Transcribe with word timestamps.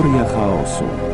Teoria 0.00 0.24
chaosu. 0.24 1.09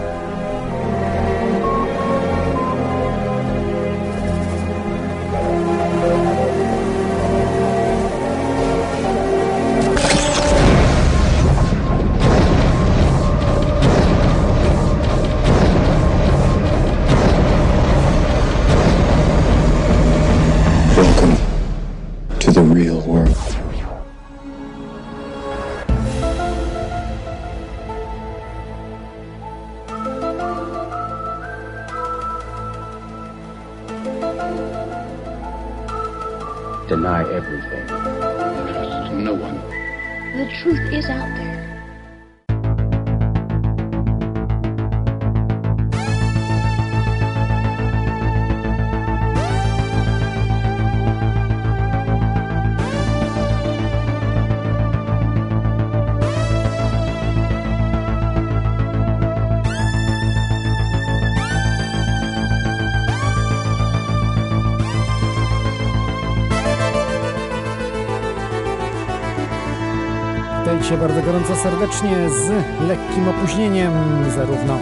Witajcie 70.97 71.15
bardzo 71.15 71.33
gorąco 71.33 71.57
serdecznie 71.57 72.31
z 72.31 72.49
lekkim 72.89 73.29
opóźnieniem, 73.29 73.93
zarówno 74.37 74.79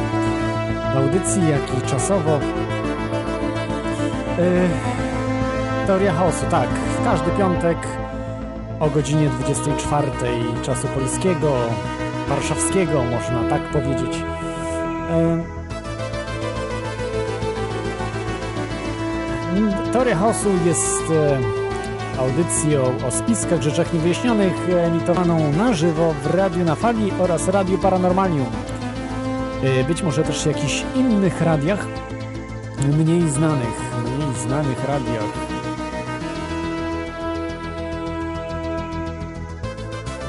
audycji, 0.96 1.42
jak 1.48 1.78
i 1.78 1.86
czasowo. 1.86 2.30
Yy, 4.38 4.68
teoria 5.86 6.12
chaosu, 6.12 6.46
tak. 6.50 6.68
W 6.68 7.04
każdy 7.04 7.30
piątek 7.30 7.78
o 8.80 8.90
godzinie 8.90 9.28
24 9.28 10.10
czasu 10.62 10.88
polskiego, 10.88 11.52
warszawskiego, 12.28 13.04
można 13.04 13.50
tak 13.50 13.62
powiedzieć. 13.62 14.22
Yy, 19.54 19.92
teoria 19.92 20.16
chaosu 20.16 20.48
jest. 20.66 21.10
Yy, 21.10 21.63
audycją 22.18 22.82
o 23.08 23.10
spiskach 23.10 23.62
rzeczach 23.62 23.92
niewyjaśnionych 23.92 24.68
emitowaną 24.70 25.52
na 25.52 25.72
żywo 25.72 26.14
w 26.22 26.34
Radiu 26.34 26.64
na 26.64 26.74
Fali 26.74 27.12
oraz 27.18 27.48
Radiu 27.48 27.78
Paranormalium. 27.78 28.46
Y, 29.80 29.84
Być 29.84 30.02
może 30.02 30.22
też 30.22 30.46
jakichś 30.46 30.84
innych 30.94 31.40
radiach, 31.40 31.86
mniej 32.98 33.30
znanych, 33.30 33.94
mniej 34.04 34.34
znanych 34.42 34.84
radiach. 34.88 35.44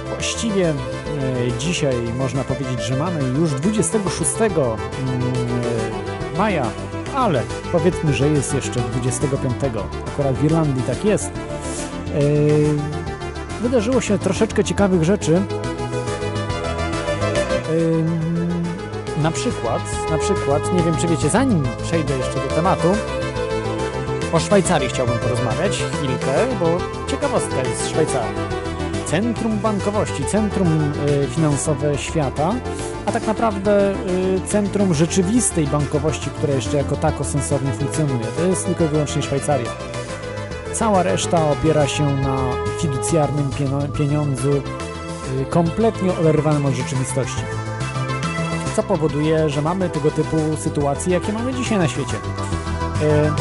Właściwie 0.10 0.70
e, 0.70 0.74
dzisiaj 1.60 1.96
można 2.18 2.44
powiedzieć, 2.44 2.82
że 2.82 2.96
mamy 2.96 3.20
już 3.40 3.52
26 3.52 4.32
mm, 4.42 4.52
e, 6.34 6.38
maja, 6.38 6.66
ale 7.16 7.44
powiedzmy, 7.72 8.14
że 8.14 8.30
jest 8.30 8.54
jeszcze 8.54 8.80
25. 8.80 9.56
Akurat 10.08 10.36
w 10.36 10.44
Irlandii 10.44 10.84
tak 10.84 11.06
jest. 11.06 11.45
Yy, 12.20 12.76
wydarzyło 13.62 14.02
się 14.02 14.20
troszeczkę 14.20 14.64
ciekawych 14.64 15.04
rzeczy. 15.04 15.32
Yy, 17.72 18.26
na 19.24 19.32
przykład, 19.32 19.82
na 20.12 20.18
przykład, 20.18 20.74
nie 20.74 20.84
wiem 20.84 20.98
czy 20.98 21.08
wiecie, 21.08 21.30
zanim 21.30 21.64
przejdę 21.84 22.18
jeszcze 22.18 22.36
do 22.36 22.56
tematu, 22.56 22.88
o 24.34 24.40
Szwajcarii 24.40 24.90
chciałbym 24.90 25.18
porozmawiać 25.18 25.72
chwilkę, 25.72 26.34
bo 26.60 26.78
ciekawostka 27.08 27.64
jest 27.64 27.84
z 27.84 27.90
Szwajcarii. 27.90 28.36
Centrum 29.06 29.60
bankowości, 29.60 30.26
centrum 30.26 30.68
y, 31.10 31.28
finansowe 31.28 31.98
świata, 31.98 32.56
a 33.06 33.12
tak 33.12 33.28
naprawdę 33.28 33.96
centrum 34.48 34.94
rzeczywistej 34.94 35.68
bankowości, 35.68 36.30
która 36.30 36.54
jeszcze 36.54 36.78
jako 36.78 36.96
tako 36.96 37.24
sensownie 37.24 37.72
funkcjonuje. 37.72 38.26
To 38.38 38.46
jest 38.46 38.66
tylko 38.66 38.84
i 38.84 38.88
wyłącznie 38.88 39.22
Szwajcaria. 39.22 39.95
Cała 40.76 41.04
reszta 41.04 41.50
opiera 41.50 41.88
się 41.88 42.16
na 42.16 42.38
fiducjarnym 42.80 43.50
pieniądzu 43.98 44.52
y, 44.52 44.62
kompletnie 45.50 46.14
oderwanym 46.20 46.66
od 46.66 46.74
rzeczywistości. 46.74 47.42
Co 48.76 48.84
powoduje, 48.84 49.50
że 49.50 49.62
mamy 49.62 49.90
tego 49.90 50.12
typu 50.12 50.38
sytuacje, 50.58 51.14
jakie 51.14 51.34
mamy 51.34 51.54
dzisiaj 51.54 51.78
na 51.78 51.88
świecie. 51.88 52.14
Y, 52.14 53.32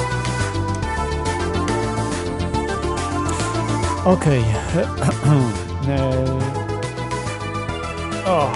Okej. 4.05 4.45
Okay. 4.73 4.87
o, 8.33 8.51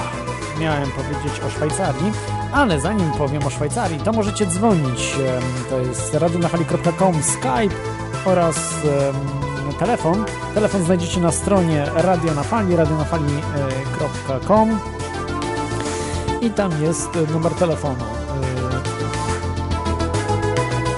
miałem 0.61 0.91
powiedzieć 0.91 1.41
o 1.47 1.51
Szwajcarii, 1.51 2.13
ale 2.53 2.81
zanim 2.81 3.13
powiem 3.13 3.47
o 3.47 3.51
Szwajcarii, 3.51 4.01
to 4.01 4.13
możecie 4.13 4.47
dzwonić. 4.47 5.15
To 5.71 5.79
jest 5.79 6.15
radionafali.com, 6.15 7.23
Skype, 7.23 7.88
oraz 8.29 8.57
telefon. 9.79 10.25
Telefon 10.55 10.85
znajdziecie 10.85 11.21
na 11.21 11.33
stronie 11.33 11.87
Radio 11.95 12.35
na 12.35 12.43
Fali, 12.43 12.77
radionafali.com 12.77 14.79
i 16.41 16.51
tam 16.51 16.83
jest 16.83 17.09
numer 17.33 17.53
telefonu. 17.53 18.05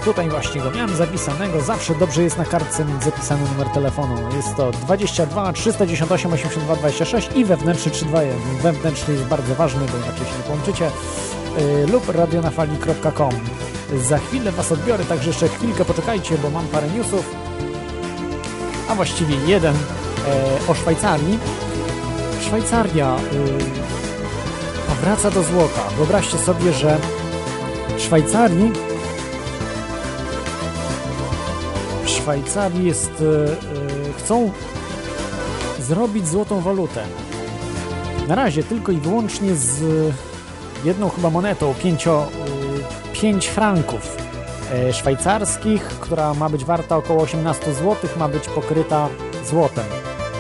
Tutaj 0.05 0.31
właśnie 0.31 0.61
go 0.61 0.71
miałem 0.71 0.97
zapisanego, 0.97 1.61
zawsze 1.61 1.95
dobrze 1.95 2.23
jest 2.23 2.39
na 2.39 2.45
kartce 2.45 2.85
mieć 2.85 3.05
zapisany 3.05 3.49
numer 3.49 3.69
telefonu. 3.69 4.15
Jest 4.37 4.57
to 4.57 4.71
22 4.71 5.53
398 5.53 6.33
82 6.33 6.77
26 6.77 7.31
i 7.35 7.45
wewnętrzny 7.45 7.93
321. 7.93 8.57
Wewnętrzny 8.63 9.15
jest 9.15 9.27
bardzo 9.27 9.55
ważny, 9.55 9.81
bo 9.81 9.97
inaczej 9.97 10.27
się 10.27 10.39
nie 10.39 10.45
połączycie. 10.45 10.91
lub 11.93 12.09
radionafali.com. 12.09 13.33
Za 13.99 14.19
chwilę 14.19 14.53
Was 14.53 14.73
odbiorę, 14.73 15.05
także 15.05 15.29
jeszcze 15.29 15.49
chwilkę 15.49 15.85
poczekajcie, 15.85 16.39
bo 16.39 16.51
mam 16.51 16.67
parę 16.67 16.89
newsów, 16.89 17.35
a 18.89 18.95
właściwie 18.95 19.35
jeden 19.47 19.75
e, 19.75 19.79
o 20.69 20.75
Szwajcarii. 20.75 21.39
Szwajcaria 22.41 23.17
y, 23.17 24.89
powraca 24.89 25.31
do 25.31 25.43
złota. 25.43 25.81
Wyobraźcie 25.97 26.39
sobie, 26.39 26.73
że 26.73 26.99
w 27.97 28.01
Szwajcarii 28.01 28.73
w 32.05 32.09
Szwajcarii 32.09 32.87
jest 32.87 33.21
y, 33.21 33.25
y, 33.25 34.13
chcą 34.19 34.53
zrobić 35.81 36.29
złotą 36.29 36.61
walutę. 36.61 37.05
Na 38.29 38.35
razie 38.35 38.63
tylko 38.63 38.93
i 38.93 38.97
wyłącznie 38.97 39.55
z 39.55 39.83
jedną 40.85 41.09
chyba 41.09 41.31
monetą, 41.31 41.75
pięcio, 41.83 42.27
5 43.21 43.49
franków 43.49 44.17
e, 44.73 44.93
szwajcarskich, 44.93 45.83
która 45.83 46.35
ma 46.35 46.49
być 46.49 46.65
warta 46.65 46.97
około 46.97 47.23
18 47.23 47.75
zł, 47.75 47.97
ma 48.17 48.29
być 48.29 48.49
pokryta 48.49 49.09
złotem. 49.47 49.85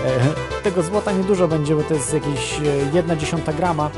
E, 0.07 0.63
tego 0.63 0.83
złota 0.83 1.13
niedużo 1.13 1.49
będzie, 1.49 1.75
bo 1.75 1.83
to 1.83 1.95
jest 1.95 2.15
jakieś 2.15 2.61
1 2.93 3.19
dziesiąta 3.19 3.53
grama, 3.53 3.91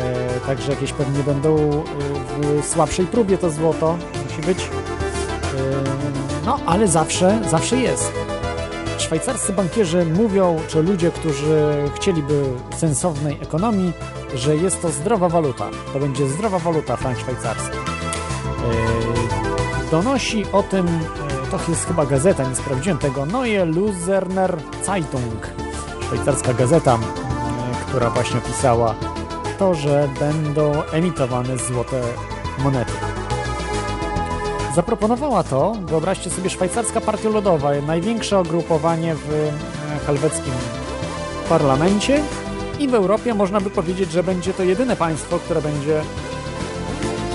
e, 0.00 0.40
także 0.40 0.70
jakieś 0.70 0.92
pewnie 0.92 1.22
będą 1.22 1.56
w 2.62 2.66
słabszej 2.66 3.06
próbie 3.06 3.38
to 3.38 3.50
złoto, 3.50 3.98
musi 4.24 4.42
być. 4.46 4.68
No, 6.46 6.58
ale 6.66 6.88
zawsze, 6.88 7.40
zawsze 7.50 7.76
jest. 7.76 8.12
Szwajcarscy 8.98 9.52
bankierzy 9.52 10.04
mówią, 10.04 10.60
czy 10.68 10.82
ludzie, 10.82 11.10
którzy 11.10 11.74
chcieliby 11.96 12.44
sensownej 12.76 13.38
ekonomii, 13.42 13.92
że 14.34 14.56
jest 14.56 14.82
to 14.82 14.90
zdrowa 14.90 15.28
waluta. 15.28 15.68
To 15.92 15.98
będzie 15.98 16.28
zdrowa 16.28 16.58
waluta 16.58 16.96
frank 16.96 17.18
szwajcarski. 17.18 17.76
Yy, 17.76 19.90
donosi 19.90 20.44
o 20.52 20.62
tym, 20.62 20.86
yy, 20.86 21.50
to 21.50 21.70
jest 21.70 21.86
chyba 21.86 22.06
gazeta, 22.06 22.48
nie 22.48 22.56
sprawdziłem 22.56 22.98
tego, 22.98 23.26
Neue 23.26 23.64
Luzerner 23.64 24.56
Zeitung, 24.84 25.46
szwajcarska 26.02 26.54
gazeta, 26.54 26.98
która 27.88 28.10
właśnie 28.10 28.38
opisała 28.38 28.94
to, 29.58 29.74
że 29.74 30.08
będą 30.20 30.82
emitowane 30.82 31.58
złote 31.58 32.02
monety. 32.58 32.92
Zaproponowała 34.74 35.42
to, 35.42 35.72
wyobraźcie 35.86 36.30
sobie, 36.30 36.50
szwajcarska 36.50 37.00
partia 37.00 37.28
ludowa, 37.28 37.70
największe 37.86 38.40
ugrupowanie 38.40 39.14
w 39.14 39.50
helweckim 40.06 40.52
parlamencie 41.48 42.22
I 42.82 42.88
w 42.88 42.94
Europie 42.94 43.34
można 43.34 43.60
by 43.60 43.70
powiedzieć, 43.70 44.12
że 44.12 44.22
będzie 44.22 44.54
to 44.54 44.62
jedyne 44.62 44.96
państwo, 44.96 45.38
które 45.38 45.62
będzie 45.62 46.02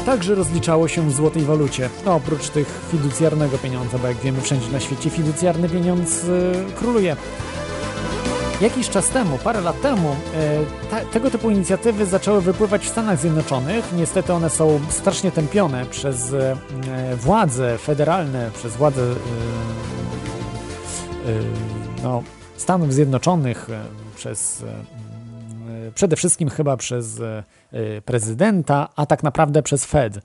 także 0.05 0.35
rozliczało 0.35 0.87
się 0.87 1.09
w 1.09 1.13
złotej 1.13 1.43
walucie. 1.43 1.89
No, 2.05 2.15
oprócz 2.15 2.49
tych 2.49 2.81
fiducjarnego 2.91 3.57
pieniądza, 3.57 3.97
bo 3.97 4.07
jak 4.07 4.17
wiemy, 4.17 4.41
wszędzie 4.41 4.71
na 4.71 4.79
świecie 4.79 5.09
fiducjarny 5.09 5.69
pieniądz 5.69 6.23
yy, 6.23 6.53
króluje. 6.75 7.15
Jakiś 8.61 8.89
czas 8.89 9.09
temu, 9.09 9.37
parę 9.37 9.61
lat 9.61 9.81
temu, 9.81 10.15
e, 10.91 11.05
tego 11.05 11.31
typu 11.31 11.49
inicjatywy 11.49 12.05
zaczęły 12.05 12.41
wypływać 12.41 12.85
w 12.85 12.89
Stanach 12.89 13.19
Zjednoczonych. 13.19 13.85
Niestety 13.97 14.33
one 14.33 14.49
są 14.49 14.79
strasznie 14.89 15.31
tępione 15.31 15.85
przez 15.85 16.33
e, 16.33 16.55
władze 17.15 17.77
federalne, 17.77 18.51
przez 18.53 18.75
władze 18.75 19.01
no, 22.03 22.23
Stanów 22.57 22.93
Zjednoczonych, 22.93 23.67
przez 24.15 24.63
przede 25.95 26.15
wszystkim 26.15 26.49
chyba 26.49 26.77
przez 26.77 27.21
prezydenta, 28.05 28.89
a 28.95 29.05
tak 29.05 29.23
naprawdę 29.23 29.63
przez 29.63 29.85
Fed. 29.85 30.19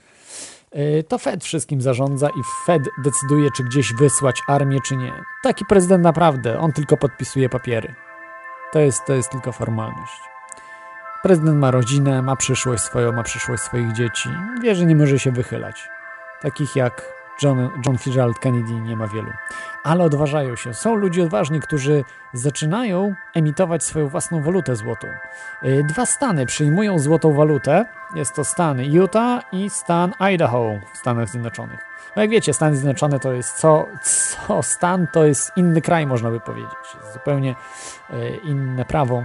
To 1.08 1.18
Fed 1.18 1.44
wszystkim 1.44 1.82
zarządza 1.82 2.28
i 2.28 2.42
Fed 2.66 2.82
decyduje, 3.04 3.50
czy 3.56 3.64
gdzieś 3.64 3.92
wysłać 3.92 4.40
armię, 4.48 4.78
czy 4.84 4.96
nie. 4.96 5.12
Taki 5.42 5.64
prezydent 5.64 6.04
naprawdę, 6.04 6.58
on 6.58 6.72
tylko 6.72 6.96
podpisuje 6.96 7.48
papiery. 7.48 7.94
To 8.72 8.78
jest, 8.78 9.06
to 9.06 9.12
jest 9.12 9.30
tylko 9.30 9.52
formalność. 9.52 10.20
Prezydent 11.22 11.58
ma 11.58 11.70
rodzinę, 11.70 12.22
ma 12.22 12.36
przyszłość 12.36 12.82
swoją, 12.82 13.12
ma 13.12 13.22
przyszłość 13.22 13.62
swoich 13.62 13.92
dzieci. 13.92 14.28
Wie, 14.62 14.74
że 14.74 14.86
nie 14.86 14.96
może 14.96 15.18
się 15.18 15.32
wychylać. 15.32 15.88
Takich 16.40 16.76
jak 16.76 17.21
John, 17.42 17.70
John 17.86 17.98
Fitzgerald 17.98 18.38
Kennedy 18.38 18.72
nie 18.72 18.96
ma 18.96 19.06
wielu. 19.08 19.30
Ale 19.84 20.04
odważają 20.04 20.56
się. 20.56 20.74
Są 20.74 20.94
ludzie 20.94 21.22
odważni, 21.22 21.60
którzy 21.60 22.04
zaczynają 22.32 23.14
emitować 23.34 23.84
swoją 23.84 24.08
własną 24.08 24.42
walutę 24.42 24.76
złotą. 24.76 25.08
Y, 25.64 25.84
dwa 25.88 26.06
stany 26.06 26.46
przyjmują 26.46 26.98
złotą 26.98 27.32
walutę. 27.32 27.84
Jest 28.14 28.34
to 28.34 28.44
stan 28.44 28.80
Utah 28.80 29.42
i 29.52 29.70
stan 29.70 30.12
Idaho 30.18 30.78
w 30.94 30.98
Stanach 30.98 31.28
Zjednoczonych. 31.28 31.92
No 32.16 32.22
jak 32.22 32.30
wiecie, 32.30 32.52
Stany 32.52 32.76
Zjednoczone 32.76 33.20
to 33.20 33.32
jest 33.32 33.56
co, 33.56 33.86
co 34.02 34.62
stan, 34.62 35.06
to 35.12 35.24
jest 35.24 35.52
inny 35.56 35.80
kraj, 35.80 36.06
można 36.06 36.30
by 36.30 36.40
powiedzieć. 36.40 36.72
Jest 37.00 37.12
zupełnie 37.12 37.54
e, 38.10 38.36
inne 38.36 38.84
prawo 38.84 39.24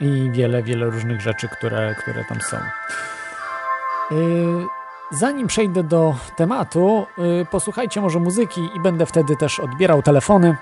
i 0.00 0.30
wiele, 0.32 0.62
wiele 0.62 0.86
różnych 0.86 1.20
rzeczy, 1.20 1.48
które, 1.48 1.94
które 1.94 2.24
tam 2.24 2.40
są. 2.40 2.56
E, 2.56 4.16
zanim 5.10 5.46
przejdę 5.46 5.82
do 5.82 6.14
tematu, 6.36 7.06
e, 7.18 7.44
posłuchajcie 7.44 8.00
może 8.00 8.18
muzyki 8.18 8.68
i 8.76 8.80
będę 8.80 9.06
wtedy 9.06 9.36
też 9.36 9.60
odbierał 9.60 10.02
telefony. 10.02 10.56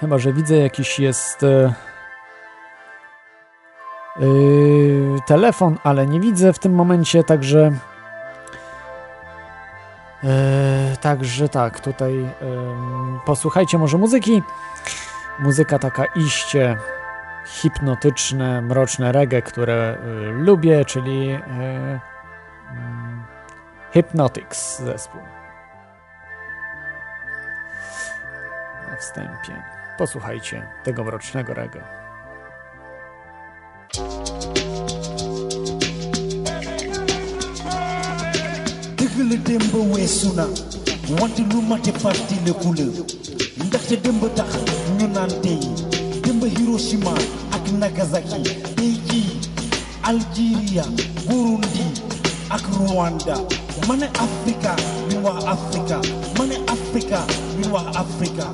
Chyba, 0.00 0.18
że 0.18 0.32
widzę 0.32 0.56
jakiś 0.56 0.98
jest 0.98 1.46
telefon, 5.26 5.78
ale 5.84 6.06
nie 6.06 6.20
widzę 6.20 6.52
w 6.52 6.58
tym 6.58 6.74
momencie, 6.74 7.24
także 7.24 7.72
E, 10.24 10.96
także 11.00 11.48
tak, 11.48 11.80
tutaj 11.80 12.28
posłuchajcie 13.24 13.78
może 13.78 13.98
muzyki. 13.98 14.42
Muzyka 15.40 15.78
taka 15.78 16.04
iście 16.04 16.76
hipnotyczne, 17.46 18.62
mroczne 18.62 19.12
reggae, 19.12 19.42
które 19.42 19.98
lubię, 20.32 20.84
czyli 20.84 21.38
Hypnotics 23.92 24.78
zespół. 24.78 25.20
Na 28.90 28.96
wstępie. 28.96 29.62
Posłuchajcie 29.98 30.68
tego 30.84 31.04
mrocznego 31.04 31.54
reggae. 31.54 31.82
la 39.30 39.36
démb 39.36 39.74
weesu 39.94 40.34
na 40.34 40.46
wante 41.08 41.42
lu 41.42 41.62
mate 41.62 41.92
le 42.46 42.52
couleur 42.52 42.92
ndaxte 43.66 43.96
démb 43.96 44.34
tax 44.34 44.48
ñu 44.98 46.46
Hiroshima 46.58 47.14
ak 47.52 47.72
Nagasaki 47.72 48.42
tey 48.76 49.26
Algeria 50.02 50.84
ak 52.52 52.62
Rwanda 52.68 53.36
Africa 54.12 54.72
ñu 55.08 55.24
wa 55.24 55.32
Africa 55.48 55.96
mane 56.38 56.56
Africa 56.68 57.20
ñu 57.58 57.72
wa 57.72 57.80
Africa 57.96 58.44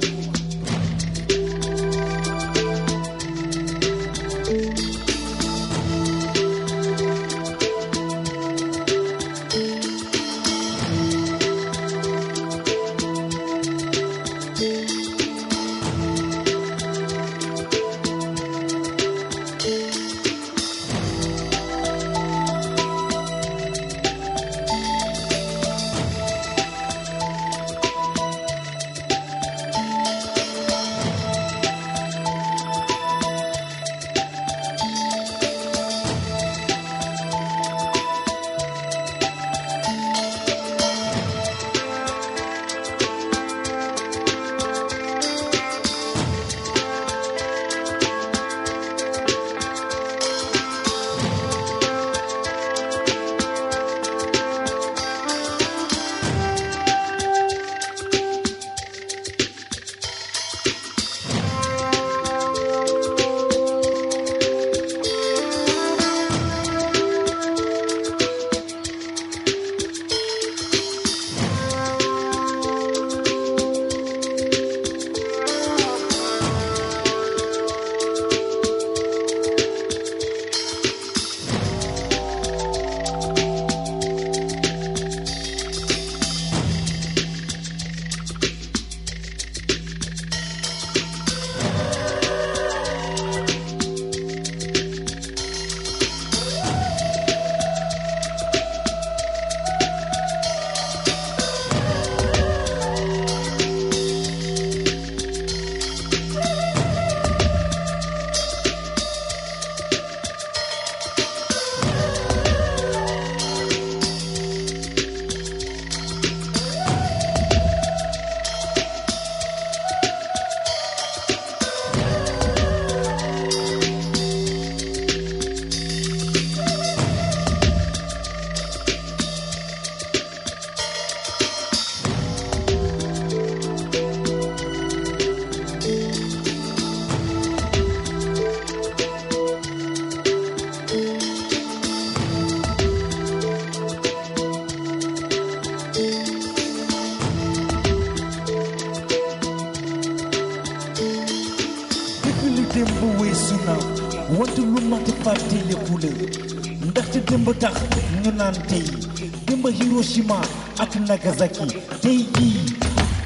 Hiroshima 159.99 160.39
ak 160.79 160.95
Nagasaki 161.11 161.67
tey 161.99 162.23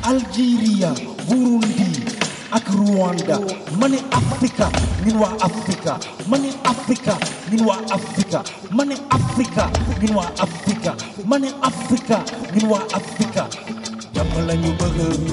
Algeria 0.09 0.89
Burundi 1.29 2.01
ak 2.49 2.65
Rwanda. 2.73 3.37
Ma 3.77 3.93
ne 3.93 4.01
Afrika 4.09 4.73
ñun 5.05 5.21
waa 5.21 5.37
Afrika. 5.45 6.01
Ma 6.33 6.39
ne 6.41 6.49
Afrika 6.65 7.13
ñun 7.53 7.69
waa 7.69 7.77
Afrika. 7.93 8.41
Ma 8.73 8.85
ne 8.89 8.97
Afrika 9.13 9.69
ñun 10.01 10.17
waa 10.17 10.33
Afrika. 10.41 10.97
Ma 11.29 11.37
ne 11.37 11.53
Afrika 11.61 12.25
ñun 12.57 12.65
waa 12.73 12.89
Afrika. 12.97 13.45
Jàmm 14.17 14.33
la 14.49 14.57
ñu 14.57 14.73
bëgg. 14.73 15.29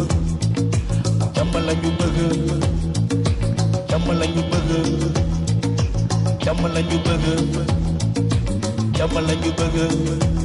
Jàmm 8.99 9.15
la 9.15 10.38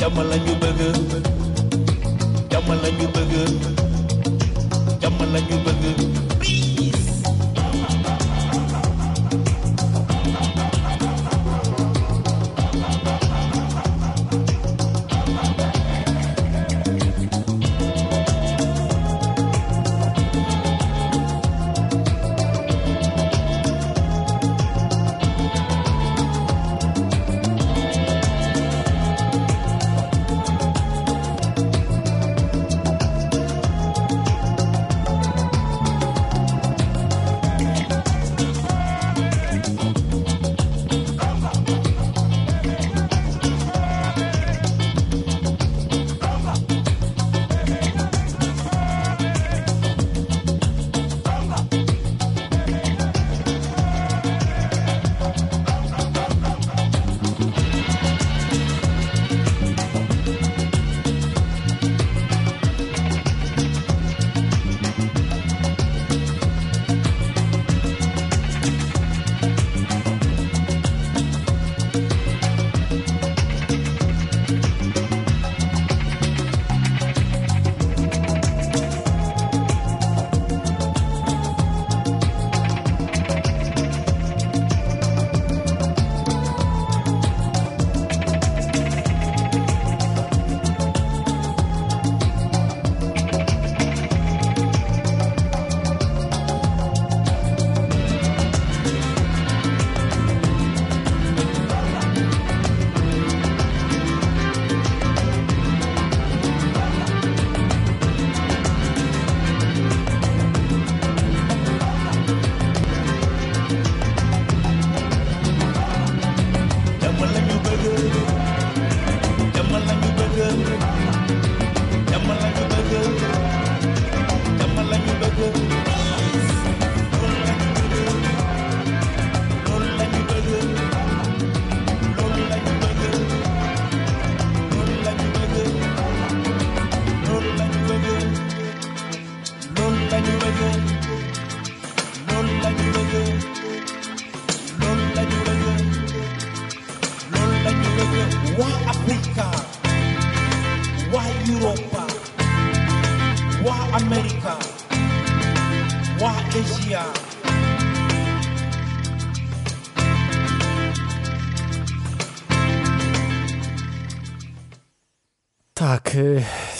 jàmm 0.00 0.16
la 0.30 0.36
ñu 0.36 0.52
bëgg 0.62 0.80
jàmm 2.50 2.68
la 2.82 2.88
ñu 2.98 3.06
bëgg 3.14 3.32
jàmm 5.02 5.18
la 5.32 5.40
ñu 5.48 5.56
bëgg 5.64 5.84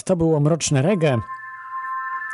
to 0.05 0.17
było 0.17 0.41
mroczne 0.41 0.83
reggae. 0.83 1.19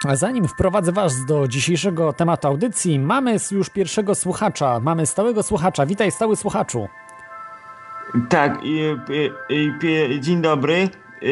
A 0.09 0.17
zanim 0.17 0.49
wprowadzę 0.49 0.93
Was 0.93 1.25
do 1.25 1.49
dzisiejszego 1.49 2.13
tematu 2.13 2.49
audycji, 2.49 2.99
mamy 2.99 3.37
już 3.51 3.71
pierwszego 3.71 4.15
słuchacza. 4.15 4.81
Mamy 4.81 5.07
stałego 5.07 5.43
słuchacza. 5.43 5.87
Witaj, 5.87 6.11
stały 6.13 6.37
słuchaczu. 6.37 6.89
Tak, 8.29 8.59
dzień 10.21 10.43
dobry. 10.43 10.89
I, 11.23 11.29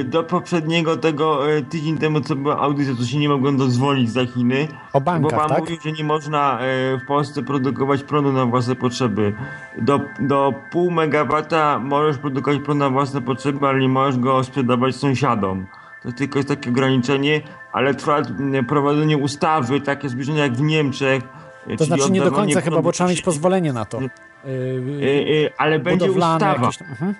e, 0.00 0.04
Do 0.04 0.22
poprzedniego 0.24 0.96
tego 0.96 1.52
e, 1.52 1.62
tydzień 1.62 1.98
temu, 1.98 2.20
co 2.20 2.36
była 2.36 2.58
audycja, 2.58 2.94
to 2.94 3.04
się 3.04 3.18
nie 3.18 3.28
mogłem 3.28 3.56
dozwolić 3.56 4.10
za 4.10 4.26
Chiny. 4.26 4.68
O 4.92 5.00
bankach, 5.00 5.30
bo 5.32 5.38
pan 5.38 5.48
tak? 5.48 5.58
mówił, 5.60 5.76
że 5.84 5.92
nie 5.92 6.04
można 6.04 6.58
w 7.02 7.06
Polsce 7.06 7.42
produkować 7.42 8.02
prądu 8.02 8.32
na 8.32 8.46
własne 8.46 8.76
potrzeby. 8.76 9.32
Do, 9.78 10.00
do 10.20 10.54
pół 10.70 10.90
megawata 10.90 11.78
możesz 11.78 12.18
produkować 12.18 12.60
prąd 12.60 12.80
na 12.80 12.90
własne 12.90 13.22
potrzeby, 13.22 13.66
ale 13.66 13.80
nie 13.80 13.88
możesz 13.88 14.18
go 14.18 14.44
sprzedawać 14.44 14.96
sąsiadom. 14.96 15.66
To 16.02 16.12
tylko 16.12 16.38
jest 16.38 16.48
takie 16.48 16.70
ograniczenie, 16.70 17.40
ale 17.72 17.94
trwa 17.94 18.22
prowadzenie 18.68 19.18
ustawy, 19.18 19.80
takie 19.80 20.08
zbliżone 20.08 20.38
jak 20.38 20.52
w 20.52 20.60
Niemczech. 20.60 21.22
To 21.22 21.76
czyli 21.76 21.86
znaczy 21.86 22.10
nie 22.10 22.20
do 22.20 22.32
końca 22.32 22.60
chyba, 22.60 22.82
bo 22.82 22.92
trzeba 22.92 23.10
mieć 23.10 23.22
pozwolenie 23.22 23.72
na 23.72 23.84
to. 23.84 23.98
E, 23.98 24.08
Yy, 24.46 25.46
e, 25.46 25.60
ale 25.60 25.78
będzie 25.78 26.10
ustawa. 26.12 26.46
jakieś. 26.46 26.82
Mhm. 26.82 27.14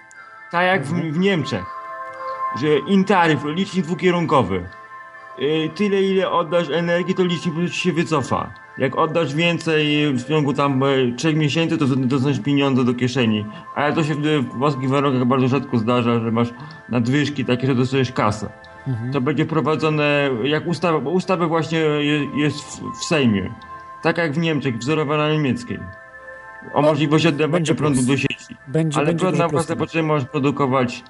Tak 0.51 0.67
jak 0.67 0.85
w, 0.85 0.93
w 1.13 1.19
Niemczech, 1.19 1.65
że 2.61 2.79
intaryf, 2.79 3.45
licznik 3.45 3.85
dwukierunkowy. 3.85 4.65
Y, 5.39 5.71
Tyle 5.75 6.03
ile 6.03 6.31
oddasz 6.31 6.69
energii, 6.71 7.15
to 7.15 7.25
licznik 7.25 7.73
się 7.73 7.93
wycofa. 7.93 8.51
Jak 8.79 8.97
oddasz 8.97 9.35
więcej 9.35 10.13
w 10.13 10.29
ciągu 10.29 10.53
tam 10.53 10.83
e, 10.83 10.87
trzech 11.17 11.37
miesięcy, 11.37 11.79
to 11.79 11.87
dostaniesz 11.87 12.41
pieniądze 12.41 12.85
do 12.85 12.95
kieszeni. 12.95 13.47
Ale 13.75 13.93
to 13.93 14.05
się 14.05 14.15
w, 14.15 14.59
polskich 14.59 14.89
warunkach 14.89 15.25
bardzo 15.25 15.49
rzadko 15.49 15.79
zdarza, 15.79 16.21
że 16.21 16.33
masz 16.33 16.49
nadwyżki 16.89 17.45
takie, 17.45 17.67
że 17.67 17.75
dostajesz 17.75 18.13
kasę. 18.13 18.49
To 19.13 19.21
będzie 19.21 19.47
prowadzone 19.47 20.31
jak 20.45 20.67
ustawa, 20.67 21.01
bo 21.01 21.11
ustawa 21.11 21.47
właśnie 21.47 21.79
je, 21.79 22.25
jest 22.37 22.59
w, 22.59 23.01
w 23.01 23.05
Sejmie. 23.05 23.55
Tak 24.03 24.19
jak 24.19 24.33
w 24.33 24.39
Niemczech, 24.39 24.79
wzorowana 24.79 25.27
na 25.27 25.33
niemieckiej. 25.33 25.79
O 26.75 26.83
możliwości 26.83 27.29
będzie 27.29 27.45
oddawania 27.45 27.75
prądu 27.75 28.03
do 28.03 28.17
sieci. 28.17 28.57
Będzie, 28.69 28.99
Ale 28.99 29.07
będzie 29.07 29.21
prąd 29.21 29.39
na 29.39 29.49
własne 29.49 29.77
potrzeby 29.77 30.03
możesz 30.03 30.29
produkować, 30.29 31.05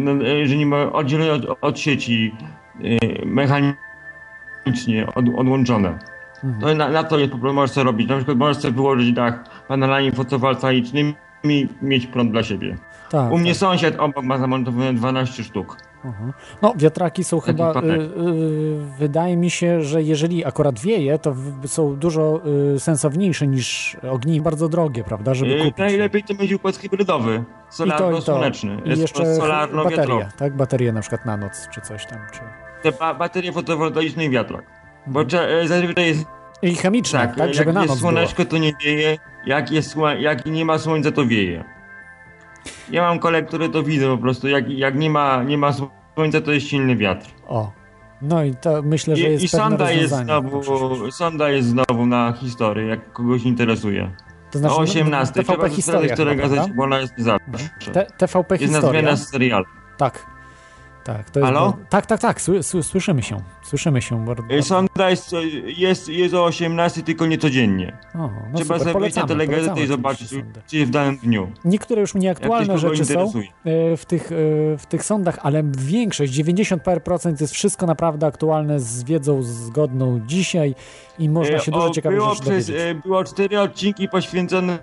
no, 0.00 0.12
yy, 0.12 0.46
że 0.46 0.56
nie 0.56 0.66
ma 0.66 0.92
oddzielone 0.92 1.32
od, 1.32 1.58
od 1.60 1.78
sieci 1.78 2.34
yy, 2.80 2.98
mechanicznie 3.26 3.76
od, 5.14 5.24
odłączone. 5.36 5.98
Mhm. 6.44 6.60
To 6.60 6.74
na, 6.74 6.88
na 6.88 7.04
to 7.04 7.18
jest 7.18 7.32
po 7.32 7.38
prostu 7.38 7.54
możesz 7.54 7.76
robić. 7.76 8.08
Na 8.08 8.16
przykład 8.16 8.38
możesz 8.38 8.56
sobie 8.56 8.74
wyłożyć 8.74 9.12
dach 9.12 9.44
panelami 9.68 10.12
fotowoltaicznymi 10.12 11.14
i 11.44 11.68
mieć 11.82 12.06
prąd 12.06 12.30
dla 12.32 12.42
siebie. 12.42 12.76
Tak, 13.10 13.32
U 13.32 13.38
mnie 13.38 13.50
tak. 13.50 13.58
sąsiad 13.58 13.94
obok 13.98 14.24
ma 14.24 14.38
zamontowane 14.38 14.94
12 14.94 15.44
sztuk. 15.44 15.76
Mhm. 16.04 16.32
No, 16.62 16.74
wiatraki 16.76 17.24
są 17.24 17.40
chyba. 17.40 17.72
Y, 17.72 17.84
y, 17.84 18.08
wydaje 18.98 19.36
mi 19.36 19.50
się, 19.50 19.82
że 19.82 20.02
jeżeli 20.02 20.44
akurat 20.44 20.80
wieje, 20.80 21.18
to 21.18 21.34
w, 21.34 21.66
są 21.66 21.96
dużo 21.96 22.40
y, 22.74 22.80
sensowniejsze 22.80 23.46
niż 23.46 23.96
ogni, 24.10 24.40
bardzo 24.40 24.68
drogie, 24.68 25.04
prawda? 25.04 25.34
Żeby 25.34 25.58
kupić. 25.58 25.76
najlepiej 25.78 26.22
to 26.22 26.34
mieć 26.34 26.52
układ 26.52 26.76
hybrydowy. 26.76 27.44
Solarno-słoneczny. 27.70 28.82
Jest 28.84 29.02
jeszcze 29.02 29.34
solarno-wiatrowy. 29.36 30.26
tak? 30.38 30.56
Baterie 30.56 30.92
na 30.92 31.00
przykład 31.00 31.26
na 31.26 31.36
noc, 31.36 31.68
czy 31.70 31.80
coś 31.80 32.06
tam. 32.06 32.18
Czy... 32.32 32.40
Te 32.82 32.98
ba 32.98 33.14
baterie 33.14 33.52
fotowoltaiczne 33.52 34.24
i 34.24 34.30
wiatrak. 34.30 34.64
Bo 35.06 35.20
e, 35.22 35.68
zazwyczaj 35.68 36.06
jest 36.06 36.24
I 36.62 36.74
chemiczne, 36.74 37.18
tak, 37.18 37.36
tak, 37.36 37.54
żeby 37.54 37.66
jak 37.66 37.74
na 37.74 37.80
jest 37.80 37.90
noc 37.90 38.00
było. 38.00 38.12
słoneczko, 38.12 38.44
to 38.44 38.58
nie 38.58 38.72
wieje, 38.84 39.18
jak, 39.46 39.70
jest, 39.70 39.96
jak 40.18 40.46
nie 40.46 40.64
ma 40.64 40.78
słońca, 40.78 41.12
to 41.12 41.26
wieje. 41.26 41.64
Ja 42.90 43.02
mam 43.02 43.18
kolegę, 43.18 43.48
które 43.48 43.68
to 43.68 43.82
widzę 43.82 44.06
po 44.06 44.18
prostu, 44.18 44.48
jak, 44.48 44.70
jak 44.70 44.94
nie, 44.94 45.10
ma, 45.10 45.42
nie 45.42 45.58
ma 45.58 45.72
słońca, 46.14 46.40
to 46.40 46.52
jest 46.52 46.66
silny 46.66 46.96
wiatr. 46.96 47.26
O. 47.48 47.72
No 48.22 48.44
i 48.44 48.54
to 48.54 48.82
myślę, 48.82 49.16
że 49.16 49.28
jest 49.28 49.42
I, 49.42 49.46
i 49.46 49.48
sonda 49.48 49.90
jest, 49.90 50.14
znowu, 50.14 51.10
sonda 51.10 51.50
jest 51.50 51.68
znowu 51.68 52.06
na 52.06 52.32
historię, 52.32 52.86
jak 52.86 53.12
kogoś 53.12 53.42
interesuje. 53.42 54.10
To 54.50 54.58
znaczy, 54.58 54.74
o 54.74 54.78
no, 54.78 54.82
18, 54.84 55.34
TVP 55.34 55.52
trzeba 55.52 55.68
historia 55.68 56.00
sprawdzać, 56.00 56.12
które 56.12 56.30
chyba, 56.30 56.48
gazecie, 56.48 56.74
jest 57.00 57.14
zawsze. 57.18 57.92
T- 57.92 58.06
TVP 58.18 58.54
Jest 58.54 58.64
historia. 58.74 59.02
nazwana 59.02 59.16
z 59.16 59.28
serialu. 59.30 59.64
Tak. 59.96 60.26
Tak, 61.16 61.30
to 61.30 61.40
jest 61.40 61.46
Halo? 61.52 61.70
bardzo- 61.70 61.84
Tak, 61.90 62.06
tak, 62.06 62.20
tak, 62.20 62.40
sły, 62.40 62.62
sły, 62.62 62.82
słyszymy 62.82 63.22
się. 63.22 63.36
Słyszymy 63.62 64.02
się 64.02 64.24
bardzo. 64.26 64.42
Sonda 64.62 65.10
jest, 65.10 65.34
jest, 65.76 66.08
jest 66.08 66.34
o 66.34 66.44
18, 66.44 67.02
tylko 67.02 67.26
nie 67.26 67.38
codziennie. 67.38 67.98
O, 68.14 68.18
no 68.18 68.30
Trzeba 68.54 68.78
super, 68.78 69.00
wejść 69.00 69.16
na 69.16 69.26
telegazetę 69.26 69.80
i 69.82 69.86
zobaczyć, 69.86 70.28
czy 70.66 70.86
w 70.86 70.90
danym 70.90 71.16
dniu. 71.16 71.50
Niektóre 71.64 72.00
już 72.00 72.14
nieaktualne 72.14 72.78
rzeczy 72.78 73.04
są 73.04 73.12
interesuje. 73.12 73.48
e, 73.92 73.96
w 73.96 74.04
tych, 74.04 74.32
e, 74.32 74.36
w 74.78 74.86
tych 74.88 75.04
sądach, 75.04 75.38
ale 75.42 75.62
większość, 75.78 76.32
90 76.32 76.82
parę 76.82 77.00
procent 77.00 77.40
jest 77.40 77.52
wszystko 77.52 77.86
naprawdę 77.86 78.26
aktualne 78.26 78.80
z 78.80 79.04
wiedzą 79.04 79.42
zgodną 79.42 80.20
dzisiaj 80.26 80.74
i 81.18 81.28
można 81.28 81.58
się 81.58 81.70
E, 81.72 81.74
dużo 81.74 81.86
o, 81.86 81.90
ciekawych 81.90 82.18
było 82.18 82.34
rzeczy 82.34 82.50
przez, 82.50 82.66
dowiedzieć. 82.66 83.02
Było 83.04 83.24
cztery 83.24 83.60
odcinki 83.60 84.08
poświęcone 84.08 84.78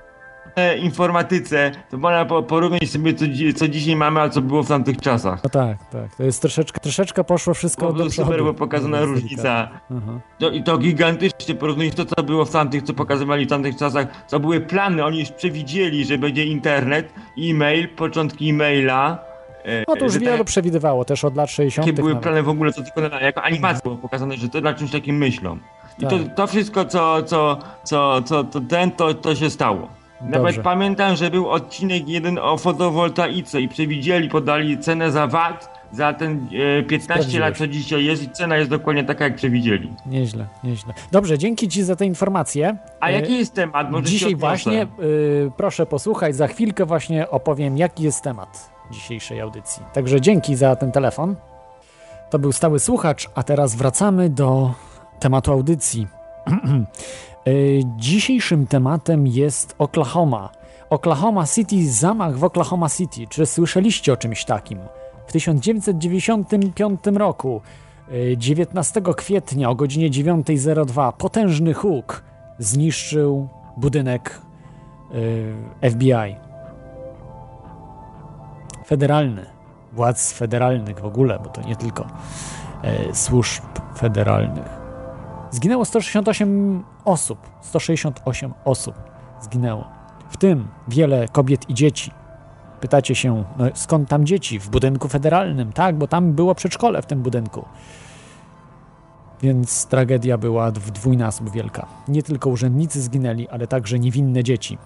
informatyce. 0.81 1.71
To 1.89 1.97
można 1.97 2.25
po- 2.25 2.43
porównać 2.43 2.89
sobie, 2.89 3.13
co, 3.13 3.25
co 3.55 3.67
dzisiaj 3.67 3.95
mamy, 3.95 4.21
a 4.21 4.29
co 4.29 4.41
było 4.41 4.63
w 4.63 4.67
tamtych 4.67 4.97
czasach. 4.97 5.43
No 5.43 5.49
tak, 5.49 5.77
tak, 5.91 6.15
to 6.15 6.23
jest 6.23 6.41
troszeczkę, 6.41 6.79
troszeczkę 6.79 7.23
poszło 7.23 7.53
wszystko 7.53 7.87
do 7.87 7.93
przodu. 7.93 8.09
super, 8.11 8.43
bo 8.43 8.53
pokazana 8.53 8.97
Mówiąc 8.99 9.21
różnica. 9.21 9.69
To, 10.39 10.49
I 10.49 10.63
to 10.63 10.77
gigantycznie 10.77 11.55
porównując 11.55 11.95
to, 11.95 12.05
co 12.05 12.23
było 12.23 12.45
w 12.45 12.49
tamtych, 12.51 12.83
co 12.83 12.93
pokazywali 12.93 13.45
w 13.45 13.49
tamtych 13.49 13.75
czasach, 13.77 14.07
co 14.27 14.39
były 14.39 14.61
plany. 14.61 15.05
Oni 15.05 15.19
już 15.19 15.31
przewidzieli, 15.31 16.05
że 16.05 16.17
będzie 16.17 16.45
internet, 16.45 17.13
e-mail, 17.49 17.89
początki 17.89 18.49
e-maila. 18.49 19.19
e, 19.65 19.83
No 19.87 19.95
to 19.95 20.03
już 20.03 20.13
że 20.13 20.19
wielu 20.19 20.37
tak- 20.37 20.47
przewidywało, 20.47 21.05
też 21.05 21.25
od 21.25 21.35
lat 21.35 21.49
60. 21.51 21.87
Jakie 21.87 21.95
były 21.95 22.09
nawet. 22.09 22.23
plany 22.23 22.43
w 22.43 22.49
ogóle, 22.49 22.73
co 22.73 22.81
tylko 22.83 23.01
na, 23.09 23.21
jako 23.21 23.41
animacja 23.43 23.81
było 23.83 23.95
pokazane, 23.95 24.37
że 24.37 24.49
to 24.49 24.61
na 24.61 24.73
czymś 24.73 24.91
takim 24.91 25.17
myślą. 25.17 25.57
I 25.99 26.01
to, 26.05 26.19
Tak. 26.19 26.35
to 26.35 26.47
wszystko, 26.47 26.85
co, 26.85 27.23
co, 27.23 27.59
co, 27.83 28.21
co 28.21 28.43
to 28.43 28.61
ten, 28.61 28.91
to, 28.91 29.13
to 29.13 29.35
się 29.35 29.49
stało. 29.49 29.87
Nawet 30.21 30.43
Dobrze. 30.55 30.63
pamiętam, 30.63 31.15
że 31.15 31.31
był 31.31 31.49
odcinek 31.49 32.09
jeden 32.09 32.39
o 32.39 32.57
fotowoltaice 32.57 33.61
i 33.61 33.67
przewidzieli, 33.67 34.29
podali 34.29 34.77
cenę 34.79 35.11
za 35.11 35.27
VAT 35.27 35.77
za 35.91 36.13
ten 36.13 36.47
e, 36.79 36.83
15 36.83 36.99
Sprawdziłeś. 37.03 37.41
lat, 37.41 37.57
co 37.57 37.67
dzisiaj 37.67 38.05
jest 38.05 38.23
i 38.23 38.29
cena 38.29 38.57
jest 38.57 38.69
dokładnie 38.69 39.03
taka, 39.03 39.23
jak 39.23 39.35
przewidzieli. 39.35 39.93
Nieźle, 40.05 40.45
nieźle. 40.63 40.93
Dobrze, 41.11 41.37
dzięki 41.37 41.67
Ci 41.67 41.83
za 41.83 41.95
te 41.95 42.05
informacje. 42.05 42.77
A 42.99 43.07
E, 43.07 43.11
jaki 43.13 43.37
jest 43.37 43.53
temat? 43.53 43.91
Może 43.91 44.03
Dzisiaj 44.03 44.35
właśnie, 44.35 44.87
y, 44.99 45.51
proszę 45.57 45.85
posłuchać, 45.85 46.35
za 46.35 46.47
chwilkę 46.47 46.85
właśnie 46.85 47.29
opowiem, 47.29 47.77
jaki 47.77 48.03
jest 48.03 48.23
temat 48.23 48.69
dzisiejszej 48.91 49.41
audycji. 49.41 49.83
Także 49.93 50.21
dzięki 50.21 50.55
za 50.55 50.75
ten 50.75 50.91
telefon. 50.91 51.35
To 52.29 52.39
był 52.39 52.51
stały 52.51 52.79
słuchacz, 52.79 53.29
a 53.35 53.43
teraz 53.43 53.75
wracamy 53.75 54.29
do 54.29 54.71
tematu 55.19 55.51
audycji. 55.51 56.07
Y, 57.47 57.81
Dzisiejszym 57.97 58.67
tematem 58.67 59.27
jest 59.27 59.75
Oklahoma. 59.77 60.49
Oklahoma 60.89 61.45
City, 61.47 61.91
zamach 61.91 62.37
w 62.37 62.43
Oklahoma 62.43 62.89
City. 62.89 63.27
Czy 63.29 63.45
słyszeliście 63.45 64.13
o 64.13 64.17
czymś 64.17 64.45
takim? 64.45 64.79
W 65.27 65.31
1995 65.31 66.99
roku, 67.17 67.61
y, 68.11 68.35
19 68.37 69.01
kwietnia 69.13 69.69
o 69.69 69.75
godzinie 69.75 70.09
9.02, 70.09 71.11
potężny 71.11 71.73
huk 71.73 72.23
zniszczył 72.59 73.49
budynek 73.77 74.41
y, 75.81 75.89
FBI. 75.91 76.35
Federalny. 78.85 79.45
Władz 79.93 80.33
federalnych 80.33 80.99
w 80.99 81.05
ogóle, 81.05 81.39
bo 81.43 81.49
to 81.49 81.61
nie 81.61 81.75
tylko 81.75 82.07
służb 83.13 83.63
federalnych. 83.95 84.76
Zginęło 85.51 85.85
168 85.85 86.83
osób. 87.05 87.39
168 87.61 88.53
osób 88.65 88.95
zginęło. 89.41 89.85
W 90.29 90.37
tym 90.37 90.67
wiele 90.87 91.27
kobiet 91.27 91.69
i 91.69 91.73
dzieci. 91.73 92.11
Pytacie 92.81 93.15
się, 93.15 93.43
no 93.57 93.65
skąd 93.73 94.09
tam 94.09 94.25
dzieci? 94.25 94.59
W 94.59 94.69
budynku 94.69 95.07
federalnym. 95.07 95.73
Tak, 95.73 95.97
bo 95.97 96.07
tam 96.07 96.33
było 96.33 96.55
przedszkole 96.55 97.01
w 97.01 97.05
tym 97.05 97.21
budynku. 97.21 97.65
Więc 99.41 99.85
tragedia 99.85 100.37
była 100.37 100.71
w 100.71 100.91
dwójnasób 100.91 101.51
wielka. 101.51 101.85
Nie 102.07 102.23
tylko 102.23 102.49
urzędnicy 102.49 103.01
zginęli, 103.01 103.47
ale 103.47 103.67
także 103.67 103.99
niewinne 103.99 104.43
dzieci. 104.43 104.77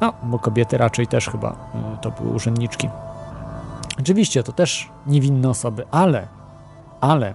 No, 0.00 0.12
bo 0.22 0.38
kobiety 0.38 0.78
raczej 0.78 1.06
też 1.06 1.28
chyba 1.28 1.50
y, 1.50 1.98
to 2.02 2.10
były 2.10 2.34
urzędniczki. 2.34 2.88
Oczywiście, 4.00 4.42
to 4.42 4.52
też 4.52 4.90
niewinne 5.06 5.48
osoby, 5.48 5.84
ale, 5.90 6.28
ale 7.00 7.34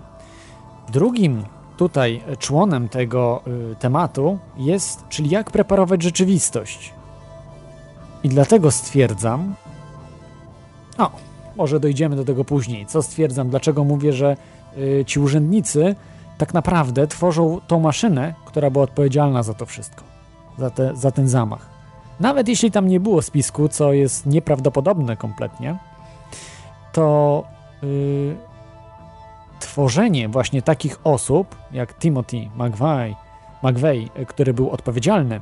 drugim 0.90 1.44
tutaj 1.78 2.22
członem 2.40 2.90
tego 2.90 3.42
y, 3.72 3.76
tematu 3.76 4.40
jest, 4.58 5.08
czyli 5.10 5.30
jak 5.30 5.52
preparować 5.52 6.04
rzeczywistość. 6.04 6.94
I 8.24 8.30
dlatego 8.30 8.72
stwierdzam, 8.72 9.56
o, 10.98 11.12
może 11.56 11.80
dojdziemy 11.80 12.16
do 12.16 12.26
tego 12.26 12.46
później, 12.46 12.86
co 12.86 13.02
stwierdzam, 13.02 13.50
dlaczego 13.50 13.84
mówię, 13.84 14.14
że 14.14 14.38
y, 14.78 15.04
ci 15.08 15.20
urzędnicy 15.20 15.96
tak 16.38 16.54
naprawdę 16.54 17.08
tworzą 17.08 17.62
tą 17.68 17.80
maszynę, 17.80 18.34
która 18.46 18.70
była 18.70 18.84
odpowiedzialna 18.84 19.44
za 19.44 19.54
to 19.54 19.66
wszystko, 19.66 20.04
za, 20.58 20.70
te, 20.70 20.96
za 20.96 21.12
ten 21.12 21.28
zamach. 21.28 21.70
Nawet 22.20 22.48
jeśli 22.48 22.72
tam 22.72 22.88
nie 22.88 23.00
było 23.00 23.22
spisku, 23.22 23.70
co 23.70 23.94
jest 23.94 24.26
nieprawdopodobne 24.26 25.18
kompletnie, 25.18 25.78
to 26.92 27.44
y, 27.84 28.36
tworzenie 29.60 30.30
właśnie 30.30 30.62
takich 30.62 31.00
osób, 31.04 31.56
jak 31.72 31.94
Timothy 31.94 32.50
McVeigh, 32.56 33.16
McVeigh, 33.64 34.18
y, 34.20 34.26
który 34.26 34.54
był 34.54 34.70
odpowiedzialny 34.70 35.42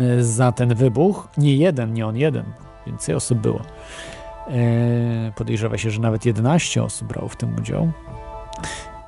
y, 0.00 0.24
za 0.24 0.52
ten 0.52 0.74
wybuch, 0.74 1.28
nie 1.38 1.56
jeden, 1.56 1.92
nie 1.92 2.06
on 2.06 2.16
jeden, 2.16 2.44
więcej 2.86 3.14
osób 3.14 3.38
było. 3.38 3.60
E, 4.48 5.32
podejrzewa 5.36 5.78
się, 5.78 5.90
że 5.90 6.00
nawet 6.00 6.26
11 6.26 6.82
osób 6.82 7.08
brało 7.08 7.28
w 7.28 7.36
tym 7.36 7.56
udział. 7.56 7.92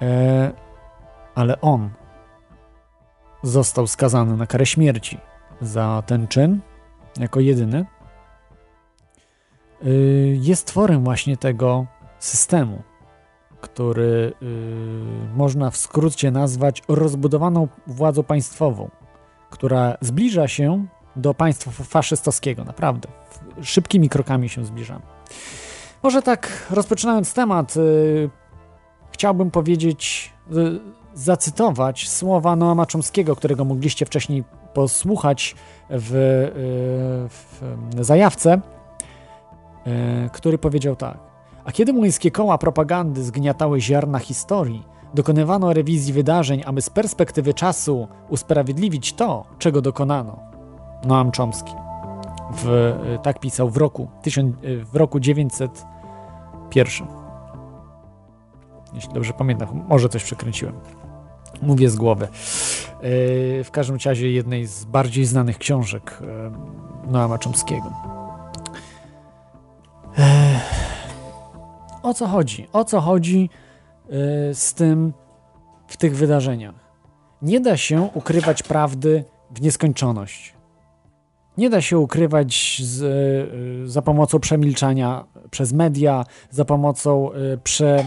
E, 0.03 0.53
ale 1.35 1.61
on 1.61 1.91
został 3.43 3.87
skazany 3.87 4.37
na 4.37 4.47
karę 4.47 4.67
śmierci 4.67 5.19
za 5.61 6.03
ten 6.07 6.29
czyn, 6.29 6.61
jako 7.19 7.41
jedyny. 7.41 7.87
Jest 10.35 10.67
tworem 10.67 11.05
właśnie 11.05 11.37
tego 11.37 11.87
systemu, 12.19 12.83
który 13.61 14.33
y, 14.43 14.47
można 15.37 15.71
w 15.71 15.77
skrócie 15.77 16.31
nazwać 16.31 16.83
rozbudowaną 16.89 17.69
władzą 17.87 18.23
państwową, 18.23 18.91
która 19.51 19.97
zbliża 20.01 20.49
się 20.49 20.87
do 21.17 21.35
państwa 21.35 21.71
faszystowskiego, 21.71 22.65
naprawdę. 22.65 23.09
Szybkimi 23.63 24.09
krokami 24.09 24.49
się 24.49 24.65
zbliżamy. 24.65 25.03
Może 26.03 26.23
tak, 26.23 26.67
rozpoczynając 26.71 27.35
temat, 27.35 27.77
y, 27.77 28.31
chciałbym 29.13 29.51
powiedzieć, 29.51 30.33
y, 30.53 30.81
zacytować 31.15 32.09
słowa 32.09 32.57
Noama 32.57 32.87
Chomskiego, 32.93 33.37
którego 33.37 33.65
mogliście 33.65 34.07
wcześniej 34.07 34.45
posłuchać 34.75 35.57
w, 35.91 36.11
w 37.31 38.05
zajawce, 38.05 38.61
który 40.33 40.59
powiedział 40.59 40.97
tak. 40.97 41.28
A 41.69 41.73
kiedy 41.73 41.93
młyńskie 41.93 42.31
koła 42.31 42.59
propagandy 42.59 43.25
zgniatały 43.25 43.81
ziarna 43.81 44.19
historii, 44.19 44.83
dokonywano 45.15 45.73
rewizji 45.73 46.13
wydarzeń, 46.13 46.63
aby 46.67 46.83
z 46.83 46.91
perspektywy 46.91 47.55
czasu 47.55 48.09
usprawiedliwić 48.29 49.13
to, 49.13 49.45
czego 49.59 49.83
dokonano. 49.83 50.39
Noam 51.05 51.33
Chomsky. 51.37 51.73
W, 52.53 52.69
y, 52.69 53.19
tak 53.23 53.41
pisał 53.41 53.71
w 53.71 53.77
roku, 53.77 54.09
tysiąc, 54.23 54.57
y, 54.65 54.85
w 54.85 54.97
roku 54.97 55.21
901. 55.21 57.07
Jeśli 58.95 59.13
dobrze 59.13 59.33
pamiętam, 59.33 59.85
może 59.89 60.09
coś 60.09 60.25
przekręciłem. 60.25 60.75
Mówię 61.63 61.91
z 61.91 61.97
głowy. 61.97 62.29
Yy, 63.03 63.65
w 63.65 63.71
każdym 63.73 63.99
razie 64.05 64.31
jednej 64.31 64.67
z 64.67 64.85
bardziej 64.85 65.25
znanych 65.25 65.59
książek 65.59 66.19
Noama 67.11 67.39
Chomskiego. 67.45 67.93
O 72.09 72.15
co 72.15 72.27
chodzi? 72.27 72.69
O 72.73 72.85
co 72.85 73.01
chodzi 73.01 73.51
y, 74.07 74.55
z 74.55 74.75
tym 74.75 75.13
w 75.89 75.97
tych 75.97 76.17
wydarzeniach? 76.17 76.75
Nie 77.43 77.61
da 77.61 77.77
się 77.77 78.11
ukrywać 78.15 78.63
prawdy 78.63 79.25
w 79.51 79.61
nieskończoność. 79.61 80.55
Nie 81.59 81.71
da 81.71 81.81
się 81.81 81.99
ukrywać 81.99 82.83
z, 82.85 83.03
y, 83.85 83.91
za 83.91 84.03
pomocą 84.03 84.41
przemilczania 84.41 85.25
przez 85.51 85.73
media, 85.73 86.25
za 86.51 86.65
pomocą 86.65 87.33
y, 87.33 87.59
prze, 87.59 88.07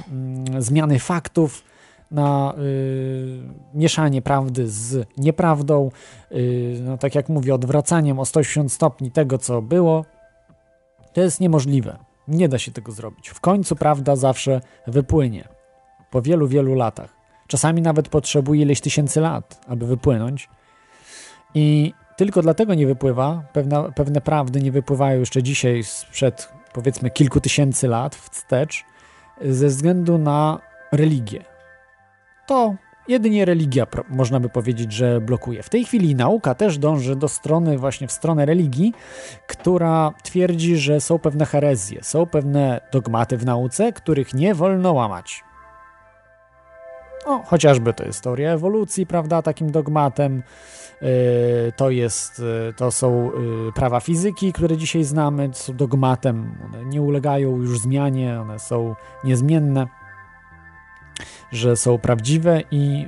y, 0.58 0.62
zmiany 0.62 1.00
faktów 1.00 1.64
na 2.12 2.54
y, 2.58 3.40
mieszanie 3.74 4.22
prawdy 4.22 4.68
z 4.68 5.08
nieprawdą, 5.18 5.92
y, 6.32 6.80
no, 6.84 6.98
tak 6.98 7.16
jak 7.16 7.30
mówię, 7.30 7.56
odwracaniem 7.56 8.20
o 8.20 8.26
180 8.26 8.72
stopni 8.72 9.12
tego, 9.12 9.38
co 9.38 9.62
było. 9.62 10.06
To 11.14 11.22
jest 11.22 11.40
niemożliwe. 11.40 12.11
Nie 12.32 12.50
da 12.50 12.60
się 12.60 12.72
tego 12.72 12.92
zrobić. 12.92 13.30
W 13.30 13.40
końcu 13.40 13.76
prawda 13.76 14.16
zawsze 14.16 14.62
wypłynie. 14.88 15.48
Po 16.12 16.22
wielu, 16.22 16.48
wielu 16.48 16.76
latach. 16.76 17.16
Czasami 17.48 17.82
nawet 17.82 18.10
potrzebuje 18.10 18.62
ileś 18.62 18.82
tysięcy 18.82 19.22
lat, 19.22 19.62
aby 19.68 19.86
wypłynąć. 19.86 20.50
I 21.56 21.94
tylko 22.18 22.42
dlatego 22.42 22.74
nie 22.74 22.88
wypływa, 22.88 23.44
pewne, 23.54 23.92
pewne 23.96 24.22
prawdy 24.22 24.62
nie 24.62 24.72
wypływają 24.72 25.20
jeszcze 25.20 25.44
dzisiaj 25.44 25.84
sprzed 25.84 26.50
powiedzmy 26.74 27.10
kilku 27.10 27.42
tysięcy 27.42 27.88
lat 27.88 28.16
wstecz, 28.16 28.86
ze 29.42 29.68
względu 29.68 30.18
na 30.18 30.60
religię. 30.92 31.44
To 32.48 32.76
jedynie 33.12 33.46
religia, 33.46 33.88
można 34.10 34.40
by 34.40 34.50
powiedzieć, 34.50 34.92
że 34.94 35.22
blokuje. 35.22 35.64
W 35.64 35.70
tej 35.70 35.86
chwili 35.86 36.16
nauka 36.16 36.56
też 36.56 36.78
dąży 36.78 37.16
do 37.16 37.28
strony, 37.28 37.78
właśnie 37.78 38.08
w 38.08 38.12
stronę 38.12 38.46
religii, 38.46 38.94
która 39.48 40.14
twierdzi, 40.24 40.78
że 40.78 41.02
są 41.02 41.20
pewne 41.20 41.46
herezje, 41.46 42.04
są 42.04 42.26
pewne 42.26 42.82
dogmaty 42.92 43.38
w 43.38 43.46
nauce, 43.46 43.94
których 43.94 44.34
nie 44.34 44.56
wolno 44.56 44.94
łamać. 44.94 45.44
O, 47.26 47.44
chociażby 47.44 47.94
to 47.94 48.04
jest 48.04 48.24
teoria 48.24 48.52
ewolucji, 48.52 49.06
prawda, 49.06 49.42
takim 49.42 49.72
dogmatem. 49.72 50.44
Yy, 51.02 51.08
to, 51.76 51.90
jest, 51.90 52.40
yy, 52.40 52.74
to 52.78 52.92
są 52.92 53.32
yy, 53.66 53.72
prawa 53.72 54.00
fizyki, 54.00 54.54
które 54.54 54.78
dzisiaj 54.78 55.04
znamy, 55.04 55.50
są 55.54 55.74
dogmatem, 55.74 56.58
one 56.66 56.86
nie 56.86 57.02
ulegają 57.02 57.58
już 57.58 57.80
zmianie, 57.80 58.42
one 58.42 58.60
są 58.60 58.96
niezmienne, 59.24 59.88
że 61.52 61.76
są 61.76 61.98
prawdziwe 61.98 62.62
i 62.72 63.08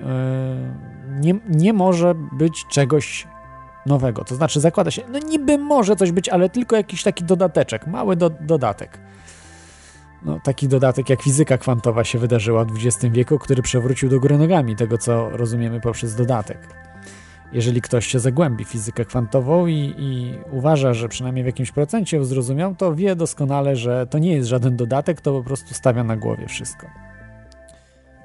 nie, 1.09 1.33
nie 1.49 1.73
może 1.73 2.15
być 2.31 2.65
czegoś 2.69 3.27
nowego. 3.85 4.23
To 4.23 4.35
znaczy 4.35 4.59
zakłada 4.59 4.91
się, 4.91 5.01
no 5.11 5.19
niby 5.19 5.57
może 5.57 5.95
coś 5.95 6.11
być, 6.11 6.29
ale 6.29 6.49
tylko 6.49 6.75
jakiś 6.75 7.03
taki 7.03 7.23
dodateczek, 7.23 7.87
mały 7.87 8.15
do, 8.15 8.29
dodatek. 8.29 8.99
No, 10.25 10.39
taki 10.43 10.67
dodatek 10.67 11.09
jak 11.09 11.21
fizyka 11.21 11.57
kwantowa 11.57 12.03
się 12.03 12.19
wydarzyła 12.19 12.65
w 12.65 12.71
XX 12.71 13.13
wieku, 13.13 13.39
który 13.39 13.61
przewrócił 13.61 14.09
do 14.09 14.19
góry 14.19 14.37
nogami 14.37 14.75
tego, 14.75 14.97
co 14.97 15.29
rozumiemy 15.29 15.81
poprzez 15.81 16.15
dodatek. 16.15 16.57
Jeżeli 17.53 17.81
ktoś 17.81 18.07
się 18.07 18.19
zagłębi 18.19 18.65
w 18.65 18.67
fizykę 18.67 19.05
kwantową 19.05 19.67
i, 19.67 19.95
i 19.97 20.37
uważa, 20.51 20.93
że 20.93 21.09
przynajmniej 21.09 21.43
w 21.43 21.47
jakimś 21.47 21.71
procencie 21.71 22.17
ją 22.17 22.23
zrozumiał, 22.23 22.75
to 22.75 22.95
wie 22.95 23.15
doskonale, 23.15 23.75
że 23.75 24.07
to 24.07 24.19
nie 24.19 24.31
jest 24.31 24.49
żaden 24.49 24.75
dodatek, 24.75 25.21
to 25.21 25.31
po 25.31 25.43
prostu 25.43 25.73
stawia 25.73 26.03
na 26.03 26.17
głowie 26.17 26.47
wszystko 26.47 27.12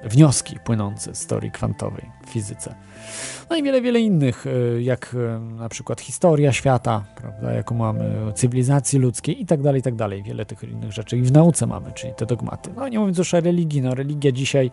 wnioski 0.05 0.59
płynące 0.65 1.15
z 1.15 1.27
teorii 1.27 1.51
kwantowej 1.51 2.11
w 2.27 2.31
fizyce. 2.31 2.75
No 3.51 3.57
i 3.57 3.63
wiele, 3.63 3.81
wiele 3.81 4.01
innych, 4.01 4.47
y, 4.47 4.83
jak 4.83 5.15
y, 5.15 5.41
na 5.41 5.69
przykład 5.69 6.01
historia 6.01 6.53
świata, 6.53 7.05
prawda, 7.17 7.53
jaką 7.53 7.75
mamy, 7.75 8.33
cywilizacji 8.35 8.99
ludzkiej 8.99 9.43
i 9.43 9.47
tak 9.47 9.63
dalej, 9.63 9.81
i 9.81 9.83
tak 9.83 9.95
dalej. 9.95 10.23
Wiele 10.23 10.47
tych 10.47 10.63
innych 10.63 10.93
rzeczy 10.93 11.19
i 11.19 11.23
w 11.23 11.33
nauce 11.33 11.67
mamy, 11.67 11.93
czyli 11.93 12.15
te 12.15 12.27
dogmaty. 12.27 12.71
No 12.77 12.89
nie 12.89 12.99
mówiąc 12.99 13.19
już 13.19 13.35
o 13.35 13.41
religii, 13.41 13.83
no 13.83 13.95
religia 13.95 14.33
dzisiaj 14.33 14.71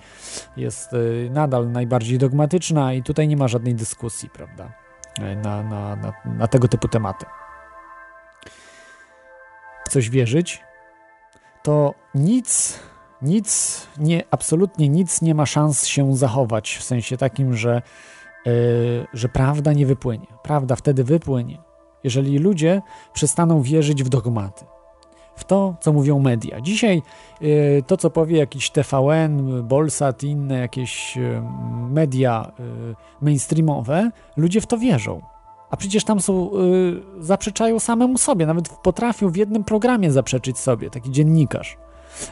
jest 0.57 0.93
y, 0.93 1.29
nadal 1.33 1.71
najbardziej 1.71 2.17
dogmatyczna 2.17 2.93
i 2.93 3.03
tutaj 3.03 3.27
nie 3.27 3.37
ma 3.37 3.47
żadnej 3.47 3.75
dyskusji, 3.75 4.29
prawda, 4.29 4.73
na, 5.43 5.63
na, 5.63 5.95
na, 5.95 6.13
na 6.37 6.47
tego 6.47 6.67
typu 6.67 6.87
tematy. 6.87 7.25
W 9.85 9.89
coś 9.89 10.09
wierzyć, 10.09 10.61
to 11.63 11.93
nic 12.15 12.79
nic, 13.25 13.81
nie, 13.97 14.23
absolutnie 14.31 14.89
nic 14.89 15.21
nie 15.21 15.35
ma 15.35 15.45
szans 15.45 15.85
się 15.85 16.15
zachować, 16.15 16.75
w 16.75 16.83
sensie 16.83 17.17
takim, 17.17 17.55
że, 17.55 17.81
yy, 18.45 18.53
że 19.13 19.29
prawda 19.29 19.73
nie 19.73 19.85
wypłynie. 19.85 20.27
Prawda 20.43 20.75
wtedy 20.75 21.03
wypłynie, 21.03 21.57
jeżeli 22.03 22.37
ludzie 22.39 22.81
przestaną 23.13 23.61
wierzyć 23.61 24.03
w 24.03 24.09
dogmaty, 24.09 24.65
w 25.35 25.43
to, 25.43 25.75
co 25.81 25.93
mówią 25.93 26.19
media. 26.19 26.61
Dzisiaj 26.61 27.01
yy, 27.41 27.83
to, 27.87 27.97
co 27.97 28.09
powie 28.09 28.37
jakiś 28.37 28.69
TVN, 28.69 29.63
Bolsat 29.63 30.23
i 30.23 30.27
inne 30.27 30.59
jakieś 30.59 31.15
yy, 31.15 31.41
media 31.89 32.51
mainstreamowe, 33.21 34.11
ludzie 34.37 34.61
w 34.61 34.67
to 34.67 34.77
wierzą. 34.77 35.21
A 35.69 35.77
przecież 35.77 36.03
tam 36.03 36.21
są, 36.21 36.51
zaprzeczają 37.19 37.79
samemu 37.79 38.17
sobie, 38.17 38.45
nawet 38.45 38.69
potrafią 38.69 39.29
w 39.29 39.35
jednym 39.35 39.63
programie 39.63 40.11
zaprzeczyć 40.11 40.57
sobie, 40.57 40.89
taki 40.89 41.11
dziennikarz 41.11 41.77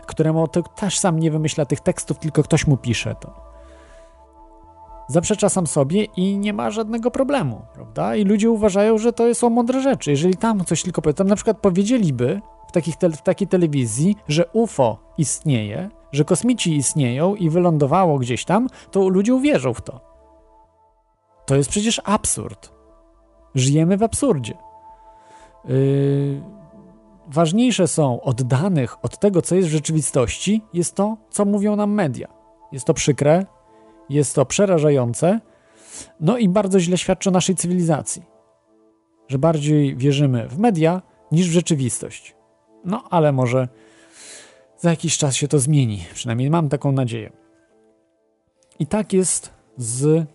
któremu 0.06 0.48
to 0.48 0.64
też 0.64 1.00
sam 1.00 1.20
nie 1.20 1.32
wymyśla 1.32 1.66
tych 1.66 1.80
tekstów, 1.80 2.20
tylko 2.20 2.44
ktoś 2.44 2.68
mu 2.68 2.78
pisze 2.78 3.16
to. 3.16 3.54
Zaprzecza 5.08 5.50
sam 5.50 5.68
sobie 5.68 6.04
i 6.04 6.38
nie 6.38 6.54
ma 6.54 6.72
żadnego 6.72 7.12
problemu, 7.12 7.62
prawda? 7.74 8.16
I 8.16 8.26
ludzie 8.26 8.50
uważają, 8.50 8.98
że 8.98 9.14
to 9.14 9.36
są 9.36 9.50
mądre 9.50 9.82
rzeczy. 9.82 10.12
Jeżeli 10.12 10.36
tam 10.36 10.66
coś 10.66 10.84
tylko 10.84 11.02
powie, 11.02 11.14
tam 11.14 11.28
na 11.28 11.36
przykład 11.36 11.58
powiedzieliby 11.58 12.42
w, 12.68 12.72
takich 12.72 12.96
w 12.96 13.22
takiej 13.22 13.48
telewizji, 13.48 14.16
że 14.28 14.46
UFO 14.54 14.98
istnieje, 15.18 15.90
że 16.12 16.26
kosmici 16.26 16.76
istnieją 16.76 17.36
i 17.36 17.50
wylądowało 17.50 18.20
gdzieś 18.20 18.46
tam, 18.46 18.68
to 18.92 19.10
ludzie 19.10 19.36
uwierzą 19.36 19.74
w 19.74 19.82
to. 19.82 20.00
To 21.46 21.56
jest 21.56 21.70
przecież 21.70 22.02
absurd. 22.06 22.72
Żyjemy 23.56 23.98
w 23.98 24.04
absurdzie. 24.04 24.58
Yy, 25.66 26.42
ważniejsze 27.28 27.88
są 27.88 28.22
od 28.22 28.44
danych, 28.44 29.06
od 29.06 29.20
tego, 29.20 29.42
co 29.42 29.56
jest 29.56 29.68
w 29.68 29.72
rzeczywistości, 29.72 30.62
jest 30.74 30.96
to, 30.96 31.18
co 31.30 31.46
mówią 31.46 31.76
nam 31.76 31.92
media. 31.92 32.28
Jest 32.72 32.86
to 32.86 32.94
przykre, 32.94 33.46
jest 34.10 34.36
to 34.36 34.46
przerażające, 34.46 35.40
no 36.20 36.38
i 36.38 36.50
bardzo 36.50 36.80
źle 36.80 36.98
świadczy 36.98 37.30
o 37.30 37.32
naszej 37.32 37.56
cywilizacji. 37.56 38.24
Że 39.28 39.38
bardziej 39.38 39.98
wierzymy 39.98 40.48
w 40.48 40.58
media 40.60 41.02
niż 41.32 41.50
w 41.50 41.52
rzeczywistość. 41.52 42.36
No 42.86 43.04
ale 43.10 43.32
może 43.32 43.68
za 44.78 44.90
jakiś 44.90 45.18
czas 45.18 45.36
się 45.36 45.48
to 45.48 45.60
zmieni. 45.60 46.06
Przynajmniej 46.14 46.50
mam 46.50 46.70
taką 46.70 46.92
nadzieję. 46.92 47.32
I 48.80 48.88
tak 48.88 49.14
jest 49.14 49.54
z 49.78 50.26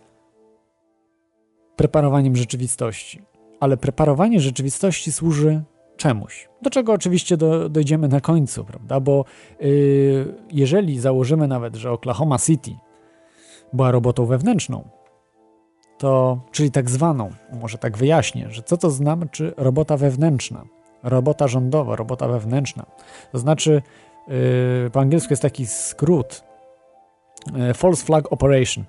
preparowaniem 1.77 2.37
rzeczywistości. 2.37 3.23
Ale 3.61 3.77
preparowanie 3.77 4.41
rzeczywistości 4.41 5.13
służy 5.13 5.63
czemuś. 5.99 6.49
Do 6.63 6.71
czego 6.71 6.93
oczywiście 6.93 7.37
do, 7.37 7.69
dojdziemy 7.69 8.09
na 8.09 8.21
końcu, 8.21 8.65
prawda? 8.65 9.01
Bo 9.01 9.25
yy, 9.61 10.35
jeżeli 10.53 11.01
założymy 11.01 11.49
nawet, 11.49 11.77
że 11.77 11.93
Oklahoma 11.93 12.39
City 12.39 12.71
była 13.73 13.91
robotą 13.91 14.27
wewnętrzną, 14.27 14.89
to, 15.99 16.41
czyli 16.53 16.71
tak 16.71 16.91
zwaną, 16.91 17.31
może 17.61 17.79
tak 17.79 17.97
wyjaśnię, 17.97 18.47
że 18.51 18.63
co 18.63 18.77
to 18.77 18.91
znaczy 18.91 19.55
robota 19.57 19.97
wewnętrzna, 19.97 20.65
robota 21.03 21.49
rządowa, 21.49 21.97
robota 21.97 22.29
wewnętrzna. 22.29 22.87
To 23.33 23.39
znaczy, 23.39 23.83
yy, 24.29 24.91
po 24.93 25.01
angielsku 25.01 25.33
jest 25.33 25.43
taki 25.43 25.67
skrót 25.67 26.45
yy, 27.57 27.75
False 27.75 28.05
Flag 28.05 28.33
Operation, 28.33 28.85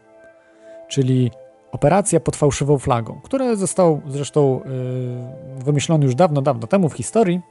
czyli 0.88 1.32
Operacja 1.72 2.20
pod 2.20 2.36
fałszywą 2.36 2.78
flagą, 2.78 3.20
która 3.24 3.56
został 3.56 4.02
zresztą 4.08 4.62
yy, 5.58 5.64
wymyślony 5.64 6.06
już 6.06 6.16
dawno, 6.16 6.42
dawno 6.42 6.68
temu 6.68 6.90
w 6.90 6.94
historii, 6.94 7.42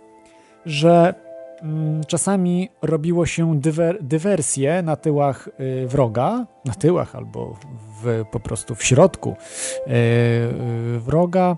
że 0.66 1.14
yy, 1.62 1.68
czasami 2.06 2.68
robiło 2.82 3.26
się 3.26 3.60
dywer, 3.60 3.98
dywersje 4.00 4.82
na 4.82 4.96
tyłach 4.96 5.48
yy, 5.58 5.88
wroga, 5.88 6.46
na 6.64 6.74
tyłach 6.74 7.16
albo 7.16 7.56
w, 8.02 8.24
po 8.30 8.40
prostu 8.40 8.74
w 8.74 8.84
środku 8.84 9.30
y, 9.30 9.90
y, 10.96 11.00
wroga, 11.00 11.56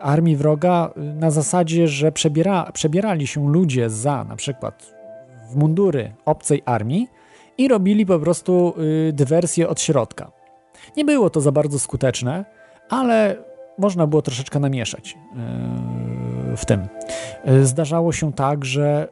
armii 0.00 0.36
wroga, 0.36 0.90
na 0.96 1.30
zasadzie, 1.30 1.88
że 1.88 2.12
przebiera, 2.12 2.72
przebierali 2.72 3.26
się 3.26 3.48
ludzie 3.48 3.90
za 3.90 4.24
na 4.24 4.36
przykład 4.36 4.94
w 5.50 5.56
mundury 5.56 6.12
obcej 6.24 6.62
armii 6.64 7.08
i 7.58 7.68
robili 7.68 8.06
po 8.06 8.18
prostu 8.18 8.74
y, 9.08 9.12
dywersję 9.12 9.68
od 9.68 9.80
środka. 9.80 10.30
Nie 10.96 11.04
było 11.04 11.30
to 11.30 11.40
za 11.40 11.52
bardzo 11.52 11.78
skuteczne, 11.78 12.44
ale 12.88 13.36
można 13.78 14.06
było 14.06 14.22
troszeczkę 14.22 14.58
namieszać 14.58 15.18
w 16.56 16.64
tym. 16.64 16.88
Y, 17.48 17.66
Zdarzało 17.66 18.12
się 18.12 18.32
tak, 18.32 18.64
że 18.64 19.08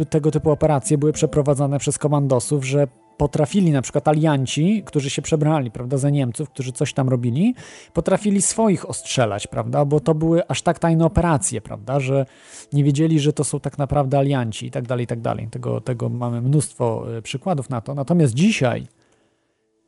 y, 0.00 0.06
tego 0.06 0.30
typu 0.30 0.50
operacje 0.50 0.98
były 0.98 1.12
przeprowadzane 1.12 1.78
przez 1.78 1.98
komandosów, 1.98 2.64
że 2.64 2.86
potrafili 3.16 3.70
na 3.70 3.82
przykład 3.82 4.08
alianci, 4.08 4.82
którzy 4.86 5.10
się 5.10 5.22
przebrali, 5.22 5.70
prawda, 5.70 5.96
za 5.96 6.10
Niemców, 6.10 6.50
którzy 6.50 6.72
coś 6.72 6.92
tam 6.92 7.08
robili, 7.08 7.54
potrafili 7.92 8.42
swoich 8.42 8.90
ostrzelać, 8.90 9.46
prawda, 9.46 9.84
bo 9.84 10.00
to 10.00 10.14
były 10.14 10.46
aż 10.46 10.62
tak 10.62 10.78
tajne 10.78 11.04
operacje, 11.04 11.60
prawda, 11.60 12.00
że 12.00 12.26
nie 12.72 12.84
wiedzieli, 12.84 13.20
że 13.20 13.32
to 13.32 13.44
są 13.44 13.60
tak 13.60 13.78
naprawdę 13.78 14.18
alianci 14.18 14.66
i 14.66 14.70
tak 14.70 14.86
dalej, 14.86 15.04
i 15.04 15.06
tak 15.06 15.20
dalej. 15.20 15.48
Tego, 15.50 15.80
tego 15.80 16.08
mamy 16.08 16.42
mnóstwo 16.42 17.06
przykładów 17.22 17.70
na 17.70 17.80
to. 17.80 17.94
Natomiast 17.94 18.34
dzisiaj 18.34 18.86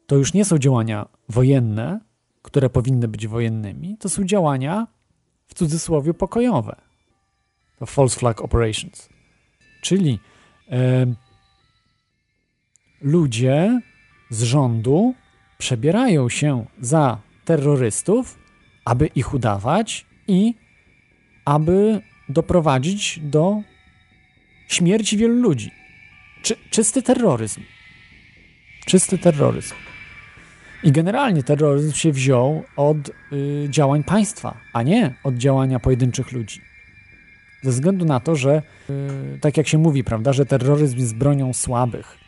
to 0.09 0.17
już 0.17 0.35
nie 0.35 0.45
są 0.45 0.59
działania 0.59 1.09
wojenne, 1.29 2.01
które 2.43 2.71
powinny 2.71 3.09
być 3.09 3.27
wojennymi, 3.27 3.97
to 3.97 4.09
są 4.09 4.25
działania 4.25 4.87
w 5.47 5.55
cudzysłowie 5.55 6.15
pokojowe. 6.15 6.77
To 7.79 7.87
false 7.87 8.19
flag 8.19 8.41
operations. 8.41 9.09
Czyli 9.83 10.19
e, 10.71 11.07
ludzie 13.01 13.81
z 14.31 14.43
rządu 14.43 15.15
przebierają 15.59 16.29
się 16.29 16.67
za 16.81 17.19
terrorystów, 17.45 18.39
aby 18.85 19.07
ich 19.07 19.35
udawać 19.35 20.07
i 20.29 20.55
aby 21.45 22.01
doprowadzić 22.29 23.21
do 23.23 23.63
śmierci 24.69 25.17
wielu 25.17 25.35
ludzi. 25.35 25.71
Czy, 26.43 26.57
czysty 26.71 27.03
terroryzm. 27.03 27.63
Czysty 28.87 29.19
terroryzm. 29.19 29.75
I 30.83 30.93
generalnie 30.93 31.43
terroryzm 31.43 31.93
się 31.93 32.13
wziął 32.13 32.63
od 32.77 32.97
y, 33.09 33.67
działań 33.71 34.05
państwa, 34.05 34.57
a 34.73 34.83
nie 34.83 35.15
od 35.25 35.35
działania 35.35 35.81
pojedynczych 35.81 36.33
ludzi. 36.33 36.61
Ze 37.63 37.71
względu 37.71 38.05
na 38.05 38.21
to, 38.21 38.37
że 38.37 38.63
y, 38.91 39.39
tak 39.41 39.57
jak 39.57 39.69
się 39.69 39.79
mówi, 39.79 40.05
prawda, 40.05 40.33
że 40.33 40.47
terroryzm 40.47 40.99
jest 40.99 41.17
bronią 41.17 41.53
słabych. 41.53 42.19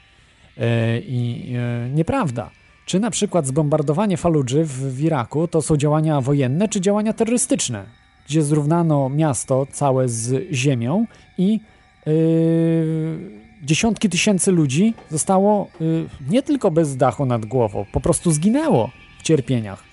Y, 0.58 0.62
I 1.06 1.52
y, 1.86 1.90
nieprawda. 1.90 2.50
Czy 2.86 3.00
na 3.00 3.10
przykład 3.10 3.46
zbombardowanie 3.46 4.16
Faludży 4.16 4.64
w, 4.64 4.94
w 4.94 5.00
Iraku 5.00 5.48
to 5.48 5.62
są 5.62 5.76
działania 5.76 6.20
wojenne, 6.20 6.68
czy 6.68 6.80
działania 6.80 7.12
terrorystyczne, 7.12 7.84
gdzie 8.28 8.42
zrównano 8.42 9.08
miasto 9.08 9.66
całe 9.72 10.08
z 10.08 10.52
ziemią 10.52 11.06
i 11.38 11.60
yy, 12.06 13.39
dziesiątki 13.62 14.08
tysięcy 14.08 14.52
ludzi 14.52 14.94
zostało 15.10 15.70
y, 15.80 16.06
nie 16.30 16.42
tylko 16.42 16.70
bez 16.70 16.96
dachu 16.96 17.26
nad 17.26 17.46
głową, 17.46 17.86
po 17.92 18.00
prostu 18.00 18.32
zginęło 18.32 18.90
w 19.18 19.22
cierpieniach. 19.22 19.84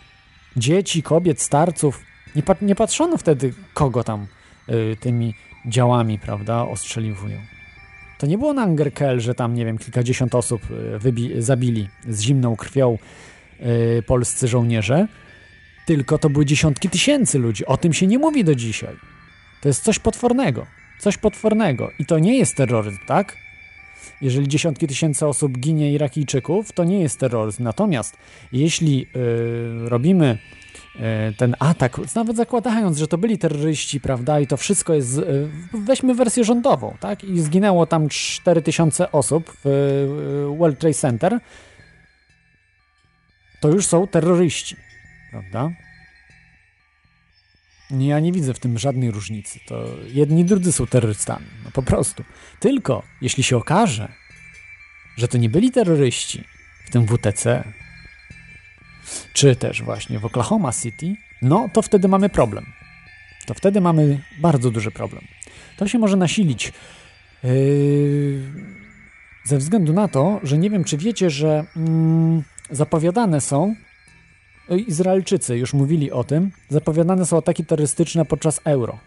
Dzieci, 0.58 1.04
kobiet, 1.04 1.42
starców. 1.42 2.02
Nie, 2.36 2.44
pat 2.44 2.62
nie 2.62 2.76
patrzono 2.76 3.18
wtedy, 3.18 3.54
kogo 3.74 4.04
tam 4.04 4.28
y, 4.70 4.98
tymi 5.00 5.34
działami, 5.66 6.20
prawda, 6.20 6.62
ostrzeliwują. 6.62 7.38
To 8.18 8.28
nie 8.28 8.38
było 8.38 8.54
na 8.54 8.62
Angerkel, 8.62 9.20
że 9.20 9.36
tam, 9.36 9.56
nie 9.56 9.66
wiem, 9.66 9.78
kilkadziesiąt 9.78 10.36
osób 10.36 10.62
y, 11.36 11.42
zabili 11.42 11.90
z 12.08 12.22
zimną 12.22 12.56
krwią 12.56 12.98
y, 13.62 14.04
polscy 14.08 14.48
żołnierze, 14.48 15.08
tylko 15.86 16.18
to 16.18 16.30
były 16.30 16.46
dziesiątki 16.46 16.90
tysięcy 16.90 17.40
ludzi. 17.40 17.66
O 17.66 17.78
tym 17.78 17.94
się 17.94 18.08
nie 18.08 18.20
mówi 18.20 18.44
do 18.44 18.56
dzisiaj. 18.56 18.96
To 19.62 19.70
jest 19.70 19.84
coś 19.84 20.00
potwornego. 20.00 20.66
Coś 21.00 21.18
potwornego. 21.18 21.92
I 22.00 22.06
to 22.06 22.20
nie 22.20 22.38
jest 22.38 22.56
terroryzm, 22.56 22.98
tak? 23.08 23.38
Jeżeli 24.22 24.48
dziesiątki 24.48 24.88
tysięcy 24.88 25.28
osób 25.28 25.58
ginie 25.58 25.92
Irakijczyków, 25.92 26.72
to 26.72 26.84
nie 26.84 27.00
jest 27.00 27.20
terroryzm. 27.20 27.64
Natomiast 27.64 28.18
jeśli 28.52 29.08
y, 29.16 29.90
robimy 29.90 30.38
y, 30.96 31.00
ten 31.38 31.56
atak, 31.60 31.98
nawet 32.16 32.38
zakładając, 32.38 32.98
że 32.98 33.08
to 33.08 33.18
byli 33.18 33.38
terroryści, 33.38 34.00
prawda, 34.00 34.40
i 34.40 34.48
to 34.48 34.58
wszystko 34.58 34.94
jest, 34.94 35.18
y, 35.18 35.50
weźmy 35.74 36.16
wersję 36.16 36.44
rządową, 36.44 36.96
tak, 37.00 37.24
i 37.24 37.40
zginęło 37.40 37.86
tam 37.86 38.10
4000 38.10 39.12
osób 39.12 39.58
w 39.66 40.56
World 40.58 40.80
Trade 40.80 40.94
Center, 40.94 41.40
to 43.62 43.70
już 43.70 43.86
są 43.86 44.08
terroryści, 44.08 44.76
prawda? 45.32 45.70
Nie, 47.92 48.08
ja 48.08 48.20
nie 48.20 48.32
widzę 48.32 48.54
w 48.54 48.60
tym 48.60 48.78
żadnej 48.78 49.12
różnicy. 49.12 49.60
To 49.68 49.86
jedni 50.08 50.42
i 50.42 50.46
drudzy 50.46 50.72
są 50.72 50.88
terrorystami. 50.88 51.46
No 51.66 51.72
po 51.72 51.84
prostu. 51.84 52.24
Tylko 52.60 53.04
jeśli 53.22 53.44
się 53.44 53.58
okaże, 53.58 54.12
że 55.18 55.28
to 55.28 55.38
nie 55.38 55.50
byli 55.50 55.72
terroryści 55.72 56.44
w 56.86 56.90
tym 56.90 57.08
WTC, 57.08 57.64
czy 59.34 59.56
też 59.56 59.82
właśnie 59.82 60.20
w 60.20 60.26
Oklahoma 60.26 60.72
City, 60.74 61.16
no 61.42 61.70
to 61.74 61.82
wtedy 61.82 62.08
mamy 62.08 62.30
problem. 62.30 62.66
To 63.46 63.54
wtedy 63.54 63.82
mamy 63.82 64.22
bardzo 64.40 64.72
duży 64.72 64.92
problem. 64.92 65.24
To 65.78 65.88
się 65.88 66.00
może 66.00 66.18
nasilić 66.18 66.74
yy, 67.44 68.42
ze 69.44 69.58
względu 69.58 69.94
na 69.94 70.08
to, 70.08 70.40
że 70.44 70.58
nie 70.58 70.70
wiem, 70.70 70.84
czy 70.84 70.98
wiecie, 70.98 71.30
że 71.30 71.66
mm, 71.76 72.44
zapowiadane 72.70 73.42
są 73.42 73.76
Izraelczycy 74.76 75.58
już 75.58 75.74
mówili 75.74 76.12
o 76.12 76.24
tym, 76.24 76.52
zapowiadane 76.70 77.26
są 77.26 77.38
ataki 77.38 77.66
terrorystyczne 77.66 78.26
podczas 78.26 78.62
euro. 78.64 79.00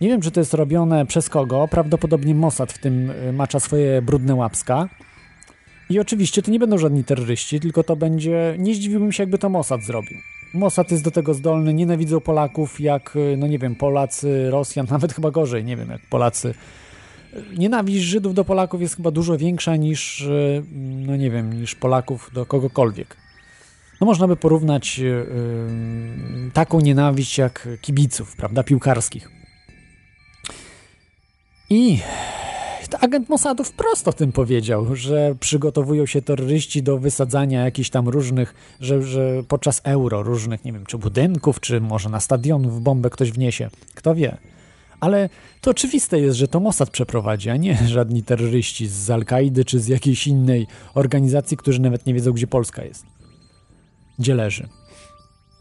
Nie 0.00 0.08
wiem, 0.08 0.20
czy 0.20 0.30
to 0.30 0.40
jest 0.40 0.54
robione 0.54 1.06
przez 1.06 1.28
kogo, 1.28 1.68
prawdopodobnie 1.70 2.34
Mossad 2.34 2.72
w 2.72 2.78
tym 2.78 3.10
y, 3.10 3.32
macza 3.32 3.60
swoje 3.60 4.02
brudne 4.02 4.34
łapska. 4.34 4.88
I 5.90 6.00
oczywiście 6.00 6.42
to 6.42 6.50
nie 6.50 6.58
będą 6.58 6.78
żadni 6.78 7.04
terroryści, 7.04 7.60
tylko 7.60 7.82
to 7.82 7.96
będzie, 7.96 8.54
nie 8.58 8.74
zdziwiłbym 8.74 9.12
się, 9.12 9.22
jakby 9.22 9.38
to 9.38 9.48
Mossad 9.48 9.82
zrobił. 9.82 10.18
Mossad 10.54 10.90
jest 10.90 11.04
do 11.04 11.10
tego 11.10 11.34
zdolny, 11.34 11.74
nienawidzą 11.74 12.20
Polaków 12.20 12.80
jak, 12.80 13.16
y, 13.16 13.36
no 13.38 13.46
nie 13.46 13.58
wiem, 13.58 13.74
Polacy, 13.74 14.50
Rosjan, 14.50 14.86
nawet 14.90 15.12
chyba 15.12 15.30
gorzej, 15.30 15.64
nie 15.64 15.76
wiem, 15.76 15.90
jak 15.90 16.00
Polacy. 16.10 16.54
Nienawiść 17.58 18.04
Żydów 18.04 18.34
do 18.34 18.44
Polaków 18.44 18.80
jest 18.80 18.96
chyba 18.96 19.10
dużo 19.10 19.38
większa 19.38 19.76
niż, 19.76 20.20
y, 20.20 20.62
no 21.06 21.16
nie 21.16 21.30
wiem, 21.30 21.60
niż 21.60 21.74
Polaków 21.74 22.30
do 22.34 22.46
kogokolwiek. 22.46 23.25
No 24.00 24.06
można 24.06 24.28
by 24.28 24.36
porównać 24.36 24.98
yy, 24.98 25.26
taką 26.52 26.80
nienawiść 26.80 27.38
jak 27.38 27.68
kibiców, 27.80 28.36
prawda, 28.36 28.62
piłkarskich. 28.62 29.30
I 31.70 31.98
agent 33.00 33.28
Mossadu 33.28 33.64
wprost 33.64 34.08
o 34.08 34.12
tym 34.12 34.32
powiedział, 34.32 34.96
że 34.96 35.34
przygotowują 35.40 36.06
się 36.06 36.22
terroryści 36.22 36.82
do 36.82 36.98
wysadzania 36.98 37.64
jakichś 37.64 37.90
tam 37.90 38.08
różnych, 38.08 38.54
że, 38.80 39.02
że 39.02 39.42
podczas 39.48 39.80
euro 39.84 40.22
różnych, 40.22 40.64
nie 40.64 40.72
wiem, 40.72 40.86
czy 40.86 40.98
budynków, 40.98 41.60
czy 41.60 41.80
może 41.80 42.08
na 42.08 42.20
stadionów 42.20 42.82
bombę 42.82 43.10
ktoś 43.10 43.32
wniesie. 43.32 43.70
Kto 43.94 44.14
wie. 44.14 44.36
Ale 45.00 45.28
to 45.60 45.70
oczywiste 45.70 46.20
jest, 46.20 46.36
że 46.36 46.48
to 46.48 46.60
Mossad 46.60 46.90
przeprowadzi, 46.90 47.50
a 47.50 47.56
nie 47.56 47.78
żadni 47.96 48.22
terroryści 48.22 48.86
z 48.86 49.10
Al-Kaidy 49.10 49.64
czy 49.64 49.80
z 49.80 49.88
jakiejś 49.88 50.26
innej 50.26 50.66
organizacji, 50.94 51.56
którzy 51.56 51.80
nawet 51.80 52.06
nie 52.06 52.14
wiedzą, 52.14 52.32
gdzie 52.32 52.46
Polska 52.46 52.84
jest 52.84 53.15
gdzie 54.18 54.34
leży. 54.34 54.68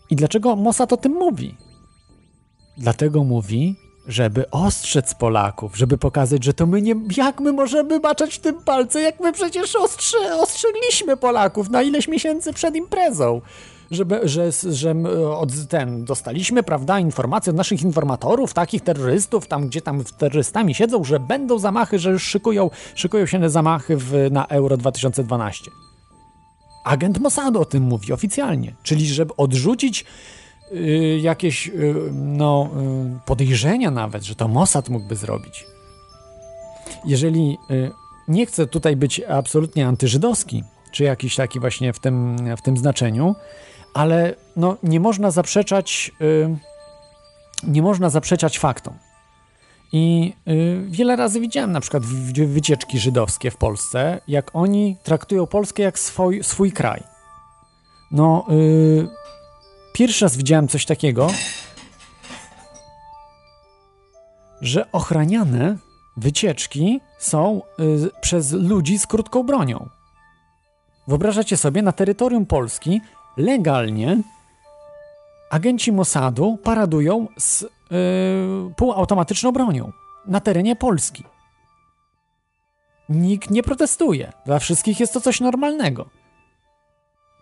I 0.10 0.16
dlaczego 0.16 0.56
Mossad 0.56 0.94
o 0.94 0.98
tym 0.98 1.12
mówi? 1.12 1.56
Dlatego 2.78 3.24
mówi, 3.24 3.76
żeby 4.08 4.52
ostrzec 4.52 5.16
Polaków, 5.16 5.78
żeby 5.78 5.98
pokazać, 5.98 6.44
że 6.44 6.54
to 6.54 6.66
my 6.66 6.82
nie. 6.82 6.96
Jak 7.18 7.40
my 7.40 7.54
możemy 7.54 8.00
maczać 8.00 8.36
w 8.36 8.40
tym 8.40 8.56
palce, 8.64 9.02
jak 9.02 9.20
my 9.20 9.34
przecież 9.34 9.76
ostrze, 9.76 10.18
ostrzegliśmy 10.40 11.18
Polaków 11.18 11.70
na 11.70 11.84
ileś 11.84 12.08
miesięcy 12.08 12.54
przed 12.54 12.76
imprezą. 12.76 13.42
Żeby, 13.92 14.20
że, 14.24 14.52
że 14.70 14.96
od, 15.38 15.50
ten, 15.70 16.06
dostaliśmy, 16.06 16.64
prawda, 16.64 17.00
informacje 17.00 17.50
od 17.50 17.58
naszych 17.58 17.82
informatorów, 17.82 18.54
takich 18.54 18.82
terrorystów, 18.82 19.48
tam 19.48 19.68
gdzie 19.68 19.82
tam 19.82 20.04
terrorystami 20.18 20.76
siedzą, 20.76 21.04
że 21.04 21.20
będą 21.20 21.60
zamachy, 21.60 22.00
że 22.00 22.12
już 22.12 22.24
szykują, 22.24 22.70
szykują 22.96 23.26
się 23.26 23.40
na 23.40 23.50
zamachy 23.50 23.98
w, 23.98 24.14
na 24.32 24.48
Euro 24.48 24.78
2012. 24.78 25.72
Agent 26.86 27.20
Mossadu 27.20 27.62
o 27.62 27.66
tym 27.66 27.84
mówi 27.84 28.14
oficjalnie, 28.14 28.76
czyli 28.84 29.08
żeby 29.08 29.36
odrzucić 29.36 30.06
y, 30.72 31.20
jakieś 31.22 31.68
y, 31.68 31.96
no, 32.14 32.70
y, 33.18 33.26
podejrzenia 33.26 33.92
nawet, 33.92 34.24
że 34.24 34.36
to 34.36 34.48
Mossad 34.48 34.90
mógłby 34.90 35.16
zrobić. 35.16 35.66
Jeżeli 37.06 37.58
y, 37.72 37.92
nie 38.28 38.46
chcę 38.46 38.68
tutaj 38.68 38.96
być 38.96 39.22
absolutnie 39.22 39.88
antyżydowski, 39.88 40.64
czy 40.92 41.04
jakiś 41.04 41.36
taki 41.36 41.60
właśnie 41.60 41.94
w 41.94 42.00
tym, 42.00 42.38
w 42.58 42.62
tym 42.62 42.78
znaczeniu, 42.78 43.36
ale 43.94 44.36
no, 44.56 44.78
nie 44.84 45.00
można 45.00 45.32
zaprzeczać 45.32 46.12
y, 46.22 46.58
nie 47.68 47.82
można 47.82 48.10
zaprzeczać 48.10 48.60
faktom. 48.60 48.94
I 49.98 50.34
y, 50.48 50.84
wiele 50.88 51.16
razy 51.16 51.40
widziałem 51.40 51.72
na 51.72 51.80
przykład 51.80 52.04
wycieczki 52.48 53.00
żydowskie 53.00 53.52
w 53.52 53.58
Polsce, 53.58 54.22
jak 54.28 54.56
oni 54.56 54.98
traktują 55.04 55.48
Polskę 55.48 55.84
jak 55.84 56.00
swój, 56.00 56.44
swój 56.44 56.72
kraj. 56.72 57.04
No, 58.12 58.46
y, 58.52 59.08
pierwszy 59.94 60.26
raz 60.26 60.38
widziałem 60.38 60.68
coś 60.68 60.86
takiego, 60.86 61.28
że 64.62 64.92
ochraniane 64.92 65.78
wycieczki 66.18 67.02
są 67.20 67.62
y, 67.80 68.22
przez 68.22 68.52
ludzi 68.52 69.00
z 69.00 69.08
krótką 69.08 69.44
bronią. 69.44 69.90
Wyobrażacie 71.08 71.58
sobie, 71.58 71.82
na 71.82 71.92
terytorium 71.92 72.46
Polski 72.46 73.02
legalnie 73.38 74.18
agenci 75.50 75.92
Mossadu 75.92 76.58
paradują 76.64 77.28
z 77.38 77.66
półautomatyczną 78.76 79.52
bronią 79.52 79.92
na 80.28 80.40
terenie 80.40 80.76
Polski. 80.76 81.24
Nikt 83.10 83.50
nie 83.50 83.64
protestuje. 83.64 84.34
Dla 84.46 84.60
wszystkich 84.60 85.00
jest 85.00 85.14
to 85.14 85.22
coś 85.22 85.40
normalnego. 85.40 86.06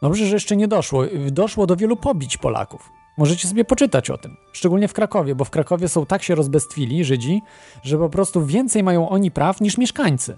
Dobrze, 0.01 0.25
że 0.25 0.35
jeszcze 0.35 0.55
nie 0.55 0.67
doszło. 0.67 1.03
Doszło 1.31 1.67
do 1.67 1.75
wielu 1.75 1.97
pobić 1.97 2.37
Polaków. 2.37 2.89
Możecie 3.17 3.47
sobie 3.47 3.65
poczytać 3.65 4.09
o 4.09 4.17
tym. 4.17 4.37
Szczególnie 4.53 4.87
w 4.87 4.93
Krakowie, 4.93 5.35
bo 5.35 5.45
w 5.45 5.49
Krakowie 5.49 5.89
są 5.89 6.05
tak 6.05 6.23
się 6.23 6.35
rozbestwili 6.35 7.03
Żydzi, 7.03 7.41
że 7.83 7.97
po 7.97 8.09
prostu 8.09 8.45
więcej 8.45 8.83
mają 8.83 9.09
oni 9.09 9.31
praw 9.31 9.61
niż 9.61 9.77
mieszkańcy. 9.77 10.37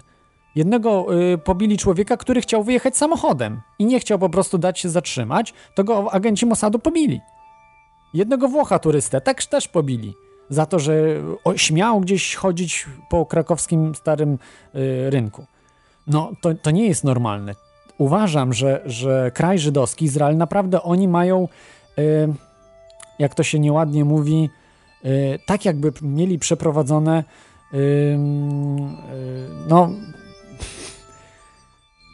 Jednego 0.54 1.06
y, 1.34 1.38
pobili 1.38 1.78
człowieka, 1.78 2.16
który 2.16 2.40
chciał 2.40 2.64
wyjechać 2.64 2.96
samochodem 2.96 3.60
i 3.78 3.86
nie 3.86 4.00
chciał 4.00 4.18
po 4.18 4.30
prostu 4.30 4.58
dać 4.58 4.80
się 4.80 4.88
zatrzymać, 4.88 5.54
to 5.74 5.84
go 5.84 6.12
agenci 6.12 6.46
Mossadu 6.46 6.78
pobili. 6.78 7.20
Jednego 8.16 8.48
Włocha 8.48 8.78
turystę 8.78 9.20
tak 9.20 9.44
też 9.44 9.68
pobili 9.68 10.14
za 10.50 10.66
to, 10.66 10.78
że 10.78 11.22
śmiał 11.56 12.00
gdzieś 12.00 12.34
chodzić 12.34 12.86
po 13.10 13.26
krakowskim 13.26 13.94
starym 13.94 14.38
y, 14.74 15.10
rynku. 15.10 15.46
No, 16.06 16.32
to, 16.40 16.54
to 16.54 16.70
nie 16.70 16.86
jest 16.86 17.04
normalne. 17.04 17.54
Uważam, 17.98 18.52
że, 18.52 18.82
że 18.86 19.30
kraj 19.34 19.58
żydowski, 19.58 20.04
Izrael, 20.04 20.36
naprawdę 20.36 20.82
oni 20.82 21.08
mają, 21.08 21.48
y, 21.98 22.28
jak 23.18 23.34
to 23.34 23.42
się 23.42 23.58
nieładnie 23.58 24.04
mówi, 24.04 24.50
y, 25.04 25.38
tak 25.46 25.64
jakby 25.64 25.92
mieli 26.02 26.38
przeprowadzone 26.38 27.24
y, 27.74 27.76
y, 27.76 28.18
no 29.68 29.90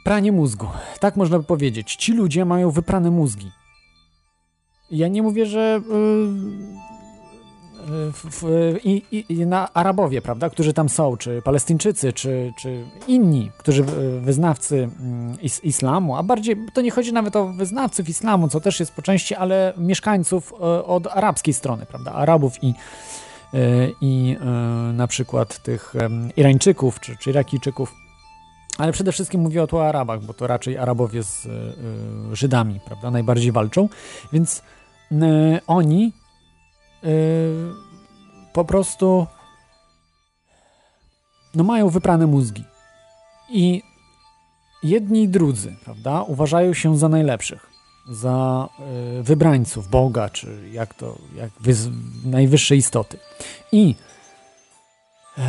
pranie 0.04 0.32
mózgu. 0.32 0.66
Tak 1.00 1.16
można 1.16 1.38
by 1.38 1.44
powiedzieć. 1.44 1.96
Ci 1.96 2.12
ludzie 2.12 2.44
mają 2.44 2.70
wyprane 2.70 3.10
mózgi. 3.10 3.50
Ja 4.92 5.08
nie 5.08 5.22
mówię, 5.22 5.46
że 5.46 5.80
y, 5.80 5.82
w, 8.12 8.24
w, 8.30 8.46
i, 8.84 9.24
i, 9.28 9.46
na 9.46 9.72
Arabowie, 9.74 10.22
prawda, 10.22 10.50
którzy 10.50 10.72
tam 10.72 10.88
są, 10.88 11.16
czy 11.16 11.42
Palestyńczycy, 11.42 12.12
czy, 12.12 12.52
czy 12.56 12.84
inni, 13.06 13.50
którzy 13.58 13.84
wyznawcy 14.20 14.76
mm, 15.00 15.40
is, 15.40 15.64
islamu, 15.64 16.16
a 16.16 16.22
bardziej 16.22 16.56
to 16.72 16.80
nie 16.80 16.90
chodzi 16.90 17.12
nawet 17.12 17.36
o 17.36 17.46
wyznawców 17.46 18.08
islamu, 18.08 18.48
co 18.48 18.60
też 18.60 18.80
jest 18.80 18.92
po 18.92 19.02
części, 19.02 19.34
ale 19.34 19.72
mieszkańców 19.76 20.52
y, 20.52 20.84
od 20.84 21.06
arabskiej 21.06 21.54
strony, 21.54 21.86
prawda, 21.86 22.12
Arabów 22.12 22.64
i, 22.64 22.74
y, 23.54 23.92
i 24.00 24.36
na 24.92 25.06
przykład 25.06 25.62
tych 25.62 25.94
Irańczyków, 26.36 27.00
czy, 27.00 27.16
czy 27.16 27.30
Irakijczyków. 27.30 27.94
Ale 28.78 28.92
przede 28.92 29.12
wszystkim 29.12 29.40
mówię 29.40 29.62
o 29.62 29.66
tu 29.66 29.78
Arabach, 29.78 30.22
bo 30.22 30.34
to 30.34 30.46
raczej 30.46 30.78
Arabowie 30.78 31.22
z 31.22 31.48
Żydami, 32.32 32.80
prawda, 32.84 33.10
najbardziej 33.10 33.52
walczą, 33.52 33.88
więc 34.32 34.62
oni 35.66 36.12
Yy, 37.02 37.74
po 38.52 38.64
prostu 38.64 39.26
no 41.54 41.64
mają 41.64 41.88
wyprane 41.88 42.26
mózgi. 42.26 42.64
I 43.50 43.82
jedni 44.82 45.22
i 45.22 45.28
drudzy, 45.28 45.76
prawda, 45.84 46.22
uważają 46.22 46.74
się 46.74 46.98
za 46.98 47.08
najlepszych, 47.08 47.70
za 48.10 48.68
y, 49.18 49.22
wybrańców 49.22 49.88
Boga, 49.88 50.28
czy 50.28 50.70
jak 50.72 50.94
to, 50.94 51.18
jak 51.36 51.50
najwyższe 52.24 52.76
istoty. 52.76 53.18
I 53.72 53.94
y, 55.38 55.42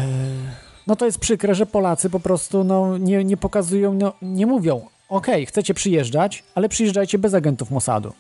no 0.88 0.96
to 0.96 1.06
jest 1.06 1.20
przykre, 1.20 1.56
że 1.56 1.66
Polacy 1.66 2.10
po 2.10 2.20
prostu 2.20 2.64
no, 2.64 2.98
nie, 2.98 3.24
nie 3.24 3.38
pokazują, 3.38 3.94
no, 3.94 4.14
nie 4.22 4.46
mówią, 4.46 4.88
ok, 5.10 5.28
chcecie 5.48 5.74
przyjeżdżać, 5.74 6.44
ale 6.56 6.70
przyjeżdżajcie 6.70 7.18
bez 7.18 7.34
agentów 7.34 7.72
Mossadu 7.72 8.14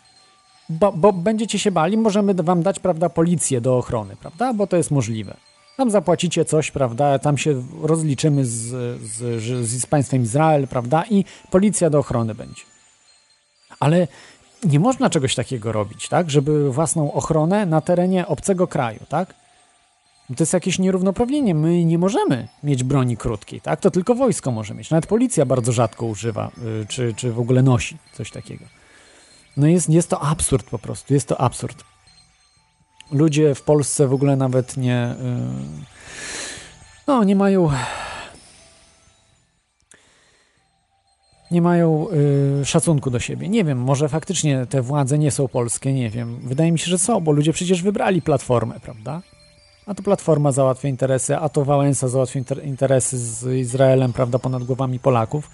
bo, 0.70 0.92
bo, 0.92 1.14
będziecie 1.14 1.60
się 1.60 1.72
bali, 1.72 1.98
możemy 1.98 2.34
wam 2.34 2.64
dać, 2.64 2.80
prawda, 2.80 3.10
policję 3.10 3.62
do 3.62 3.78
ochrony, 3.78 4.16
prawda, 4.16 4.54
bo 4.54 4.68
to 4.68 4.78
jest 4.78 4.92
możliwe. 4.92 5.38
Tam 5.78 5.92
zapłacicie 5.92 6.46
coś, 6.46 6.72
prawda, 6.72 7.20
tam 7.20 7.38
się 7.38 7.64
rozliczymy 7.82 8.46
z, 8.46 8.52
z, 9.02 9.44
z, 9.44 9.82
z 9.82 9.86
państwem 9.86 10.24
Izrael, 10.24 10.68
prawda, 10.68 11.04
i 11.10 11.26
policja 11.52 11.90
do 11.90 12.00
ochrony 12.00 12.36
będzie. 12.36 12.62
Ale 13.80 14.08
nie 14.64 14.80
można 14.80 15.10
czegoś 15.10 15.36
takiego 15.36 15.72
robić, 15.72 16.10
tak, 16.10 16.30
żeby 16.32 16.72
własną 16.72 17.14
ochronę 17.14 17.66
na 17.66 17.82
terenie 17.82 18.28
obcego 18.28 18.68
kraju, 18.68 19.00
tak? 19.10 19.34
To 20.28 20.36
jest 20.44 20.54
jakieś 20.54 20.80
nierównoprawnienie. 20.80 21.56
My 21.56 21.86
nie 21.86 21.98
możemy 21.98 22.48
mieć 22.64 22.84
broni 22.84 23.18
krótkiej, 23.18 23.62
tak? 23.62 23.80
To 23.80 23.92
tylko 23.92 24.16
wojsko 24.16 24.52
może 24.52 24.74
mieć. 24.74 24.90
Nawet 24.90 25.06
policja 25.06 25.46
bardzo 25.46 25.72
rzadko 25.72 26.06
używa, 26.06 26.52
y, 26.82 26.86
czy, 26.88 27.14
czy 27.14 27.32
w 27.32 27.40
ogóle 27.40 27.64
nosi 27.64 27.98
coś 28.14 28.32
takiego. 28.32 28.66
No 29.58 29.68
jest, 29.68 29.90
jest 29.90 30.10
to 30.10 30.22
absurd 30.22 30.70
po 30.70 30.80
prostu, 30.80 31.14
jest 31.14 31.28
to 31.28 31.42
absurd. 31.42 31.84
Ludzie 33.12 33.56
w 33.56 33.62
Polsce 33.62 34.08
w 34.08 34.14
ogóle 34.14 34.36
nawet 34.36 34.78
nie. 34.78 35.16
Yy, 35.20 35.86
no, 37.08 37.24
nie 37.24 37.36
mają. 37.36 37.70
Nie 41.52 41.62
mają 41.62 42.08
yy, 42.60 42.66
szacunku 42.66 43.10
do 43.10 43.20
siebie. 43.20 43.50
Nie 43.50 43.64
wiem, 43.64 43.78
może 43.78 44.10
faktycznie 44.10 44.66
te 44.66 44.82
władze 44.82 45.18
nie 45.18 45.32
są 45.32 45.48
polskie, 45.48 45.94
nie 45.94 46.10
wiem. 46.10 46.40
Wydaje 46.44 46.72
mi 46.72 46.80
się, 46.80 46.86
że 46.86 46.98
są, 46.98 47.22
bo 47.22 47.32
ludzie 47.32 47.54
przecież 47.54 47.82
wybrali 47.82 48.22
platformę, 48.22 48.80
prawda? 48.80 49.22
A 49.86 49.94
to 49.94 50.04
platforma 50.04 50.52
załatwia 50.52 50.90
interesy, 50.90 51.38
a 51.38 51.50
to 51.50 51.66
Wałęsa 51.66 52.08
załatwia 52.08 52.40
interesy 52.64 53.18
z 53.18 53.58
Izraelem, 53.58 54.14
prawda, 54.14 54.40
ponad 54.40 54.64
głowami 54.64 55.00
Polaków. 55.00 55.50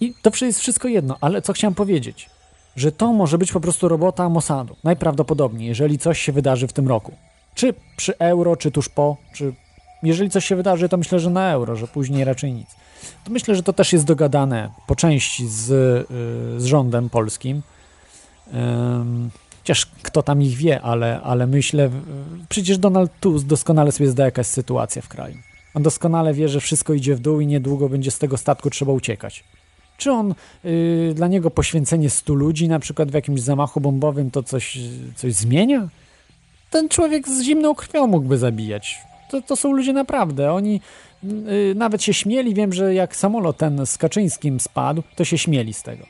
I 0.00 0.14
to 0.22 0.44
jest 0.44 0.60
wszystko 0.60 0.88
jedno, 0.88 1.16
ale 1.20 1.42
co 1.42 1.52
chciałem 1.52 1.74
powiedzieć? 1.74 2.30
Że 2.76 2.92
to 2.92 3.12
może 3.12 3.38
być 3.38 3.52
po 3.52 3.60
prostu 3.60 3.88
robota 3.88 4.28
Mossadu. 4.28 4.76
Najprawdopodobniej, 4.84 5.68
jeżeli 5.68 5.98
coś 5.98 6.20
się 6.20 6.32
wydarzy 6.32 6.66
w 6.66 6.72
tym 6.72 6.88
roku. 6.88 7.12
Czy 7.54 7.74
przy 7.96 8.18
euro, 8.18 8.56
czy 8.56 8.70
tuż 8.70 8.88
po, 8.88 9.16
czy 9.34 9.52
jeżeli 10.02 10.30
coś 10.30 10.44
się 10.44 10.56
wydarzy, 10.56 10.88
to 10.88 10.96
myślę, 10.96 11.20
że 11.20 11.30
na 11.30 11.52
euro, 11.52 11.76
że 11.76 11.88
później 11.88 12.24
raczej 12.24 12.52
nic. 12.52 12.68
To 13.24 13.30
myślę, 13.30 13.54
że 13.54 13.62
to 13.62 13.72
też 13.72 13.92
jest 13.92 14.04
dogadane 14.04 14.70
po 14.86 14.96
części 14.96 15.48
z, 15.48 15.70
y, 15.70 16.60
z 16.60 16.64
rządem 16.64 17.10
polskim. 17.10 17.62
Chociaż 19.58 19.86
kto 20.02 20.22
tam 20.22 20.42
ich 20.42 20.56
wie, 20.56 20.80
ale, 20.80 21.20
ale 21.20 21.46
myślę, 21.46 21.90
przecież 22.48 22.78
Donald 22.78 23.12
Tusk 23.20 23.46
doskonale 23.46 23.92
sobie 23.92 24.10
zda, 24.10 24.24
jaka 24.24 24.40
jest 24.40 24.50
sytuacja 24.50 25.02
w 25.02 25.08
kraju. 25.08 25.36
On 25.74 25.82
doskonale 25.82 26.34
wie, 26.34 26.48
że 26.48 26.60
wszystko 26.60 26.92
idzie 26.92 27.14
w 27.14 27.20
dół 27.20 27.40
i 27.40 27.46
niedługo 27.46 27.88
będzie 27.88 28.10
z 28.10 28.18
tego 28.18 28.36
statku 28.36 28.70
trzeba 28.70 28.92
uciekać. 28.92 29.44
Czy 30.02 30.12
on, 30.12 30.34
y, 30.64 31.12
dla 31.14 31.28
niego 31.28 31.50
poświęcenie 31.50 32.10
100 32.10 32.34
ludzi 32.34 32.68
na 32.68 32.78
przykład 32.78 33.10
w 33.10 33.14
jakimś 33.14 33.40
zamachu 33.40 33.80
bombowym 33.80 34.30
to 34.30 34.42
coś, 34.42 34.78
coś 35.16 35.32
zmienia? 35.32 35.88
Ten 36.70 36.88
człowiek 36.88 37.28
z 37.28 37.42
zimną 37.42 37.74
krwią 37.74 38.06
mógłby 38.06 38.38
zabijać. 38.38 38.98
To, 39.30 39.42
to 39.42 39.56
są 39.56 39.72
ludzie 39.72 39.92
naprawdę. 39.92 40.52
Oni 40.52 40.80
y, 41.24 41.74
nawet 41.76 42.02
się 42.02 42.14
śmieli. 42.14 42.54
Wiem, 42.54 42.72
że 42.72 42.94
jak 42.94 43.16
samolot 43.16 43.56
ten 43.56 43.86
z 43.86 43.98
Kaczyńskim 43.98 44.60
spadł, 44.60 45.02
to 45.16 45.24
się 45.24 45.38
śmieli 45.38 45.72
z 45.72 45.82
tego. 45.82 46.06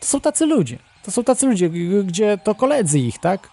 To 0.00 0.06
są 0.06 0.20
tacy 0.20 0.46
ludzie. 0.46 0.78
To 1.04 1.10
są 1.10 1.24
tacy 1.24 1.46
ludzie, 1.46 1.70
gdzie 2.04 2.38
to 2.44 2.54
koledzy 2.54 2.98
ich, 2.98 3.18
tak? 3.18 3.48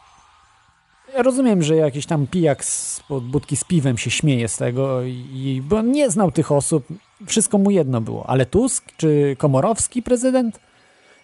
Ja 1.15 1.24
rozumiem, 1.24 1.63
że 1.63 1.76
jakiś 1.76 2.06
tam 2.06 2.28
pijak 2.28 2.65
z 2.65 3.02
budki 3.22 3.56
z 3.56 3.63
piwem 3.63 3.98
się 3.98 4.12
śmieje 4.12 4.48
z 4.48 4.58
tego, 4.58 5.04
i, 5.04 5.62
bo 5.65 5.82
nie 5.82 6.10
znał 6.10 6.32
tych 6.32 6.52
osób, 6.52 6.86
wszystko 7.26 7.58
mu 7.58 7.72
jedno 7.72 8.02
było. 8.02 8.30
Ale 8.30 8.45
Tusk 8.45 8.86
czy 8.98 9.36
Komorowski 9.39 10.04
prezydent 10.04 10.60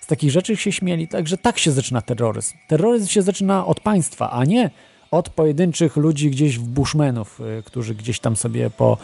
z 0.02 0.08
takich 0.08 0.32
rzeczy 0.32 0.58
się 0.58 0.72
śmieli. 0.72 1.08
Także 1.08 1.38
tak 1.38 1.58
się 1.58 1.72
zaczyna 1.72 2.02
terroryzm. 2.02 2.54
Terroryzm 2.68 3.08
się 3.08 3.22
zaczyna 3.22 3.66
od 3.66 3.80
państwa, 3.80 4.32
a 4.32 4.46
nie 4.46 4.70
od 5.12 5.30
pojedynczych 5.30 5.96
ludzi 5.96 6.32
gdzieś 6.32 6.60
w 6.60 6.64
bushmenów, 6.64 7.42
y, 7.60 7.64
którzy 7.64 7.96
gdzieś 7.96 8.20
tam 8.20 8.36
sobie 8.36 8.70
po 8.70 8.98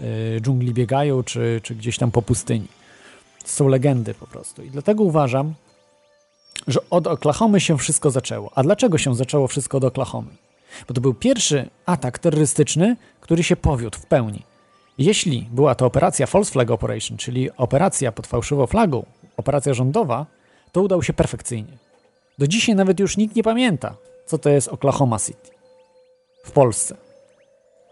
y, 0.00 0.40
dżungli 0.40 0.74
biegają, 0.74 1.22
czy, 1.22 1.60
czy 1.62 1.74
gdzieś 1.74 1.98
tam 1.98 2.10
po 2.10 2.22
pustyni. 2.22 2.68
To 3.42 3.48
są 3.48 3.68
legendy 3.68 4.14
po 4.14 4.26
prostu. 4.26 4.62
I 4.62 4.70
dlatego 4.70 5.04
uważam, 5.04 5.54
że 6.66 6.80
od 6.90 7.06
Oklahomy 7.06 7.60
się 7.60 7.78
wszystko 7.78 8.10
zaczęło. 8.10 8.50
A 8.54 8.62
dlaczego 8.62 8.98
się 8.98 9.14
zaczęło 9.14 9.48
wszystko 9.48 9.78
od 9.78 9.84
Oklahomy? 9.84 10.30
Bo 10.88 10.94
to 10.94 11.00
był 11.00 11.14
pierwszy 11.14 11.70
atak 11.86 12.18
terrorystyczny, 12.18 12.96
który 13.20 13.42
się 13.42 13.56
powiódł 13.56 13.98
w 13.98 14.06
pełni. 14.06 14.42
Jeśli 14.98 15.48
była 15.52 15.74
to 15.74 15.86
operacja 15.86 16.26
False 16.26 16.52
Flag 16.52 16.70
Operation, 16.70 17.18
czyli 17.18 17.50
operacja 17.56 18.12
pod 18.12 18.26
fałszywą 18.26 18.66
flagą, 18.66 19.06
operacja 19.36 19.74
rządowa, 19.74 20.26
to 20.72 20.82
udał 20.82 21.02
się 21.02 21.12
perfekcyjnie. 21.12 21.78
Do 22.38 22.46
dzisiaj 22.46 22.74
nawet 22.74 23.00
już 23.00 23.16
nikt 23.16 23.36
nie 23.36 23.42
pamięta, 23.42 23.96
co 24.26 24.38
to 24.38 24.50
jest 24.50 24.68
Oklahoma 24.68 25.18
City 25.18 25.50
w 26.44 26.50
Polsce. 26.50 26.96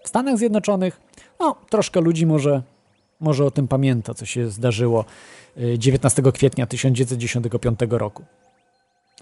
W 0.05 0.09
Stanach 0.09 0.39
Zjednoczonych, 0.39 1.01
no, 1.41 1.57
troszkę 1.71 2.01
ludzi 2.01 2.27
może, 2.27 2.63
może 3.21 3.45
o 3.45 3.51
tym 3.51 3.69
pamięta, 3.69 4.15
co 4.15 4.27
się 4.27 4.51
zdarzyło 4.51 5.05
19 5.79 6.23
y, 6.27 6.33
kwietnia 6.33 6.67
1995 6.67 7.81
roku. 7.91 8.25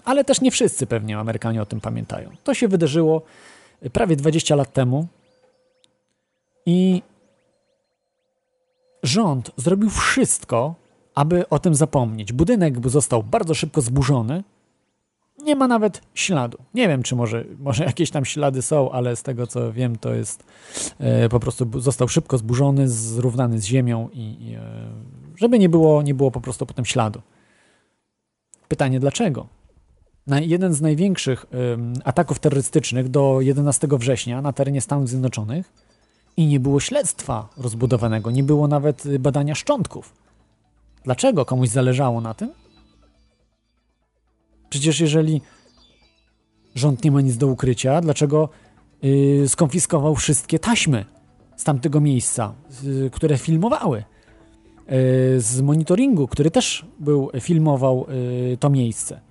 Ale 0.05 0.23
też 0.23 0.41
nie 0.41 0.51
wszyscy 0.51 0.87
pewnie 0.87 1.17
Amerykanie 1.17 1.61
o 1.61 1.65
tym 1.65 1.81
pamiętają. 1.81 2.29
To 2.43 2.53
się 2.53 2.67
wydarzyło 2.67 3.21
prawie 3.93 4.15
20 4.15 4.55
lat 4.55 4.73
temu 4.73 5.07
i 6.65 7.01
rząd 9.03 9.51
zrobił 9.57 9.89
wszystko, 9.89 10.75
aby 11.15 11.49
o 11.49 11.59
tym 11.59 11.75
zapomnieć. 11.75 12.33
Budynek 12.33 12.89
został 12.89 13.23
bardzo 13.23 13.53
szybko 13.53 13.81
zburzony. 13.81 14.43
Nie 15.43 15.55
ma 15.55 15.67
nawet 15.67 16.01
śladu. 16.13 16.57
Nie 16.73 16.87
wiem, 16.87 17.03
czy 17.03 17.15
może, 17.15 17.45
może 17.59 17.83
jakieś 17.83 18.11
tam 18.11 18.25
ślady 18.25 18.61
są, 18.61 18.91
ale 18.91 19.15
z 19.15 19.23
tego 19.23 19.47
co 19.47 19.73
wiem, 19.73 19.95
to 19.95 20.13
jest 20.13 20.43
e, 20.99 21.29
po 21.29 21.39
prostu 21.39 21.81
został 21.81 22.07
szybko 22.07 22.37
zburzony, 22.37 22.89
zrównany 22.89 23.59
z 23.59 23.65
ziemią 23.65 24.09
i, 24.13 24.19
i 24.19 24.55
e, 24.55 24.61
żeby 25.35 25.59
nie 25.59 25.69
było, 25.69 26.01
nie 26.01 26.13
było 26.13 26.31
po 26.31 26.41
prostu 26.41 26.65
potem 26.65 26.85
śladu. 26.85 27.21
Pytanie 28.67 28.99
dlaczego? 28.99 29.47
Jeden 30.27 30.73
z 30.73 30.81
największych 30.81 31.45
ataków 32.03 32.39
terrorystycznych 32.39 33.09
do 33.09 33.41
11 33.41 33.87
września 33.91 34.41
na 34.41 34.53
terenie 34.53 34.81
Stanów 34.81 35.09
Zjednoczonych 35.09 35.73
i 36.39 36.47
nie 36.47 36.59
było 36.59 36.79
śledztwa 36.79 37.49
rozbudowanego, 37.57 38.31
nie 38.31 38.43
było 38.43 38.67
nawet 38.67 39.05
y, 39.05 39.19
badania 39.19 39.55
szczątków. 39.55 40.13
Dlaczego 41.03 41.45
komuś 41.45 41.69
zależało 41.69 42.21
na 42.21 42.33
tym? 42.33 42.49
Przecież 44.69 44.99
jeżeli 44.99 45.41
rząd 46.75 47.03
nie 47.03 47.11
ma 47.11 47.21
nic 47.21 47.37
do 47.37 47.47
ukrycia, 47.47 48.01
dlaczego 48.01 48.49
yy, 49.01 49.49
skonfiskował 49.49 50.15
wszystkie 50.15 50.59
taśmy 50.59 51.05
z 51.55 51.63
tamtego 51.63 52.01
miejsca, 52.01 52.53
y, 52.83 53.09
które 53.09 53.37
filmowały? 53.37 54.03
Yy, 54.87 55.41
z 55.41 55.61
monitoringu, 55.61 56.27
który 56.27 56.51
też 56.51 56.85
był, 56.99 57.29
filmował 57.39 58.05
yy, 58.49 58.57
to 58.57 58.69
miejsce. 58.69 59.21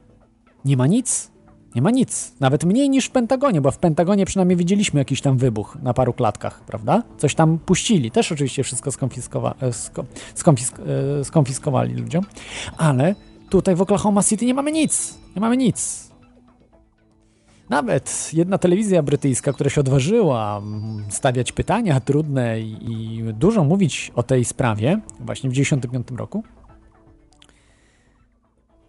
Nie 0.64 0.76
ma 0.76 0.86
nic? 0.86 1.30
Nie 1.74 1.82
ma 1.82 1.90
nic. 1.90 2.32
Nawet 2.40 2.64
mniej 2.64 2.90
niż 2.90 3.06
w 3.06 3.10
Pentagonie, 3.10 3.60
bo 3.60 3.70
w 3.70 3.78
Pentagonie 3.78 4.26
przynajmniej 4.26 4.56
widzieliśmy 4.56 5.00
jakiś 5.00 5.20
tam 5.20 5.38
wybuch 5.38 5.76
na 5.82 5.94
paru 5.94 6.12
klatkach, 6.12 6.60
prawda? 6.60 7.02
Coś 7.18 7.34
tam 7.34 7.58
puścili. 7.58 8.10
Też 8.10 8.32
oczywiście 8.32 8.62
wszystko 8.62 8.90
skonfiskowa- 8.90 9.54
e, 9.60 9.70
sko- 9.70 10.04
skonfisk- 10.36 10.80
e, 11.20 11.24
skonfiskowali 11.24 11.94
ludziom. 11.94 12.24
Ale 12.76 13.14
tutaj 13.50 13.76
w 13.76 13.80
Oklahoma 13.82 14.22
City 14.22 14.46
nie 14.46 14.54
mamy 14.54 14.72
nic. 14.72 15.18
Nie 15.34 15.40
mamy 15.40 15.56
nic. 15.56 16.08
Nawet 17.68 18.30
jedna 18.32 18.58
telewizja 18.58 19.02
brytyjska, 19.02 19.52
która 19.52 19.70
się 19.70 19.80
odważyła 19.80 20.58
mm, 20.58 21.04
stawiać 21.08 21.52
pytania 21.52 22.00
trudne 22.00 22.60
i, 22.60 23.24
dużo 23.34 23.64
mówić 23.64 24.12
o 24.14 24.22
tej 24.22 24.44
sprawie, 24.44 25.00
właśnie 25.20 25.50
w 25.50 25.52
1995 25.52 26.18
roku, 26.18 26.42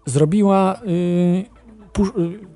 zrobiła, 0.06 0.76
y, 0.76 0.86
pu- 0.88 0.88
y, 0.88 1.46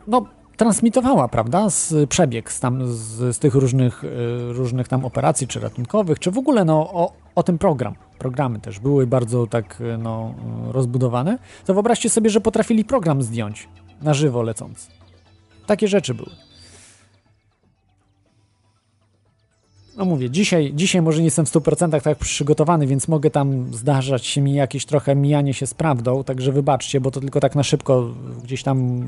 no, 0.07 0.25
transmitowała, 0.57 1.27
prawda, 1.27 1.69
z 1.69 2.09
przebieg 2.09 2.51
z, 2.51 2.59
tam, 2.59 2.87
z, 2.87 3.35
z 3.35 3.39
tych 3.39 3.55
różnych, 3.55 4.03
y, 4.03 4.07
różnych 4.53 4.87
tam 4.87 5.05
operacji, 5.05 5.47
czy 5.47 5.59
ratunkowych, 5.59 6.19
czy 6.19 6.31
w 6.31 6.37
ogóle, 6.37 6.65
no, 6.65 6.93
o, 6.93 7.13
o 7.35 7.43
tym 7.43 7.57
program. 7.57 7.95
Programy 8.19 8.59
też 8.59 8.79
były 8.79 9.07
bardzo 9.07 9.47
tak, 9.47 9.81
y, 9.81 9.97
no, 9.97 10.33
rozbudowane. 10.71 11.37
To 11.65 11.73
wyobraźcie 11.73 12.09
sobie, 12.09 12.29
że 12.29 12.41
potrafili 12.41 12.85
program 12.85 13.21
zdjąć 13.21 13.69
na 14.01 14.13
żywo 14.13 14.41
lecąc. 14.41 14.87
Takie 15.65 15.87
rzeczy 15.87 16.13
były. 16.13 16.29
No 19.97 20.05
mówię, 20.05 20.29
dzisiaj, 20.29 20.71
dzisiaj 20.75 21.01
może 21.01 21.19
nie 21.19 21.25
jestem 21.25 21.45
w 21.45 21.49
100% 21.49 22.01
tak 22.01 22.17
przygotowany, 22.17 22.87
więc 22.87 23.07
mogę 23.07 23.29
tam 23.29 23.73
zdarzać 23.73 24.25
się 24.25 24.41
mi 24.41 24.53
jakieś 24.53 24.85
trochę 24.85 25.15
mijanie 25.15 25.53
się 25.53 25.67
z 25.67 25.73
prawdą, 25.73 26.23
także 26.23 26.51
wybaczcie, 26.51 27.01
bo 27.01 27.11
to 27.11 27.19
tylko 27.19 27.39
tak 27.39 27.55
na 27.55 27.63
szybko 27.63 28.09
gdzieś 28.43 28.63
tam 28.63 29.07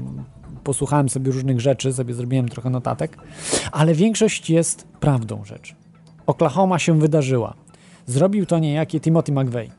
posłuchałem 0.64 1.10
sobie 1.10 1.32
różnych 1.32 1.60
rzeczy, 1.60 1.94
sobie 1.94 2.14
zrobiłem 2.14 2.50
trochę 2.50 2.70
notatek, 2.70 3.18
ale 3.72 3.94
większość 3.94 4.50
jest 4.50 4.88
prawdą 5.00 5.46
rzecz. 5.46 5.76
Oklahoma 6.28 6.80
się 6.80 7.00
wydarzyła. 7.00 7.54
Zrobił 8.06 8.46
to 8.46 8.60
niejaki 8.60 9.02
Timothy 9.02 9.32
McVeigh. 9.32 9.72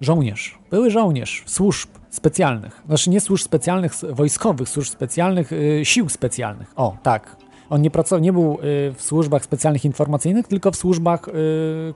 Żołnierz. 0.00 0.58
Były 0.70 0.90
żołnierz 0.90 1.42
służb 1.46 1.88
specjalnych. 2.10 2.82
Znaczy 2.86 3.10
nie 3.10 3.20
służb 3.20 3.44
specjalnych, 3.44 3.92
wojskowych, 4.12 4.68
służb 4.68 4.92
specjalnych, 4.92 5.52
y, 5.52 5.80
sił 5.84 6.08
specjalnych. 6.08 6.72
O, 6.76 6.96
tak. 7.02 7.36
On 7.70 7.82
nie, 7.82 7.90
pracował, 7.90 8.22
nie 8.22 8.32
był 8.32 8.52
y, 8.52 8.94
w 8.94 9.02
służbach 9.02 9.44
specjalnych 9.44 9.84
informacyjnych, 9.84 10.48
tylko 10.48 10.70
w 10.70 10.76
służbach 10.76 11.28
y, 11.28 11.32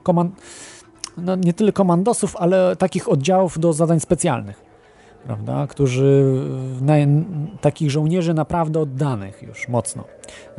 koman- 0.03 0.29
no, 1.17 1.35
nie 1.35 1.53
tyle 1.53 1.71
komandosów, 1.71 2.35
ale 2.35 2.75
takich 2.75 3.09
oddziałów 3.09 3.59
do 3.59 3.73
zadań 3.73 3.99
specjalnych. 3.99 4.63
Prawda? 5.25 5.67
Którzy 5.67 6.25
takich 7.61 7.91
żołnierzy 7.91 8.33
naprawdę 8.33 8.79
oddanych 8.79 9.41
już 9.41 9.67
mocno 9.67 10.03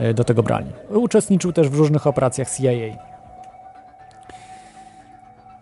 y, 0.00 0.14
do 0.14 0.24
tego 0.24 0.42
brali. 0.42 0.66
Uczestniczył 0.88 1.52
też 1.52 1.68
w 1.68 1.74
różnych 1.74 2.06
operacjach 2.06 2.50
CIA. 2.50 2.96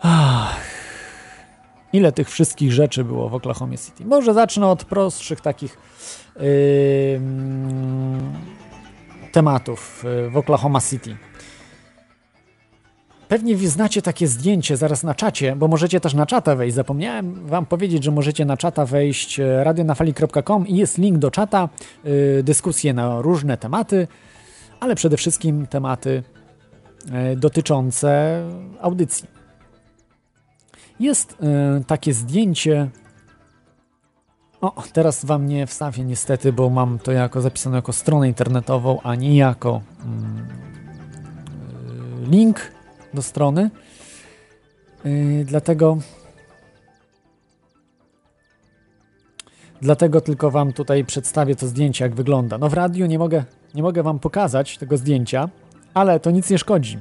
Ach. 0.00 0.72
Ile 1.92 2.12
tych 2.12 2.30
wszystkich 2.30 2.72
rzeczy 2.72 3.05
było 3.05 3.28
w 3.28 3.34
Oklahoma 3.34 3.76
City? 3.76 4.05
Może 4.05 4.34
zacznę 4.34 4.66
od 4.66 4.84
prostszych 4.84 5.40
takich 5.40 5.78
yy, 6.36 7.20
tematów 9.32 10.04
yy, 10.04 10.30
w 10.30 10.36
Oklahoma 10.36 10.80
City. 10.80 11.16
Pewnie 13.28 13.56
znacie 13.56 14.02
takie 14.02 14.26
zdjęcie 14.26 14.76
zaraz 14.76 15.02
na 15.02 15.14
czacie, 15.14 15.56
bo 15.56 15.68
możecie 15.68 16.00
też 16.00 16.14
na 16.14 16.26
czata 16.26 16.56
wejść. 16.56 16.74
Zapomniałem 16.74 17.46
wam 17.46 17.66
powiedzieć, 17.66 18.04
że 18.04 18.10
możecie 18.10 18.44
na 18.44 18.56
czata 18.56 18.86
wejść 18.86 19.40
e, 19.40 19.64
radionafali.com 19.64 20.66
i 20.66 20.76
jest 20.76 20.98
link 20.98 21.18
do 21.18 21.30
czata, 21.30 21.68
yy, 22.04 22.42
dyskusje 22.42 22.94
na 22.94 23.20
różne 23.20 23.56
tematy, 23.56 24.08
ale 24.80 24.94
przede 24.94 25.16
wszystkim 25.16 25.66
tematy 25.66 26.22
dotyczące 27.36 28.42
audycji. 28.80 29.28
Jest 31.00 31.32
y, 31.32 31.84
takie 31.84 32.14
zdjęcie. 32.14 32.90
O, 34.62 34.82
teraz 34.92 35.24
wam 35.24 35.46
nie 35.46 35.66
wstawię 35.66 36.04
niestety, 36.04 36.52
bo 36.52 36.70
mam 36.70 36.98
to 36.98 37.12
jako 37.12 37.40
zapisane 37.40 37.76
jako 37.76 37.92
stronę 37.92 38.28
internetową, 38.28 39.00
a 39.02 39.14
nie 39.14 39.36
jako 39.36 39.80
mm, 40.04 40.48
y, 42.26 42.30
link 42.30 42.72
do 43.14 43.22
strony. 43.22 43.70
Y, 45.06 45.44
dlatego 45.48 45.98
Dlatego 49.80 50.20
tylko 50.20 50.50
wam 50.50 50.72
tutaj 50.72 51.04
przedstawię 51.04 51.56
to 51.56 51.66
zdjęcie, 51.66 52.04
jak 52.04 52.14
wygląda. 52.14 52.58
No 52.58 52.68
w 52.68 52.74
radiu 52.74 53.06
nie 53.06 53.18
mogę, 53.18 53.44
nie 53.74 53.82
mogę 53.82 54.02
wam 54.02 54.18
pokazać 54.18 54.78
tego 54.78 54.96
zdjęcia, 54.96 55.48
ale 55.94 56.20
to 56.20 56.30
nic 56.30 56.50
nie 56.50 56.58
szkodzi. 56.58 56.98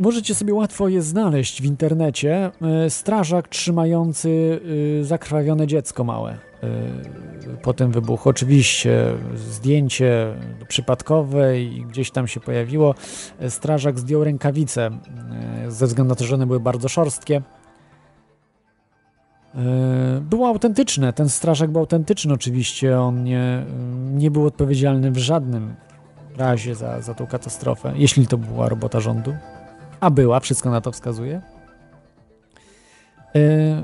Możecie 0.00 0.34
sobie 0.34 0.54
łatwo 0.54 0.88
je 0.88 1.02
znaleźć 1.02 1.62
w 1.62 1.64
internecie. 1.64 2.50
E, 2.62 2.90
Strażak 2.90 3.48
trzymający 3.48 4.60
e, 5.00 5.04
zakrwawione 5.04 5.66
dziecko 5.66 6.04
małe 6.04 6.32
e, 6.32 6.36
po 7.62 7.72
tym 7.72 7.92
wybuchu. 7.92 8.28
Oczywiście 8.28 9.14
zdjęcie 9.36 10.34
przypadkowe 10.68 11.60
i 11.60 11.84
gdzieś 11.84 12.10
tam 12.10 12.28
się 12.28 12.40
pojawiło. 12.40 12.94
Strażak 13.48 13.98
zdjął 13.98 14.24
rękawice 14.24 14.90
ze 15.68 15.86
względu 15.86 16.08
na 16.08 16.14
to, 16.14 16.24
że 16.24 16.34
one 16.34 16.46
były 16.46 16.60
bardzo 16.60 16.88
szorstkie. 16.88 17.42
Było 20.20 20.48
autentyczne. 20.48 21.12
Ten 21.12 21.28
strażak 21.28 21.70
był 21.70 21.80
autentyczny 21.80 22.34
oczywiście. 22.34 23.00
On 23.00 23.24
nie, 23.24 23.66
nie 24.14 24.30
był 24.30 24.46
odpowiedzialny 24.46 25.10
w 25.10 25.18
żadnym 25.18 25.74
razie 26.36 26.74
za, 26.74 27.00
za 27.00 27.14
tą 27.14 27.26
katastrofę, 27.26 27.92
jeśli 27.96 28.26
to 28.26 28.38
była 28.38 28.68
robota 28.68 29.00
rządu 29.00 29.34
a 30.02 30.10
była, 30.10 30.40
wszystko 30.40 30.70
na 30.70 30.80
to 30.80 30.92
wskazuje. 30.92 31.42
Yy, 33.34 33.82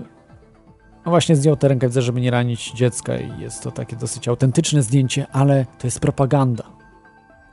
właśnie 1.04 1.36
zdjął 1.36 1.56
tę 1.56 1.68
rękawicę, 1.68 2.02
żeby 2.02 2.20
nie 2.20 2.30
ranić 2.30 2.72
dziecka 2.72 3.16
i 3.16 3.40
jest 3.40 3.62
to 3.62 3.70
takie 3.70 3.96
dosyć 3.96 4.28
autentyczne 4.28 4.82
zdjęcie, 4.82 5.26
ale 5.32 5.66
to 5.78 5.86
jest 5.86 6.00
propaganda. 6.00 6.64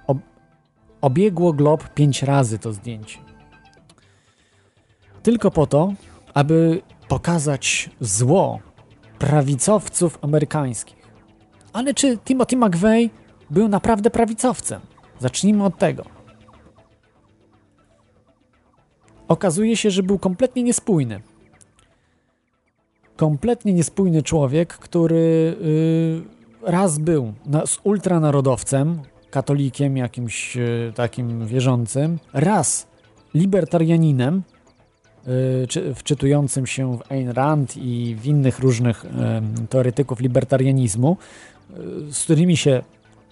Ob 0.07 0.17
obiegło 1.01 1.53
glob 1.53 1.89
pięć 1.89 2.23
razy 2.23 2.59
to 2.59 2.73
zdjęcie. 2.73 3.19
Tylko 5.23 5.51
po 5.51 5.67
to, 5.67 5.93
aby 6.33 6.81
pokazać 7.07 7.89
zło 7.99 8.59
prawicowców 9.19 10.19
amerykańskich. 10.21 10.97
Ale 11.73 11.93
czy 11.93 12.17
Timothy 12.17 12.57
McVeigh 12.57 13.13
był 13.49 13.67
naprawdę 13.67 14.09
prawicowcem? 14.09 14.81
Zacznijmy 15.19 15.63
od 15.63 15.77
tego. 15.77 16.14
Okazuje 19.27 19.77
się, 19.77 19.91
że 19.91 20.03
był 20.03 20.19
kompletnie 20.19 20.63
niespójny. 20.63 21.21
Kompletnie 23.15 23.73
niespójny 23.73 24.23
człowiek, 24.23 24.73
który 24.73 25.55
yy, 26.63 26.71
raz 26.71 26.97
był 26.99 27.33
na, 27.45 27.65
z 27.65 27.79
ultranarodowcem, 27.83 28.99
katolikiem 29.29 29.97
jakimś 29.97 30.55
yy, 30.55 30.93
takim 30.95 31.47
wierzącym, 31.47 32.19
raz 32.33 32.87
libertarianinem, 33.33 34.43
yy, 35.27 35.67
czy, 35.67 35.95
wczytującym 35.95 36.67
się 36.67 36.97
w 36.97 37.11
Ayn 37.11 37.29
Rand 37.29 37.77
i 37.77 38.15
w 38.19 38.25
innych 38.25 38.59
różnych 38.59 39.05
teoretyków 39.69 40.19
libertarianizmu, 40.19 41.17
yy, 41.69 42.13
z 42.13 42.23
którymi 42.23 42.57
się 42.57 42.81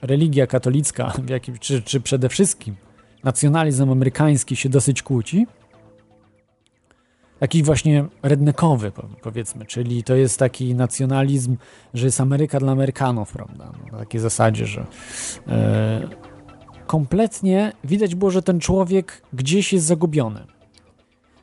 religia 0.02 0.48
katolicka, 0.48 1.14
w 1.26 1.30
jakim, 1.30 1.58
czy, 1.60 1.82
czy 1.82 2.02
przede 2.02 2.30
wszystkim 2.30 2.76
nacjonalizm 3.24 3.92
amerykański 3.92 4.56
się 4.56 4.70
dosyć 4.70 5.02
kłóci. 5.02 5.48
Jakiś 7.44 7.64
właśnie 7.64 8.06
rednekowy, 8.22 8.92
powiedzmy, 9.22 9.66
czyli 9.66 10.04
to 10.04 10.16
jest 10.16 10.40
taki 10.40 10.76
nacjonalizm, 10.76 11.58
że 11.94 12.06
jest 12.06 12.22
Ameryka 12.22 12.60
dla 12.60 12.72
Amerykanów, 12.72 13.32
prawda? 13.32 13.72
No, 13.78 13.92
na 13.92 13.98
takiej 13.98 14.22
zasadzie, 14.22 14.66
że 14.66 14.86
e, 15.48 16.08
kompletnie 16.88 17.72
widać 17.84 18.16
było, 18.16 18.32
że 18.32 18.42
ten 18.42 18.60
człowiek 18.60 19.22
gdzieś 19.34 19.74
jest 19.74 19.86
zagubiony. 19.86 20.46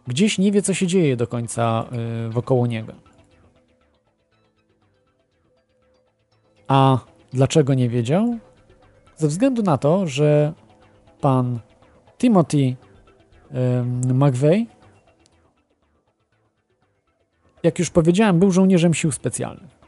Gdzieś 0.06 0.38
nie 0.38 0.52
wie, 0.52 0.62
co 0.62 0.74
się 0.74 0.86
dzieje 0.86 1.16
do 1.16 1.26
końca 1.26 1.84
e, 1.92 2.30
wokoło 2.30 2.66
niego. 2.66 2.92
A 6.68 6.98
dlaczego 7.32 7.74
nie 7.74 7.88
wiedział? 7.88 8.38
Ze 9.16 9.28
względu 9.28 9.62
na 9.62 9.78
to, 9.78 10.06
że 10.06 10.52
pan 11.20 11.60
Timothy 12.18 12.76
McVeigh, 14.14 14.79
jak 17.62 17.78
już 17.78 17.90
powiedziałem, 17.90 18.38
był 18.38 18.52
żołnierzem 18.52 18.94
sił 18.94 19.12
specjalnych. 19.12 19.80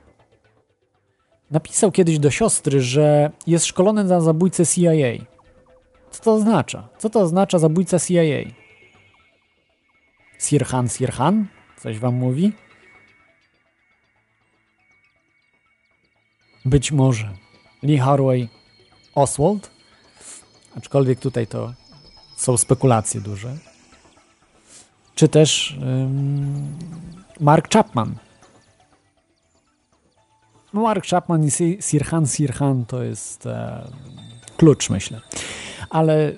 Napisał 1.50 1.92
kiedyś 1.92 2.18
do 2.18 2.30
siostry, 2.30 2.80
że 2.80 3.30
jest 3.46 3.66
szkolony 3.66 4.04
na 4.04 4.20
zabójcę 4.20 4.66
CIA. 4.66 5.24
Co 6.10 6.22
to 6.22 6.32
oznacza? 6.32 6.88
Co 6.98 7.10
to 7.10 7.20
oznacza 7.20 7.58
zabójca 7.58 7.98
CIA? 7.98 8.50
Sirhan 10.38 10.88
Sirhan? 10.88 11.46
Coś 11.76 11.98
wam 11.98 12.14
mówi? 12.14 12.52
Być 16.64 16.92
może 16.92 17.34
Lee 17.82 17.98
Harvey 17.98 18.48
Oswald, 19.14 19.70
aczkolwiek 20.76 21.20
tutaj 21.20 21.46
to 21.46 21.72
są 22.36 22.56
spekulacje 22.56 23.20
duże. 23.20 23.56
Czy 25.14 25.28
też 25.28 25.76
Mark 27.40 27.72
Chapman. 27.72 28.14
No, 30.74 30.82
Mark 30.82 31.06
Chapman 31.06 31.44
i 31.44 31.50
Sirhan 31.80 32.26
Sirhan 32.26 32.84
to 32.84 33.02
jest 33.02 33.46
e, 33.46 33.84
klucz, 34.56 34.90
myślę. 34.90 35.20
Ale 35.90 36.32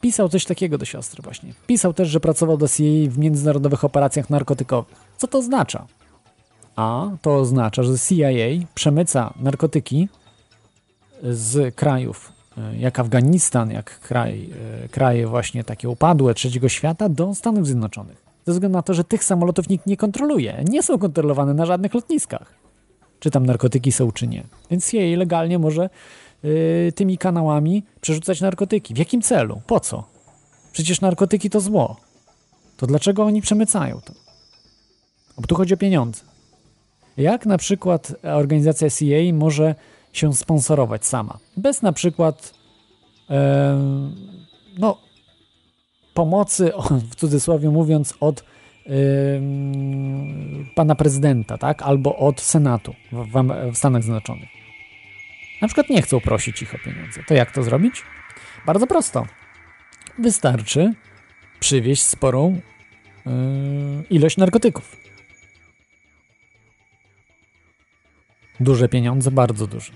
pisał 0.00 0.28
coś 0.28 0.44
takiego 0.44 0.78
do 0.78 0.84
siostry 0.84 1.22
właśnie. 1.22 1.54
Pisał 1.66 1.92
też, 1.92 2.08
że 2.08 2.20
pracował 2.20 2.56
do 2.56 2.68
CIA 2.68 3.10
w 3.10 3.18
międzynarodowych 3.18 3.84
operacjach 3.84 4.30
narkotykowych. 4.30 4.96
Co 5.16 5.26
to 5.26 5.38
oznacza? 5.38 5.86
A 6.76 7.10
to 7.22 7.36
oznacza, 7.36 7.82
że 7.82 7.98
CIA 7.98 8.66
przemyca 8.74 9.34
narkotyki 9.36 10.08
z 11.22 11.74
krajów 11.74 12.32
e, 12.58 12.76
jak 12.76 12.98
Afganistan, 12.98 13.70
jak 13.70 14.00
kraj, 14.00 14.50
e, 14.84 14.88
kraje 14.88 15.26
właśnie 15.26 15.64
takie 15.64 15.88
upadłe 15.88 16.34
trzeciego 16.34 16.68
świata 16.68 17.08
do 17.08 17.34
Stanów 17.34 17.66
Zjednoczonych. 17.66 18.29
Ze 18.46 18.52
względu 18.52 18.78
na 18.78 18.82
to, 18.82 18.94
że 18.94 19.04
tych 19.04 19.24
samolotów 19.24 19.68
nikt 19.68 19.86
nie 19.86 19.96
kontroluje. 19.96 20.64
Nie 20.68 20.82
są 20.82 20.98
kontrolowane 20.98 21.54
na 21.54 21.66
żadnych 21.66 21.94
lotniskach. 21.94 22.54
Czy 23.20 23.30
tam 23.30 23.46
narkotyki 23.46 23.92
są, 23.92 24.12
czy 24.12 24.26
nie. 24.26 24.44
Więc 24.70 24.90
CIA 24.90 25.16
legalnie 25.16 25.58
może 25.58 25.90
yy, 26.42 26.92
tymi 26.94 27.18
kanałami 27.18 27.84
przerzucać 28.00 28.40
narkotyki. 28.40 28.94
W 28.94 28.98
jakim 28.98 29.22
celu? 29.22 29.60
Po 29.66 29.80
co? 29.80 30.04
Przecież 30.72 31.00
narkotyki 31.00 31.50
to 31.50 31.60
zło. 31.60 31.96
To 32.76 32.86
dlaczego 32.86 33.24
oni 33.24 33.42
przemycają 33.42 34.00
to? 34.00 34.12
Bo 35.38 35.46
tu 35.46 35.54
chodzi 35.54 35.74
o 35.74 35.76
pieniądze. 35.76 36.24
Jak 37.16 37.46
na 37.46 37.58
przykład 37.58 38.12
organizacja 38.22 38.90
CIA 38.90 39.32
może 39.32 39.74
się 40.12 40.34
sponsorować 40.34 41.06
sama, 41.06 41.38
bez 41.56 41.82
na 41.82 41.92
przykład 41.92 42.54
e, 43.30 43.78
no, 44.78 44.98
pomocy, 46.20 46.72
w 47.10 47.14
cudzysłowie 47.14 47.70
mówiąc, 47.70 48.14
od 48.20 48.40
e, 48.40 48.92
pana 50.74 50.94
prezydenta, 50.94 51.58
tak, 51.58 51.82
albo 51.82 52.16
od 52.16 52.40
Senatu 52.40 52.94
w, 53.12 53.26
w 53.72 53.76
Stanach 53.76 54.02
Zjednoczonych. 54.02 54.48
Na 55.62 55.68
przykład 55.68 55.90
nie 55.90 56.02
chcą 56.02 56.20
prosić 56.20 56.62
ich 56.62 56.74
o 56.74 56.78
pieniądze. 56.78 57.22
To 57.28 57.34
jak 57.34 57.52
to 57.52 57.62
zrobić? 57.62 58.02
Bardzo 58.66 58.86
prosto. 58.86 59.26
Wystarczy 60.18 60.94
przywieźć 61.60 62.02
sporą 62.02 62.60
yy, 63.26 63.32
ilość 64.10 64.36
narkotyków. 64.36 64.96
Duże 68.60 68.88
pieniądze, 68.88 69.30
bardzo 69.30 69.66
duże. 69.66 69.92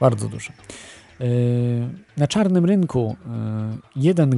Bardzo 0.00 0.28
duże. 0.28 0.52
Yy, 1.20 1.26
na 2.16 2.26
czarnym 2.26 2.64
rynku 2.64 3.16
1 3.96 4.30
yy, 4.30 4.36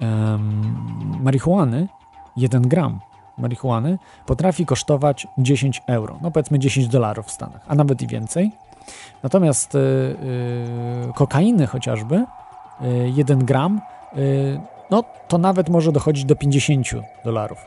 gram 0.00 1.20
marihuany, 1.20 1.88
1 2.36 2.62
gram 2.62 3.00
marihuany 3.38 3.98
potrafi 4.26 4.66
kosztować 4.66 5.26
10 5.38 5.82
euro, 5.86 6.18
no 6.22 6.30
powiedzmy 6.30 6.58
10 6.58 6.88
dolarów 6.88 7.26
w 7.26 7.30
Stanach, 7.30 7.60
a 7.68 7.74
nawet 7.74 8.02
i 8.02 8.06
więcej. 8.06 8.52
Natomiast 9.22 9.74
yy, 9.74 11.12
kokainy 11.14 11.66
chociażby, 11.66 12.24
1 13.14 13.44
gram, 13.44 13.80
no 14.90 15.04
to 15.28 15.38
nawet 15.38 15.68
może 15.68 15.92
dochodzić 15.92 16.24
do 16.24 16.36
50 16.36 16.86
dolarów 17.24 17.58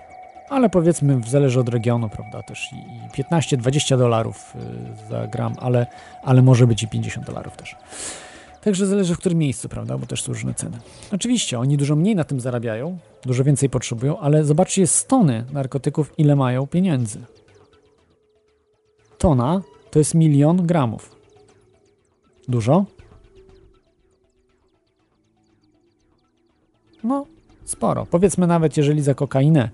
ale 0.52 0.70
powiedzmy, 0.70 1.20
zależy 1.28 1.60
od 1.60 1.70
regionu, 1.70 2.10
prawda, 2.10 2.44
też 2.44 2.70
i 2.74 3.22
15-20 3.24 3.98
dolarów 3.98 4.56
y, 4.56 5.10
za 5.10 5.28
gram, 5.28 5.54
ale, 5.60 5.88
ale 6.24 6.42
może 6.42 6.68
być 6.68 6.84
i 6.84 6.88
50 6.88 7.26
dolarów 7.26 7.58
też. 7.58 7.76
Także 8.62 8.88
zależy 8.88 9.16
w 9.16 9.18
którym 9.18 9.38
miejscu, 9.38 9.70
prawda, 9.70 9.98
bo 9.98 10.06
też 10.06 10.22
są 10.24 10.34
różne 10.34 10.54
ceny. 10.54 10.78
Oczywiście, 11.12 11.60
oni 11.60 11.78
dużo 11.78 11.96
mniej 11.96 12.16
na 12.16 12.24
tym 12.24 12.40
zarabiają, 12.40 12.98
dużo 13.26 13.44
więcej 13.44 13.70
potrzebują, 13.70 14.20
ale 14.20 14.44
zobaczcie, 14.44 14.82
jest 14.82 15.08
tony 15.08 15.46
narkotyków, 15.54 16.14
ile 16.18 16.36
mają 16.36 16.68
pieniędzy. 16.68 17.20
Tona 19.18 19.62
to 19.92 20.00
jest 20.00 20.14
milion 20.14 20.68
gramów. 20.68 21.16
Dużo? 22.48 22.86
No, 27.04 27.26
sporo. 27.66 28.06
Powiedzmy 28.06 28.48
nawet, 28.48 28.78
jeżeli 28.78 29.02
za 29.02 29.14
kokainę 29.14 29.70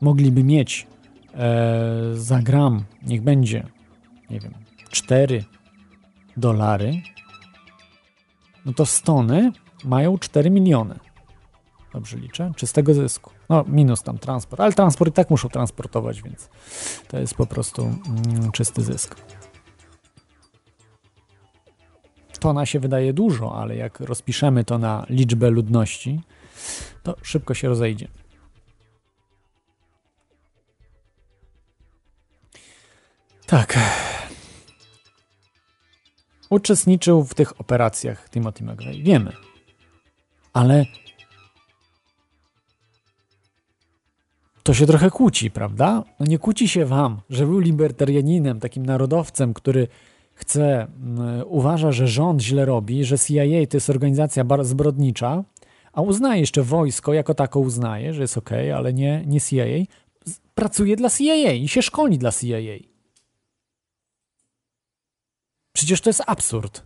mogliby 0.00 0.44
mieć 0.44 0.86
e, 1.34 2.14
za 2.14 2.42
gram, 2.42 2.84
niech 3.06 3.22
będzie, 3.22 3.66
nie 4.30 4.40
wiem, 4.40 4.52
4 4.90 5.44
dolary, 6.36 6.92
no 8.70 8.74
to 8.74 8.86
Stony 8.86 9.52
mają 9.84 10.18
4 10.18 10.50
miliony. 10.50 10.98
Dobrze 11.92 12.16
liczę? 12.16 12.52
Czystego 12.56 12.94
zysku. 12.94 13.30
No, 13.48 13.64
minus 13.68 14.02
tam 14.02 14.18
transport, 14.18 14.60
ale 14.60 14.72
transport 14.72 15.10
i 15.10 15.12
tak 15.12 15.30
muszą 15.30 15.48
transportować, 15.48 16.22
więc 16.22 16.48
to 17.08 17.18
jest 17.18 17.34
po 17.34 17.46
prostu 17.46 17.82
mm, 17.82 18.52
czysty 18.52 18.82
zysk. 18.82 19.16
Tona 22.40 22.66
się 22.66 22.80
wydaje 22.80 23.12
dużo, 23.12 23.54
ale 23.58 23.76
jak 23.76 24.00
rozpiszemy 24.00 24.64
to 24.64 24.78
na 24.78 25.06
liczbę 25.08 25.50
ludności, 25.50 26.20
to 27.02 27.16
szybko 27.22 27.54
się 27.54 27.68
rozejdzie. 27.68 28.08
Tak. 33.46 33.78
Uczestniczył 36.50 37.24
w 37.24 37.34
tych 37.34 37.60
operacjach 37.60 38.30
Timothy 38.30 38.64
McVeigh. 38.64 39.04
Wiemy. 39.04 39.32
Ale 40.52 40.86
to 44.62 44.74
się 44.74 44.86
trochę 44.86 45.10
kłóci, 45.10 45.50
prawda? 45.50 46.04
No 46.20 46.26
nie 46.26 46.38
kłóci 46.38 46.68
się 46.68 46.84
wam, 46.84 47.20
że 47.30 47.46
był 47.46 47.58
libertarianinem, 47.58 48.60
takim 48.60 48.86
narodowcem, 48.86 49.54
który 49.54 49.88
chce, 50.34 50.86
um, 51.02 51.42
uważa, 51.46 51.92
że 51.92 52.08
rząd 52.08 52.42
źle 52.42 52.64
robi, 52.64 53.04
że 53.04 53.18
CIA 53.18 53.66
to 53.70 53.76
jest 53.76 53.90
organizacja 53.90 54.44
zbrodnicza, 54.60 55.44
a 55.92 56.00
uznaje 56.02 56.40
jeszcze 56.40 56.62
wojsko 56.62 57.12
jako 57.12 57.34
tako 57.34 57.60
uznaje, 57.60 58.14
że 58.14 58.22
jest 58.22 58.38
ok, 58.38 58.50
ale 58.76 58.92
nie, 58.92 59.24
nie 59.26 59.40
CIA. 59.40 59.64
Pracuje 60.54 60.96
dla 60.96 61.10
CIA 61.10 61.52
i 61.52 61.68
się 61.68 61.82
szkoli 61.82 62.18
dla 62.18 62.32
CIA. 62.32 62.89
Przecież 65.72 66.00
to 66.00 66.10
jest 66.10 66.22
absurd. 66.26 66.82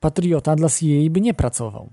Patriota 0.00 0.56
dla 0.56 0.68
CIA 0.68 1.10
by 1.10 1.20
nie 1.20 1.34
pracował. 1.34 1.90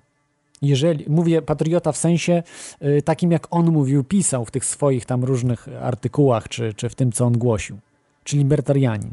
Jeżeli, 0.61 1.05
mówię 1.09 1.41
patriota 1.41 1.91
w 1.91 1.97
sensie 1.97 2.43
y, 2.81 3.01
takim, 3.01 3.31
jak 3.31 3.47
on 3.51 3.71
mówił, 3.71 4.03
pisał 4.03 4.45
w 4.45 4.51
tych 4.51 4.65
swoich 4.65 5.05
tam 5.05 5.23
różnych 5.23 5.67
artykułach, 5.81 6.49
czy, 6.49 6.73
czy 6.73 6.89
w 6.89 6.95
tym, 6.95 7.11
co 7.11 7.25
on 7.25 7.33
głosił, 7.37 7.77
czy 8.23 8.37
libertarianin, 8.37 9.11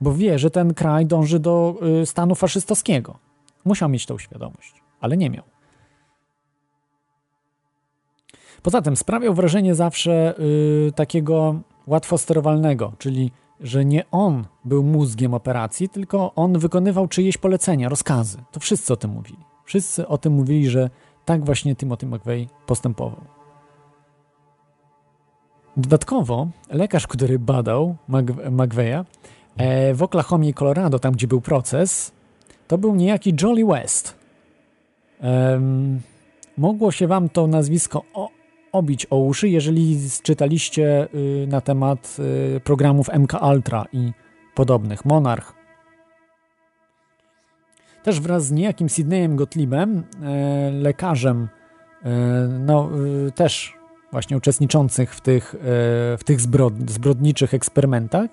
bo 0.00 0.14
wie, 0.14 0.38
że 0.38 0.50
ten 0.50 0.74
kraj 0.74 1.06
dąży 1.06 1.38
do 1.38 1.74
y, 2.02 2.06
stanu 2.06 2.34
faszystowskiego. 2.34 3.18
Musiał 3.64 3.88
mieć 3.88 4.06
tą 4.06 4.18
świadomość, 4.18 4.74
ale 5.00 5.16
nie 5.16 5.30
miał. 5.30 5.44
Poza 8.62 8.82
tym 8.82 8.96
sprawiał 8.96 9.34
wrażenie 9.34 9.74
zawsze 9.74 10.34
y, 10.88 10.92
takiego 10.92 11.60
łatwo 11.86 12.18
sterowalnego, 12.18 12.92
czyli 12.98 13.30
że 13.62 13.84
nie 13.84 14.10
on 14.10 14.44
był 14.64 14.82
mózgiem 14.82 15.34
operacji, 15.34 15.88
tylko 15.88 16.34
on 16.34 16.58
wykonywał 16.58 17.08
czyjeś 17.08 17.38
polecenia, 17.38 17.88
rozkazy. 17.88 18.38
To 18.52 18.60
wszyscy 18.60 18.92
o 18.92 18.96
tym 18.96 19.10
mówili. 19.10 19.38
Wszyscy 19.64 20.08
o 20.08 20.18
tym 20.18 20.32
mówili, 20.32 20.70
że 20.70 20.90
tak 21.24 21.44
właśnie 21.44 21.76
Timothy 21.76 22.06
McVeigh 22.06 22.50
postępował. 22.66 23.20
Dodatkowo 25.76 26.48
lekarz, 26.70 27.06
który 27.06 27.38
badał 27.38 27.96
McVeya 28.50 29.04
e, 29.56 29.94
w 29.94 30.02
Oklahomie 30.02 30.48
i 30.48 30.54
Colorado, 30.54 30.98
tam 30.98 31.12
gdzie 31.12 31.26
był 31.26 31.40
proces, 31.40 32.12
to 32.68 32.78
był 32.78 32.94
niejaki 32.94 33.34
Jolly 33.42 33.66
West. 33.66 34.14
Um, 35.22 36.00
mogło 36.58 36.92
się 36.92 37.06
wam 37.06 37.28
to 37.28 37.46
nazwisko 37.46 38.02
obić 38.72 39.06
o 39.10 39.16
uszy, 39.16 39.48
jeżeli 39.48 39.98
czytaliście 40.22 41.08
y, 41.14 41.46
na 41.48 41.60
temat 41.60 42.16
y, 42.56 42.60
programów 42.60 43.08
MK 43.18 43.32
Ultra 43.42 43.84
i 43.92 44.12
podobnych. 44.54 45.04
Monarch. 45.04 45.52
Też 48.02 48.20
wraz 48.20 48.46
z 48.46 48.50
niejakim 48.52 48.88
Sidneyem 48.88 49.36
Gottliebem, 49.36 50.04
e, 50.22 50.70
lekarzem, 50.70 51.48
no 52.58 52.90
y, 53.26 53.32
też 53.32 53.74
właśnie 54.12 54.36
uczestniczących 54.36 55.14
w 55.14 55.20
tych, 55.20 55.54
w 56.18 56.20
tych 56.24 56.40
zbrod, 56.40 56.90
zbrodniczych 56.90 57.54
eksperymentach, 57.54 58.30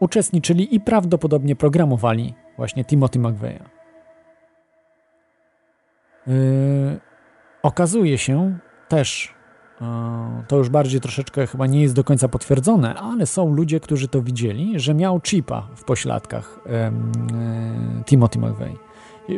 uczestniczyli 0.00 0.74
i 0.74 0.80
prawdopodobnie 0.80 1.56
programowali 1.56 2.34
właśnie 2.56 2.84
Timothy 2.84 3.18
McVeigha. 3.18 3.77
Yy, 6.28 7.00
okazuje 7.62 8.18
się 8.18 8.58
też, 8.88 9.34
yy, 9.80 9.86
to 10.48 10.56
już 10.56 10.68
bardziej 10.68 11.00
troszeczkę 11.00 11.46
chyba 11.46 11.66
nie 11.66 11.82
jest 11.82 11.94
do 11.94 12.04
końca 12.04 12.28
potwierdzone, 12.28 12.94
ale 12.94 13.26
są 13.26 13.54
ludzie, 13.54 13.80
którzy 13.80 14.08
to 14.08 14.22
widzieli, 14.22 14.80
że 14.80 14.94
miał 14.94 15.20
chipa 15.20 15.68
w 15.76 15.84
pośladkach 15.84 16.60
yy, 16.66 18.04
Timothy 18.04 18.38
McVeigh. 18.38 18.78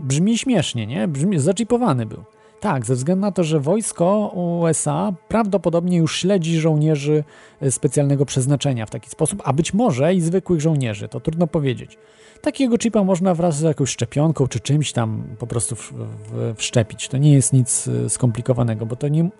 Brzmi 0.03 0.38
śmiesznie, 0.38 0.86
nie? 0.86 1.09
Brzmi, 1.09 1.38
zaczipowany 1.38 2.07
był. 2.07 2.24
Tak, 2.61 2.87
ze 2.87 2.95
względu 2.95 3.21
na 3.21 3.33
to, 3.33 3.45
że 3.45 3.61
wojsko 3.61 4.29
USA 4.61 5.13
prawdopodobnie 5.29 5.99
już 5.99 6.17
śledzi 6.17 6.61
żołnierzy 6.61 7.25
e, 7.61 7.71
specjalnego 7.71 8.27
przeznaczenia 8.27 8.87
w 8.87 8.91
taki 8.91 9.11
sposób, 9.11 9.43
a 9.45 9.53
być 9.53 9.75
może 9.75 10.15
i 10.15 10.21
zwykłych 10.21 10.61
żołnierzy, 10.61 11.09
to 11.09 11.21
trudno 11.21 11.47
powiedzieć. 11.47 11.99
Takiego 12.41 12.79
chipa 12.79 13.05
można 13.05 13.35
wraz 13.35 13.57
z 13.57 13.63
jakąś 13.63 13.91
szczepionką 13.91 14.47
czy 14.47 14.61
czymś 14.61 14.93
tam 14.93 15.23
po 15.39 15.47
prostu 15.47 15.77
w, 15.77 15.93
w, 15.93 16.55
wszczepić. 16.57 17.09
To 17.09 17.17
nie 17.17 17.33
jest 17.33 17.53
nic 17.53 17.89
e, 17.89 18.11
skomplikowanego, 18.11 18.87
bo 18.87 18.97
to 18.97 19.09
nie, 19.09 19.31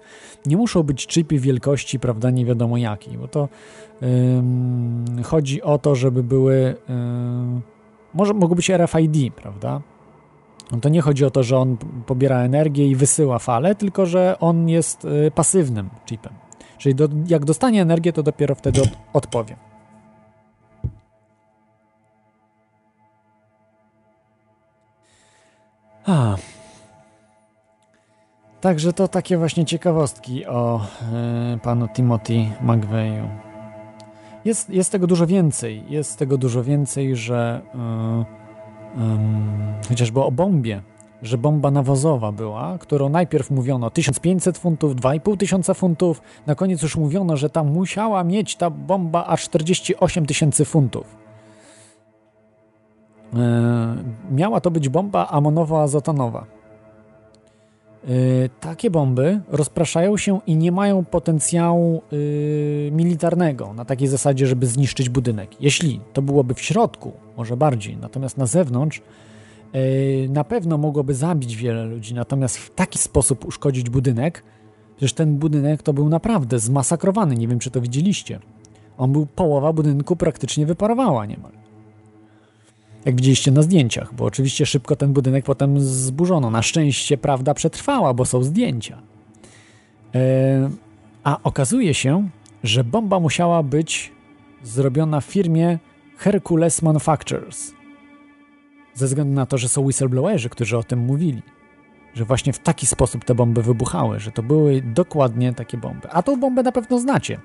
nie 0.47 0.57
muszą 0.57 0.83
być 0.83 1.07
chipy 1.07 1.39
wielkości, 1.39 1.99
prawda, 1.99 2.31
nie 2.31 2.45
wiadomo 2.45 2.77
jakiej, 2.77 3.19
bo 3.19 3.29
to 3.29 3.49
ym, 4.03 5.05
chodzi 5.25 5.63
o 5.63 5.79
to, 5.79 5.95
żeby 5.95 6.23
były, 6.23 6.77
ym, 6.91 7.63
może 8.15 8.35
mogą 8.35 8.55
być 8.55 8.71
RFID, 8.71 9.35
prawda, 9.35 9.81
no 10.73 10.81
to 10.81 10.89
nie 10.89 11.01
chodzi 11.01 11.25
o 11.25 11.31
to, 11.31 11.43
że 11.43 11.59
on 11.59 11.77
pobiera 12.07 12.39
energię 12.39 12.87
i 12.87 12.97
wysyła 12.97 13.39
falę, 13.39 13.75
tylko 13.75 14.07
że 14.07 14.37
on 14.41 14.69
jest 14.69 15.05
y, 15.05 15.31
pasywnym 15.35 15.91
chipem. 16.07 16.33
Czyli 16.79 16.95
do, 16.95 17.09
jak 17.27 17.45
dostanie 17.45 17.83
energię, 17.83 18.13
to 18.13 18.23
dopiero 18.23 18.55
wtedy 18.55 18.83
od, 18.83 18.89
odpowie. 19.13 19.57
A. 26.07 26.37
Także 28.61 28.93
to 28.93 29.09
takie 29.09 29.39
właśnie 29.39 29.65
ciekawostki 29.65 30.47
o 30.47 30.81
y, 31.55 31.59
panu 31.59 31.89
Timothy 31.89 32.51
McVeighu. 32.61 33.29
Jest, 34.45 34.71
jest 34.71 34.93
tego 34.93 35.07
dużo 35.07 35.27
więcej. 35.27 35.85
Jest 35.89 36.19
tego 36.19 36.39
dużo 36.39 36.63
więcej, 36.65 37.17
że 37.17 37.61
y, 38.37 38.40
um, 38.97 39.73
chociażby 39.89 40.21
o 40.21 40.31
bombie, 40.31 40.81
że 41.23 41.39
bomba 41.39 41.71
nawozowa 41.71 42.33
była, 42.33 42.79
którą 42.79 43.09
najpierw 43.09 43.51
mówiono 43.51 43.91
1500 43.91 44.59
funtów, 44.59 44.97
2500 44.97 45.77
funtów, 45.77 46.23
na 46.47 46.55
koniec 46.55 46.83
już 46.83 46.97
mówiono, 46.97 47.37
że 47.37 47.51
tam 47.51 47.71
musiała 47.71 48.25
mieć 48.25 48.57
ta 48.57 48.71
bomba 48.71 49.27
aż 49.27 49.43
48 49.43 50.27
tysięcy 50.27 50.65
funtów. 50.65 51.17
E, 53.35 53.97
miała 54.31 54.61
to 54.61 54.71
być 54.71 54.89
bomba 54.89 55.27
amonowo-azotonowa. 55.31 56.60
E, 58.05 58.49
takie 58.61 58.91
bomby 58.91 59.41
rozpraszają 59.49 60.17
się 60.17 60.41
i 60.47 60.57
nie 60.57 60.73
mają 60.73 61.05
potencjału 61.05 62.03
e, 62.13 62.91
militarnego 62.91 63.75
na 63.75 63.85
takiej 63.85 64.09
zasadzie, 64.09 64.47
żeby 64.47 64.67
zniszczyć 64.67 65.09
budynek. 65.09 65.61
Jeśli 65.61 66.01
to 66.13 66.23
byłoby 66.23 66.55
w 66.55 66.61
środku, 66.61 67.13
może 67.37 67.57
bardziej, 67.57 67.97
natomiast 67.97 68.37
na 68.37 68.47
zewnątrz 68.47 69.03
na 70.29 70.45
pewno 70.45 70.79
mogłoby 70.79 71.15
zabić 71.15 71.57
wiele 71.57 71.85
ludzi, 71.85 72.15
natomiast 72.15 72.59
w 72.59 72.75
taki 72.75 72.99
sposób 72.99 73.45
uszkodzić 73.45 73.91
budynek, 73.91 74.43
przecież 74.97 75.13
ten 75.13 75.37
budynek 75.37 75.83
to 75.83 75.93
był 75.93 76.09
naprawdę 76.09 76.59
zmasakrowany, 76.59 77.35
nie 77.37 77.49
wiem 77.49 77.59
czy 77.59 77.71
to 77.71 77.81
widzieliście. 77.81 78.41
On 78.99 79.13
był, 79.13 79.27
połowa 79.27 79.73
budynku 79.73 80.17
praktycznie 80.17 80.67
wyparowała 80.67 81.27
niemal 81.27 81.60
jak 83.05 83.17
widzieliście 83.17 83.51
na 83.51 83.63
zdjęciach, 83.63 84.15
bo 84.15 84.25
oczywiście 84.25 84.67
szybko 84.67 84.97
ten 84.97 85.13
budynek 85.13 85.45
potem 85.45 85.81
zburzono. 85.81 86.51
Na 86.51 86.63
szczęście 86.63 87.19
prawda 87.19 87.55
przetrwała, 87.55 88.15
bo 88.15 88.25
są 88.25 88.43
zdjęcia. 88.43 89.03
E, 90.15 90.71
a 91.25 91.39
okazuje 91.43 91.95
się, 91.95 92.29
że 92.65 92.85
bomba 92.85 93.21
musiała 93.21 93.63
być 93.63 94.13
zrobiona 94.63 95.21
w 95.21 95.25
firmie 95.25 95.79
Hercules 96.17 96.83
Manufacturers. 96.83 97.73
Ze 98.95 99.07
względu 99.07 99.35
na 99.35 99.47
to, 99.47 99.59
że 99.59 99.69
są 99.69 99.83
whistleblowerzy, 99.83 100.49
którzy 100.49 100.79
o 100.79 100.83
tym 100.83 100.99
mówili. 100.99 101.43
Że 102.15 102.25
właśnie 102.25 102.53
w 102.53 102.59
taki 102.59 102.87
sposób 102.87 103.25
te 103.25 103.35
bomby 103.35 103.63
wybuchały, 103.63 104.21
że 104.21 104.31
to 104.31 104.43
były 104.43 104.83
dokładnie 104.83 105.55
takie 105.55 105.79
bomby. 105.79 106.11
A 106.11 106.23
tą 106.23 106.41
bombę 106.41 106.63
na 106.63 106.73
pewno 106.73 106.99
znacie. 106.99 107.41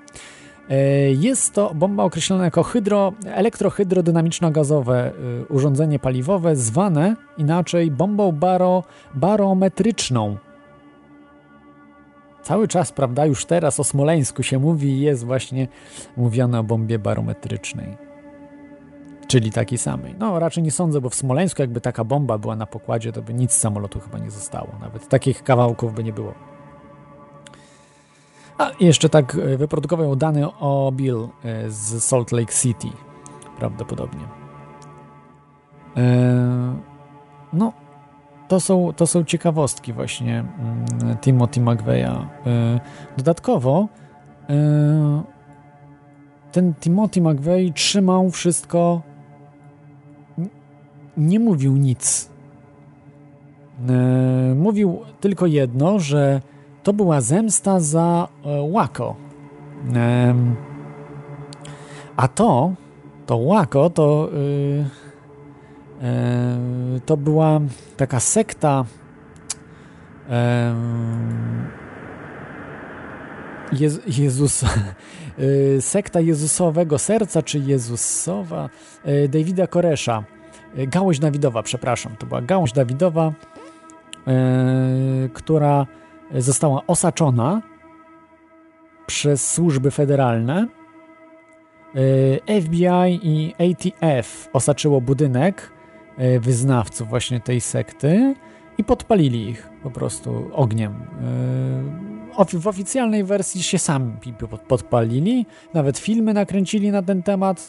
E, 0.70 0.76
jest 1.10 1.54
to 1.54 1.74
bomba 1.74 2.04
określona 2.04 2.44
jako 2.44 2.62
hydro, 2.62 3.12
elektrohydrodynamiczno-gazowe 3.26 4.94
e, 4.94 5.12
urządzenie 5.48 5.98
paliwowe, 5.98 6.56
zwane 6.56 7.16
inaczej 7.38 7.90
bombą 7.90 8.32
baro, 8.32 8.84
barometryczną. 9.14 10.36
Cały 12.42 12.68
czas, 12.68 12.92
prawda, 12.92 13.26
już 13.26 13.44
teraz 13.44 13.80
o 13.80 13.84
Smoleńsku 13.84 14.42
się 14.42 14.58
mówi 14.58 14.88
i 14.88 15.00
jest 15.00 15.24
właśnie 15.24 15.68
mówione 16.16 16.58
o 16.58 16.64
bombie 16.64 16.98
barometrycznej. 16.98 17.96
Czyli 19.26 19.52
takiej 19.52 19.78
samej. 19.78 20.14
No, 20.18 20.38
raczej 20.38 20.62
nie 20.62 20.70
sądzę, 20.70 21.00
bo 21.00 21.10
w 21.10 21.14
Smoleńsku 21.14 21.62
jakby 21.62 21.80
taka 21.80 22.04
bomba 22.04 22.38
była 22.38 22.56
na 22.56 22.66
pokładzie, 22.66 23.12
to 23.12 23.22
by 23.22 23.34
nic 23.34 23.52
z 23.52 23.58
samolotu 23.58 24.00
chyba 24.00 24.18
nie 24.18 24.30
zostało. 24.30 24.68
Nawet 24.80 25.08
takich 25.08 25.42
kawałków 25.42 25.94
by 25.94 26.04
nie 26.04 26.12
było. 26.12 26.55
A 28.58 28.70
jeszcze 28.80 29.08
tak 29.08 29.34
e, 29.34 29.56
wyprodukował 29.56 30.16
dane 30.16 30.48
o 30.58 30.92
Bill 30.92 31.28
e, 31.44 31.70
z 31.70 32.04
Salt 32.04 32.32
Lake 32.32 32.52
City, 32.52 32.88
prawdopodobnie. 33.58 34.24
E, 35.96 36.76
no, 37.52 37.72
to 38.48 38.60
są, 38.60 38.92
to 38.96 39.06
są 39.06 39.24
ciekawostki 39.24 39.92
właśnie 39.92 40.44
mm, 40.58 41.16
Timothy 41.20 41.60
McVeigha. 41.60 42.28
Dodatkowo 43.16 43.88
ten 46.52 46.74
Timothy 46.74 47.20
McVeigh 47.20 47.74
trzymał 47.74 48.30
wszystko, 48.30 49.02
nie 51.16 51.40
mówił 51.40 51.76
nic. 51.76 52.30
Mówił 54.56 55.00
tylko 55.20 55.46
jedno, 55.46 55.98
że 55.98 56.40
to 56.86 56.92
była 56.92 57.20
zemsta 57.20 57.80
za 57.80 58.28
e, 58.44 58.62
Łako. 58.62 59.16
A 62.16 62.28
to, 62.28 62.72
to 63.26 63.36
Łako, 63.36 63.90
to, 63.90 64.28
y, 64.32 64.84
e, 66.02 66.56
to 67.06 67.16
była 67.16 67.60
taka 67.96 68.20
sekta 68.20 68.84
Jezus, 74.06 74.62
y, 75.38 75.78
sekta 75.80 76.20
Jezusowego 76.20 76.98
Serca, 76.98 77.42
czy 77.42 77.58
Jezusowa, 77.58 78.68
e, 79.04 79.28
Davida 79.28 79.66
Koresza. 79.66 80.24
Gałąź 80.76 81.18
Dawidowa, 81.18 81.62
przepraszam, 81.62 82.16
to 82.18 82.26
była 82.26 82.42
gałąź 82.42 82.72
Dawidowa, 82.72 83.32
która 85.34 85.86
została 86.34 86.82
osaczona 86.86 87.62
przez 89.06 89.50
służby 89.50 89.90
federalne. 89.90 90.66
E, 92.46 92.60
FBI 92.60 93.20
i 93.22 93.54
ATF 93.58 94.48
osaczyło 94.52 95.00
budynek 95.00 95.72
e, 96.18 96.40
wyznawców 96.40 97.08
właśnie 97.08 97.40
tej 97.40 97.60
sekty 97.60 98.34
i 98.78 98.84
podpalili 98.84 99.48
ich 99.48 99.68
po 99.82 99.90
prostu 99.90 100.50
ogniem. 100.52 100.92
E, 100.92 102.60
w 102.60 102.66
oficjalnej 102.66 103.24
wersji 103.24 103.62
się 103.62 103.78
sami 103.78 104.12
podpalili, 104.68 105.46
nawet 105.74 105.98
filmy 105.98 106.34
nakręcili 106.34 106.90
na 106.90 107.02
ten 107.02 107.22
temat, 107.22 107.68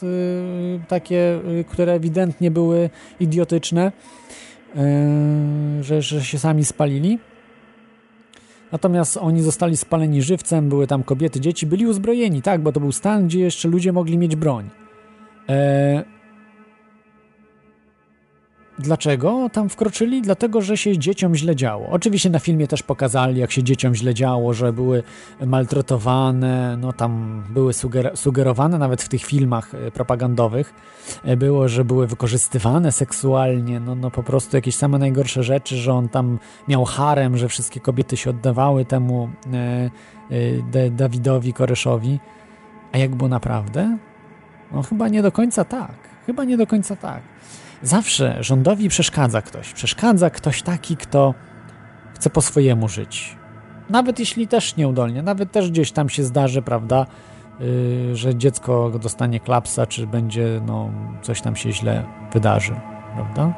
takie, 0.88 1.40
które 1.68 1.92
ewidentnie 1.92 2.50
były 2.50 2.90
idiotyczne, 3.20 3.92
że, 5.80 6.02
że 6.02 6.24
się 6.24 6.38
sami 6.38 6.64
spalili. 6.64 7.18
Natomiast 8.72 9.16
oni 9.16 9.42
zostali 9.42 9.76
spaleni 9.76 10.22
żywcem, 10.22 10.68
były 10.68 10.86
tam 10.86 11.02
kobiety, 11.02 11.40
dzieci, 11.40 11.66
byli 11.66 11.86
uzbrojeni, 11.86 12.42
tak, 12.42 12.60
bo 12.60 12.72
to 12.72 12.80
był 12.80 12.92
stan, 12.92 13.26
gdzie 13.26 13.40
jeszcze 13.40 13.68
ludzie 13.68 13.92
mogli 13.92 14.18
mieć 14.18 14.36
broń. 14.36 14.70
E... 15.48 16.17
Dlaczego 18.78 19.50
tam 19.52 19.68
wkroczyli? 19.68 20.22
Dlatego, 20.22 20.62
że 20.62 20.76
się 20.76 20.98
dzieciom 20.98 21.34
źle 21.34 21.56
działo. 21.56 21.88
Oczywiście 21.90 22.30
na 22.30 22.38
filmie 22.38 22.68
też 22.68 22.82
pokazali, 22.82 23.40
jak 23.40 23.50
się 23.52 23.62
dzieciom 23.62 23.94
źle 23.94 24.14
działo, 24.14 24.54
że 24.54 24.72
były 24.72 25.02
maltretowane, 25.46 26.76
no 26.76 26.92
tam 26.92 27.42
były 27.50 27.72
suger 27.72 28.12
sugerowane 28.14 28.78
nawet 28.78 29.02
w 29.02 29.08
tych 29.08 29.24
filmach 29.24 29.74
e, 29.74 29.90
propagandowych, 29.90 30.74
e, 31.24 31.36
było, 31.36 31.68
że 31.68 31.84
były 31.84 32.06
wykorzystywane 32.06 32.92
seksualnie, 32.92 33.80
no, 33.80 33.94
no 33.94 34.10
po 34.10 34.22
prostu 34.22 34.56
jakieś 34.56 34.76
same 34.76 34.98
najgorsze 34.98 35.42
rzeczy, 35.42 35.76
że 35.76 35.92
on 35.92 36.08
tam 36.08 36.38
miał 36.68 36.84
harem, 36.84 37.36
że 37.36 37.48
wszystkie 37.48 37.80
kobiety 37.80 38.16
się 38.16 38.30
oddawały 38.30 38.84
temu 38.84 39.28
e, 39.52 39.90
e, 40.74 40.90
Dawidowi 40.90 41.52
Koreszowi. 41.52 42.18
A 42.92 42.98
jak 42.98 43.14
było 43.14 43.28
naprawdę? 43.28 43.98
No 44.72 44.82
chyba 44.82 45.08
nie 45.08 45.22
do 45.22 45.32
końca 45.32 45.64
tak. 45.64 45.94
Chyba 46.26 46.44
nie 46.44 46.56
do 46.56 46.66
końca 46.66 46.96
tak. 46.96 47.22
Zawsze 47.82 48.36
rządowi 48.40 48.88
przeszkadza 48.88 49.42
ktoś. 49.42 49.72
Przeszkadza 49.72 50.30
ktoś 50.30 50.62
taki, 50.62 50.96
kto 50.96 51.34
chce 52.14 52.30
po 52.30 52.42
swojemu 52.42 52.88
żyć. 52.88 53.36
Nawet 53.90 54.18
jeśli 54.18 54.48
też 54.48 54.76
nieudolnie, 54.76 55.22
nawet 55.22 55.52
też 55.52 55.70
gdzieś 55.70 55.92
tam 55.92 56.08
się 56.08 56.24
zdarzy, 56.24 56.62
prawda, 56.62 57.06
yy, 57.60 58.16
że 58.16 58.34
dziecko 58.34 58.90
dostanie 59.02 59.40
klapsa, 59.40 59.86
czy 59.86 60.06
będzie, 60.06 60.60
no, 60.66 60.90
coś 61.22 61.40
tam 61.40 61.56
się 61.56 61.72
źle 61.72 62.04
wydarzy, 62.32 62.74
prawda? 63.14 63.54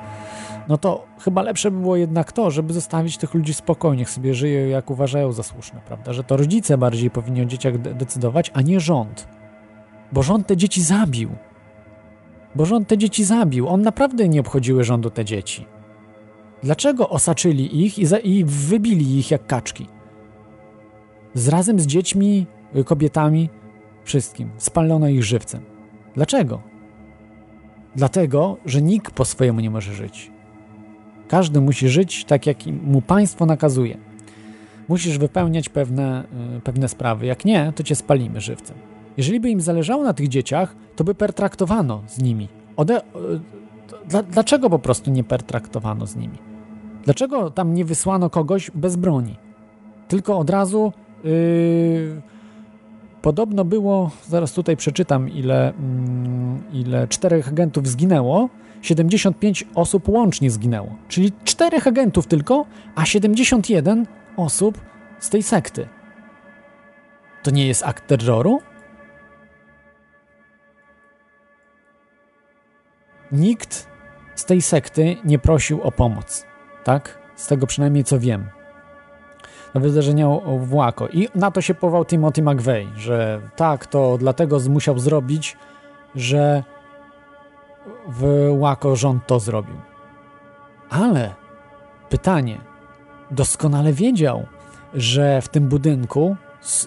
No 0.68 0.78
to 0.78 1.06
chyba 1.20 1.42
lepsze 1.42 1.70
by 1.70 1.80
było 1.80 1.96
jednak 1.96 2.32
to, 2.32 2.50
żeby 2.50 2.72
zostawić 2.72 3.18
tych 3.18 3.34
ludzi 3.34 3.54
spokojnie, 3.54 3.98
niech 3.98 4.10
sobie 4.10 4.34
żyją 4.34 4.68
jak 4.68 4.90
uważają 4.90 5.32
za 5.32 5.42
słuszne, 5.42 5.80
prawda? 5.86 6.12
Że 6.12 6.24
to 6.24 6.36
rodzice 6.36 6.78
bardziej 6.78 7.10
powinni 7.10 7.42
o 7.42 7.44
dzieciach 7.44 7.78
decydować, 7.78 8.50
a 8.54 8.62
nie 8.62 8.80
rząd. 8.80 9.28
Bo 10.12 10.22
rząd 10.22 10.46
te 10.46 10.56
dzieci 10.56 10.82
zabił 10.82 11.30
bo 12.54 12.64
rząd 12.64 12.88
te 12.88 12.98
dzieci 12.98 13.24
zabił. 13.24 13.68
On 13.68 13.82
naprawdę 13.82 14.28
nie 14.28 14.40
obchodziły 14.40 14.84
rządu 14.84 15.10
te 15.10 15.24
dzieci. 15.24 15.66
Dlaczego 16.62 17.08
osaczyli 17.08 17.84
ich 17.84 17.98
i, 17.98 18.06
za, 18.06 18.18
i 18.18 18.44
wybili 18.44 19.18
ich 19.18 19.30
jak 19.30 19.46
kaczki? 19.46 19.86
Z 21.34 21.48
razem 21.48 21.80
z 21.80 21.86
dziećmi, 21.86 22.46
kobietami, 22.86 23.48
wszystkim. 24.04 24.50
Spalono 24.56 25.08
ich 25.08 25.24
żywcem. 25.24 25.60
Dlaczego? 26.14 26.60
Dlatego, 27.96 28.56
że 28.66 28.82
nikt 28.82 29.14
po 29.14 29.24
swojemu 29.24 29.60
nie 29.60 29.70
może 29.70 29.94
żyć. 29.94 30.30
Każdy 31.28 31.60
musi 31.60 31.88
żyć 31.88 32.24
tak, 32.24 32.46
jak 32.46 32.56
mu 32.66 33.02
państwo 33.02 33.46
nakazuje. 33.46 33.98
Musisz 34.88 35.18
wypełniać 35.18 35.68
pewne, 35.68 36.24
y, 36.56 36.60
pewne 36.60 36.88
sprawy. 36.88 37.26
Jak 37.26 37.44
nie, 37.44 37.72
to 37.76 37.82
cię 37.82 37.94
spalimy 37.94 38.40
żywcem. 38.40 38.76
Jeżeli 39.16 39.40
by 39.40 39.50
im 39.50 39.60
zależało 39.60 40.04
na 40.04 40.12
tych 40.12 40.28
dzieciach, 40.28 40.76
to 40.96 41.04
by 41.04 41.14
pertraktowano 41.14 42.02
z 42.06 42.22
nimi. 42.22 42.48
Ode... 42.76 42.96
E, 42.96 43.02
dla, 44.08 44.22
dlaczego 44.22 44.70
po 44.70 44.78
prostu 44.78 45.10
nie 45.10 45.24
pertraktowano 45.24 46.06
z 46.06 46.16
nimi? 46.16 46.38
Dlaczego 47.04 47.50
tam 47.50 47.74
nie 47.74 47.84
wysłano 47.84 48.30
kogoś 48.30 48.70
bez 48.70 48.96
broni? 48.96 49.36
Tylko 50.08 50.38
od 50.38 50.50
razu 50.50 50.92
yy... 51.24 52.22
podobno 53.22 53.64
było, 53.64 54.10
zaraz 54.28 54.52
tutaj 54.52 54.76
przeczytam, 54.76 55.28
ile, 55.28 55.72
yy, 56.72 56.80
ile 56.80 57.08
czterech 57.08 57.48
agentów 57.48 57.88
zginęło. 57.88 58.48
75 58.82 59.66
osób 59.74 60.08
łącznie 60.08 60.50
zginęło. 60.50 60.96
Czyli 61.08 61.32
czterech 61.44 61.86
agentów 61.86 62.26
tylko, 62.26 62.64
a 62.94 63.04
71 63.04 64.06
osób 64.36 64.80
z 65.18 65.30
tej 65.30 65.42
sekty. 65.42 65.88
To 67.42 67.50
nie 67.50 67.66
jest 67.66 67.82
akt 67.82 68.06
terroru? 68.06 68.60
Nikt 73.32 73.86
z 74.34 74.44
tej 74.44 74.62
sekty 74.62 75.16
nie 75.24 75.38
prosił 75.38 75.82
o 75.82 75.92
pomoc. 75.92 76.46
Tak? 76.84 77.18
Z 77.36 77.46
tego 77.46 77.66
przynajmniej 77.66 78.04
co 78.04 78.18
wiem. 78.18 78.48
Na 79.74 79.80
wydarzeniu 79.80 80.42
w 80.58 80.74
Łako. 80.74 81.08
I 81.08 81.28
na 81.34 81.50
to 81.50 81.60
się 81.60 81.74
pował 81.74 82.04
Timothy 82.04 82.42
McVeigh, 82.42 82.96
że 82.96 83.40
tak, 83.56 83.86
to 83.86 84.18
dlatego 84.18 84.58
musiał 84.68 84.98
zrobić, 84.98 85.56
że 86.14 86.64
w 88.08 88.50
Łako 88.50 88.96
rząd 88.96 89.26
to 89.26 89.40
zrobił. 89.40 89.76
Ale 90.90 91.34
pytanie, 92.08 92.60
doskonale 93.30 93.92
wiedział, 93.92 94.46
że 94.94 95.42
w 95.42 95.48
tym 95.48 95.68
budynku 95.68 96.36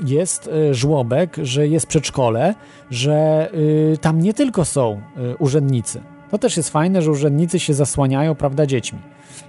jest 0.06 0.48
e, 0.48 0.74
żłobek, 0.74 1.38
że 1.44 1.68
jest 1.68 1.88
przedszkole, 1.88 2.56
że 2.92 3.50
y, 3.54 3.98
tam 4.02 4.22
nie 4.22 4.34
tylko 4.34 4.66
są 4.66 5.02
y, 5.18 5.38
urzędnicy, 5.38 6.02
to 6.34 6.38
też 6.38 6.58
jest 6.58 6.70
fajne, 6.70 7.02
że 7.02 7.12
urzędnicy 7.12 7.60
się 7.60 7.74
zasłaniają, 7.74 8.36
prawda, 8.36 8.66
dziećmi. 8.66 9.00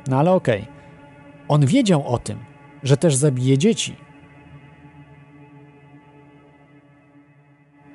No 0.08 0.18
ale 0.18 0.32
okej. 0.32 0.60
Okay. 0.62 0.74
On 1.48 1.66
wiedział 1.66 2.06
o 2.06 2.18
tym, 2.18 2.38
że 2.82 2.96
też 2.96 3.16
zabije 3.16 3.58
dzieci. 3.58 3.96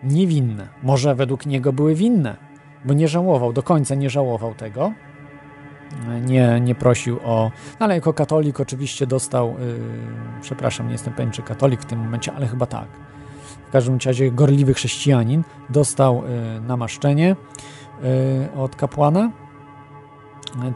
Niewinne. 0.04 0.68
Może 0.84 1.16
według 1.16 1.46
niego 1.46 1.74
były 1.74 1.96
winne, 1.96 2.36
bo 2.86 2.94
nie 2.94 3.08
żałował, 3.08 3.54
do 3.54 3.64
końca 3.64 3.96
nie 3.96 4.10
żałował 4.10 4.56
tego. 4.56 4.94
Nie, 6.26 6.60
nie 6.62 6.76
prosił 6.76 7.20
o. 7.24 7.52
No 7.80 7.86
ale 7.86 7.96
jako 7.96 8.14
katolik 8.14 8.60
oczywiście 8.60 9.08
dostał. 9.08 9.50
Yy, 9.50 10.42
przepraszam, 10.42 10.86
nie 10.86 10.92
jestem 10.92 11.14
pewien, 11.14 11.32
czy 11.32 11.42
katolik 11.42 11.82
w 11.82 11.86
tym 11.86 12.00
momencie, 12.00 12.34
ale 12.34 12.48
chyba 12.48 12.66
tak. 12.66 12.88
W 13.68 13.72
każdym 13.72 13.98
razie 14.06 14.32
gorliwy 14.32 14.74
chrześcijanin 14.74 15.44
dostał 15.70 16.24
yy, 16.24 16.62
namaszczenie 16.62 17.36
od 18.58 18.76
kapłana 18.76 19.32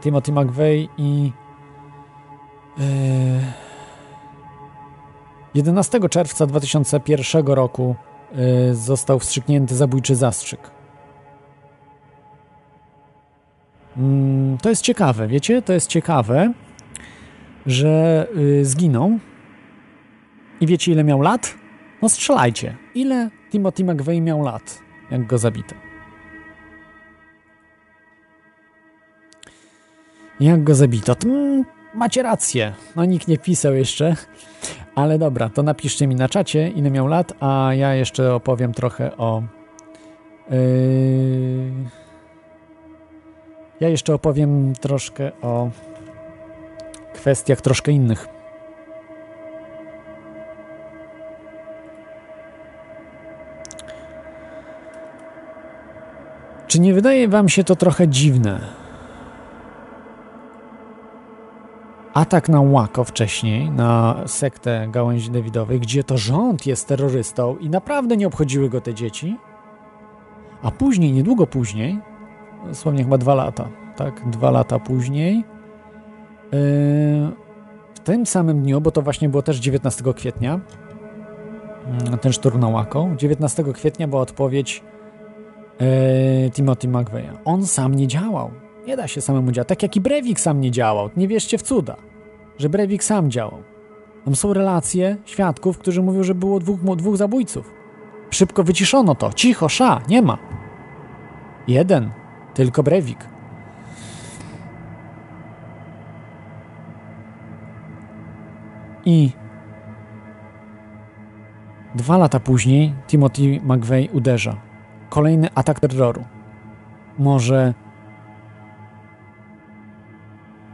Timothy 0.00 0.32
McVeigh 0.32 0.90
i 0.98 1.32
11 5.54 5.98
y, 5.98 6.08
czerwca 6.08 6.46
2001 6.46 7.46
roku 7.46 7.96
y, 8.70 8.74
został 8.74 9.18
wstrzyknięty 9.18 9.76
zabójczy 9.76 10.14
zastrzyk. 10.14 10.70
Mm, 13.96 14.58
to 14.58 14.68
jest 14.68 14.82
ciekawe, 14.82 15.28
wiecie? 15.28 15.62
To 15.62 15.72
jest 15.72 15.86
ciekawe, 15.88 16.52
że 17.66 18.26
zginął. 18.62 19.18
I 20.60 20.66
wiecie, 20.66 20.92
ile 20.92 21.04
miał 21.04 21.20
lat? 21.20 21.54
No 22.02 22.08
strzelajcie. 22.08 22.76
Ile 22.94 23.30
Timothy 23.50 23.84
McVeigh 23.84 24.22
miał 24.22 24.42
lat, 24.42 24.78
jak 25.10 25.26
go 25.26 25.38
zabito? 25.38 25.83
Jak 30.40 30.64
go 30.64 30.74
zabito? 30.74 31.14
To, 31.14 31.28
mm, 31.28 31.64
macie 31.94 32.22
rację. 32.22 32.74
No 32.96 33.04
nikt 33.04 33.28
nie 33.28 33.38
pisał 33.38 33.74
jeszcze. 33.74 34.16
Ale 34.94 35.18
dobra, 35.18 35.48
to 35.48 35.62
napiszcie 35.62 36.06
mi 36.06 36.14
na 36.14 36.28
czacie, 36.28 36.68
ile 36.68 36.90
miał 36.90 37.06
lat, 37.06 37.32
a 37.40 37.70
ja 37.74 37.94
jeszcze 37.94 38.34
opowiem 38.34 38.72
trochę 38.72 39.16
o... 39.16 39.42
Yy... 40.50 40.56
Ja 43.80 43.88
jeszcze 43.88 44.14
opowiem 44.14 44.72
troszkę 44.80 45.32
o 45.42 45.70
kwestiach 47.14 47.60
troszkę 47.60 47.92
innych. 47.92 48.28
Czy 56.66 56.80
nie 56.80 56.94
wydaje 56.94 57.28
wam 57.28 57.48
się 57.48 57.64
to 57.64 57.76
trochę 57.76 58.08
dziwne? 58.08 58.83
Atak 62.14 62.48
na 62.48 62.60
Łako 62.60 63.04
wcześniej, 63.04 63.70
na 63.70 64.22
sektę 64.26 64.88
gałęzi 64.90 65.30
Dawidowej, 65.30 65.80
gdzie 65.80 66.04
to 66.04 66.18
rząd 66.18 66.66
jest 66.66 66.88
terrorystą 66.88 67.56
i 67.56 67.70
naprawdę 67.70 68.16
nie 68.16 68.26
obchodziły 68.26 68.68
go 68.68 68.80
te 68.80 68.94
dzieci, 68.94 69.36
a 70.62 70.70
później, 70.70 71.12
niedługo 71.12 71.46
później, 71.46 71.98
dosłownie 72.66 73.04
chyba 73.04 73.18
dwa 73.18 73.34
lata, 73.34 73.68
tak, 73.96 74.30
dwa 74.30 74.50
lata 74.50 74.78
później, 74.78 75.36
yy, 75.36 75.42
w 77.94 78.00
tym 78.04 78.26
samym 78.26 78.62
dniu, 78.62 78.80
bo 78.80 78.90
to 78.90 79.02
właśnie 79.02 79.28
było 79.28 79.42
też 79.42 79.58
19 79.58 80.14
kwietnia, 80.14 80.60
yy, 82.10 82.18
ten 82.18 82.32
szturm 82.32 82.60
na 82.60 82.68
Łako, 82.68 83.08
19 83.16 83.64
kwietnia 83.72 84.08
była 84.08 84.22
odpowiedź 84.22 84.82
yy, 85.80 86.50
Timothy 86.50 86.88
McVeigha. 86.88 87.32
On 87.44 87.66
sam 87.66 87.94
nie 87.94 88.06
działał. 88.06 88.63
Nie 88.86 88.96
da 88.96 89.08
się 89.08 89.20
samemu 89.20 89.52
działać. 89.52 89.68
Tak 89.68 89.82
jak 89.82 89.96
i 89.96 90.00
Brewik 90.00 90.40
sam 90.40 90.60
nie 90.60 90.70
działał. 90.70 91.10
Nie 91.16 91.28
wierzcie 91.28 91.58
w 91.58 91.62
cuda, 91.62 91.96
że 92.58 92.68
Brewik 92.68 93.04
sam 93.04 93.30
działał. 93.30 93.62
Tam 94.24 94.36
są 94.36 94.52
relacje 94.52 95.16
świadków, 95.24 95.78
którzy 95.78 96.02
mówią, 96.02 96.22
że 96.22 96.34
było 96.34 96.60
dwóch, 96.60 96.96
dwóch 96.96 97.16
zabójców. 97.16 97.72
Szybko 98.30 98.64
wyciszono 98.64 99.14
to. 99.14 99.32
Cicho, 99.32 99.68
sza, 99.68 100.00
nie 100.08 100.22
ma. 100.22 100.38
Jeden, 101.68 102.10
tylko 102.54 102.82
Brewik. 102.82 103.28
I 109.04 109.32
Dwa 111.94 112.18
lata 112.18 112.40
później 112.40 112.94
Timothy 113.06 113.60
McVeigh 113.62 114.14
uderza. 114.14 114.56
Kolejny 115.08 115.48
atak 115.54 115.80
terroru. 115.80 116.24
Może 117.18 117.74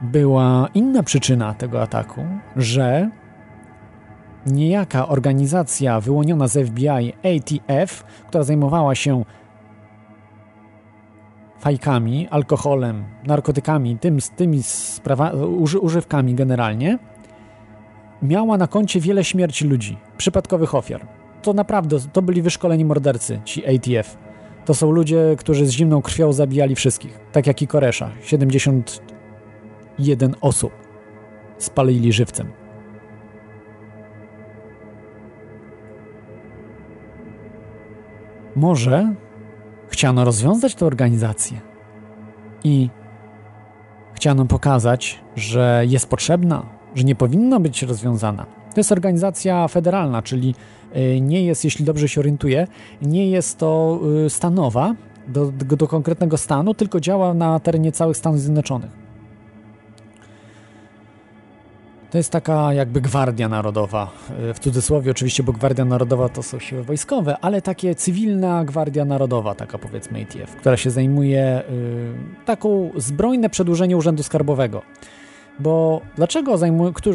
była 0.03 0.69
inna 0.75 1.03
przyczyna 1.03 1.55
tego 1.55 1.83
ataku, 1.83 2.21
że 2.57 3.11
niejaka 4.47 5.09
organizacja 5.09 6.01
wyłoniona 6.01 6.49
z 6.49 6.69
FBI 6.69 7.13
ATF, 7.23 8.05
która 8.29 8.45
zajmowała 8.45 8.95
się 8.95 9.25
fajkami, 11.59 12.29
alkoholem, 12.29 13.05
narkotykami, 13.27 13.99
tym, 13.99 14.19
tymi 14.37 14.63
sprawa, 14.63 15.31
uży, 15.33 15.79
używkami 15.79 16.35
generalnie, 16.35 16.99
miała 18.23 18.57
na 18.57 18.67
koncie 18.67 19.01
wiele 19.01 19.25
śmierci 19.25 19.65
ludzi, 19.65 19.97
przypadkowych 20.17 20.75
ofiar. 20.75 21.07
To 21.43 21.53
naprawdę, 21.53 21.97
to 22.13 22.23
byli 22.23 22.43
wyszkoleni 22.43 22.85
mordercy, 22.85 23.41
ci 23.45 23.77
ATF. 23.77 24.17
To 24.65 24.75
są 24.75 24.91
ludzie, 24.91 25.37
którzy 25.39 25.67
z 25.67 25.71
zimną 25.71 26.03
krwią 26.03 26.33
zabijali 26.33 26.75
wszystkich, 26.75 27.19
tak 27.33 27.47
jak 27.47 27.63
i 27.63 27.67
Koresza. 27.67 28.11
71 30.01 30.35
osób 30.41 30.73
spalili 31.59 32.13
żywcem. 32.13 32.53
Może 38.57 39.15
chciano 39.89 40.25
rozwiązać 40.25 40.75
tę 40.75 40.87
organizację 40.87 41.61
i 42.65 42.91
chciano 44.15 44.45
pokazać, 44.45 45.21
że 45.37 45.85
jest 45.89 46.09
potrzebna, 46.09 46.67
że 46.95 47.05
nie 47.05 47.15
powinna 47.15 47.61
być 47.61 47.83
rozwiązana. 47.83 48.47
To 48.75 48.81
jest 48.81 48.93
organizacja 48.93 49.69
federalna, 49.69 50.23
czyli 50.23 50.55
y, 50.97 51.21
nie 51.21 51.45
jest, 51.45 51.65
jeśli 51.65 51.85
dobrze 51.85 52.09
się 52.09 52.21
orientuję, 52.21 52.67
nie 53.03 53.31
jest 53.31 53.59
to 53.59 54.01
y, 54.27 54.31
stanowa 54.31 54.95
do, 55.29 55.53
do 55.53 55.89
konkretnego 55.89 56.37
stanu, 56.37 56.75
tylko 56.75 57.01
działa 57.01 57.35
na 57.35 57.61
terenie 57.61 57.93
całych 57.93 58.17
Stanów 58.17 58.41
Zjednoczonych. 58.41 59.00
To 62.11 62.19
jest 62.19 62.31
taka 62.31 62.75
jakby 62.75 63.01
gwardia 63.01 63.49
narodowa, 63.49 64.11
w 64.55 64.59
cudzysłowie 64.59 65.11
oczywiście, 65.11 65.43
bo 65.43 65.53
gwardia 65.53 65.85
narodowa 65.85 66.29
to 66.29 66.43
są 66.43 66.59
siły 66.59 66.83
wojskowe, 66.83 67.37
ale 67.41 67.63
takie 67.63 67.95
cywilna 67.95 68.65
gwardia 68.65 69.05
narodowa, 69.05 69.55
taka 69.55 69.79
powiedzmy 69.79 70.23
ATF, 70.23 70.57
która 70.57 70.77
się 70.77 70.91
zajmuje 70.91 71.63
y, 71.71 72.45
taką 72.45 72.91
zbrojne 72.97 73.51
przedłużenie 73.51 73.97
urzędu 73.97 74.23
skarbowego. 74.23 74.83
Bo 75.59 76.01
dlaczego 76.17 76.59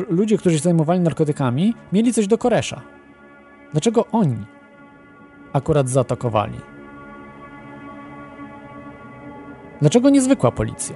ludzie, 0.09 0.37
którzy 0.37 0.55
się 0.55 0.63
zajmowali 0.63 0.99
narkotykami, 0.99 1.73
mieli 1.93 2.13
coś 2.13 2.27
do 2.27 2.37
Koresza? 2.37 2.81
Dlaczego 3.71 4.05
oni 4.11 4.37
akurat 5.53 5.89
zaatakowali? 5.89 6.59
Dlaczego 9.81 10.09
niezwykła 10.09 10.51
policja? 10.51 10.95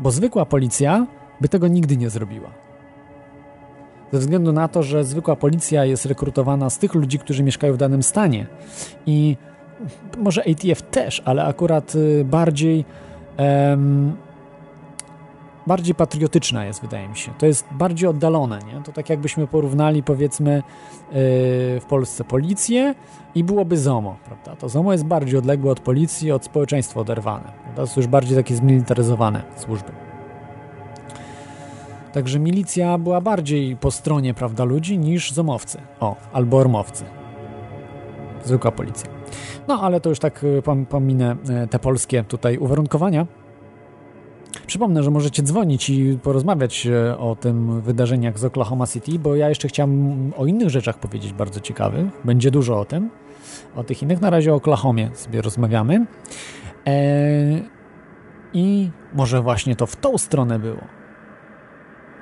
Bo 0.00 0.10
zwykła 0.10 0.46
policja 0.46 1.06
by 1.40 1.48
tego 1.48 1.68
nigdy 1.68 1.96
nie 1.96 2.10
zrobiła. 2.10 2.50
Ze 4.12 4.18
względu 4.18 4.52
na 4.52 4.68
to, 4.68 4.82
że 4.82 5.04
zwykła 5.04 5.36
policja 5.36 5.84
jest 5.84 6.06
rekrutowana 6.06 6.70
z 6.70 6.78
tych 6.78 6.94
ludzi, 6.94 7.18
którzy 7.18 7.42
mieszkają 7.42 7.72
w 7.72 7.76
danym 7.76 8.02
stanie 8.02 8.46
i 9.06 9.36
może 10.18 10.42
ATF 10.50 10.82
też, 10.82 11.22
ale 11.24 11.44
akurat 11.44 11.94
y, 11.94 12.24
bardziej 12.24 12.84
um, 13.38 14.16
bardziej 15.66 15.94
patriotyczna 15.94 16.64
jest, 16.64 16.80
wydaje 16.80 17.08
mi 17.08 17.16
się. 17.16 17.32
To 17.38 17.46
jest 17.46 17.66
bardziej 17.72 18.08
oddalone, 18.08 18.58
nie? 18.58 18.82
To 18.82 18.92
tak 18.92 19.10
jakbyśmy 19.10 19.46
porównali, 19.46 20.02
powiedzmy, 20.02 20.50
yy, 20.52 20.62
w 21.80 21.84
Polsce 21.88 22.24
policję 22.24 22.94
i 23.34 23.44
byłoby 23.44 23.76
ZOMO, 23.76 24.16
prawda? 24.24 24.56
To 24.56 24.68
ZOMO 24.68 24.92
jest 24.92 25.04
bardziej 25.04 25.38
odległe 25.38 25.72
od 25.72 25.80
policji, 25.80 26.32
od 26.32 26.44
społeczeństwa 26.44 27.00
oderwane. 27.00 27.52
To 27.76 27.86
są 27.86 28.00
już 28.00 28.06
bardziej 28.06 28.36
takie 28.36 28.54
zmilitaryzowane 28.54 29.42
służby. 29.56 30.07
Także 32.12 32.38
milicja 32.38 32.98
była 32.98 33.20
bardziej 33.20 33.76
po 33.76 33.90
stronie, 33.90 34.34
prawda, 34.34 34.64
ludzi 34.64 34.98
niż 34.98 35.32
zomowcy. 35.32 35.78
O, 36.00 36.16
albo 36.32 36.56
ormowcy. 36.56 37.04
Zwykła 38.44 38.72
policja. 38.72 39.10
No, 39.68 39.80
ale 39.82 40.00
to 40.00 40.08
już 40.08 40.18
tak 40.18 40.44
y, 40.44 40.62
pominę 40.88 41.36
y, 41.64 41.68
te 41.68 41.78
polskie 41.78 42.24
tutaj 42.24 42.58
uwarunkowania. 42.58 43.26
Przypomnę, 44.66 45.02
że 45.02 45.10
możecie 45.10 45.42
dzwonić 45.42 45.90
i 45.90 46.18
porozmawiać 46.22 46.86
y, 46.86 47.18
o 47.18 47.36
tym 47.36 47.80
wydarzeniach 47.80 48.38
z 48.38 48.44
Oklahoma 48.44 48.86
City, 48.86 49.18
bo 49.18 49.36
ja 49.36 49.48
jeszcze 49.48 49.68
chciałem 49.68 50.32
o 50.36 50.46
innych 50.46 50.70
rzeczach 50.70 50.98
powiedzieć 50.98 51.32
bardzo 51.32 51.60
ciekawych. 51.60 52.06
Będzie 52.24 52.50
dużo 52.50 52.80
o 52.80 52.84
tym. 52.84 53.10
O 53.76 53.84
tych 53.84 54.02
innych. 54.02 54.20
Na 54.20 54.30
razie 54.30 54.52
o 54.52 54.56
Oklahomie 54.56 55.10
sobie 55.14 55.42
rozmawiamy. 55.42 56.06
Eee, 56.86 57.62
I 58.52 58.90
może 59.14 59.42
właśnie 59.42 59.76
to 59.76 59.86
w 59.86 59.96
tą 59.96 60.18
stronę 60.18 60.58
było 60.58 60.97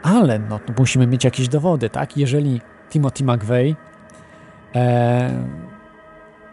ale 0.03 0.39
no, 0.39 0.61
musimy 0.79 1.07
mieć 1.07 1.25
jakieś 1.25 1.49
dowody, 1.49 1.91
tak? 1.91 2.17
Jeżeli 2.17 2.61
Timothy 2.91 3.25
McVeigh 3.25 3.77
e, 4.75 5.45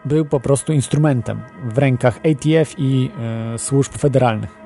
był 0.04 0.24
po 0.24 0.40
prostu 0.40 0.72
instrumentem 0.72 1.40
w 1.64 1.78
rękach 1.78 2.16
ATF 2.16 2.74
i 2.78 3.10
e, 3.54 3.58
służb 3.58 3.92
federalnych. 3.92 4.64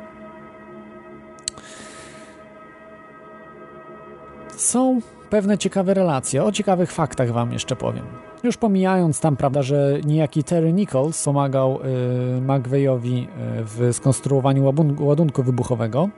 Są 4.57 5.01
pewne 5.31 5.59
ciekawe 5.59 5.95
relacje. 5.95 6.45
O 6.45 6.53
ciekawych 6.53 6.93
faktach 6.93 7.33
wam 7.33 7.53
jeszcze 7.53 7.77
powiem. 7.77 8.05
Już 8.43 8.57
pomijając 8.57 9.21
tam, 9.21 9.37
prawda, 9.37 9.63
że 9.63 9.99
niejaki 10.05 10.45
Terry 10.45 10.73
Nichols 10.73 11.25
pomagał 11.25 11.81
y, 11.83 12.41
McVeighowi 12.41 13.29
w 13.65 13.89
skonstruowaniu 13.93 14.73
ładunku 14.99 15.43
wybuchowego, 15.43 16.09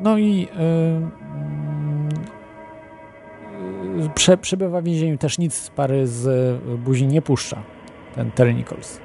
no 0.00 0.18
i 0.18 0.40
yy, 0.40 0.46
yy, 4.02 4.08
prze, 4.14 4.36
przebywa 4.36 4.80
w 4.80 4.84
więzieniu 4.84 5.18
też 5.18 5.38
nic 5.38 5.70
pary 5.70 6.06
z 6.06 6.56
buzi 6.80 7.06
nie 7.06 7.22
puszcza, 7.22 7.62
ten 8.14 8.30
Terry 8.30 8.54
Nichols. 8.54 9.00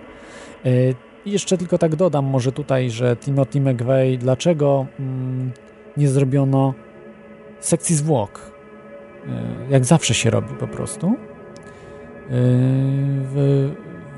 Jeszcze 1.26 1.58
tylko 1.58 1.78
tak 1.78 1.96
dodam 1.96 2.26
może 2.26 2.52
tutaj, 2.52 2.90
że 2.90 3.16
Timothy 3.16 3.62
McVeigh, 3.62 4.18
dlaczego 4.20 4.86
mm, 5.00 5.52
nie 5.98 6.08
zrobiono 6.08 6.74
sekcji 7.60 7.96
zwłok, 7.96 8.52
jak 9.70 9.86
zawsze 9.86 10.14
się 10.14 10.30
robi 10.30 10.54
po 10.60 10.68
prostu, 10.68 11.16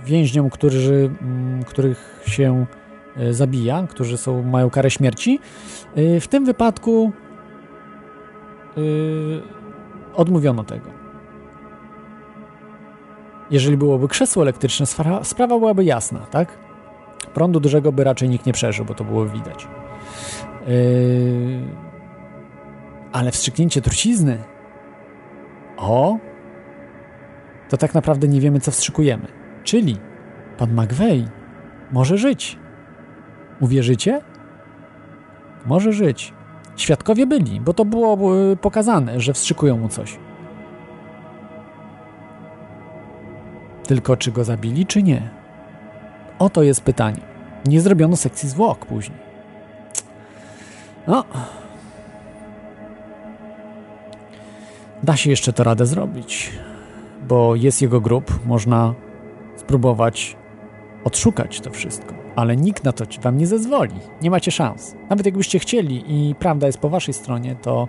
więźniom, 0.05 0.49
którzy, 0.49 1.09
mm, 1.21 1.63
których 1.63 2.23
się 2.27 2.65
E, 2.65 2.82
zabija, 3.31 3.87
którzy 3.89 4.17
są, 4.17 4.43
mają 4.43 4.69
karę 4.69 4.91
śmierci. 4.91 5.39
E, 5.95 6.19
w 6.19 6.27
tym 6.27 6.45
wypadku 6.45 7.11
e, 8.77 8.81
odmówiono 10.15 10.63
tego. 10.63 10.89
Jeżeli 13.51 13.77
byłoby 13.77 14.07
krzesło 14.07 14.43
elektryczne, 14.43 14.85
sprawa 15.23 15.59
byłaby 15.59 15.83
jasna, 15.83 16.19
tak? 16.19 16.57
Prądu 17.33 17.59
dużego 17.59 17.91
by 17.91 18.03
raczej 18.03 18.29
nikt 18.29 18.45
nie 18.45 18.53
przeżył, 18.53 18.85
bo 18.85 18.93
to 18.93 19.03
było 19.03 19.25
widać. 19.25 19.67
Ale 23.11 23.31
wstrzyknięcie 23.31 23.81
trucizny 23.81 24.37
o 25.77 26.17
to 27.69 27.77
tak 27.77 27.93
naprawdę 27.93 28.27
nie 28.27 28.41
wiemy, 28.41 28.59
co 28.59 28.71
wstrzykujemy. 28.71 29.27
Czyli 29.63 29.97
pan 30.57 30.73
McVeigh 30.73 31.29
może 31.91 32.17
żyć. 32.17 32.59
Uwierzycie? 33.61 34.21
Może 35.65 35.93
żyć. 35.93 36.33
Świadkowie 36.75 37.27
byli, 37.27 37.61
bo 37.61 37.73
to 37.73 37.85
było 37.85 38.37
e, 38.51 38.55
pokazane, 38.55 39.19
że 39.19 39.33
wstrzykują 39.33 39.77
mu 39.77 39.89
coś. 39.89 40.19
Tylko 43.87 44.17
czy 44.17 44.31
go 44.31 44.43
zabili, 44.43 44.85
czy 44.85 45.03
nie? 45.03 45.29
Oto 46.39 46.63
jest 46.63 46.81
pytanie. 46.81 47.21
Nie 47.65 47.81
zrobiono 47.81 48.15
sekcji 48.15 48.49
zwłok 48.49 48.85
później. 48.85 49.19
No. 51.07 51.23
Da 55.03 55.15
się 55.15 55.29
jeszcze 55.29 55.53
to 55.53 55.63
radę 55.63 55.85
zrobić, 55.85 56.51
bo 57.27 57.55
jest 57.55 57.81
jego 57.81 58.01
grup, 58.01 58.45
można 58.45 58.93
spróbować 59.55 60.37
odszukać 61.03 61.61
to 61.61 61.71
wszystko 61.71 62.22
ale 62.35 62.57
nikt 62.57 62.83
na 62.83 62.91
to 62.91 63.05
wam 63.21 63.37
nie 63.37 63.47
zezwoli. 63.47 63.95
Nie 64.21 64.31
macie 64.31 64.51
szans. 64.51 64.95
Nawet 65.09 65.25
jakbyście 65.25 65.59
chcieli 65.59 66.03
i 66.07 66.35
prawda 66.35 66.67
jest 66.67 66.79
po 66.79 66.89
waszej 66.89 67.13
stronie, 67.13 67.55
to 67.55 67.87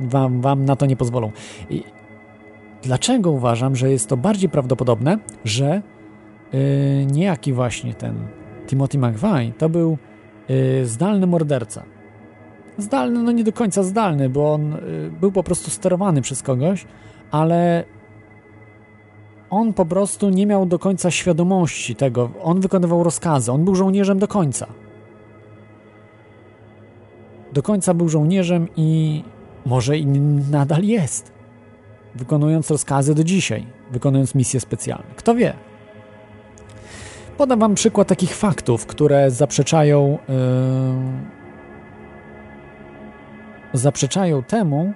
wam, 0.00 0.40
wam 0.40 0.64
na 0.64 0.76
to 0.76 0.86
nie 0.86 0.96
pozwolą. 0.96 1.32
I 1.70 1.84
dlaczego 2.82 3.30
uważam, 3.30 3.76
że 3.76 3.90
jest 3.90 4.08
to 4.08 4.16
bardziej 4.16 4.48
prawdopodobne, 4.50 5.18
że 5.44 5.82
yy, 6.52 7.06
niejaki 7.06 7.52
właśnie 7.52 7.94
ten 7.94 8.14
Timothy 8.66 8.98
McVeigh 8.98 9.56
to 9.58 9.68
był 9.68 9.98
yy, 10.48 10.86
zdalny 10.86 11.26
morderca. 11.26 11.82
zdalny, 12.78 13.22
no 13.22 13.32
nie 13.32 13.44
do 13.44 13.52
końca 13.52 13.82
zdalny, 13.82 14.28
bo 14.28 14.52
on 14.52 14.74
y, 14.74 14.78
był 15.20 15.32
po 15.32 15.42
prostu 15.42 15.70
sterowany 15.70 16.22
przez 16.22 16.42
kogoś, 16.42 16.86
ale 17.30 17.84
on 19.52 19.72
po 19.72 19.86
prostu 19.86 20.30
nie 20.30 20.46
miał 20.46 20.66
do 20.66 20.78
końca 20.78 21.10
świadomości 21.10 21.94
tego. 21.94 22.30
On 22.42 22.60
wykonywał 22.60 23.02
rozkazy, 23.02 23.52
on 23.52 23.64
był 23.64 23.74
żołnierzem 23.74 24.18
do 24.18 24.28
końca. 24.28 24.66
Do 27.52 27.62
końca 27.62 27.94
był 27.94 28.08
żołnierzem 28.08 28.68
i 28.76 29.22
może 29.66 29.98
i 29.98 30.06
nadal 30.50 30.82
jest. 30.82 31.32
Wykonując 32.14 32.70
rozkazy 32.70 33.14
do 33.14 33.24
dzisiaj, 33.24 33.66
wykonując 33.90 34.34
misje 34.34 34.60
specjalne. 34.60 35.04
Kto 35.16 35.34
wie? 35.34 35.52
Podam 37.36 37.58
Wam 37.58 37.74
przykład 37.74 38.08
takich 38.08 38.34
faktów, 38.34 38.86
które 38.86 39.30
zaprzeczają. 39.30 40.18
Yy, 43.72 43.78
zaprzeczają 43.78 44.42
temu, 44.42 44.92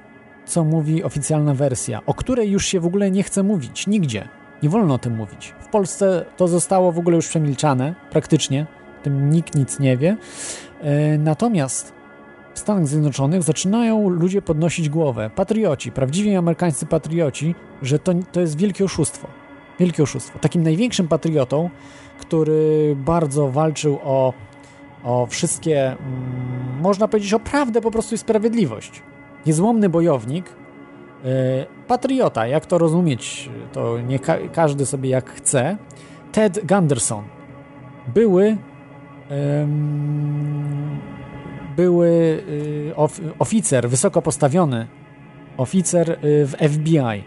co 0.47 0.65
mówi 0.65 1.05
oficjalna 1.05 1.55
wersja, 1.55 2.01
o 2.07 2.15
której 2.15 2.51
już 2.51 2.67
się 2.67 2.81
w 2.81 2.87
ogóle 2.87 3.11
nie 3.11 3.23
chce 3.23 3.43
mówić 3.43 3.87
nigdzie. 3.87 4.29
Nie 4.63 4.69
wolno 4.69 4.95
o 4.95 4.99
tym 4.99 5.17
mówić. 5.17 5.55
W 5.61 5.69
Polsce 5.69 6.25
to 6.37 6.49
zostało 6.49 6.93
w 6.93 6.99
ogóle 6.99 7.17
już 7.17 7.29
przemilczane, 7.29 7.95
praktycznie. 8.11 8.67
O 9.01 9.05
tym 9.05 9.31
nikt 9.31 9.55
nic 9.55 9.79
nie 9.79 9.97
wie. 9.97 10.17
Yy, 10.83 11.19
natomiast 11.19 11.97
w 12.55 12.59
Stanach 12.59 12.87
Zjednoczonych 12.87 13.43
zaczynają 13.43 14.09
ludzie 14.09 14.43
podnosić 14.43 14.89
głowę. 14.89 15.31
Patrioci, 15.35 15.93
prawdziwi 15.93 16.37
amerykańscy 16.37 16.87
patrioci, 16.87 17.55
że 17.83 17.99
to, 17.99 18.13
to 18.33 18.41
jest 18.41 18.59
wielkie 18.59 18.85
oszustwo. 18.85 19.29
Wielkie 19.79 20.03
oszustwo. 20.03 20.39
Takim 20.39 20.63
największym 20.63 21.09
patriotą, 21.09 21.71
który 22.19 22.97
bardzo 22.99 23.49
walczył 23.49 23.99
o, 24.05 24.33
o 25.05 25.27
wszystkie, 25.27 25.87
mm, 25.87 26.81
można 26.81 27.09
powiedzieć, 27.09 27.35
o 27.35 27.41
prawdę 27.41 27.81
po 27.81 27.91
prostu 27.91 28.15
i 28.15 28.19
sprawiedliwość. 28.19 29.03
Niezłomny 29.47 29.89
bojownik, 29.89 30.53
patriota, 31.87 32.47
jak 32.47 32.67
to 32.67 32.79
rozumieć, 32.79 33.51
to 33.73 34.01
nie 34.01 34.19
ka 34.19 34.37
każdy 34.53 34.87
sobie 34.87 35.11
jak 35.11 35.31
chce. 35.31 35.77
Ted 36.33 36.67
Gunderson, 36.67 37.25
były 38.15 38.45
yy, 38.45 39.67
były 41.77 42.09
y, 42.09 42.93
of, 42.97 43.21
oficer, 43.39 43.89
wysoko 43.89 44.23
postawiony 44.23 44.87
oficer 45.57 46.11
y, 46.11 46.17
w 46.47 46.55
FBI. 46.73 47.25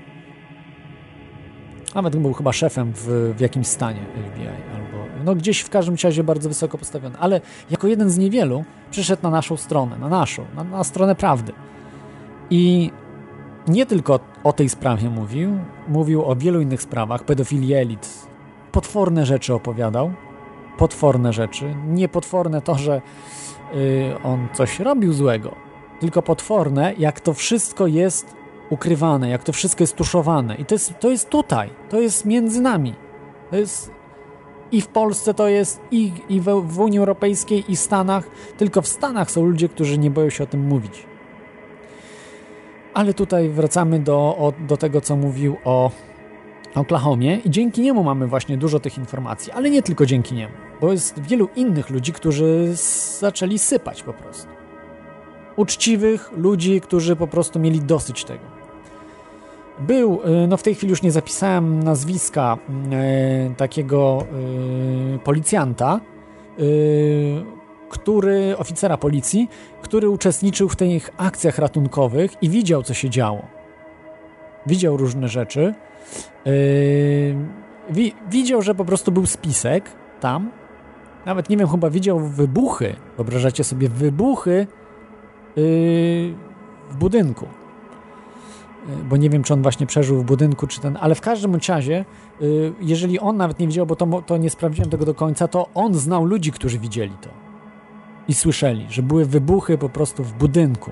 Nawet 1.95 2.15
był 2.15 2.33
chyba 2.33 2.53
szefem 2.53 2.93
w, 2.95 3.33
w 3.37 3.39
jakimś 3.39 3.67
stanie 3.67 3.99
FBI, 3.99 4.47
albo 4.75 5.23
no 5.25 5.35
gdzieś 5.35 5.59
w 5.59 5.69
każdym 5.69 5.95
razie 6.03 6.23
bardzo 6.23 6.49
wysoko 6.49 6.77
postawiony, 6.77 7.17
ale 7.19 7.41
jako 7.71 7.87
jeden 7.87 8.09
z 8.09 8.17
niewielu 8.17 8.63
przyszedł 8.91 9.23
na 9.23 9.29
naszą 9.29 9.57
stronę, 9.57 9.97
na 9.97 10.09
naszą, 10.09 10.45
na, 10.55 10.63
na 10.63 10.83
stronę 10.83 11.15
prawdy. 11.15 11.53
I 12.49 12.91
nie 13.67 13.85
tylko 13.85 14.19
o 14.43 14.53
tej 14.53 14.69
sprawie 14.69 15.09
mówił, 15.09 15.59
mówił 15.87 16.25
o 16.25 16.35
wielu 16.35 16.61
innych 16.61 16.81
sprawach, 16.81 17.23
pedofilii 17.23 17.73
elit, 17.73 18.27
potworne 18.71 19.25
rzeczy 19.25 19.53
opowiadał, 19.53 20.11
potworne 20.77 21.33
rzeczy, 21.33 21.75
nie 21.87 22.09
potworne 22.09 22.61
to, 22.61 22.75
że 22.75 23.01
Y, 23.75 24.15
on 24.23 24.47
coś 24.53 24.79
robił 24.79 25.13
złego, 25.13 25.55
tylko 25.99 26.21
potworne, 26.21 26.93
jak 26.97 27.19
to 27.19 27.33
wszystko 27.33 27.87
jest 27.87 28.35
ukrywane, 28.69 29.29
jak 29.29 29.43
to 29.43 29.53
wszystko 29.53 29.83
jest 29.83 29.95
tuszowane. 29.95 30.55
I 30.55 30.65
to 30.65 30.75
jest, 30.75 30.99
to 30.99 31.09
jest 31.09 31.29
tutaj, 31.29 31.69
to 31.89 32.01
jest 32.01 32.25
między 32.25 32.61
nami. 32.61 32.93
To 33.49 33.57
jest 33.57 33.91
i 34.71 34.81
w 34.81 34.87
Polsce 34.87 35.33
to 35.33 35.47
jest, 35.47 35.81
i, 35.91 36.11
i 36.29 36.41
w, 36.41 36.45
w 36.45 36.79
Unii 36.79 36.99
Europejskiej, 36.99 37.71
i 37.71 37.75
w 37.75 37.79
Stanach. 37.79 38.23
Tylko 38.57 38.81
w 38.81 38.87
Stanach 38.87 39.31
są 39.31 39.45
ludzie, 39.45 39.69
którzy 39.69 39.97
nie 39.97 40.11
boją 40.11 40.29
się 40.29 40.43
o 40.43 40.47
tym 40.47 40.67
mówić. 40.67 41.08
Ale 42.93 43.13
tutaj 43.13 43.49
wracamy 43.49 43.99
do, 43.99 44.17
o, 44.17 44.53
do 44.67 44.77
tego, 44.77 45.01
co 45.01 45.15
mówił 45.15 45.57
o 45.65 45.91
Oklahomie 46.75 47.37
i 47.45 47.49
dzięki 47.49 47.81
niemu 47.81 48.03
mamy 48.03 48.27
właśnie 48.27 48.57
dużo 48.57 48.79
tych 48.79 48.97
informacji, 48.97 49.51
ale 49.51 49.69
nie 49.69 49.81
tylko 49.81 50.05
dzięki 50.05 50.35
niemu, 50.35 50.53
bo 50.81 50.91
jest 50.91 51.21
wielu 51.21 51.49
innych 51.55 51.89
ludzi, 51.89 52.13
którzy 52.13 52.69
zaczęli 53.19 53.59
sypać 53.59 54.03
po 54.03 54.13
prostu. 54.13 54.47
Uczciwych 55.55 56.31
ludzi, 56.37 56.81
którzy 56.81 57.15
po 57.15 57.27
prostu 57.27 57.59
mieli 57.59 57.81
dosyć 57.81 58.25
tego. 58.25 58.43
Był, 59.79 60.21
y, 60.43 60.47
no 60.47 60.57
w 60.57 60.63
tej 60.63 60.75
chwili 60.75 60.89
już 60.89 61.01
nie 61.01 61.11
zapisałem 61.11 61.83
nazwiska 61.83 62.57
e, 62.91 63.55
takiego 63.57 64.23
e, 65.15 65.19
policjanta, 65.19 65.99
e, 66.59 67.58
który, 67.89 68.57
oficera 68.57 68.97
policji, 68.97 69.49
który 69.81 70.09
uczestniczył 70.09 70.69
w 70.69 70.75
tych 70.75 71.09
akcjach 71.17 71.57
ratunkowych 71.57 72.31
i 72.41 72.49
widział, 72.49 72.83
co 72.83 72.93
się 72.93 73.09
działo. 73.09 73.45
Widział 74.65 74.97
różne 74.97 75.27
rzeczy 75.27 75.73
Yy, 76.45 77.35
wi 77.89 78.13
widział, 78.29 78.61
że 78.61 78.75
po 78.75 78.85
prostu 78.85 79.11
był 79.11 79.25
spisek 79.25 79.91
tam. 80.19 80.51
Nawet 81.25 81.49
nie 81.49 81.57
wiem, 81.57 81.67
chyba 81.67 81.89
widział 81.89 82.19
wybuchy. 82.19 82.95
Wyobrażacie 83.17 83.63
sobie 83.63 83.89
wybuchy 83.89 84.51
yy, 84.51 84.65
w 86.89 86.95
budynku. 86.99 87.45
Yy, 88.87 89.03
bo 89.03 89.17
nie 89.17 89.29
wiem, 89.29 89.43
czy 89.43 89.53
on 89.53 89.61
właśnie 89.61 89.87
przeżył 89.87 90.21
w 90.21 90.25
budynku, 90.25 90.67
czy 90.67 90.81
ten, 90.81 90.97
ale 91.01 91.15
w 91.15 91.21
każdym 91.21 91.59
razie, 91.67 92.05
yy, 92.39 92.73
jeżeli 92.81 93.19
on 93.19 93.37
nawet 93.37 93.59
nie 93.59 93.67
widział, 93.67 93.85
bo 93.85 93.95
to, 93.95 94.21
to 94.21 94.37
nie 94.37 94.49
sprawdziłem 94.49 94.89
tego 94.89 95.05
do 95.05 95.13
końca, 95.13 95.47
to 95.47 95.69
on 95.73 95.93
znał 95.93 96.25
ludzi, 96.25 96.51
którzy 96.51 96.79
widzieli 96.79 97.13
to 97.21 97.48
i 98.29 98.33
słyszeli, 98.33 98.85
że 98.89 99.03
były 99.03 99.25
wybuchy 99.25 99.77
po 99.77 99.89
prostu 99.89 100.23
w 100.23 100.33
budynku. 100.33 100.91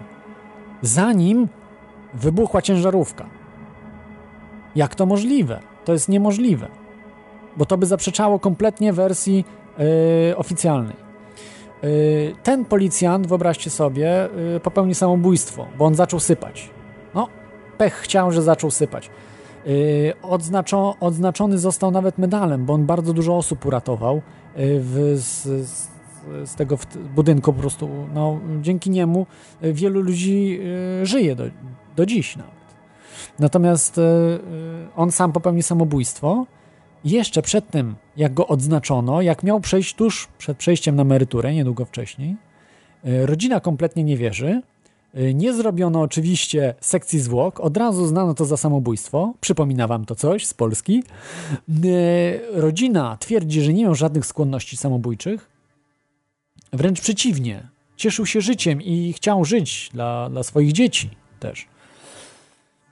Zanim 0.81 1.47
wybuchła 2.13 2.61
ciężarówka. 2.61 3.25
Jak 4.75 4.95
to 4.95 5.05
możliwe? 5.05 5.59
To 5.85 5.93
jest 5.93 6.09
niemożliwe, 6.09 6.67
bo 7.57 7.65
to 7.65 7.77
by 7.77 7.85
zaprzeczało 7.85 8.39
kompletnie 8.39 8.93
wersji 8.93 9.45
yy, 9.77 10.37
oficjalnej. 10.37 10.95
Yy, 11.83 11.89
ten 12.43 12.65
policjant, 12.65 13.27
wyobraźcie 13.27 13.69
sobie, 13.69 14.29
yy, 14.53 14.59
popełnił 14.59 14.95
samobójstwo, 14.95 15.67
bo 15.77 15.85
on 15.85 15.95
zaczął 15.95 16.19
sypać. 16.19 16.69
No, 17.15 17.27
pech 17.77 17.93
chciał, 17.93 18.31
że 18.31 18.41
zaczął 18.41 18.71
sypać. 18.71 19.09
Odznaczo, 20.21 20.95
odznaczony 20.99 21.57
został 21.57 21.91
nawet 21.91 22.17
medalem, 22.17 22.65
bo 22.65 22.73
on 22.73 22.85
bardzo 22.85 23.13
dużo 23.13 23.37
osób 23.37 23.65
uratował 23.65 24.21
w, 24.55 25.13
z, 25.15 25.43
z, 25.67 25.96
z, 26.45 26.55
tego 26.55 26.77
budynku 27.15 27.53
po 27.53 27.59
prostu. 27.59 27.89
No, 28.13 28.39
dzięki 28.61 28.89
niemu 28.89 29.25
wielu 29.61 30.01
ludzi 30.01 30.59
yy, 30.99 31.05
żyje 31.05 31.35
do, 31.35 31.43
do 31.95 32.05
dziś 32.05 32.35
nawet. 32.35 32.57
Natomiast 33.39 33.97
e, 33.97 34.01
e, 34.01 34.39
on 34.95 35.11
sam 35.11 35.31
popełnił 35.31 35.63
samobójstwo. 35.63 36.45
Jeszcze 37.05 37.41
przed 37.41 37.69
tym, 37.69 37.95
jak 38.17 38.33
go 38.33 38.47
odznaczono, 38.47 39.21
jak 39.21 39.43
miał 39.43 39.59
przejść 39.59 39.95
tuż 39.95 40.27
przed 40.37 40.57
przejściem 40.57 40.95
na 40.95 41.01
emeryturę, 41.01 41.53
niedługo 41.53 41.85
wcześniej, 41.85 42.35
e, 43.03 43.25
rodzina 43.25 43.59
kompletnie 43.59 44.03
nie 44.03 44.17
wierzy. 44.17 44.61
Nie 45.33 45.53
zrobiono 45.53 46.01
oczywiście 46.01 46.73
sekcji 46.81 47.19
zwłok, 47.19 47.59
od 47.59 47.77
razu 47.77 48.07
znano 48.07 48.33
to 48.33 48.45
za 48.45 48.57
samobójstwo. 48.57 49.33
Przypomina 49.41 49.87
wam 49.87 50.05
to 50.05 50.15
coś 50.15 50.45
z 50.45 50.53
Polski. 50.53 51.03
Rodzina 52.53 53.17
twierdzi, 53.19 53.61
że 53.61 53.73
nie 53.73 53.83
miał 53.83 53.95
żadnych 53.95 54.25
skłonności 54.25 54.77
samobójczych. 54.77 55.49
Wręcz 56.73 57.01
przeciwnie, 57.01 57.67
cieszył 57.95 58.25
się 58.25 58.41
życiem 58.41 58.81
i 58.81 59.13
chciał 59.13 59.45
żyć 59.45 59.89
dla, 59.93 60.29
dla 60.29 60.43
swoich 60.43 60.71
dzieci 60.71 61.09
też. 61.39 61.67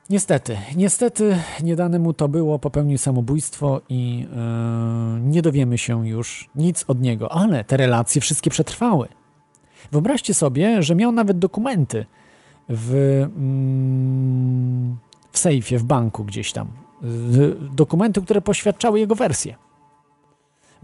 Niestety, 0.09 0.57
niestety 0.76 1.38
nie 1.63 1.76
dane 1.76 1.99
mu 1.99 2.13
to 2.13 2.28
było, 2.28 2.59
popełnił 2.59 2.97
samobójstwo 2.97 3.82
i 3.89 4.19
yy, 4.19 5.21
nie 5.21 5.41
dowiemy 5.41 5.78
się 5.78 6.07
już 6.07 6.49
nic 6.55 6.86
od 6.88 7.01
niego, 7.01 7.32
ale 7.32 7.63
te 7.63 7.78
relacje 7.78 8.21
wszystkie 8.21 8.49
przetrwały. 8.49 9.07
Wyobraźcie 9.91 10.34
sobie, 10.34 10.84
że 10.84 10.95
miał 10.95 11.11
nawet 11.11 11.39
dokumenty 11.39 12.05
w, 12.69 12.93
mm, 13.38 14.97
w 15.32 15.38
sejfie, 15.38 15.80
w 15.80 15.84
banku 15.84 16.23
gdzieś 16.23 16.51
tam. 16.51 16.67
Dokumenty, 17.76 18.21
które 18.21 18.41
poświadczały 18.41 18.99
jego 18.99 19.15
wersję 19.15 19.55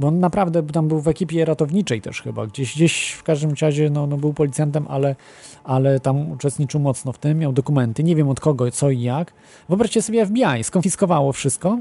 bo 0.01 0.07
on 0.07 0.19
naprawdę 0.19 0.63
tam 0.63 0.87
był 0.87 0.99
w 0.99 1.07
ekipie 1.07 1.45
ratowniczej 1.45 2.01
też 2.01 2.21
chyba, 2.21 2.47
gdzieś, 2.47 2.75
gdzieś 2.75 3.11
w 3.11 3.23
każdym 3.23 3.53
razie 3.61 3.89
no, 3.89 4.07
no 4.07 4.17
był 4.17 4.33
policjantem, 4.33 4.85
ale, 4.89 5.15
ale 5.63 5.99
tam 5.99 6.31
uczestniczył 6.31 6.79
mocno 6.79 7.11
w 7.11 7.17
tym, 7.17 7.39
miał 7.39 7.53
dokumenty, 7.53 8.03
nie 8.03 8.15
wiem 8.15 8.29
od 8.29 8.39
kogo, 8.39 8.71
co 8.71 8.89
i 8.89 9.01
jak. 9.01 9.33
Wyobraźcie 9.69 10.01
sobie 10.01 10.25
FBI, 10.25 10.63
skonfiskowało 10.63 11.33
wszystko 11.33 11.79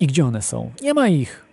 i 0.00 0.06
gdzie 0.06 0.26
one 0.26 0.42
są? 0.42 0.70
Nie 0.82 0.94
ma 0.94 1.08
ich. 1.08 1.44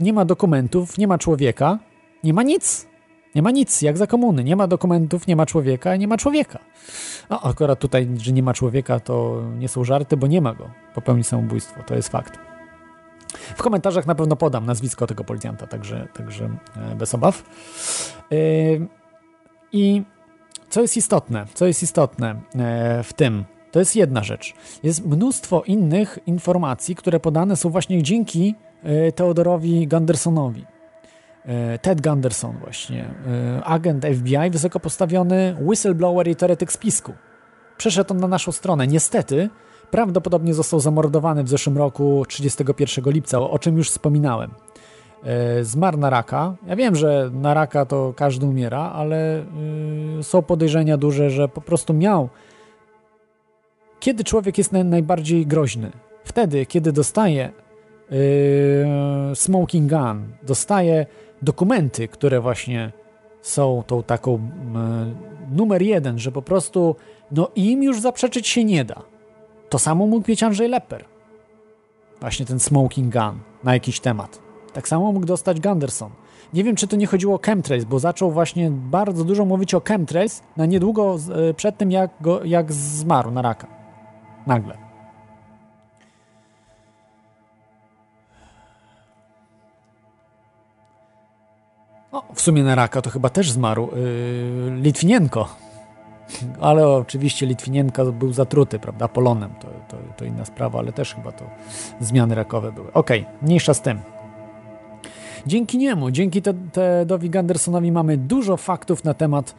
Nie 0.00 0.12
ma 0.12 0.24
dokumentów, 0.24 0.98
nie 0.98 1.06
ma 1.06 1.18
człowieka, 1.18 1.78
nie 2.24 2.32
ma 2.32 2.42
nic. 2.42 2.86
Nie 3.34 3.42
ma 3.42 3.50
nic, 3.50 3.82
jak 3.82 3.98
za 3.98 4.06
komuny. 4.06 4.44
Nie 4.44 4.56
ma 4.56 4.66
dokumentów, 4.66 5.26
nie 5.26 5.36
ma 5.36 5.46
człowieka, 5.46 5.96
nie 5.96 6.08
ma 6.08 6.16
człowieka. 6.16 6.58
No, 7.30 7.40
akurat 7.42 7.78
tutaj, 7.78 8.08
że 8.18 8.32
nie 8.32 8.42
ma 8.42 8.54
człowieka, 8.54 9.00
to 9.00 9.42
nie 9.58 9.68
są 9.68 9.84
żarty, 9.84 10.16
bo 10.16 10.26
nie 10.26 10.40
ma 10.40 10.54
go. 10.54 10.70
Popełni 10.94 11.24
samobójstwo, 11.24 11.82
to 11.82 11.94
jest 11.94 12.08
fakt. 12.08 12.51
W 13.32 13.62
komentarzach 13.62 14.06
na 14.06 14.14
pewno 14.14 14.36
podam 14.36 14.66
nazwisko 14.66 15.06
tego 15.06 15.24
policjanta, 15.24 15.66
także, 15.66 16.08
także 16.14 16.50
e, 16.76 16.94
bez 16.96 17.14
obaw. 17.14 17.42
E, 18.32 18.36
I 19.72 20.02
co 20.68 20.82
jest 20.82 20.96
istotne, 20.96 21.46
co 21.54 21.66
jest 21.66 21.82
istotne 21.82 22.40
e, 22.58 23.02
w 23.02 23.12
tym, 23.12 23.44
to 23.70 23.78
jest 23.78 23.96
jedna 23.96 24.22
rzecz. 24.22 24.54
Jest 24.82 25.06
mnóstwo 25.06 25.62
innych 25.66 26.18
informacji, 26.26 26.94
które 26.94 27.20
podane 27.20 27.56
są 27.56 27.70
właśnie 27.70 28.02
dzięki 28.02 28.54
Teodorowi 29.14 29.88
Gundersonowi. 29.88 30.64
E, 31.46 31.78
Ted 31.78 32.00
Gunderson 32.00 32.58
właśnie, 32.58 33.14
agent 33.64 34.06
FBI, 34.06 34.50
wysoko 34.50 34.80
postawiony 34.80 35.56
whistleblower 35.60 36.28
i 36.28 36.36
teoretyk 36.36 36.72
spisku. 36.72 37.12
Przeszedł 37.76 38.14
on 38.14 38.20
na 38.20 38.28
naszą 38.28 38.52
stronę. 38.52 38.86
Niestety, 38.86 39.48
prawdopodobnie 39.92 40.54
został 40.54 40.80
zamordowany 40.80 41.44
w 41.44 41.48
zeszłym 41.48 41.78
roku 41.78 42.24
31 42.28 43.04
lipca, 43.12 43.40
o, 43.40 43.58
czym 43.58 43.76
już 43.76 43.90
wspominałem. 43.90 44.50
E, 45.24 45.64
Zmarł 45.64 45.98
na 45.98 46.10
raka. 46.10 46.54
Ja 46.66 46.76
wiem, 46.76 46.96
że 46.96 47.30
na 47.32 47.54
raka 47.54 47.86
to 47.86 48.12
każdy 48.16 48.46
umiera, 48.46 48.92
ale 48.94 49.44
y, 50.20 50.22
są 50.22 50.42
podejrzenia 50.42 50.96
duże, 50.96 51.30
że 51.30 51.48
po 51.48 51.60
prostu 51.60 51.94
miał. 51.94 52.28
Kiedy 54.00 54.24
człowiek 54.24 54.58
jest 54.58 54.72
naj, 54.72 54.84
najbardziej 54.84 55.46
groźny? 55.46 55.90
Wtedy, 56.24 56.66
kiedy 56.66 56.92
dostaje 56.92 57.52
y, 58.12 59.34
smoking 59.34 59.90
gun, 59.90 60.32
dostaje 60.42 61.06
dokumenty, 61.42 62.08
które 62.08 62.40
właśnie 62.40 62.92
są 63.42 63.82
tą 63.86 64.02
taką 64.02 64.34
y, 64.34 65.54
numer 65.56 65.82
jeden, 65.82 66.18
że 66.18 66.32
po 66.32 66.42
prostu 66.42 66.96
no 67.30 67.50
im 67.54 67.82
już 67.82 68.00
zaprzeczyć 68.00 68.48
się 68.48 68.64
nie 68.64 68.84
da. 68.84 69.11
To 69.72 69.78
samo 69.78 70.06
mógł 70.06 70.30
mieć 70.30 70.42
Andrzej 70.42 70.68
Lepper. 70.68 71.04
Właśnie 72.20 72.46
ten 72.46 72.60
smoking 72.60 73.12
gun 73.12 73.38
na 73.64 73.74
jakiś 73.74 74.00
temat. 74.00 74.38
Tak 74.72 74.88
samo 74.88 75.12
mógł 75.12 75.26
dostać 75.26 75.60
Gunderson. 75.60 76.10
Nie 76.54 76.64
wiem, 76.64 76.76
czy 76.76 76.86
to 76.88 76.96
nie 76.96 77.06
chodziło 77.06 77.34
o 77.34 77.38
chemtrails, 77.46 77.84
bo 77.84 77.98
zaczął 77.98 78.30
właśnie 78.30 78.70
bardzo 78.70 79.24
dużo 79.24 79.44
mówić 79.44 79.74
o 79.74 79.80
chemtrails 79.88 80.42
na 80.56 80.66
niedługo 80.66 81.18
z- 81.18 81.56
przed 81.56 81.78
tym, 81.78 81.90
jak, 81.92 82.10
go, 82.20 82.44
jak 82.44 82.72
zmarł 82.72 83.30
na 83.30 83.42
raka. 83.42 83.66
Nagle. 84.46 84.78
O, 92.12 92.22
w 92.34 92.40
sumie 92.40 92.62
na 92.62 92.74
raka 92.74 93.02
to 93.02 93.10
chyba 93.10 93.28
też 93.30 93.50
zmarł 93.50 93.88
yy, 93.96 94.80
Litwinienko. 94.80 95.48
Ale 96.60 96.88
oczywiście 96.88 97.46
Litwinienko 97.46 98.12
był 98.12 98.32
zatruty, 98.32 98.78
prawda, 98.78 99.08
polonem. 99.08 99.50
To, 99.60 99.68
to, 99.88 99.96
to 100.16 100.24
inna 100.24 100.44
sprawa, 100.44 100.78
ale 100.78 100.92
też 100.92 101.14
chyba 101.14 101.32
to 101.32 101.44
zmiany 102.00 102.34
rakowe 102.34 102.72
były. 102.72 102.92
Okej, 102.92 103.26
mniejsza 103.42 103.74
z 103.74 103.82
tym. 103.82 103.98
Dzięki 105.46 105.78
niemu, 105.78 106.10
dzięki 106.10 106.42
Te- 106.42 106.54
Tedowi 106.72 107.30
Gundersonowi 107.30 107.92
mamy 107.92 108.16
dużo 108.16 108.56
faktów 108.56 109.04
na 109.04 109.14
temat 109.14 109.54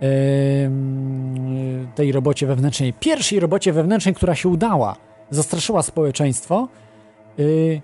em, 0.00 1.88
tej 1.94 2.12
robocie 2.12 2.46
wewnętrznej. 2.46 2.92
Pierwszej 2.92 3.40
robocie 3.40 3.72
wewnętrznej, 3.72 4.14
która 4.14 4.34
się 4.34 4.48
udała, 4.48 4.96
zastraszyła 5.30 5.82
społeczeństwo 5.82 6.68
yy, 7.38 7.80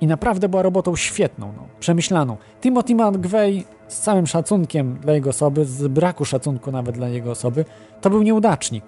i 0.00 0.06
naprawdę 0.06 0.48
była 0.48 0.62
robotą 0.62 0.96
świetną, 0.96 1.52
no, 1.56 1.62
przemyślaną. 1.80 2.36
Timothy 2.60 2.94
McVeigh 2.94 3.77
z 3.88 4.00
całym 4.00 4.26
szacunkiem 4.26 4.98
dla 5.02 5.12
jego 5.12 5.30
osoby, 5.30 5.64
z 5.64 5.88
braku 5.88 6.24
szacunku 6.24 6.72
nawet 6.72 6.94
dla 6.94 7.08
jego 7.08 7.30
osoby, 7.30 7.64
to 8.00 8.10
był 8.10 8.22
nieudacznik. 8.22 8.84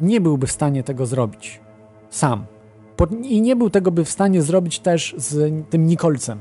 Nie 0.00 0.20
byłby 0.20 0.46
w 0.46 0.52
stanie 0.52 0.82
tego 0.82 1.06
zrobić 1.06 1.60
sam. 2.10 2.46
I 3.22 3.40
nie 3.40 3.56
był 3.56 3.70
tego 3.70 3.90
by 3.90 4.04
w 4.04 4.10
stanie 4.10 4.42
zrobić 4.42 4.78
też 4.78 5.14
z 5.18 5.52
tym 5.70 5.86
Nikolcem 5.86 6.40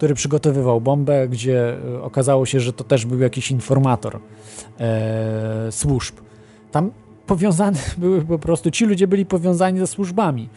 który 0.00 0.14
przygotowywał 0.14 0.80
bombę, 0.80 1.28
gdzie 1.28 1.76
e, 1.96 2.02
okazało 2.02 2.46
się, 2.46 2.60
że 2.60 2.72
to 2.72 2.84
też 2.84 3.06
był 3.06 3.20
jakiś 3.20 3.50
informator 3.50 4.20
e, 4.80 5.72
służb. 5.72 6.14
Tam 6.70 6.90
powiązane 7.26 7.78
były 7.98 8.22
po 8.22 8.38
prostu, 8.38 8.70
ci 8.70 8.86
ludzie 8.86 9.06
byli 9.06 9.26
powiązani 9.26 9.78
ze 9.78 9.86
służbami 9.86 10.48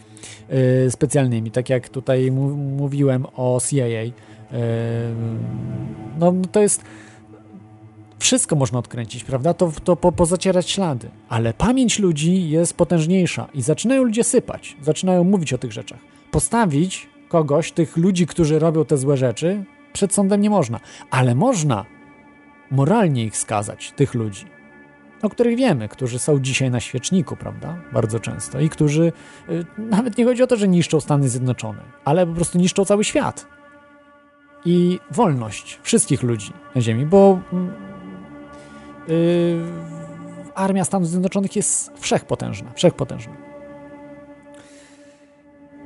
e, 0.48 0.90
specjalnymi, 0.90 1.50
tak 1.50 1.70
jak 1.70 1.88
tutaj 1.88 2.30
mówiłem 2.30 3.26
o 3.36 3.60
CIA. 3.68 4.12
No 6.18 6.32
no 6.32 6.42
to 6.52 6.60
jest 6.60 6.84
wszystko 8.18 8.56
można 8.56 8.78
odkręcić, 8.78 9.24
prawda? 9.24 9.54
To, 9.54 9.72
to 9.84 9.96
po, 9.96 10.12
pozacierać 10.12 10.70
ślady. 10.70 11.10
Ale 11.28 11.54
pamięć 11.54 11.98
ludzi 11.98 12.50
jest 12.50 12.76
potężniejsza 12.76 13.48
i 13.54 13.62
zaczynają 13.62 14.02
ludzie 14.02 14.24
sypać, 14.24 14.76
zaczynają 14.82 15.24
mówić 15.24 15.52
o 15.52 15.58
tych 15.58 15.72
rzeczach. 15.72 15.98
Postawić 16.30 17.08
kogoś, 17.28 17.72
tych 17.72 17.96
ludzi, 17.96 18.26
którzy 18.26 18.58
robią 18.58 18.84
te 18.84 18.96
złe 18.96 19.16
rzeczy, 19.16 19.64
przed 19.92 20.14
sądem 20.14 20.40
nie 20.40 20.50
można. 20.50 20.80
Ale 21.10 21.34
można 21.34 21.84
moralnie 22.70 23.24
ich 23.24 23.36
skazać, 23.36 23.92
tych 23.96 24.14
ludzi, 24.14 24.44
o 25.22 25.28
których 25.28 25.56
wiemy, 25.56 25.88
którzy 25.88 26.18
są 26.18 26.40
dzisiaj 26.40 26.70
na 26.70 26.80
świeczniku, 26.80 27.36
prawda? 27.36 27.76
Bardzo 27.92 28.20
często. 28.20 28.60
I 28.60 28.68
którzy, 28.68 29.12
y, 29.48 29.64
nawet 29.78 30.18
nie 30.18 30.24
chodzi 30.24 30.42
o 30.42 30.46
to, 30.46 30.56
że 30.56 30.68
niszczą 30.68 31.00
Stany 31.00 31.28
Zjednoczone, 31.28 31.82
ale 32.04 32.26
po 32.26 32.32
prostu 32.32 32.58
niszczą 32.58 32.84
cały 32.84 33.04
świat. 33.04 33.46
I 34.64 35.00
wolność 35.10 35.80
wszystkich 35.82 36.22
ludzi 36.22 36.52
na 36.74 36.80
Ziemi, 36.80 37.06
bo 37.06 37.38
mm, 37.52 37.72
y, 39.08 39.60
armia 40.54 40.84
Stanów 40.84 41.08
Zjednoczonych 41.08 41.56
jest 41.56 41.92
wszechpotężna, 41.98 42.70
wszechpotężna. 42.74 43.34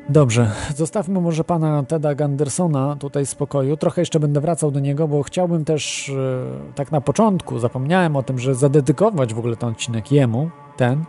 Dobrze, 0.08 0.50
zostawmy 0.76 1.20
może 1.20 1.44
pana 1.44 1.82
Teda 1.82 2.14
Gandersona 2.14 2.96
tutaj 2.96 3.26
w 3.26 3.30
spokoju. 3.30 3.76
Trochę 3.76 4.02
jeszcze 4.02 4.20
będę 4.20 4.40
wracał 4.40 4.70
do 4.70 4.80
niego, 4.80 5.08
bo 5.08 5.22
chciałbym 5.22 5.64
też 5.64 6.08
e, 6.08 6.74
tak 6.74 6.92
na 6.92 7.00
początku, 7.00 7.58
zapomniałem 7.58 8.16
o 8.16 8.22
tym, 8.22 8.38
że 8.38 8.54
zadedykować 8.54 9.34
w 9.34 9.38
ogóle 9.38 9.56
ten 9.56 9.68
odcinek 9.68 10.12
jemu, 10.12 10.50
ten. 10.76 11.04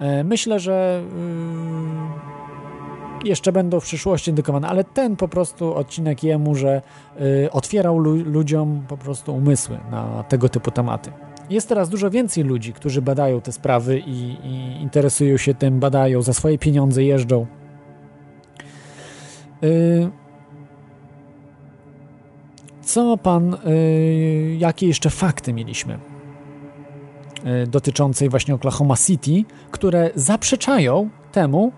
E, 0.00 0.24
Myślę, 0.24 0.60
że 0.60 1.02
y, 2.36 2.39
jeszcze 3.24 3.52
będą 3.52 3.80
w 3.80 3.84
przyszłości 3.84 4.32
dedykowane, 4.32 4.68
ale 4.68 4.84
ten 4.84 5.16
po 5.16 5.28
prostu 5.28 5.74
odcinek 5.74 6.24
jemu, 6.24 6.54
że 6.54 6.82
y, 7.20 7.50
otwierał 7.50 7.98
lu 7.98 8.14
ludziom 8.24 8.84
po 8.88 8.96
prostu 8.96 9.34
umysły 9.34 9.78
na 9.90 10.22
tego 10.22 10.48
typu 10.48 10.70
tematy. 10.70 11.12
Jest 11.50 11.68
teraz 11.68 11.88
dużo 11.88 12.10
więcej 12.10 12.44
ludzi, 12.44 12.72
którzy 12.72 13.02
badają 13.02 13.40
te 13.40 13.52
sprawy 13.52 13.98
i, 13.98 14.36
i 14.44 14.82
interesują 14.82 15.36
się 15.36 15.54
tym, 15.54 15.80
badają, 15.80 16.22
za 16.22 16.32
swoje 16.32 16.58
pieniądze 16.58 17.04
jeżdżą. 17.04 17.46
Y, 19.62 20.10
Co 22.90 23.16
pan, 23.16 23.54
y, 23.54 24.56
jakie 24.58 24.86
jeszcze 24.86 25.10
fakty 25.10 25.52
mieliśmy 25.52 25.98
y, 27.64 27.66
dotyczącej 27.66 28.28
właśnie 28.28 28.54
Oklahoma 28.54 28.96
City, 28.96 29.44
które 29.70 30.10
zaprzeczają 30.14 31.08
temu, 31.32 31.72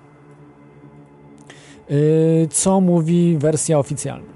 co 2.50 2.80
mówi 2.80 3.38
wersja 3.38 3.78
oficjalna? 3.78 4.32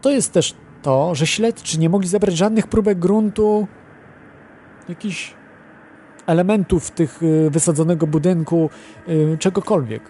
To 0.00 0.10
jest 0.10 0.32
też 0.32 0.54
to, 0.82 1.14
że 1.14 1.26
śledczy 1.26 1.78
nie 1.78 1.88
mogli 1.88 2.08
zebrać 2.08 2.36
żadnych 2.36 2.66
próbek 2.66 2.98
gruntu, 2.98 3.66
jakichś 4.88 5.34
elementów 6.26 6.90
tych 6.90 7.22
y, 7.22 7.50
wysadzonego 7.50 8.06
budynku, 8.06 8.70
y, 9.08 9.38
czegokolwiek. 9.38 10.02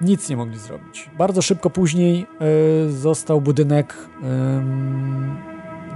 Nic 0.00 0.28
nie 0.28 0.36
mogli 0.36 0.58
zrobić. 0.58 1.10
Bardzo 1.18 1.42
szybko 1.42 1.70
później 1.70 2.26
y, 2.86 2.90
został 2.92 3.40
budynek 3.40 3.94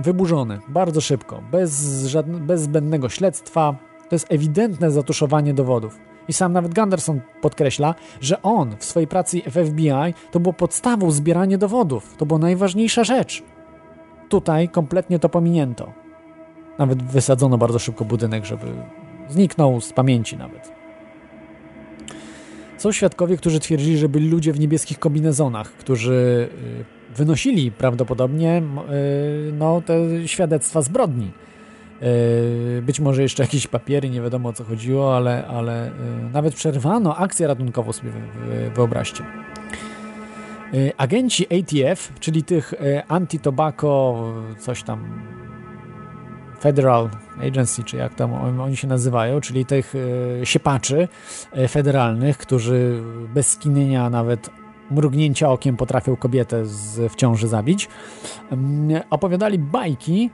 wyburzony. 0.05 0.59
Bardzo 0.69 1.01
szybko. 1.01 1.43
Bez, 1.53 2.05
żadne, 2.07 2.41
bez 2.41 2.61
zbędnego 2.61 3.09
śledztwa. 3.09 3.77
To 4.09 4.15
jest 4.15 4.33
ewidentne 4.33 4.91
zatuszowanie 4.91 5.55
dowodów. 5.55 5.99
I 6.29 6.33
sam 6.33 6.53
nawet 6.53 6.75
Gunderson 6.75 7.21
podkreśla, 7.41 7.95
że 8.21 8.43
on 8.43 8.77
w 8.79 8.85
swojej 8.85 9.07
pracy 9.07 9.43
w 9.47 9.69
FBI 9.69 10.15
to 10.31 10.41
było 10.41 10.53
podstawą 10.53 11.11
zbierania 11.11 11.59
dowodów. 11.59 12.17
To 12.17 12.27
była 12.27 12.39
najważniejsza 12.39 13.05
rzecz. 13.05 13.43
Tutaj 14.29 14.69
kompletnie 14.69 15.19
to 15.19 15.29
pominięto. 15.29 15.93
Nawet 16.79 17.03
wysadzono 17.03 17.59
bardzo 17.59 17.79
szybko 17.79 18.05
budynek, 18.05 18.45
żeby 18.45 18.67
zniknął 19.29 19.81
z 19.81 19.93
pamięci 19.93 20.37
nawet. 20.37 20.73
Są 22.79 22.93
świadkowie, 22.93 23.37
którzy 23.37 23.61
twierdzili, 23.61 23.99
że 23.99 24.09
byli 24.09 24.29
ludzie 24.29 24.53
w 24.53 24.61
niebieskich 24.61 24.99
kombinezonach, 24.99 25.73
którzy 25.73 26.49
y, 27.13 27.15
wynosili 27.17 27.73
prawdopodobnie 27.73 28.63
y, 29.49 29.53
no, 29.53 29.81
te 29.81 30.29
świadectwa 30.29 30.83
zbrodni. 30.83 31.31
Y, 32.03 32.83
Być 32.83 33.01
może 33.01 33.23
jeszcze 33.23 33.43
jakieś 33.43 33.67
papiery, 33.67 34.11
nie 34.11 34.21
wiadomo 34.23 34.49
o 34.49 34.53
co 34.53 34.65
chodziło, 34.65 35.17
ale, 35.17 35.47
ale 35.47 35.89
y, 35.89 35.93
nawet 36.33 36.55
przerwano 36.55 37.17
akcję 37.17 37.47
ratunkową 37.47 37.93
sobie 37.93 38.11
wy- 38.11 38.21
wy- 38.47 38.71
wyobraźcie. 38.71 39.25
Y, 40.75 40.93
Agenci 40.97 41.47
ATF, 41.59 42.13
czyli 42.21 42.43
tych 42.43 42.75
anti-tobacco, 43.09 44.15
coś 44.59 44.83
tam 44.83 45.23
Federal 46.61 47.09
Agency, 47.49 47.85
czy 47.85 47.97
jak 47.97 48.15
tam 48.15 48.35
on- 48.35 48.61
oni 48.61 48.77
się 48.77 48.89
nazywają, 48.89 49.41
czyli 49.41 49.65
tych 49.67 49.95
e, 50.43 50.47
siepaczy 50.47 51.09
e, 51.53 51.69
federalnych, 51.69 52.39
którzy 52.39 53.03
bez 53.35 53.49
skinienia 53.49 54.11
nawet 54.11 54.51
mrugnięcia 54.91 55.51
okiem 55.51 55.77
potrafią 55.77 56.17
kobietę 56.17 56.67
z, 56.67 57.13
w 57.13 57.17
ciąży 57.17 57.49
zabić. 57.49 57.89
Mm, 58.51 59.03
Opowiadali 59.11 59.59
bajki, 59.59 60.31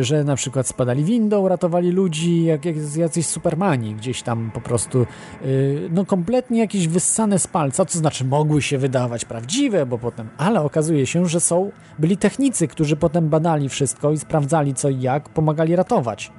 że 0.00 0.24
na 0.24 0.36
przykład 0.36 0.66
spadali 0.66 1.04
windą, 1.04 1.48
ratowali 1.48 1.90
ludzi, 1.90 2.44
jak, 2.44 2.64
jak 2.64 2.76
jacyś 2.96 3.26
supermani 3.26 3.94
gdzieś 3.94 4.22
tam 4.22 4.50
po 4.54 4.60
prostu, 4.60 5.06
y, 5.44 5.88
no 5.92 6.04
kompletnie 6.04 6.60
jakieś 6.60 6.88
wyssane 6.88 7.38
z 7.38 7.46
palca, 7.46 7.84
to 7.84 7.98
znaczy 7.98 8.24
mogły 8.24 8.62
się 8.62 8.78
wydawać 8.78 9.24
prawdziwe, 9.24 9.86
bo 9.86 9.98
potem, 9.98 10.28
ale 10.38 10.60
okazuje 10.60 11.06
się, 11.06 11.26
że 11.26 11.40
są, 11.40 11.70
byli 11.98 12.16
technicy, 12.16 12.68
którzy 12.68 12.96
potem 12.96 13.28
badali 13.28 13.68
wszystko 13.68 14.12
i 14.12 14.18
sprawdzali 14.18 14.74
co 14.74 14.88
i 14.88 15.00
jak, 15.00 15.28
pomagali 15.28 15.76
ratować 15.76 16.32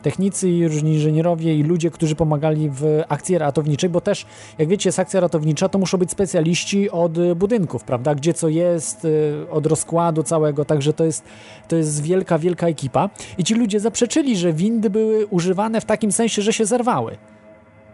technicy 0.00 0.50
i 0.50 0.68
różni 0.68 0.92
inżynierowie 0.92 1.54
i 1.54 1.62
ludzie, 1.62 1.90
którzy 1.90 2.14
pomagali 2.14 2.70
w 2.70 3.02
akcji 3.08 3.38
ratowniczej, 3.38 3.90
bo 3.90 4.00
też, 4.00 4.26
jak 4.58 4.68
wiecie, 4.68 4.88
jest 4.88 4.98
akcja 4.98 5.20
ratownicza, 5.20 5.68
to 5.68 5.78
muszą 5.78 5.98
być 5.98 6.10
specjaliści 6.10 6.90
od 6.90 7.18
y, 7.18 7.34
budynków, 7.34 7.84
prawda? 7.84 8.14
Gdzie 8.14 8.34
co 8.34 8.48
jest, 8.48 9.04
y, 9.04 9.46
od 9.50 9.66
rozkładu 9.66 10.22
całego, 10.22 10.64
także 10.64 10.92
to 10.92 11.04
jest, 11.04 11.24
to 11.68 11.76
jest 11.76 12.02
wielka, 12.02 12.38
wielka 12.38 12.68
ekipa. 12.68 13.10
I 13.38 13.44
ci 13.44 13.54
ludzie 13.54 13.80
zaprzeczyli, 13.80 14.36
że 14.36 14.52
windy 14.52 14.90
były 14.90 15.26
używane 15.26 15.80
w 15.80 15.84
takim 15.84 16.12
sensie, 16.12 16.42
że 16.42 16.52
się 16.52 16.66
zerwały. 16.66 17.16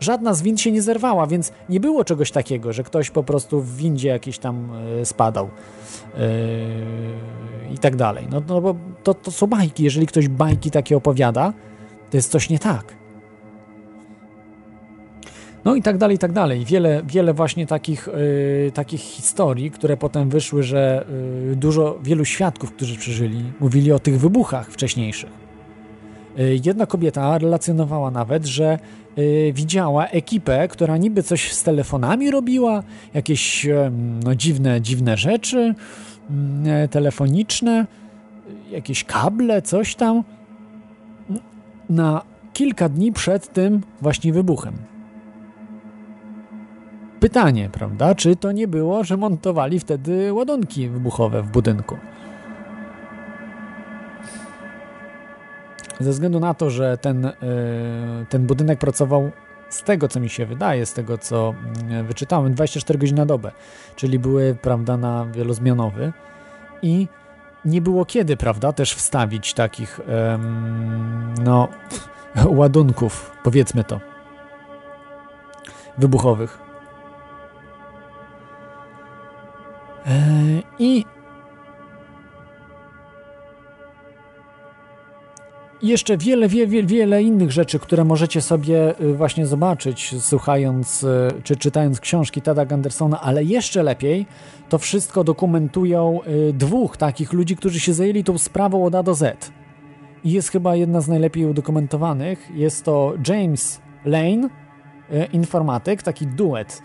Żadna 0.01 0.35
z 0.35 0.43
wind 0.43 0.61
się 0.61 0.73
nie 0.73 0.83
zerwała, 0.83 1.27
więc 1.27 1.53
nie 1.69 1.81
było 1.81 2.05
czegoś 2.05 2.31
takiego, 2.31 2.73
że 2.73 2.85
ktoś 2.85 3.11
po 3.11 3.23
prostu 3.23 3.61
w 3.61 3.77
windzie 3.77 4.09
jakiś 4.09 4.39
tam 4.39 4.71
y, 5.01 5.05
spadał 5.05 5.49
yy, 6.15 6.23
i 7.75 7.79
tak 7.79 7.97
dalej. 7.97 8.27
No, 8.31 8.43
no 8.49 8.61
bo 8.61 8.75
to, 9.03 9.15
to 9.15 9.31
są 9.31 9.47
bajki. 9.47 9.85
Jeżeli 9.85 10.07
ktoś 10.07 10.29
bajki 10.29 10.71
takie 10.71 10.97
opowiada, 10.97 11.53
jest 12.17 12.31
coś 12.31 12.51
nie 12.51 12.59
tak. 12.59 12.97
No 15.65 15.75
i 15.75 15.83
tak 15.83 15.99
dalej, 15.99 16.17
i 16.17 16.19
tak 16.19 16.33
dalej. 16.33 16.65
Wiele, 16.65 17.03
wiele 17.07 17.35
właśnie 17.35 17.67
takich, 17.67 18.09
yy, 18.65 18.71
takich 18.73 19.01
historii, 19.01 19.71
które 19.71 19.97
potem 19.97 20.31
wyszły, 20.31 20.63
że 20.63 21.07
yy, 21.49 21.57
dużo, 21.57 21.99
wielu 22.03 22.25
świadków, 22.25 22.73
którzy 22.73 22.97
przeżyli, 22.97 23.43
mówili 23.61 23.93
o 23.93 23.99
tych 23.99 24.21
wybuchach 24.21 24.71
wcześniejszych. 24.71 25.31
Yy, 26.37 26.61
jedna 26.65 26.87
kobieta 26.87 27.39
relacjonowała 27.39 28.11
nawet, 28.11 28.47
że 28.47 28.79
yy, 29.17 29.53
widziała 29.53 30.07
ekipę, 30.07 30.69
która 30.69 30.97
niby 30.97 31.23
coś 31.23 31.53
z 31.53 31.63
telefonami 31.63 32.31
robiła, 32.31 32.83
jakieś 33.15 33.67
no, 34.25 34.35
dziwne, 34.35 34.81
dziwne 34.81 35.17
rzeczy 35.17 35.75
yy, 36.31 36.89
telefoniczne, 36.89 37.87
jakieś 38.71 39.05
kable, 39.05 39.63
coś 39.63 39.95
tam 39.95 40.25
na 41.91 42.23
kilka 42.53 42.89
dni 42.89 43.13
przed 43.13 43.53
tym 43.53 43.83
właśnie 44.01 44.33
wybuchem. 44.33 44.75
Pytanie, 47.21 47.69
prawda? 47.73 48.15
Czy 48.15 48.37
to 48.37 48.53
nie 48.53 48.69
było, 48.69 49.05
że 49.05 49.17
montowali 49.17 49.81
wtedy 49.81 50.33
ładunki 50.33 50.89
wybuchowe 50.89 51.43
w 51.43 51.51
budynku? 51.51 51.97
Ze 56.01 56.11
względu 56.11 56.41
na 56.41 56.55
to, 56.55 56.71
że 56.71 56.99
ten, 56.99 57.23
yy, 57.23 58.27
ten 58.29 58.47
budynek 58.47 58.79
pracował 58.79 59.31
z 59.69 59.83
tego, 59.83 60.09
co 60.09 60.21
mi 60.21 60.29
się 60.29 60.47
wydaje, 60.47 60.87
z 60.87 60.93
tego, 60.93 61.19
co 61.19 61.55
yy, 61.91 62.03
wyczytałem, 62.03 62.55
24 62.55 62.99
godziny 62.99 63.19
na 63.19 63.27
dobę, 63.27 63.53
czyli 63.97 64.19
były, 64.19 64.57
prawda, 64.63 64.97
na 64.97 65.27
wielozmianowy 65.27 66.13
i 66.83 67.09
nie 67.67 67.81
było 67.81 68.05
kiedy, 68.05 68.37
prawda, 68.37 68.73
też 68.73 68.95
wstawić 68.95 69.55
takich, 69.55 70.01
no, 71.45 71.69
ładunków, 72.61 73.31
powiedzmy 73.43 73.85
to, 73.85 74.01
wybuchowych. 75.99 76.59
E, 80.07 81.16
I 85.87 85.89
jeszcze 85.89 86.17
wiele, 86.17 86.49
wiele, 86.49 86.83
wiele 86.83 87.23
innych 87.23 87.53
rzeczy, 87.53 87.79
które 87.79 88.05
możecie 88.05 88.43
sobie 88.43 89.01
y, 89.01 89.15
właśnie 89.15 89.47
zobaczyć, 89.47 90.15
słuchając 90.21 91.03
y, 91.03 91.29
czy 91.43 91.57
czytając 91.57 92.01
książki 92.01 92.43
Tada 92.43 92.67
Andersona, 92.71 93.21
ale 93.21 93.45
jeszcze 93.45 93.83
lepiej 93.83 94.27
to 94.69 94.79
wszystko 94.79 95.25
dokumentują 95.25 96.21
y, 96.49 96.53
dwóch 96.53 96.97
takich 96.97 97.33
ludzi, 97.33 97.57
którzy 97.57 97.81
się 97.81 97.95
zajęli 97.95 98.25
tą 98.25 98.39
sprawą 98.39 98.85
od 98.85 98.95
A 98.95 99.03
do 99.03 99.15
Z. 99.15 99.53
I 100.25 100.33
jest 100.33 100.49
chyba 100.49 100.77
jedna 100.77 101.01
z 101.01 101.09
najlepiej 101.09 101.45
udokumentowanych. 101.45 102.51
Jest 102.55 102.85
to 102.85 103.15
James 103.29 103.81
Lane, 104.05 104.49
informatyk, 105.33 106.03
taki 106.03 106.27
duet 106.27 106.83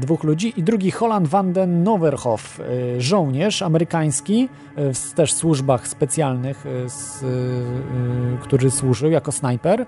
dwóch 0.00 0.24
ludzi 0.24 0.52
i 0.56 0.62
drugi 0.62 0.90
Holland 0.90 1.28
van 1.28 1.52
den 1.52 1.82
Noverhof, 1.82 2.60
żołnierz 2.98 3.62
amerykański 3.62 4.48
w 4.76 5.12
też 5.14 5.32
służbach 5.32 5.88
specjalnych, 5.88 6.64
z, 6.86 7.24
który 8.42 8.70
służył 8.70 9.10
jako 9.10 9.32
snajper 9.32 9.86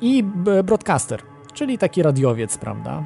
i 0.00 0.24
broadcaster, 0.64 1.22
czyli 1.52 1.78
taki 1.78 2.02
radiowiec, 2.02 2.58
prawda? 2.58 3.02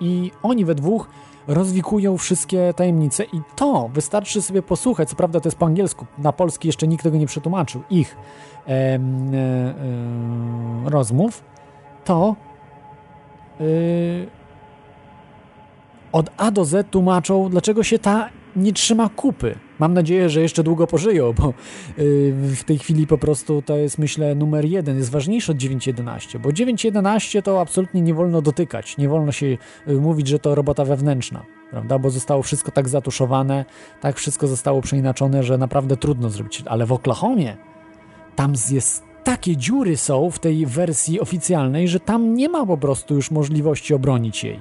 I 0.00 0.30
oni 0.42 0.64
we 0.64 0.74
dwóch 0.74 1.08
rozwikują 1.48 2.18
wszystkie 2.18 2.74
tajemnice 2.76 3.24
i 3.24 3.40
to 3.56 3.90
wystarczy 3.94 4.42
sobie 4.42 4.62
posłuchać, 4.62 5.08
co 5.08 5.16
prawda 5.16 5.40
to 5.40 5.48
jest 5.48 5.58
po 5.58 5.66
angielsku, 5.66 6.06
na 6.18 6.32
polski 6.32 6.68
jeszcze 6.68 6.88
nikt 6.88 7.02
tego 7.02 7.16
nie 7.16 7.26
przetłumaczył, 7.26 7.82
ich 7.90 8.16
e, 8.66 8.70
e, 8.70 9.00
rozmów, 10.84 11.44
to 12.04 12.36
e, 13.60 13.64
od 16.12 16.30
A 16.36 16.50
do 16.50 16.64
Z 16.64 16.90
tłumaczą, 16.90 17.48
dlaczego 17.48 17.82
się 17.82 17.98
ta 17.98 18.28
nie 18.56 18.72
trzyma 18.72 19.08
kupy. 19.08 19.54
Mam 19.78 19.94
nadzieję, 19.94 20.28
że 20.30 20.40
jeszcze 20.40 20.62
długo 20.62 20.86
pożyją, 20.86 21.32
bo 21.32 21.54
w 22.54 22.64
tej 22.64 22.78
chwili 22.78 23.06
po 23.06 23.18
prostu 23.18 23.62
to 23.62 23.76
jest, 23.76 23.98
myślę, 23.98 24.34
numer 24.34 24.64
jeden, 24.64 24.96
jest 24.96 25.10
ważniejszy 25.10 25.52
od 25.52 25.58
9.11, 25.58 26.38
bo 26.38 26.48
9.11 26.48 27.42
to 27.42 27.60
absolutnie 27.60 28.02
nie 28.02 28.14
wolno 28.14 28.42
dotykać, 28.42 28.96
nie 28.96 29.08
wolno 29.08 29.32
się 29.32 29.58
mówić, 30.00 30.28
że 30.28 30.38
to 30.38 30.54
robota 30.54 30.84
wewnętrzna, 30.84 31.44
prawda, 31.70 31.98
bo 31.98 32.10
zostało 32.10 32.42
wszystko 32.42 32.72
tak 32.72 32.88
zatuszowane, 32.88 33.64
tak 34.00 34.16
wszystko 34.16 34.46
zostało 34.46 34.82
przeinaczone, 34.82 35.42
że 35.42 35.58
naprawdę 35.58 35.96
trudno 35.96 36.30
zrobić, 36.30 36.62
ale 36.66 36.86
w 36.86 36.92
Oklahomie 36.92 37.56
tam 38.36 38.52
jest 38.70 39.04
takie 39.24 39.56
dziury 39.56 39.96
są 39.96 40.30
w 40.30 40.38
tej 40.38 40.66
wersji 40.66 41.20
oficjalnej, 41.20 41.88
że 41.88 42.00
tam 42.00 42.34
nie 42.34 42.48
ma 42.48 42.66
po 42.66 42.76
prostu 42.76 43.14
już 43.14 43.30
możliwości 43.30 43.94
obronić 43.94 44.44
jej. 44.44 44.60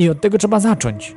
I 0.00 0.10
od 0.10 0.20
tego 0.20 0.38
trzeba 0.38 0.60
zacząć. 0.60 1.16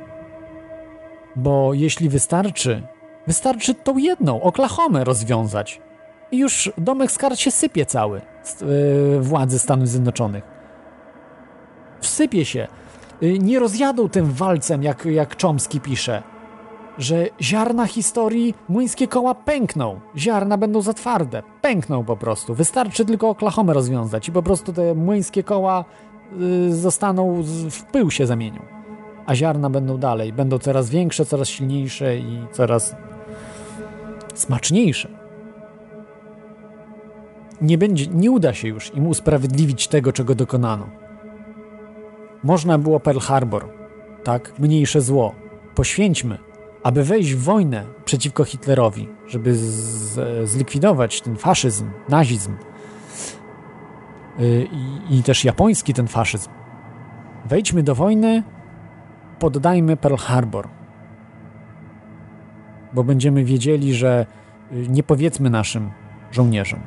Bo 1.36 1.74
jeśli 1.74 2.08
wystarczy, 2.08 2.82
wystarczy 3.26 3.74
tą 3.74 3.98
jedną, 3.98 4.42
Oklahomę 4.42 5.04
rozwiązać. 5.04 5.80
I 6.32 6.38
już 6.38 6.72
domek 6.78 7.12
z 7.12 7.18
kart 7.18 7.38
się 7.38 7.50
sypie 7.50 7.86
cały 7.86 8.20
yy, 8.60 9.20
władzy 9.20 9.58
Stanów 9.58 9.88
Zjednoczonych. 9.88 10.44
Wsypie 12.00 12.44
się. 12.44 12.68
Yy, 13.20 13.38
nie 13.38 13.58
rozjadą 13.58 14.08
tym 14.08 14.32
walcem, 14.32 14.82
jak, 14.82 15.04
jak 15.04 15.42
Chomsky 15.42 15.80
pisze, 15.80 16.22
że 16.98 17.26
ziarna 17.42 17.86
historii, 17.86 18.54
młyńskie 18.68 19.08
koła 19.08 19.34
pękną. 19.34 20.00
Ziarna 20.16 20.58
będą 20.58 20.82
za 20.82 20.94
twarde. 20.94 21.42
Pękną 21.60 22.04
po 22.04 22.16
prostu. 22.16 22.54
Wystarczy 22.54 23.04
tylko 23.04 23.28
Oklahomę 23.28 23.74
rozwiązać 23.74 24.28
i 24.28 24.32
po 24.32 24.42
prostu 24.42 24.72
te 24.72 24.94
młyńskie 24.94 25.42
koła 25.42 25.84
yy, 26.36 26.74
zostaną, 26.74 27.42
w 27.70 27.82
pył 27.82 28.10
się 28.10 28.26
zamienią 28.26 28.73
a 29.26 29.34
ziarna 29.34 29.70
będą 29.70 29.98
dalej. 29.98 30.32
Będą 30.32 30.58
coraz 30.58 30.90
większe, 30.90 31.24
coraz 31.24 31.48
silniejsze 31.48 32.16
i 32.16 32.46
coraz 32.52 32.96
smaczniejsze. 34.34 35.08
Nie, 37.60 37.78
będzie, 37.78 38.06
nie 38.06 38.30
uda 38.30 38.54
się 38.54 38.68
już 38.68 38.94
im 38.94 39.06
usprawiedliwić 39.06 39.88
tego, 39.88 40.12
czego 40.12 40.34
dokonano. 40.34 40.86
Można 42.42 42.78
było 42.78 43.00
Pearl 43.00 43.18
Harbor, 43.18 43.68
tak, 44.24 44.58
mniejsze 44.58 45.00
zło. 45.00 45.34
Poświęćmy, 45.74 46.38
aby 46.82 47.04
wejść 47.04 47.34
w 47.34 47.42
wojnę 47.42 47.84
przeciwko 48.04 48.44
Hitlerowi, 48.44 49.08
żeby 49.26 49.54
z, 49.54 50.48
zlikwidować 50.48 51.20
ten 51.20 51.36
faszyzm, 51.36 51.90
nazizm 52.08 52.56
yy, 54.38 54.68
i, 55.10 55.18
i 55.18 55.22
też 55.22 55.44
japoński 55.44 55.94
ten 55.94 56.08
faszyzm. 56.08 56.50
Wejdźmy 57.44 57.82
do 57.82 57.94
wojny 57.94 58.42
poddajmy 59.38 59.96
Pearl 59.96 60.16
Harbor. 60.16 60.68
Bo 62.92 63.04
będziemy 63.04 63.44
wiedzieli, 63.44 63.94
że 63.94 64.26
y, 64.72 64.88
nie 64.88 65.02
powiedzmy 65.02 65.50
naszym 65.50 65.90
żołnierzom. 66.32 66.80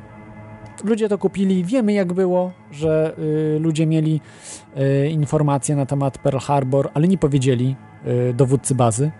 Ludzie 0.84 1.08
to 1.08 1.18
kupili, 1.18 1.64
wiemy 1.64 1.92
jak 1.92 2.12
było, 2.12 2.52
że 2.70 3.14
y, 3.18 3.58
ludzie 3.60 3.86
mieli 3.86 4.20
y, 4.76 5.08
informacje 5.08 5.76
na 5.76 5.86
temat 5.86 6.18
Pearl 6.18 6.38
Harbor, 6.38 6.90
ale 6.94 7.08
nie 7.08 7.18
powiedzieli 7.18 7.76
y, 8.30 8.34
dowódcy 8.34 8.74
bazy. 8.74 9.10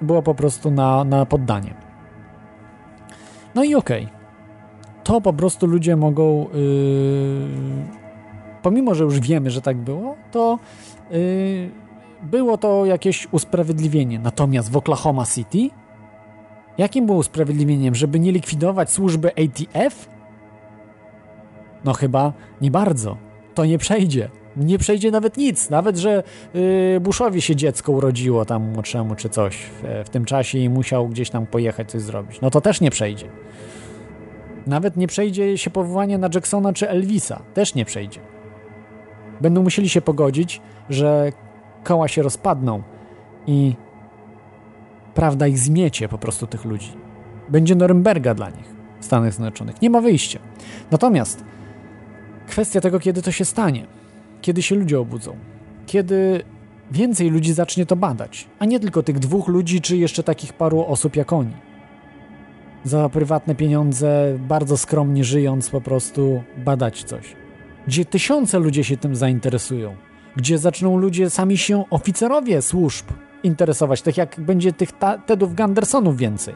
Było 0.00 0.22
po 0.22 0.34
prostu 0.34 0.70
na, 0.70 1.04
na 1.04 1.26
poddanie. 1.26 1.74
No 3.54 3.64
i 3.64 3.74
okej. 3.74 4.04
Okay. 4.04 4.24
To 5.04 5.20
po 5.20 5.32
prostu 5.32 5.66
ludzie 5.66 5.96
mogą, 5.96 6.46
y, 6.48 6.48
pomimo 8.64 8.94
że 8.94 9.04
już 9.04 9.20
wiemy, 9.20 9.50
że 9.50 9.60
tak 9.60 9.76
było, 9.76 10.16
to 10.32 10.58
y, 11.12 11.70
było 12.22 12.58
to 12.58 12.86
jakieś 12.86 13.28
usprawiedliwienie. 13.32 14.18
Natomiast 14.18 14.70
w 14.70 14.76
Oklahoma 14.76 15.26
City 15.26 15.70
jakim 16.78 17.06
było 17.06 17.18
usprawiedliwieniem, 17.18 17.94
żeby 17.94 18.20
nie 18.20 18.32
likwidować 18.32 18.90
służby 18.90 19.30
ATF? 19.30 20.08
No 21.84 21.92
chyba 21.92 22.32
nie 22.60 22.70
bardzo. 22.70 23.16
To 23.54 23.64
nie 23.64 23.78
przejdzie. 23.78 24.30
Nie 24.56 24.78
przejdzie 24.78 25.10
nawet 25.10 25.36
nic. 25.36 25.70
Nawet, 25.70 25.96
że 25.96 26.22
yy, 26.54 27.00
Bushowi 27.00 27.42
się 27.42 27.56
dziecko 27.56 27.92
urodziło 27.92 28.44
tam 28.44 28.72
młodszemu 28.72 29.14
czy 29.14 29.28
coś 29.28 29.56
w, 29.56 30.02
w 30.04 30.08
tym 30.08 30.24
czasie 30.24 30.58
i 30.58 30.68
musiał 30.68 31.08
gdzieś 31.08 31.30
tam 31.30 31.46
pojechać 31.46 31.90
coś 31.90 32.02
zrobić. 32.02 32.40
No 32.40 32.50
to 32.50 32.60
też 32.60 32.80
nie 32.80 32.90
przejdzie. 32.90 33.26
Nawet 34.66 34.96
nie 34.96 35.06
przejdzie 35.06 35.58
się 35.58 35.70
powołanie 35.70 36.18
na 36.18 36.28
Jacksona 36.34 36.72
czy 36.72 36.88
Elvisa. 36.88 37.42
Też 37.54 37.74
nie 37.74 37.84
przejdzie. 37.84 38.20
Będą 39.40 39.62
musieli 39.62 39.88
się 39.88 40.00
pogodzić, 40.00 40.60
że 40.90 41.32
koła 41.84 42.08
się 42.08 42.22
rozpadną 42.22 42.82
i 43.46 43.74
prawda 45.14 45.46
ich 45.46 45.58
zmiecie 45.58 46.08
po 46.08 46.18
prostu 46.18 46.46
tych 46.46 46.64
ludzi. 46.64 46.92
Będzie 47.48 47.74
Norymberga 47.74 48.34
dla 48.34 48.50
nich 48.50 48.74
w 49.00 49.04
Stanach 49.04 49.32
Zjednoczonych. 49.32 49.82
Nie 49.82 49.90
ma 49.90 50.00
wyjścia. 50.00 50.38
Natomiast 50.90 51.44
kwestia 52.46 52.80
tego, 52.80 53.00
kiedy 53.00 53.22
to 53.22 53.32
się 53.32 53.44
stanie, 53.44 53.86
kiedy 54.40 54.62
się 54.62 54.74
ludzie 54.74 55.00
obudzą, 55.00 55.36
kiedy 55.86 56.42
więcej 56.90 57.30
ludzi 57.30 57.52
zacznie 57.52 57.86
to 57.86 57.96
badać, 57.96 58.48
a 58.58 58.64
nie 58.64 58.80
tylko 58.80 59.02
tych 59.02 59.18
dwóch 59.18 59.48
ludzi, 59.48 59.80
czy 59.80 59.96
jeszcze 59.96 60.22
takich 60.22 60.52
paru 60.52 60.84
osób 60.86 61.16
jak 61.16 61.32
oni. 61.32 61.54
Za 62.84 63.08
prywatne 63.08 63.54
pieniądze, 63.54 64.38
bardzo 64.38 64.76
skromnie 64.76 65.24
żyjąc, 65.24 65.70
po 65.70 65.80
prostu 65.80 66.42
badać 66.56 67.04
coś. 67.04 67.36
Gdzie 67.86 68.04
tysiące 68.04 68.58
ludzi 68.58 68.84
się 68.84 68.96
tym 68.96 69.16
zainteresują, 69.16 69.96
gdzie 70.36 70.58
zaczną 70.58 70.96
ludzie, 70.96 71.30
sami 71.30 71.58
się 71.58 71.84
oficerowie 71.90 72.62
służb 72.62 73.06
interesować, 73.42 74.02
tak 74.02 74.16
jak 74.16 74.40
będzie 74.40 74.72
tych 74.72 74.90
Tedów 75.26 75.54
Gandersonów 75.54 76.16
więcej. 76.16 76.54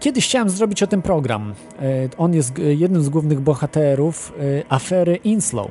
Kiedyś 0.00 0.24
chciałem 0.28 0.50
zrobić 0.50 0.82
o 0.82 0.86
tym 0.86 1.02
program. 1.02 1.54
E, 1.80 2.08
on 2.18 2.34
jest 2.34 2.58
jednym 2.58 3.02
z 3.02 3.08
głównych 3.08 3.40
bohaterów 3.40 4.32
e, 4.38 4.72
afery 4.72 5.16
Inslow. 5.16 5.70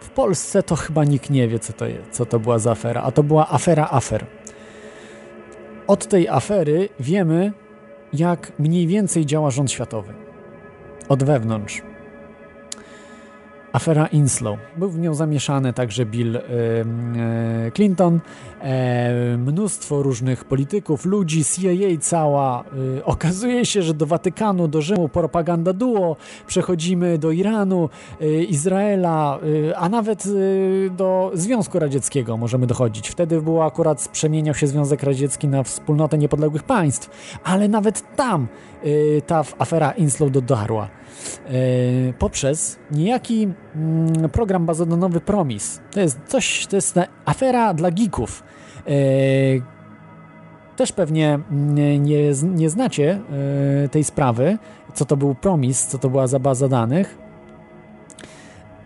W 0.00 0.10
Polsce 0.10 0.62
to 0.62 0.76
chyba 0.76 1.04
nikt 1.04 1.30
nie 1.30 1.48
wie, 1.48 1.58
co 1.58 1.72
to, 1.72 1.86
jest, 1.86 2.10
co 2.10 2.26
to 2.26 2.40
była 2.40 2.58
za 2.58 2.70
afera, 2.70 3.02
a 3.02 3.10
to 3.10 3.22
była 3.22 3.48
afera 3.48 3.88
afer. 3.90 4.26
Od 5.86 6.06
tej 6.06 6.28
afery 6.28 6.88
wiemy, 7.00 7.52
jak 8.12 8.52
mniej 8.58 8.86
więcej 8.86 9.26
działa 9.26 9.50
rząd 9.50 9.70
światowy. 9.70 10.14
Od 11.08 11.24
wewnątrz. 11.24 11.89
Afera 13.72 14.06
Inslow. 14.06 14.58
Był 14.76 14.90
w 14.90 14.98
nią 14.98 15.14
zamieszany 15.14 15.72
także 15.72 16.06
Bill 16.06 16.36
e, 16.36 16.40
Clinton, 17.74 18.20
e, 18.60 19.36
mnóstwo 19.36 20.02
różnych 20.02 20.44
polityków, 20.44 21.04
ludzi, 21.04 21.44
CIA 21.44 22.00
cała. 22.00 22.64
E, 22.98 23.04
okazuje 23.04 23.66
się, 23.66 23.82
że 23.82 23.94
do 23.94 24.06
Watykanu, 24.06 24.68
do 24.68 24.82
Rzymu 24.82 25.08
propaganda 25.08 25.72
duo, 25.72 26.16
przechodzimy 26.46 27.18
do 27.18 27.30
Iranu, 27.30 27.88
Izraela, 28.48 29.38
a 29.76 29.88
nawet 29.88 30.24
do 30.96 31.30
Związku 31.34 31.78
Radzieckiego 31.78 32.36
możemy 32.36 32.66
dochodzić. 32.66 33.08
Wtedy 33.08 33.42
było 33.42 33.64
akurat, 33.64 34.08
przemieniał 34.12 34.54
się 34.54 34.66
Związek 34.66 35.02
Radziecki 35.02 35.48
na 35.48 35.62
wspólnotę 35.62 36.18
niepodległych 36.18 36.62
państw, 36.62 37.10
ale 37.44 37.68
nawet 37.68 38.16
tam 38.16 38.46
ta 39.26 39.44
afera 39.58 39.90
Inslow 39.90 40.30
dotarła. 40.30 40.88
E, 41.46 41.52
poprzez 42.18 42.78
niejaki 42.90 43.48
mm, 43.74 44.30
program 44.30 44.66
bazodanowy 44.66 45.20
Promis. 45.20 45.80
To 45.90 46.00
jest 46.00 46.20
coś, 46.26 46.66
to 46.66 46.76
jest 46.76 46.98
afera 47.24 47.74
dla 47.74 47.90
geeków. 47.90 48.42
E, 48.86 48.90
też 50.76 50.92
pewnie 50.92 51.34
mm, 51.34 52.04
nie, 52.04 52.32
nie 52.44 52.70
znacie 52.70 53.20
tej 53.90 54.04
sprawy, 54.04 54.58
co 54.94 55.04
to 55.04 55.16
był 55.16 55.34
Promis, 55.34 55.86
co 55.86 55.98
to 55.98 56.10
była 56.10 56.26
za 56.26 56.38
baza 56.38 56.68
danych, 56.68 57.18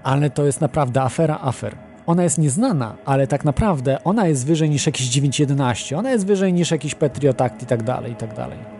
ale 0.02 0.30
to 0.30 0.44
jest 0.44 0.60
naprawdę 0.60 1.02
afera 1.02 1.38
afer. 1.42 1.76
Ona 2.06 2.22
jest 2.22 2.38
nieznana, 2.38 2.96
ale 3.04 3.26
tak 3.26 3.44
naprawdę 3.44 4.04
ona 4.04 4.26
jest 4.26 4.46
wyżej 4.46 4.70
niż 4.70 4.86
jakiś 4.86 5.06
911, 5.08 5.98
ona 5.98 6.10
jest 6.10 6.26
wyżej 6.26 6.52
niż 6.52 6.70
jakiś 6.70 6.94
Patriot 6.94 7.40
Act 7.40 7.62
i 7.62 7.66
tak 7.66 7.82
dalej, 7.82 8.12
i 8.12 8.16
tak 8.16 8.34
dalej. 8.34 8.73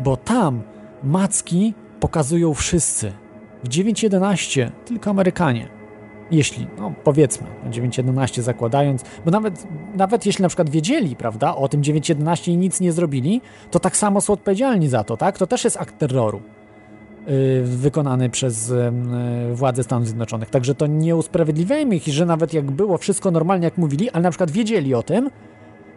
Bo 0.00 0.16
tam 0.16 0.62
macki 1.02 1.74
pokazują 2.00 2.54
wszyscy. 2.54 3.12
W 3.64 3.68
9.11 3.68 4.70
tylko 4.84 5.10
Amerykanie. 5.10 5.68
Jeśli, 6.30 6.66
no 6.78 6.92
powiedzmy, 7.04 7.46
9.11 7.70 8.42
zakładając, 8.42 9.04
bo 9.24 9.30
nawet, 9.30 9.66
nawet 9.96 10.26
jeśli 10.26 10.42
na 10.42 10.48
przykład 10.48 10.70
wiedzieli, 10.70 11.16
prawda, 11.16 11.56
o 11.56 11.68
tym 11.68 11.82
9.11 11.82 12.50
i 12.50 12.56
nic 12.56 12.80
nie 12.80 12.92
zrobili, 12.92 13.40
to 13.70 13.80
tak 13.80 13.96
samo 13.96 14.20
są 14.20 14.32
odpowiedzialni 14.32 14.88
za 14.88 15.04
to, 15.04 15.16
tak? 15.16 15.38
To 15.38 15.46
też 15.46 15.64
jest 15.64 15.76
akt 15.76 15.98
terroru 15.98 16.42
yy, 17.26 17.62
wykonany 17.64 18.30
przez 18.30 18.68
yy, 19.48 19.54
władze 19.54 19.82
Stanów 19.84 20.06
Zjednoczonych. 20.06 20.50
Także 20.50 20.74
to 20.74 20.86
nie 20.86 21.16
usprawiedliwiajmy 21.16 21.96
ich, 21.96 22.06
że 22.06 22.26
nawet 22.26 22.54
jak 22.54 22.70
było 22.70 22.98
wszystko 22.98 23.30
normalnie, 23.30 23.64
jak 23.64 23.78
mówili, 23.78 24.10
ale 24.10 24.22
na 24.22 24.30
przykład 24.30 24.50
wiedzieli 24.50 24.94
o 24.94 25.02
tym, 25.02 25.30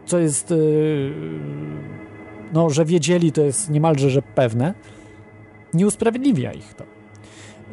co 0.05 0.19
jest, 0.19 0.53
no, 2.53 2.69
że 2.69 2.85
wiedzieli, 2.85 3.31
to 3.31 3.41
jest 3.41 3.69
niemalże, 3.69 4.09
że 4.09 4.21
pewne, 4.21 4.73
nie 5.73 5.87
usprawiedliwia 5.87 6.53
ich 6.53 6.73
to. 6.73 6.83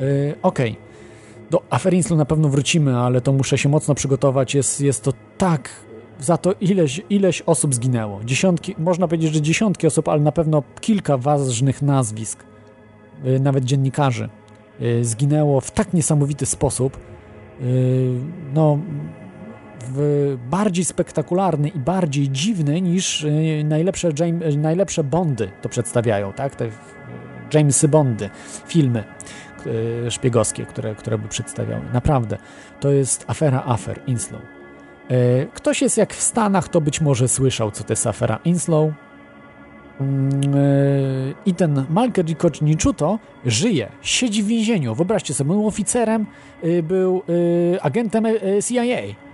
Yy, 0.01 0.35
Okej. 0.43 0.71
Okay. 0.71 0.89
Do 1.51 1.63
afery 1.71 1.97
Inslu 1.97 2.17
na 2.17 2.25
pewno 2.25 2.49
wrócimy, 2.49 2.97
ale 2.97 3.21
to 3.21 3.33
muszę 3.33 3.59
się 3.59 3.69
mocno 3.69 3.95
przygotować. 3.95 4.55
Jest, 4.55 4.81
jest 4.81 5.05
to 5.05 5.13
tak 5.39 5.71
za 6.21 6.37
to 6.37 6.55
ileś, 6.61 7.01
ileś 7.11 7.43
osób 7.43 7.75
zginęło. 7.75 8.21
Dziesiątki, 8.25 8.75
można 8.79 9.09
powiedzieć, 9.09 9.35
że 9.35 9.41
dziesiątki 9.41 9.87
osób, 9.87 10.09
ale 10.09 10.21
na 10.21 10.33
pewno 10.33 10.63
kilka 10.81 11.19
ważnych 11.19 11.83
nazwisk, 11.83 12.45
yy, 13.25 13.41
nawet 13.41 13.65
dziennikarzy, 13.65 14.29
yy, 14.81 15.05
zginęło 15.05 15.61
w 15.61 15.71
tak 15.71 15.95
niesamowity 15.95 16.47
sposób. 16.47 16.97
Yy, 17.61 17.67
no, 18.55 18.79
bardziej 20.51 20.85
spektakularny 20.85 21.69
i 21.69 21.79
bardziej 21.79 22.31
dziwny 22.31 22.81
niż 22.81 23.25
y, 23.25 23.63
najlepsze, 23.65 24.11
James, 24.19 24.57
najlepsze 24.57 25.05
Bondy 25.05 25.51
to 25.63 25.69
przedstawiają, 25.69 26.33
tak? 26.33 26.55
Te 26.55 26.69
Jamesy 27.55 27.89
Bondy, 27.89 28.31
filmy 28.67 29.05
y, 29.67 30.11
szpiegowskie, 30.11 30.67
które, 30.67 30.95
które 30.95 31.19
by 31.19 31.29
przedstawiały. 31.29 31.83
Naprawdę, 31.93 32.39
to 32.81 32.91
jest 32.91 33.25
afera 33.29 33.63
afer, 33.67 34.01
Inslow. 34.07 34.43
Ktoś 35.55 35.83
jest 35.83 35.97
jak 35.97 36.15
w 36.15 36.23
Stanach, 36.23 36.69
to 36.69 36.81
być 36.81 37.01
może 37.01 37.29
słyszał, 37.29 37.71
co 37.71 37.85
to 37.85 37.93
jest 37.93 38.07
afera 38.07 38.39
Inslow. 38.45 38.91
Mm, 40.01 40.41
I 41.47 41.55
ten 41.55 41.85
Malker 41.91 42.27
Ricocnichuto 42.27 43.19
żyje, 43.47 43.89
siedzi 44.03 44.43
w 44.43 44.47
więzieniu. 44.47 44.95
Wyobraźcie 44.95 45.35
sobie, 45.35 45.51
był 45.51 45.67
oficerem, 45.67 46.27
był 46.83 47.23
agentem 47.83 48.25
CIA. 48.69 49.28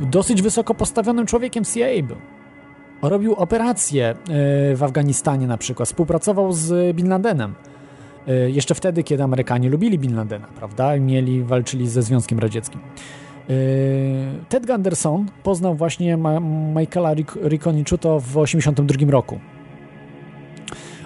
Dosyć 0.00 0.42
wysoko 0.42 0.74
postawionym 0.74 1.26
człowiekiem 1.26 1.64
CIA 1.64 2.02
był. 2.02 2.16
Robił 3.02 3.34
operacje 3.34 4.10
y, 4.72 4.76
w 4.76 4.82
Afganistanie 4.82 5.46
na 5.46 5.56
przykład, 5.58 5.88
współpracował 5.88 6.52
z 6.52 6.96
Bin 6.96 7.08
Ladenem. 7.08 7.54
Y, 8.28 8.50
Jeszcze 8.50 8.74
wtedy, 8.74 9.02
kiedy 9.02 9.22
Amerykanie 9.22 9.68
lubili 9.70 9.98
Bin 9.98 10.16
Ladena, 10.16 10.46
prawda? 10.46 10.96
Mieli, 10.96 11.42
walczyli 11.44 11.88
ze 11.88 12.02
Związkiem 12.02 12.38
Radzieckim. 12.38 12.80
Y, 13.50 14.44
Ted 14.48 14.66
Gunderson 14.66 15.26
poznał 15.42 15.74
właśnie 15.74 16.16
Ma 16.16 16.40
Michaela 16.80 17.14
Ric- 17.14 17.48
Riconichuto 17.48 18.20
w 18.20 18.26
1982 18.26 19.10
roku. 19.10 19.40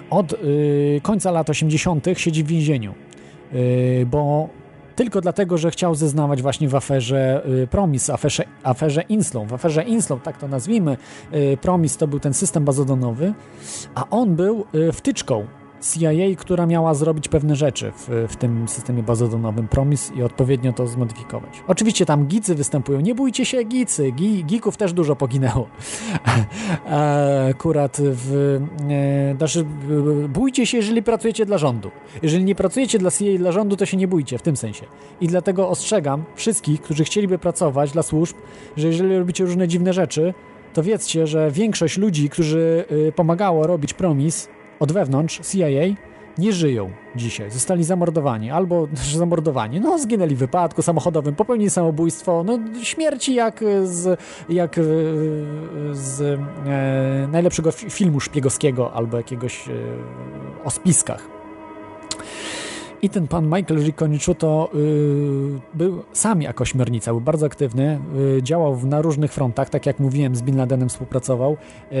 Od 0.09 0.35
końca 1.01 1.31
lat 1.31 1.49
80. 1.49 2.05
siedzi 2.17 2.43
w 2.43 2.47
więzieniu, 2.47 2.93
bo 4.05 4.49
tylko 4.97 5.21
dlatego, 5.21 5.57
że 5.57 5.71
chciał 5.71 5.95
zeznawać 5.95 6.41
właśnie 6.41 6.69
w 6.69 6.75
aferze 6.75 7.45
y, 7.63 7.67
Promis, 7.67 8.09
aferze, 8.09 8.43
aferze 8.63 9.01
Inslow. 9.01 9.47
W 9.47 9.53
aferze 9.53 9.83
Inslow, 9.83 10.23
tak 10.23 10.37
to 10.37 10.47
nazwijmy, 10.47 10.97
y, 11.33 11.57
Promis 11.61 11.97
to 11.97 12.07
był 12.07 12.19
ten 12.19 12.33
system 12.33 12.65
bazodonowy, 12.65 13.33
a 13.95 14.09
on 14.09 14.35
był 14.35 14.65
y, 14.75 14.91
wtyczką 14.91 15.47
CIA, 15.93 16.35
która 16.37 16.65
miała 16.65 16.93
zrobić 16.93 17.27
pewne 17.27 17.55
rzeczy 17.55 17.91
w, 17.91 18.27
w 18.29 18.35
tym 18.35 18.67
systemie 18.67 19.03
bazodonowym 19.03 19.67
Promis 19.67 20.11
i 20.15 20.23
odpowiednio 20.23 20.73
to 20.73 20.87
zmodyfikować. 20.87 21.63
Oczywiście 21.67 22.05
tam 22.05 22.25
gicy 22.25 22.55
występują. 22.55 22.99
Nie 22.99 23.15
bójcie 23.15 23.45
się 23.45 23.63
gicy. 23.63 24.11
Gi, 24.11 24.45
gików 24.45 24.77
też 24.77 24.93
dużo 24.93 25.15
poginęło. 25.15 25.67
E, 26.89 27.47
Akurat 27.51 27.97
w... 28.01 28.57
E, 28.89 29.37
znaczy, 29.37 29.65
e, 30.25 30.27
bójcie 30.27 30.65
się, 30.65 30.77
jeżeli 30.77 31.03
pracujecie 31.03 31.45
dla 31.45 31.57
rządu. 31.57 31.91
Jeżeli 32.21 32.43
nie 32.43 32.55
pracujecie 32.55 32.99
dla 32.99 33.11
CIA 33.11 33.37
dla 33.37 33.51
rządu, 33.51 33.75
to 33.75 33.85
się 33.85 33.97
nie 33.97 34.07
bójcie 34.07 34.37
w 34.37 34.41
tym 34.41 34.57
sensie. 34.57 34.85
I 35.21 35.27
dlatego 35.27 35.69
ostrzegam 35.69 36.23
wszystkich, 36.35 36.81
którzy 36.81 37.03
chcieliby 37.03 37.39
pracować 37.39 37.91
dla 37.91 38.03
służb, 38.03 38.35
że 38.77 38.87
jeżeli 38.87 39.17
robicie 39.17 39.43
różne 39.45 39.67
dziwne 39.67 39.93
rzeczy, 39.93 40.33
to 40.73 40.83
wiedzcie, 40.83 41.27
że 41.27 41.51
większość 41.51 41.97
ludzi, 41.97 42.29
którzy 42.29 42.85
y, 43.07 43.11
pomagało 43.11 43.67
robić 43.67 43.93
Promis 43.93 44.49
od 44.79 44.91
wewnątrz 44.91 45.39
CIA 45.39 45.67
nie 46.37 46.53
żyją 46.53 46.91
dzisiaj. 47.15 47.51
Zostali 47.51 47.83
zamordowani 47.83 48.51
albo 48.51 48.87
zamordowani. 49.15 49.79
No, 49.81 49.99
zginęli 49.99 50.35
w 50.35 50.39
wypadku 50.39 50.81
samochodowym, 50.81 51.35
popełnili 51.35 51.69
samobójstwo. 51.69 52.43
No, 52.43 52.59
śmierci 52.83 53.35
jak 53.35 53.63
z, 53.83 54.19
jak 54.49 54.77
e, 54.77 54.81
z 55.91 56.21
e, 56.21 57.27
najlepszego 57.31 57.69
fi- 57.71 57.89
filmu 57.89 58.19
szpiegowskiego 58.19 58.93
albo 58.93 59.17
jakiegoś 59.17 59.69
e, 59.69 59.71
o 60.63 60.69
spiskach. 60.69 61.36
I 63.01 63.09
ten 63.09 63.27
pan 63.27 63.45
Michael 63.45 63.83
Riconichuto 63.83 64.69
y, 64.75 65.77
był 65.77 66.03
sam 66.13 66.41
jako 66.41 66.61
ośmiornica, 66.61 67.11
był 67.11 67.21
bardzo 67.21 67.45
aktywny, 67.45 67.99
y, 68.37 68.43
działał 68.43 68.75
w, 68.75 68.85
na 68.85 69.01
różnych 69.01 69.33
frontach, 69.33 69.69
tak 69.69 69.85
jak 69.85 69.99
mówiłem, 69.99 70.35
z 70.35 70.41
Bin 70.41 70.57
Ladenem 70.57 70.89
współpracował. 70.89 71.57
Y, 71.91 71.95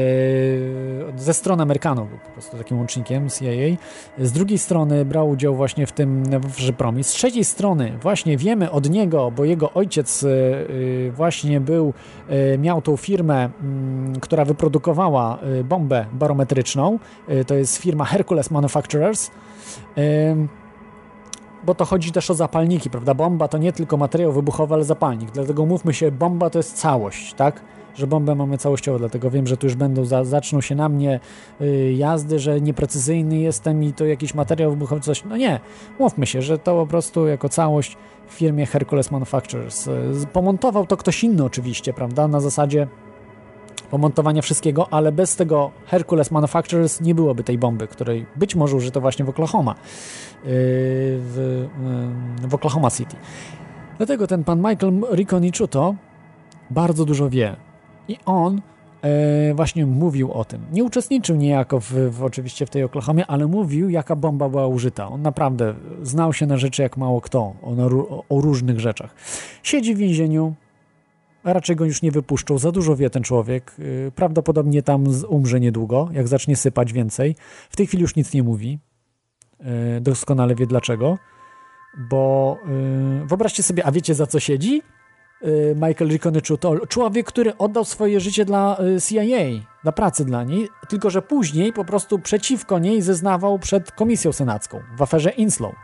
ze 1.17 1.33
strony 1.33 1.63
Amerykanów 1.63 2.09
był 2.09 2.17
po 2.17 2.29
prostu 2.29 2.57
takim 2.57 2.77
łącznikiem 2.77 3.29
CIA. 3.29 3.77
Z 4.17 4.31
drugiej 4.31 4.57
strony 4.57 5.05
brał 5.05 5.29
udział 5.29 5.55
właśnie 5.55 5.87
w 5.87 5.91
tym 5.91 6.23
w 6.43 6.73
Promis. 6.73 7.07
Z 7.07 7.11
trzeciej 7.11 7.43
strony 7.43 7.97
właśnie 8.01 8.37
wiemy 8.37 8.71
od 8.71 8.89
niego, 8.89 9.31
bo 9.31 9.45
jego 9.45 9.73
ojciec 9.73 10.23
y, 10.23 11.11
właśnie 11.15 11.61
był, 11.61 11.93
miał 12.57 12.81
tą 12.81 12.97
firmę, 12.97 13.49
mm, 13.61 14.19
która 14.19 14.45
wyprodukowała 14.45 15.39
bombę 15.63 16.05
barometryczną. 16.13 16.99
To 17.47 17.55
jest 17.55 17.77
firma 17.77 18.05
Hercules 18.05 18.51
Manufacturers. 18.51 19.31
Bo 21.63 21.75
to 21.75 21.85
chodzi 21.85 22.11
też 22.11 22.31
o 22.31 22.33
zapalniki, 22.33 22.89
prawda? 22.89 23.13
Bomba 23.13 23.47
to 23.47 23.57
nie 23.57 23.73
tylko 23.73 23.97
materiał 23.97 24.31
wybuchowy, 24.31 24.73
ale 24.73 24.83
zapalnik. 24.83 25.31
Dlatego 25.31 25.65
mówmy 25.65 25.93
się, 25.93 26.11
bomba 26.11 26.49
to 26.49 26.59
jest 26.59 26.77
całość, 26.77 27.33
tak? 27.33 27.61
Że 27.95 28.07
bombę 28.07 28.35
mamy 28.35 28.57
całościowo, 28.57 28.99
dlatego 28.99 29.31
wiem, 29.31 29.47
że 29.47 29.57
tu 29.57 29.67
już 29.67 29.75
będą, 29.75 30.05
za, 30.05 30.23
zaczną 30.23 30.61
się 30.61 30.75
na 30.75 30.89
mnie 30.89 31.19
y, 31.61 31.93
jazdy, 31.97 32.39
że 32.39 32.61
nieprecyzyjny 32.61 33.37
jestem 33.37 33.83
i 33.83 33.93
to 33.93 34.05
jakiś 34.05 34.33
materiał 34.33 34.71
wybuchowy, 34.71 35.01
coś. 35.01 35.23
No 35.25 35.37
nie, 35.37 35.59
mówmy 35.99 36.25
się, 36.25 36.41
że 36.41 36.57
to 36.57 36.75
po 36.75 36.87
prostu 36.87 37.27
jako 37.27 37.49
całość 37.49 37.97
w 38.27 38.33
firmie 38.33 38.65
Hercules 38.65 39.11
Manufacturers. 39.11 39.87
Y, 39.87 39.91
Pomontował 40.33 40.85
to 40.85 40.97
ktoś 40.97 41.23
inny 41.23 41.43
oczywiście, 41.43 41.93
prawda? 41.93 42.27
Na 42.27 42.39
zasadzie 42.39 42.87
pomontowania 43.91 44.41
wszystkiego, 44.41 44.93
ale 44.93 45.11
bez 45.11 45.35
tego 45.35 45.71
Hercules 45.85 46.31
Manufacturers 46.31 47.01
nie 47.01 47.15
byłoby 47.15 47.43
tej 47.43 47.57
bomby, 47.57 47.87
której 47.87 48.25
być 48.35 48.55
może 48.55 48.75
użyto 48.75 49.01
właśnie 49.01 49.25
w 49.25 49.29
Oklahoma, 49.29 49.71
yy, 49.71 49.79
w, 51.19 51.67
yy, 52.41 52.47
w 52.47 52.55
Oklahoma 52.55 52.91
City. 52.91 53.15
Dlatego 53.97 54.27
ten 54.27 54.43
pan 54.43 54.57
Michael 54.57 55.01
Riconichuto 55.11 55.95
bardzo 56.69 57.05
dużo 57.05 57.29
wie 57.29 57.55
i 58.07 58.17
on 58.25 58.61
e, 59.01 59.53
właśnie 59.53 59.85
mówił 59.85 60.31
o 60.31 60.45
tym. 60.45 60.61
Nie 60.71 60.83
uczestniczył 60.83 61.35
niejako 61.35 61.79
w, 61.79 61.91
w, 61.91 62.23
oczywiście 62.23 62.65
w 62.65 62.69
tej 62.69 62.83
Oklahomie, 62.83 63.25
ale 63.27 63.47
mówił, 63.47 63.89
jaka 63.89 64.15
bomba 64.15 64.49
była 64.49 64.67
użyta. 64.67 65.09
On 65.09 65.21
naprawdę 65.21 65.73
znał 66.01 66.33
się 66.33 66.45
na 66.45 66.57
rzeczy 66.57 66.81
jak 66.81 66.97
mało 66.97 67.21
kto, 67.21 67.39
o, 67.39 68.23
o 68.29 68.41
różnych 68.41 68.79
rzeczach. 68.79 69.15
Siedzi 69.63 69.95
w 69.95 69.97
więzieniu, 69.97 70.53
a 71.47 71.53
raczej 71.53 71.75
go 71.75 71.85
już 71.85 72.01
nie 72.01 72.11
wypuszczą. 72.11 72.57
Za 72.57 72.71
dużo 72.71 72.95
wie 72.95 73.09
ten 73.09 73.23
człowiek. 73.23 73.75
Yy, 73.77 74.11
Prawdopodobnie 74.15 74.83
tam 74.83 75.03
umrze 75.29 75.59
niedługo, 75.59 76.09
jak 76.11 76.27
zacznie 76.27 76.55
sypać 76.55 76.93
więcej. 76.93 77.35
W 77.69 77.75
tej 77.75 77.87
chwili 77.87 78.01
już 78.01 78.15
nic 78.15 78.33
nie 78.33 78.43
mówi. 78.43 78.79
Yy, 79.59 80.01
Doskonale 80.01 80.55
wie 80.55 80.67
dlaczego. 80.67 81.17
Bo 82.09 82.57
yy, 83.19 83.25
wyobraźcie 83.27 83.63
sobie, 83.63 83.85
a 83.85 83.91
wiecie 83.91 84.15
za 84.15 84.27
co 84.27 84.39
siedzi? 84.39 84.81
Michael 85.75 86.09
Riconichu 86.09 86.57
to 86.57 86.87
człowiek, 86.87 87.27
który 87.27 87.57
oddał 87.57 87.85
swoje 87.85 88.19
życie 88.19 88.45
dla 88.45 88.77
CIA, 89.07 89.65
dla 89.83 89.91
pracy 89.91 90.25
dla 90.25 90.43
niej, 90.43 90.69
tylko 90.89 91.09
że 91.09 91.21
później 91.21 91.73
po 91.73 91.85
prostu 91.85 92.19
przeciwko 92.19 92.79
niej 92.79 93.01
zeznawał 93.01 93.59
przed 93.59 93.91
komisją 93.91 94.33
senacką 94.33 94.79
w 94.97 95.01
aferze 95.01 95.29
Inslow. 95.29 95.75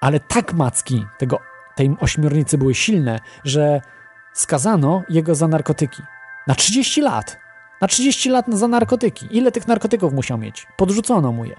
Ale 0.00 0.20
tak 0.20 0.54
macki 0.54 1.06
tego 1.18 1.53
tej 1.74 1.96
ośmiornicy 2.00 2.58
były 2.58 2.74
silne, 2.74 3.18
że 3.44 3.80
skazano 4.32 5.02
jego 5.08 5.34
za 5.34 5.48
narkotyki. 5.48 6.02
Na 6.46 6.54
30 6.54 7.00
lat. 7.00 7.38
Na 7.80 7.88
30 7.88 8.30
lat 8.30 8.46
za 8.48 8.68
narkotyki. 8.68 9.26
Ile 9.30 9.52
tych 9.52 9.68
narkotyków 9.68 10.12
musiał 10.12 10.38
mieć? 10.38 10.66
Podrzucono 10.76 11.32
mu 11.32 11.44
je. 11.44 11.56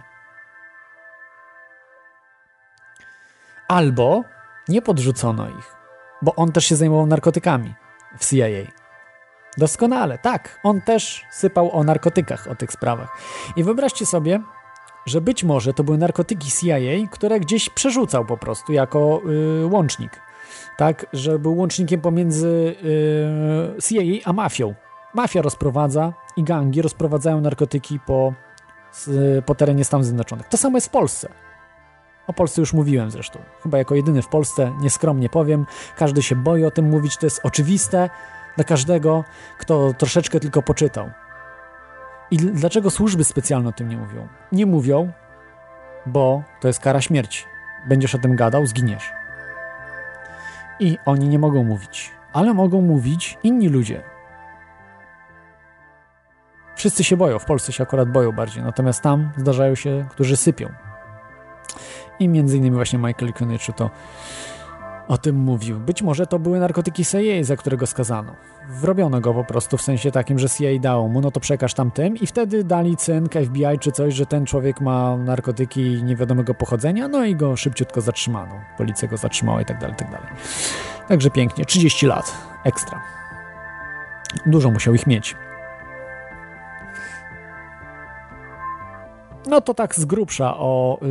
Albo 3.68 4.24
nie 4.68 4.82
podrzucono 4.82 5.50
ich, 5.50 5.76
bo 6.22 6.36
on 6.36 6.52
też 6.52 6.66
się 6.66 6.76
zajmował 6.76 7.08
narkotykami 7.08 7.74
w 8.20 8.30
CIA. 8.30 8.72
Doskonale, 9.58 10.18
tak. 10.18 10.60
On 10.64 10.82
też 10.82 11.26
sypał 11.32 11.72
o 11.72 11.84
narkotykach, 11.84 12.48
o 12.48 12.56
tych 12.56 12.72
sprawach. 12.72 13.18
I 13.56 13.64
wyobraźcie 13.64 14.06
sobie, 14.06 14.42
że 15.06 15.22
być 15.22 15.44
może 15.44 15.74
to 15.74 15.84
były 15.84 15.98
narkotyki 15.98 16.52
CIA, 16.52 17.08
które 17.12 17.40
gdzieś 17.40 17.70
przerzucał 17.70 18.26
po 18.26 18.38
prostu 18.38 18.74
jako 18.74 19.22
y, 19.64 19.66
łącznik. 19.66 20.22
Tak, 20.78 21.06
że 21.14 21.40
był 21.40 21.58
łącznikiem 21.58 22.02
pomiędzy 22.02 22.76
y, 23.78 23.82
CIA 23.82 24.30
a 24.30 24.34
mafią. 24.34 24.74
Mafia 25.14 25.42
rozprowadza 25.42 26.14
i 26.38 26.44
gangi 26.44 26.82
rozprowadzają 26.82 27.42
narkotyki 27.42 28.00
po, 28.00 28.34
s- 28.94 29.10
po 29.46 29.56
terenie 29.56 29.84
Stanów 29.86 30.06
Zjednoczonych. 30.06 30.48
To 30.48 30.58
samo 30.58 30.78
jest 30.78 30.88
w 30.88 30.92
Polsce. 30.92 31.30
O 32.28 32.34
Polsce 32.34 32.62
już 32.62 32.74
mówiłem 32.74 33.12
zresztą. 33.12 33.40
Chyba 33.64 33.78
jako 33.78 33.96
jedyny 33.96 34.22
w 34.22 34.28
Polsce, 34.28 34.72
nieskromnie 34.82 35.30
powiem. 35.30 35.66
Każdy 35.98 36.22
się 36.24 36.36
boi 36.36 36.64
o 36.66 36.72
tym 36.72 36.90
mówić, 36.90 37.18
to 37.18 37.26
jest 37.26 37.40
oczywiste 37.44 38.10
dla 38.56 38.64
każdego, 38.66 39.24
kto 39.58 39.94
troszeczkę 39.94 40.40
tylko 40.40 40.62
poczytał. 40.62 41.10
I 42.32 42.38
dl- 42.38 42.52
dlaczego 42.52 42.90
służby 42.90 43.24
specjalne 43.24 43.70
o 43.70 43.72
tym 43.72 43.90
nie 43.90 43.98
mówią? 43.98 44.28
Nie 44.52 44.66
mówią, 44.66 45.12
bo 46.06 46.44
to 46.62 46.68
jest 46.68 46.80
kara 46.80 47.02
śmierci. 47.02 47.44
Będziesz 47.88 48.16
o 48.16 48.18
tym 48.18 48.36
gadał, 48.36 48.66
zginiesz. 48.66 49.12
I 50.80 50.98
oni 51.06 51.28
nie 51.28 51.40
mogą 51.40 51.64
mówić, 51.64 52.12
ale 52.34 52.54
mogą 52.54 52.82
mówić 52.82 53.38
inni 53.44 53.70
ludzie. 53.70 54.04
Wszyscy 56.76 57.04
się 57.04 57.18
boją, 57.18 57.40
w 57.40 57.46
Polsce 57.46 57.72
się 57.72 57.84
akurat 57.84 58.12
boją 58.12 58.32
bardziej, 58.32 58.64
natomiast 58.64 59.02
tam 59.02 59.32
zdarzają 59.38 59.76
się, 59.76 60.06
którzy 60.12 60.38
sypią. 60.38 60.70
I 62.20 62.30
między 62.30 62.58
innymi 62.58 62.76
właśnie 62.76 63.00
Michael 63.00 63.34
Koniczy 63.34 63.74
to 63.74 63.90
o 65.08 65.18
tym 65.18 65.36
mówił. 65.36 65.80
Być 65.80 66.02
może 66.02 66.28
to 66.28 66.40
były 66.40 66.60
narkotyki 66.60 67.06
CIA, 67.06 67.44
za 67.44 67.56
którego 67.56 67.88
skazano. 67.88 68.36
Wrobiono 68.70 69.22
go 69.22 69.34
po 69.34 69.44
prostu 69.44 69.78
w 69.78 69.82
sensie 69.82 70.12
takim, 70.12 70.40
że 70.40 70.50
CIA 70.50 70.80
dało 70.80 71.08
mu, 71.08 71.22
no 71.22 71.32
to 71.32 71.40
przekaż 71.40 71.74
tam 71.74 71.92
tym 71.92 72.18
i 72.18 72.28
wtedy 72.28 72.64
dali 72.64 72.98
cynk 72.98 73.34
FBI 73.34 73.80
czy 73.80 73.92
coś, 73.92 74.14
że 74.14 74.26
ten 74.26 74.46
człowiek 74.46 74.82
ma 74.82 75.18
narkotyki 75.18 76.04
niewiadomego 76.04 76.54
pochodzenia, 76.54 77.08
no 77.08 77.26
i 77.26 77.36
go 77.36 77.56
szybciutko 77.56 78.02
zatrzymano. 78.02 78.62
Policja 78.78 79.08
go 79.08 79.18
zatrzymała 79.18 79.62
i 79.62 79.66
tak 79.66 79.80
dalej, 79.80 79.96
tak 79.96 80.12
dalej. 80.12 80.28
Także 81.08 81.30
pięknie, 81.30 81.66
30 81.66 82.08
lat, 82.08 82.34
ekstra. 82.64 83.02
Dużo 84.46 84.72
musiał 84.72 84.94
ich 84.96 85.08
mieć. 85.08 85.36
No 89.48 89.62
to 89.62 89.74
tak 89.74 89.96
z 89.96 90.06
grubsza 90.06 90.58
o 90.58 91.00
yy, 91.02 91.08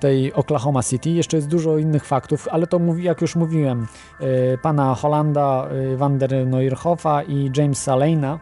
tej 0.00 0.32
Oklahoma 0.32 0.82
City. 0.82 1.10
Jeszcze 1.10 1.36
jest 1.36 1.48
dużo 1.48 1.78
innych 1.78 2.04
faktów, 2.04 2.48
ale 2.50 2.66
to 2.66 2.78
mówi, 2.78 3.04
jak 3.04 3.20
już 3.20 3.36
mówiłem, 3.36 3.86
yy, 4.20 4.58
pana 4.62 4.94
Hollanda, 4.94 5.68
yy, 5.72 5.96
Van 5.96 6.18
der 6.18 6.46
Neuerhoffa 6.46 7.22
i 7.22 7.50
Jamesa 7.56 7.92
Lane'a. 7.92 8.38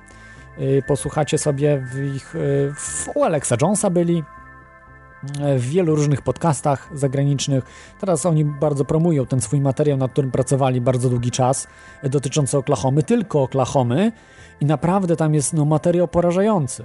Yy, 0.58 0.82
posłuchacie 0.82 1.38
sobie 1.38 1.86
w 1.92 2.14
ich, 2.14 2.34
yy, 2.34 2.74
u 3.14 3.24
Alexa 3.24 3.56
Jonesa 3.62 3.90
byli, 3.90 4.16
yy, 4.16 5.58
w 5.58 5.68
wielu 5.68 5.96
różnych 5.96 6.22
podcastach 6.22 6.90
zagranicznych. 6.94 7.64
Teraz 8.00 8.26
oni 8.26 8.44
bardzo 8.44 8.84
promują 8.84 9.26
ten 9.26 9.40
swój 9.40 9.60
materiał, 9.60 9.98
nad 9.98 10.12
którym 10.12 10.30
pracowali 10.30 10.80
bardzo 10.80 11.10
długi 11.10 11.30
czas, 11.30 11.66
dotyczący 12.02 12.58
Oklahomy, 12.58 13.02
tylko 13.02 13.42
Oklahomy 13.42 14.12
i 14.60 14.64
naprawdę 14.64 15.16
tam 15.16 15.34
jest 15.34 15.52
no, 15.52 15.64
materiał 15.64 16.08
porażający 16.08 16.84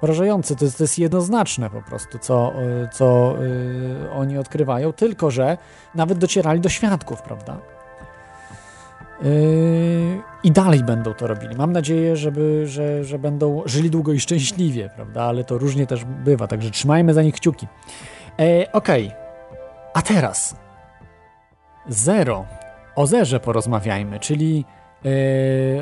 porażające, 0.00 0.56
to 0.56 0.64
jest, 0.64 0.78
to 0.78 0.84
jest 0.84 0.98
jednoznaczne 0.98 1.70
po 1.70 1.82
prostu, 1.82 2.18
co, 2.18 2.52
y, 2.84 2.88
co 2.92 3.34
yy, 4.02 4.10
oni 4.10 4.38
odkrywają, 4.38 4.92
tylko 4.92 5.30
że 5.30 5.58
nawet 5.94 6.18
docierali 6.18 6.60
do 6.60 6.68
świadków, 6.68 7.22
prawda? 7.22 7.58
Yy, 9.22 9.30
I 10.44 10.50
dalej 10.50 10.84
będą 10.84 11.14
to 11.14 11.26
robili. 11.26 11.56
Mam 11.56 11.72
nadzieję, 11.72 12.16
żeby, 12.16 12.66
że, 12.66 13.04
że 13.04 13.18
będą 13.18 13.62
żyli 13.66 13.90
długo 13.90 14.12
i 14.12 14.20
szczęśliwie, 14.20 14.90
prawda? 14.96 15.22
Ale 15.22 15.44
to 15.44 15.58
różnie 15.58 15.86
też 15.86 16.04
bywa, 16.04 16.46
także 16.46 16.70
trzymajmy 16.70 17.14
za 17.14 17.22
nich 17.22 17.34
kciuki. 17.34 17.66
E, 18.38 18.72
Okej, 18.72 19.06
okay. 19.06 19.18
a 19.94 20.02
teraz 20.02 20.56
zero. 21.88 22.44
O 22.96 23.06
zerze 23.06 23.40
porozmawiajmy, 23.40 24.20
czyli 24.20 24.64
yy, 25.04 25.12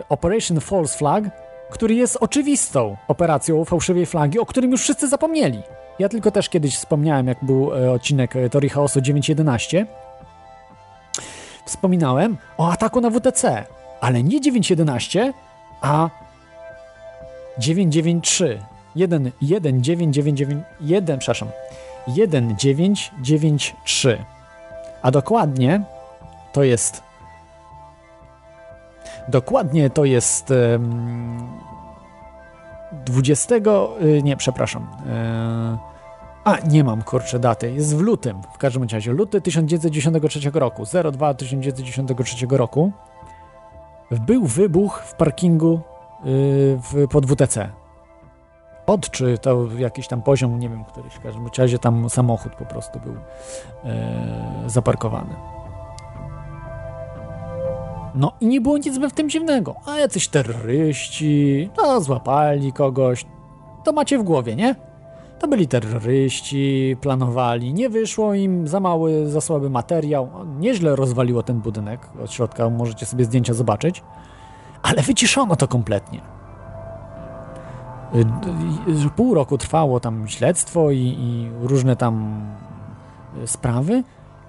Operation 0.09 0.61
False 0.61 0.99
Flag 0.99 1.24
który 1.70 1.95
jest 1.95 2.16
oczywistą 2.20 2.97
operacją 3.09 3.65
fałszywej 3.65 4.07
flagi, 4.07 4.39
o 4.39 4.47
którym 4.47 4.70
już 4.70 4.82
wszyscy 4.82 5.09
zapomnieli. 5.09 5.62
Ja 5.99 6.09
tylko 6.09 6.31
też 6.31 6.49
kiedyś 6.49 6.77
wspomniałem, 6.77 7.27
jak 7.27 7.45
był 7.45 7.74
e, 7.74 7.93
odcinek 7.93 8.36
e, 8.36 8.51
Tori 8.51 8.69
Chaosu 8.69 9.01
9.11. 9.01 9.86
Wspominałem 11.66 12.36
o 12.59 12.73
ataku 12.73 13.01
na 13.01 13.11
WTC, 13.11 13.65
ale 14.01 14.23
nie 14.23 14.41
9.11, 14.41 15.32
a 15.81 16.11
993. 17.59 18.62
1, 18.97 19.31
1, 19.41 19.82
9, 19.82 20.15
9, 20.15 20.39
9, 20.39 20.65
1, 20.81 21.19
przepraszam, 21.19 21.49
1993. 22.07 24.24
A 25.03 25.11
dokładnie 25.11 25.82
to 26.53 26.62
jest 26.62 27.03
Dokładnie 29.28 29.90
to 29.90 30.05
jest 30.05 30.52
20. 33.06 33.55
Y, 33.55 34.22
nie, 34.22 34.36
przepraszam. 34.36 34.86
E, 35.06 35.78
a, 36.44 36.59
nie 36.68 36.84
mam 36.84 37.02
kurczę 37.02 37.38
daty. 37.38 37.72
Jest 37.72 37.96
w 37.96 38.01
lutym. 38.01 38.42
W 38.55 38.59
każdym 38.59 38.84
razie 38.92 39.12
luty 39.12 39.40
1993 39.40 40.51
roku. 40.55 40.82
02 41.12 41.34
1993 41.34 42.46
roku. 42.51 42.92
Był 44.10 44.46
wybuch 44.46 45.02
w 45.06 45.14
parkingu 45.14 45.74
y, 45.74 46.78
w, 46.82 47.09
pod 47.10 47.26
WTC. 47.26 47.68
Pod 48.86 49.10
czy 49.10 49.38
to 49.38 49.66
jakiś 49.78 50.09
tam 50.09 50.22
poziom, 50.22 50.59
nie 50.59 50.68
wiem, 50.68 50.84
któryś. 50.84 51.14
W 51.14 51.20
każdym 51.20 51.48
razie 51.59 51.78
tam 51.78 52.10
samochód 52.10 52.52
po 52.55 52.64
prostu 52.64 53.01
był 53.01 53.14
e, 53.84 54.64
zaparkowany. 54.66 55.53
No 58.15 58.32
i 58.41 58.47
nie 58.47 58.61
było 58.61 58.78
nic 58.78 58.99
w 58.99 59.12
tym 59.12 59.31
dziwnego. 59.31 59.74
A 59.86 59.97
jacyś 59.97 60.28
terroryści, 60.28 61.70
no 61.77 62.01
złapali 62.01 62.73
kogoś. 62.73 63.24
To 63.85 63.93
macie 63.93 64.19
w 64.19 64.23
głowie, 64.23 64.57
nie? 64.57 64.74
To 65.39 65.49
byli 65.49 65.69
terroryści, 65.69 66.97
planowali, 67.01 67.74
nie 67.74 67.89
wyszło 67.89 68.35
im, 68.35 68.69
za 68.69 68.81
mały, 68.81 69.28
za 69.31 69.41
słaby 69.41 69.70
materiał. 69.70 70.28
Nieźle 70.59 70.97
rozwaliło 70.97 71.43
ten 71.43 71.61
budynek 71.61 72.09
od 72.24 72.32
środka, 72.32 72.70
możecie 72.70 73.07
sobie 73.07 73.24
zdjęcia 73.24 73.55
zobaczyć. 73.55 74.03
Ale 74.82 75.03
wyciszono 75.03 75.57
to 75.57 75.69
kompletnie. 75.69 76.20
Y, 79.07 79.11
pół 79.16 79.35
roku 79.35 79.59
trwało 79.59 80.01
tam 80.01 80.28
śledztwo 80.28 80.91
i, 80.91 80.99
i 80.99 81.51
różne 81.61 81.97
tam 81.97 82.43
y, 83.43 83.47
sprawy 83.47 84.03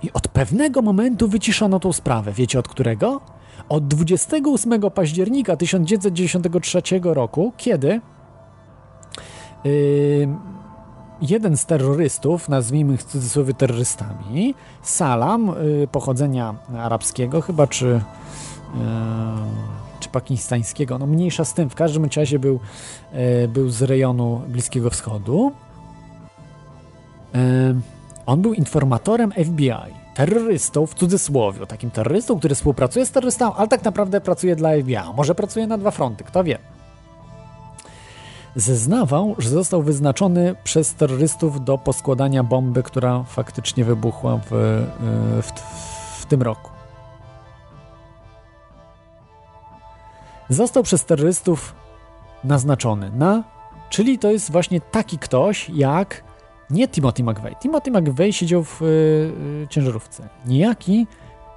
i 0.04 0.14
od 0.14 0.28
pewnego 0.28 0.82
momentu 0.82 1.28
wyciszono 1.28 1.80
tą 1.80 1.94
sprawę. 1.94 2.32
Wiecie 2.32 2.60
od 2.60 2.68
którego? 2.68 3.22
Od 3.70 3.88
28 3.88 4.82
października 4.92 5.56
1993 5.56 6.82
roku, 7.04 7.54
kiedy 7.58 8.02
yy, 9.64 10.28
jeden 11.22 11.58
z 11.58 11.66
terrorystów, 11.66 12.50
nazwijmy 12.50 12.98
w 12.98 13.04
cudzysłowie 13.04 13.54
terrorystami, 13.54 14.56
Salam, 14.82 15.56
yy, 15.64 15.88
pochodzenia 15.88 16.56
arabskiego 16.78 17.42
chyba, 17.42 17.68
czy, 17.68 17.86
yy, 17.86 18.82
czy 20.00 20.10
pakistańskiego, 20.10 20.98
no 20.98 21.06
mniejsza 21.06 21.46
z 21.46 21.54
tym, 21.54 21.70
w 21.70 21.76
każdym 21.76 22.10
razie 22.16 22.40
był, 22.40 22.60
yy, 23.14 23.48
był 23.48 23.70
z 23.70 23.82
rejonu 23.82 24.42
Bliskiego 24.48 24.90
Wschodu. 24.90 25.52
Yy, 27.34 27.40
on 28.26 28.42
był 28.42 28.54
informatorem 28.54 29.32
FBI 29.32 29.94
terrorystą 30.16 30.86
w 30.86 30.94
cudzysłowie, 30.94 31.68
takim 31.68 31.92
terrorystą, 31.92 32.40
który 32.40 32.56
współpracuje 32.56 33.06
z 33.06 33.12
terrorystą, 33.12 33.56
ale 33.56 33.68
tak 33.68 33.84
naprawdę 33.84 34.22
pracuje 34.22 34.56
dla 34.56 34.70
FBI. 34.70 34.98
Może 35.16 35.36
pracuje 35.36 35.68
na 35.68 35.78
dwa 35.78 35.92
fronty, 35.92 36.24
kto 36.24 36.44
wie. 36.44 36.58
Zeznawał, 38.56 39.36
że 39.38 39.50
został 39.50 39.82
wyznaczony 39.82 40.56
przez 40.64 40.94
terrorystów 40.94 41.66
do 41.66 41.78
poskładania 41.78 42.44
bomby, 42.44 42.84
która 42.84 43.24
faktycznie 43.24 43.86
wybuchła 43.86 44.38
w, 44.38 44.54
e, 44.54 45.42
w, 45.42 45.52
w 46.22 46.26
tym 46.26 46.42
roku. 46.42 46.72
Został 50.50 50.84
przez 50.84 51.06
terrorystów 51.06 51.76
naznaczony 52.44 53.12
na, 53.12 53.44
czyli 53.90 54.20
to 54.20 54.32
jest 54.32 54.52
właśnie 54.52 54.82
taki 54.82 55.18
ktoś 55.18 55.70
jak 55.70 56.24
nie 56.70 56.88
Timothy 56.88 57.24
McVeigh. 57.24 57.60
Timothy 57.60 57.92
McVeigh 57.92 58.36
siedział 58.36 58.64
w 58.64 58.82
yy, 58.82 59.68
ciężarówce. 59.70 60.30
Niejaki 60.46 61.08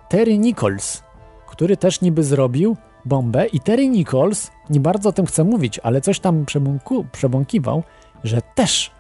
Terry 0.08 0.38
Nichols, 0.38 1.02
który 1.46 1.76
też 1.76 2.00
niby 2.00 2.24
zrobił 2.24 2.76
bombę 3.04 3.46
i 3.46 3.60
Terry 3.60 3.88
Nichols, 3.88 4.50
nie 4.70 4.80
bardzo 4.80 5.08
o 5.08 5.12
tym 5.12 5.26
chce 5.26 5.44
mówić, 5.44 5.78
ale 5.82 6.00
coś 6.00 6.20
tam 6.20 6.44
przebąku, 6.44 7.06
przebąkiwał, 7.12 7.82
że 8.24 8.42
też 8.54 8.90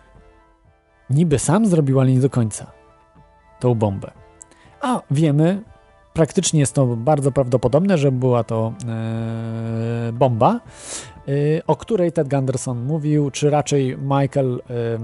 niby 1.10 1.38
sam 1.38 1.66
zrobił, 1.66 2.00
ale 2.00 2.10
nie 2.10 2.20
do 2.20 2.30
końca 2.30 2.66
tą 3.60 3.74
bombę. 3.74 4.10
A 4.80 5.00
wiemy, 5.10 5.62
praktycznie 6.12 6.60
jest 6.60 6.74
to 6.74 6.86
bardzo 6.86 7.32
prawdopodobne, 7.32 7.98
że 7.98 8.12
była 8.12 8.44
to 8.44 8.72
e, 8.88 10.12
bomba, 10.12 10.60
o 11.66 11.76
której 11.76 12.12
Ted 12.12 12.28
Gunderson 12.28 12.84
mówił, 12.84 13.30
czy 13.30 13.50
raczej 13.50 13.98
Michael 13.98 14.62
e, 14.70 14.98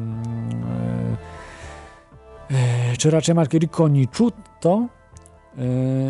czy 2.99 3.11
raczej 3.11 3.35
Michael 3.35 3.61
Riconicuto, 3.61 4.87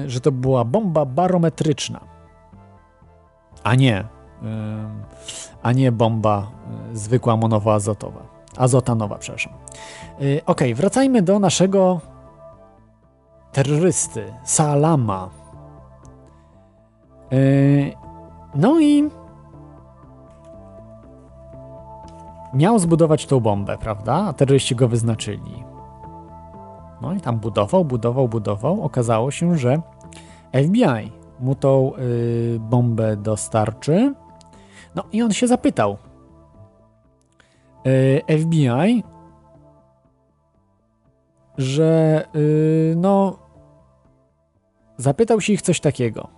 że 0.06 0.20
to 0.20 0.32
była 0.32 0.64
bomba 0.64 1.04
barometryczna, 1.04 2.00
a 3.62 3.74
nie 3.74 4.04
a 5.62 5.72
nie 5.72 5.92
bomba 5.92 6.50
zwykła 6.92 7.36
monowoazotowa, 7.36 8.20
azotanowa, 8.56 9.18
przepraszam. 9.18 9.52
Ok, 10.46 10.60
wracajmy 10.74 11.22
do 11.22 11.38
naszego 11.38 12.00
terrorysty, 13.52 14.32
Salama. 14.44 15.30
No 18.54 18.80
i 18.80 19.10
miał 22.54 22.78
zbudować 22.78 23.26
tą 23.26 23.40
bombę, 23.40 23.78
prawda? 23.78 24.14
A 24.14 24.32
terroryści 24.32 24.76
go 24.76 24.88
wyznaczyli. 24.88 25.64
No 27.02 27.14
i 27.14 27.20
tam 27.20 27.38
budował, 27.38 27.84
budował, 27.84 28.28
budował. 28.28 28.82
Okazało 28.82 29.30
się, 29.30 29.58
że 29.58 29.80
FBI 30.52 31.12
mu 31.40 31.54
tą 31.54 31.92
yy, 31.98 32.58
bombę 32.60 33.16
dostarczy. 33.16 34.14
No 34.94 35.04
i 35.12 35.22
on 35.22 35.32
się 35.32 35.46
zapytał. 35.46 35.96
Yy, 37.84 38.38
FBI, 38.38 39.04
że 41.58 42.24
yy, 42.34 42.94
no 42.96 43.38
zapytał 44.96 45.40
się 45.40 45.52
ich 45.52 45.62
coś 45.62 45.80
takiego, 45.80 46.28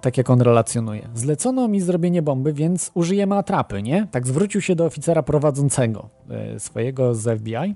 tak 0.00 0.18
jak 0.18 0.30
on 0.30 0.40
relacjonuje. 0.40 1.08
Zlecono 1.14 1.68
mi 1.68 1.80
zrobienie 1.80 2.22
bomby, 2.22 2.52
więc 2.52 2.90
użyjemy 2.94 3.36
atrapy, 3.36 3.82
nie? 3.82 4.06
Tak 4.10 4.26
zwrócił 4.26 4.60
się 4.60 4.74
do 4.74 4.84
oficera 4.84 5.22
prowadzącego 5.22 6.08
e, 6.30 6.60
swojego 6.60 7.14
z 7.14 7.40
FBI. 7.40 7.74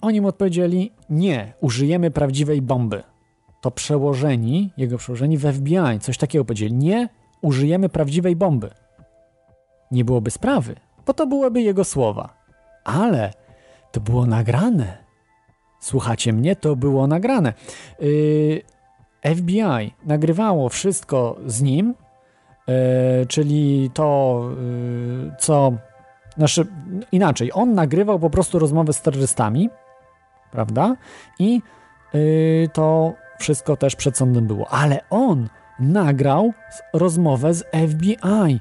Oni 0.00 0.20
mu 0.20 0.28
odpowiedzieli, 0.28 0.92
nie, 1.10 1.52
użyjemy 1.60 2.10
prawdziwej 2.10 2.62
bomby. 2.62 3.02
To 3.60 3.70
przełożeni, 3.70 4.72
jego 4.76 4.98
przełożeni 4.98 5.38
w 5.38 5.52
FBI, 5.52 6.00
coś 6.00 6.18
takiego 6.18 6.44
powiedzieli, 6.44 6.74
nie, 6.74 7.08
użyjemy 7.42 7.88
prawdziwej 7.88 8.36
bomby. 8.36 8.70
Nie 9.90 10.04
byłoby 10.04 10.30
sprawy, 10.30 10.74
bo 11.06 11.14
to 11.14 11.26
byłyby 11.26 11.62
jego 11.62 11.84
słowa. 11.84 12.34
Ale 12.84 13.32
to 13.92 14.00
było 14.00 14.26
nagrane. 14.26 14.98
Słuchacie 15.80 16.32
mnie? 16.32 16.56
To 16.56 16.76
było 16.76 17.06
nagrane. 17.06 17.52
Yy, 18.00 18.62
FBI 19.34 19.94
nagrywało 20.04 20.68
wszystko 20.68 21.36
z 21.46 21.62
nim, 21.62 21.94
yy, 22.66 22.74
czyli 23.26 23.90
to, 23.94 24.40
yy, 25.24 25.32
co. 25.38 25.72
Znaczy, 26.36 26.66
inaczej, 27.12 27.50
on 27.54 27.74
nagrywał 27.74 28.18
po 28.18 28.30
prostu 28.30 28.58
rozmowę 28.58 28.92
z 28.92 29.02
terrorystami, 29.02 29.70
prawda? 30.50 30.96
I 31.38 31.62
yy, 32.14 32.68
to 32.72 33.14
wszystko 33.38 33.76
też 33.76 33.96
przed 33.96 34.16
sądem 34.16 34.46
było. 34.46 34.68
Ale 34.68 35.00
on 35.10 35.48
nagrał 35.80 36.52
rozmowę 36.92 37.54
z 37.54 37.64
FBI. 37.90 38.60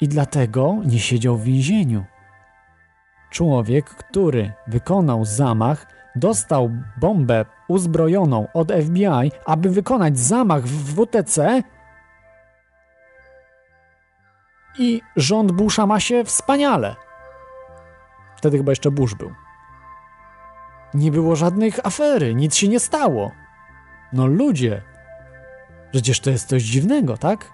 I 0.00 0.08
dlatego 0.08 0.76
nie 0.84 0.98
siedział 0.98 1.36
w 1.36 1.44
więzieniu. 1.44 2.04
Człowiek, 3.30 3.84
który 3.84 4.52
wykonał 4.66 5.24
zamach, 5.24 5.86
dostał 6.16 6.70
bombę 7.00 7.44
uzbrojoną 7.68 8.46
od 8.54 8.72
FBI, 8.72 9.32
aby 9.46 9.70
wykonać 9.70 10.18
zamach 10.18 10.62
w 10.62 10.94
WTC. 10.94 11.62
I 14.78 15.02
rząd 15.16 15.52
Busha 15.52 15.86
ma 15.86 16.00
się 16.00 16.24
wspaniale. 16.24 16.96
Wtedy 18.36 18.56
chyba 18.56 18.72
jeszcze 18.72 18.90
Bush 18.90 19.14
był. 19.14 19.32
Nie 20.94 21.10
było 21.10 21.36
żadnych 21.36 21.86
afery, 21.86 22.34
nic 22.34 22.56
się 22.56 22.68
nie 22.68 22.80
stało. 22.80 23.30
No 24.12 24.26
ludzie, 24.26 24.82
przecież 25.92 26.20
to 26.20 26.30
jest 26.30 26.48
coś 26.48 26.62
dziwnego, 26.62 27.16
tak? 27.16 27.52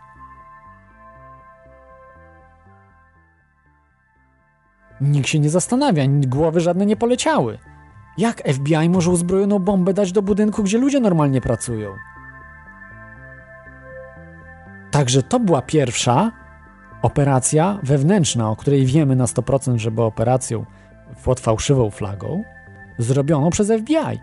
Nikt 5.01 5.29
się 5.29 5.39
nie 5.39 5.51
zastanawia, 5.51 6.05
głowy 6.09 6.61
żadne 6.61 6.87
nie 6.87 6.97
poleciały. 6.97 7.59
Jak 8.19 8.43
FBI 8.53 8.89
może 8.89 9.11
uzbrojoną 9.11 9.59
bombę 9.59 9.95
dać 9.95 10.13
do 10.13 10.23
budynku, 10.23 10.63
gdzie 10.63 10.79
ludzie 10.79 11.01
normalnie 11.01 11.41
pracują? 11.41 11.95
Także 14.91 15.23
to 15.23 15.41
była 15.41 15.63
pierwsza 15.63 16.33
operacja 17.03 17.79
wewnętrzna, 17.83 18.51
o 18.51 18.57
której 18.57 18.87
wiemy 18.87 19.17
na 19.17 19.25
100%, 19.25 19.79
że 19.79 19.91
była 19.91 20.07
operacją 20.07 20.65
pod 21.25 21.41
fałszywą 21.41 21.91
flagą, 21.91 22.45
zrobioną 22.99 23.51
przez 23.51 23.69
FBI. 23.69 24.21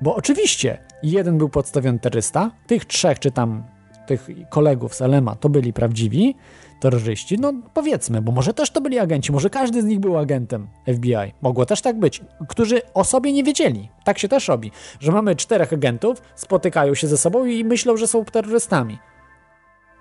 Bo 0.00 0.14
oczywiście 0.14 0.78
jeden 1.02 1.38
był 1.38 1.48
podstawiony 1.48 1.98
terrorysta, 1.98 2.50
tych 2.66 2.84
trzech 2.84 3.18
czy 3.18 3.30
tam 3.30 3.62
tych 4.06 4.28
kolegów 4.50 4.94
z 4.94 5.02
Elema 5.02 5.34
to 5.34 5.48
byli 5.48 5.72
prawdziwi, 5.72 6.36
terroryści, 6.82 7.38
no 7.38 7.52
powiedzmy, 7.74 8.22
bo 8.22 8.32
może 8.32 8.54
też 8.54 8.70
to 8.70 8.80
byli 8.80 8.98
agenci, 8.98 9.32
może 9.32 9.50
każdy 9.50 9.82
z 9.82 9.84
nich 9.84 10.00
był 10.00 10.18
agentem 10.18 10.68
FBI. 10.94 11.32
Mogło 11.42 11.66
też 11.66 11.82
tak 11.82 11.98
być, 11.98 12.22
którzy 12.48 12.80
o 12.94 13.04
sobie 13.04 13.32
nie 13.32 13.44
wiedzieli. 13.44 13.88
Tak 14.04 14.18
się 14.18 14.28
też 14.28 14.48
robi, 14.48 14.72
że 15.00 15.12
mamy 15.12 15.36
czterech 15.36 15.72
agentów, 15.72 16.22
spotykają 16.34 16.94
się 16.94 17.06
ze 17.06 17.18
sobą 17.18 17.44
i 17.44 17.64
myślą, 17.64 17.96
że 17.96 18.06
są 18.06 18.24
terrorystami. 18.24 18.98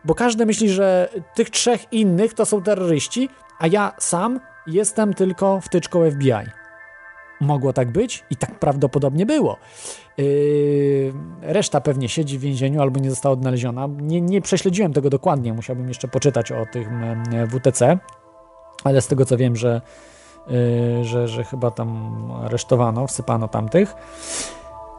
Bo 0.06 0.16
każdy 0.16 0.46
myśli, 0.46 0.70
że 0.70 1.10
tych 1.36 1.50
trzech 1.50 1.94
innych 1.94 2.34
to 2.34 2.46
są 2.46 2.62
terroryści, 2.62 3.30
a 3.60 3.68
ja 3.68 3.94
sam 4.00 4.40
jestem 4.68 5.14
tylko 5.14 5.62
wtyczką 5.62 6.12
FBI. 6.12 6.61
Mogło 7.42 7.74
tak 7.74 7.92
być 7.92 8.24
i 8.30 8.36
tak 8.36 8.60
prawdopodobnie 8.60 9.26
było. 9.26 9.58
Yy, 10.18 11.14
reszta 11.42 11.82
pewnie 11.82 12.10
siedzi 12.10 12.38
w 12.38 12.42
więzieniu 12.42 12.82
albo 12.82 13.00
nie 13.00 13.10
została 13.10 13.34
odnaleziona. 13.34 13.88
Nie, 14.02 14.22
nie 14.22 14.42
prześledziłem 14.42 14.94
tego 14.94 15.10
dokładnie, 15.10 15.54
musiałbym 15.54 15.88
jeszcze 15.88 16.08
poczytać 16.08 16.52
o 16.52 16.66
tym 16.66 17.04
WTC, 17.48 18.00
ale 18.84 19.02
z 19.02 19.08
tego 19.08 19.26
co 19.26 19.38
wiem, 19.38 19.56
że, 19.56 19.82
yy, 20.48 21.06
że, 21.06 21.28
że 21.28 21.44
chyba 21.44 21.72
tam 21.72 22.12
aresztowano, 22.32 23.08
wsypano 23.08 23.48
tamtych. 23.48 23.96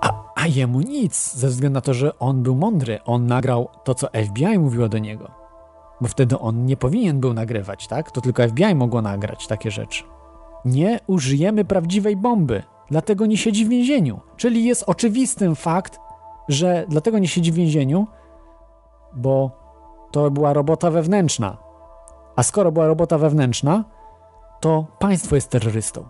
A, 0.01 0.13
a 0.35 0.47
jemu 0.47 0.81
nic, 0.81 1.35
ze 1.35 1.49
względu 1.49 1.75
na 1.75 1.81
to, 1.81 1.95
że 1.95 2.19
on 2.19 2.43
był 2.43 2.57
mądry. 2.57 2.99
On 3.05 3.27
nagrał 3.27 3.69
to, 3.85 3.95
co 3.95 4.09
FBI 4.27 4.59
mówiło 4.59 4.89
do 4.89 4.99
niego. 4.99 5.31
Bo 6.01 6.09
wtedy 6.09 6.39
on 6.39 6.67
nie 6.67 6.77
powinien 6.77 7.21
był 7.21 7.35
nagrywać, 7.35 7.87
tak? 7.87 8.11
To 8.11 8.21
tylko 8.21 8.49
FBI 8.49 8.75
mogło 8.75 9.03
nagrać 9.03 9.47
takie 9.47 9.71
rzeczy. 9.71 10.05
Nie 10.65 11.01
użyjemy 11.07 11.65
prawdziwej 11.65 12.17
bomby, 12.17 12.63
dlatego 12.91 13.27
nie 13.27 13.37
siedzi 13.37 13.65
w 13.65 13.69
więzieniu. 13.69 14.21
Czyli 14.37 14.65
jest 14.65 14.85
oczywistym 14.87 15.55
fakt, 15.55 16.01
że 16.49 16.85
dlatego 16.89 17.19
nie 17.19 17.29
siedzi 17.29 17.53
w 17.53 17.55
więzieniu, 17.55 18.07
bo 19.17 19.51
to 20.11 20.31
była 20.31 20.53
robota 20.53 20.91
wewnętrzna. 20.91 21.57
A 22.37 22.43
skoro 22.43 22.73
była 22.73 22.87
robota 22.87 23.19
wewnętrzna, 23.19 23.85
to 24.61 24.87
państwo 24.99 25.35
jest 25.35 25.51
terrorystą. 25.51 26.05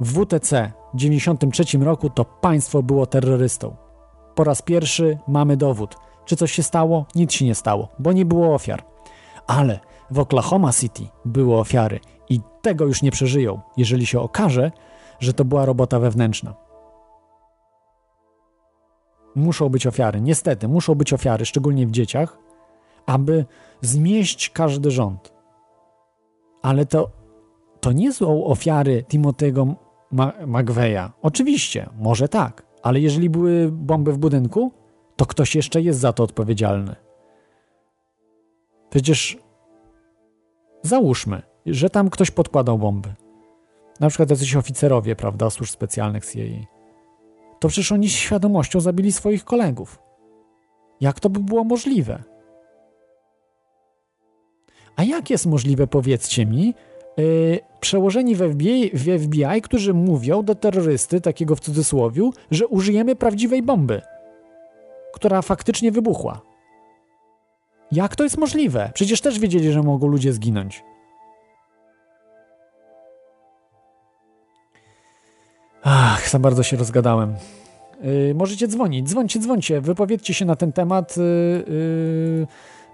W 0.00 0.12
WTC 0.12 0.72
w 0.94 0.98
1993 0.98 1.78
roku 1.78 2.10
to 2.10 2.24
państwo 2.24 2.82
było 2.82 3.06
terrorystą. 3.06 3.76
Po 4.34 4.44
raz 4.44 4.62
pierwszy 4.62 5.18
mamy 5.28 5.56
dowód. 5.56 5.96
Czy 6.24 6.36
coś 6.36 6.52
się 6.52 6.62
stało? 6.62 7.06
Nic 7.14 7.32
się 7.32 7.44
nie 7.44 7.54
stało, 7.54 7.88
bo 7.98 8.12
nie 8.12 8.24
było 8.24 8.54
ofiar. 8.54 8.84
Ale 9.46 9.80
w 10.10 10.18
Oklahoma 10.18 10.72
City 10.72 11.02
były 11.24 11.56
ofiary 11.56 12.00
tego 12.62 12.84
już 12.86 13.02
nie 13.02 13.10
przeżyją, 13.10 13.60
jeżeli 13.76 14.06
się 14.06 14.20
okaże, 14.20 14.72
że 15.20 15.32
to 15.32 15.44
była 15.44 15.64
robota 15.64 15.98
wewnętrzna. 15.98 16.54
Muszą 19.34 19.68
być 19.68 19.86
ofiary, 19.86 20.20
niestety, 20.20 20.68
muszą 20.68 20.94
być 20.94 21.12
ofiary, 21.12 21.46
szczególnie 21.46 21.86
w 21.86 21.90
dzieciach, 21.90 22.38
aby 23.06 23.44
zmieść 23.80 24.50
każdy 24.50 24.90
rząd. 24.90 25.32
Ale 26.62 26.86
to, 26.86 27.10
to 27.80 27.92
nie 27.92 28.12
są 28.12 28.44
ofiary 28.44 29.04
Timothy'ego 29.08 29.74
McVeya. 30.46 31.10
Oczywiście, 31.22 31.90
może 31.98 32.28
tak, 32.28 32.62
ale 32.82 33.00
jeżeli 33.00 33.30
były 33.30 33.72
bomby 33.72 34.12
w 34.12 34.18
budynku, 34.18 34.72
to 35.16 35.26
ktoś 35.26 35.54
jeszcze 35.54 35.82
jest 35.82 36.00
za 36.00 36.12
to 36.12 36.24
odpowiedzialny. 36.24 36.96
Przecież 38.90 39.38
załóżmy, 40.82 41.42
że 41.70 41.90
tam 41.90 42.10
ktoś 42.10 42.30
podkładał 42.30 42.78
bomby. 42.78 43.14
Na 44.00 44.08
przykład 44.08 44.30
jacyś 44.30 44.56
oficerowie, 44.56 45.16
prawda, 45.16 45.50
służb 45.50 45.72
specjalnych 45.72 46.26
CIA. 46.26 46.66
To 47.60 47.68
przecież 47.68 47.92
oni 47.92 48.08
z 48.08 48.12
świadomością 48.12 48.80
zabili 48.80 49.12
swoich 49.12 49.44
kolegów. 49.44 49.98
Jak 51.00 51.20
to 51.20 51.30
by 51.30 51.40
było 51.40 51.64
możliwe? 51.64 52.22
A 54.96 55.04
jak 55.04 55.30
jest 55.30 55.46
możliwe, 55.46 55.86
powiedzcie 55.86 56.46
mi, 56.46 56.74
yy, 57.16 57.58
przełożeni 57.80 58.34
w 58.34 58.52
FBI, 58.52 58.90
w 58.94 59.22
FBI, 59.24 59.62
którzy 59.62 59.94
mówią 59.94 60.42
do 60.42 60.54
terrorysty, 60.54 61.20
takiego 61.20 61.56
w 61.56 61.60
cudzysłowiu, 61.60 62.32
że 62.50 62.66
użyjemy 62.66 63.16
prawdziwej 63.16 63.62
bomby, 63.62 64.02
która 65.12 65.42
faktycznie 65.42 65.92
wybuchła. 65.92 66.40
Jak 67.92 68.16
to 68.16 68.24
jest 68.24 68.38
możliwe? 68.38 68.90
Przecież 68.94 69.20
też 69.20 69.38
wiedzieli, 69.38 69.72
że 69.72 69.82
mogą 69.82 70.06
ludzie 70.06 70.32
zginąć. 70.32 70.82
Ach, 75.82 76.30
za 76.30 76.38
bardzo 76.38 76.62
się 76.62 76.76
rozgadałem. 76.76 77.34
Yy, 78.02 78.34
możecie 78.34 78.68
dzwonić, 78.68 79.08
dzwońcie, 79.08 79.40
dzwońcie, 79.40 79.80
wypowiedzcie 79.80 80.34
się 80.34 80.44
na 80.44 80.56
ten 80.56 80.72
temat. 80.72 81.16
Yy, 81.16 82.46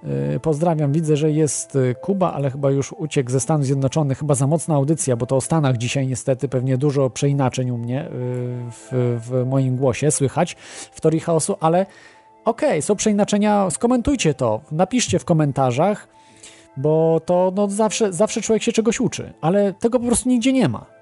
yy, 0.03 0.41
pozdrawiam, 0.41 0.93
widzę, 0.93 1.17
że 1.17 1.31
jest 1.31 1.79
Kuba, 2.01 2.33
ale 2.33 2.51
chyba 2.51 2.71
już 2.71 2.93
uciekł 2.93 3.31
ze 3.31 3.41
Stanów 3.41 3.67
Zjednoczonych. 3.67 4.19
Chyba 4.19 4.35
za 4.35 4.47
mocna 4.47 4.75
audycja, 4.75 5.17
bo 5.17 5.27
to 5.27 5.37
o 5.37 5.41
Stanach 5.41 5.77
dzisiaj 5.77 6.07
niestety 6.07 6.49
pewnie 6.49 6.79
dużo 6.79 7.11
przeinaczeń 7.11 7.71
u 7.71 7.79
mnie 7.79 8.09
w, 8.71 9.19
w 9.27 9.47
moim 9.47 9.77
głosie 9.77 10.11
słychać 10.11 10.57
w 10.93 11.01
teorii 11.01 11.21
chaosu, 11.21 11.57
ale 11.61 11.87
okej, 12.45 12.69
okay, 12.69 12.83
są 12.83 12.97
przeinaczenia, 12.97 13.71
skomentujcie 13.71 14.35
to, 14.35 14.61
napiszcie 14.73 15.19
w 15.19 15.25
komentarzach, 15.25 16.09
bo 16.77 17.21
to 17.27 17.53
no, 17.55 17.69
zawsze, 17.69 18.13
zawsze 18.13 18.41
człowiek 18.41 18.63
się 18.63 18.73
czegoś 18.73 19.01
uczy, 19.01 19.33
ale 19.41 19.73
tego 19.73 20.01
po 20.01 20.07
prostu 20.07 20.29
nigdzie 20.29 20.53
nie 20.53 20.69
ma. 20.69 20.94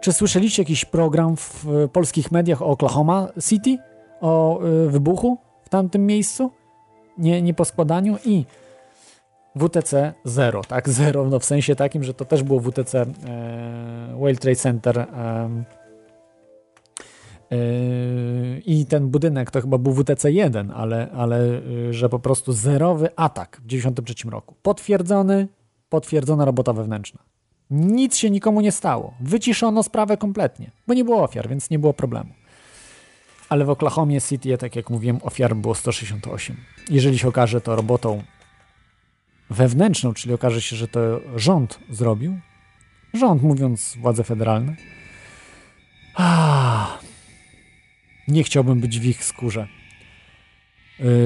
Czy 0.00 0.12
słyszeliście 0.12 0.62
jakiś 0.62 0.84
program 0.84 1.36
w 1.36 1.66
polskich 1.92 2.32
mediach 2.32 2.62
o 2.62 2.66
Oklahoma 2.66 3.28
City? 3.48 3.78
O 4.20 4.64
y, 4.64 4.90
wybuchu 4.90 5.38
w 5.64 5.68
tamtym 5.68 6.06
miejscu? 6.06 6.50
Nie, 7.18 7.42
nie 7.42 7.54
po 7.54 7.64
składaniu 7.64 8.16
i 8.24 8.44
WTC 9.56 10.12
0, 10.24 10.62
tak? 10.64 10.88
Zero, 10.98 11.24
no 11.24 11.38
w 11.38 11.44
sensie 11.44 11.76
takim, 11.76 12.04
że 12.04 12.14
to 12.14 12.24
też 12.24 12.42
było 12.42 12.60
WTC 12.60 13.00
e, 13.00 13.06
World 14.18 14.40
Trade 14.40 14.56
Center 14.56 14.98
e, 14.98 15.64
Yy, 17.50 18.62
I 18.66 18.86
ten 18.86 19.08
budynek 19.08 19.50
to 19.50 19.60
chyba 19.60 19.78
był 19.78 19.92
WTC-1, 19.92 20.72
ale, 20.74 21.10
ale 21.10 21.46
yy, 21.46 21.92
że 21.92 22.08
po 22.08 22.18
prostu 22.18 22.52
zerowy 22.52 23.08
atak 23.16 23.56
w 23.56 23.66
1993 23.66 24.30
roku. 24.30 24.54
Potwierdzony, 24.62 25.48
potwierdzona 25.88 26.44
robota 26.44 26.72
wewnętrzna. 26.72 27.29
Nic 27.70 28.16
się 28.16 28.30
nikomu 28.30 28.60
nie 28.60 28.72
stało. 28.72 29.14
Wyciszono 29.20 29.82
sprawę 29.82 30.16
kompletnie, 30.16 30.70
bo 30.86 30.94
nie 30.94 31.04
było 31.04 31.22
ofiar, 31.22 31.48
więc 31.48 31.70
nie 31.70 31.78
było 31.78 31.92
problemu. 31.92 32.30
Ale 33.48 33.64
w 33.64 33.70
Oklahomie 33.70 34.20
City, 34.20 34.58
tak 34.58 34.76
jak 34.76 34.90
mówiłem, 34.90 35.18
ofiar 35.22 35.56
było 35.56 35.74
168. 35.74 36.56
Jeżeli 36.88 37.18
się 37.18 37.28
okaże 37.28 37.60
to 37.60 37.76
robotą 37.76 38.22
wewnętrzną, 39.50 40.14
czyli 40.14 40.34
okaże 40.34 40.62
się, 40.62 40.76
że 40.76 40.88
to 40.88 41.00
rząd 41.36 41.78
zrobił, 41.90 42.38
rząd 43.14 43.42
mówiąc 43.42 43.96
władze 44.00 44.24
federalne, 44.24 44.76
ah, 46.14 46.98
nie 48.28 48.44
chciałbym 48.44 48.80
być 48.80 49.00
w 49.00 49.04
ich 49.04 49.24
skórze. 49.24 49.68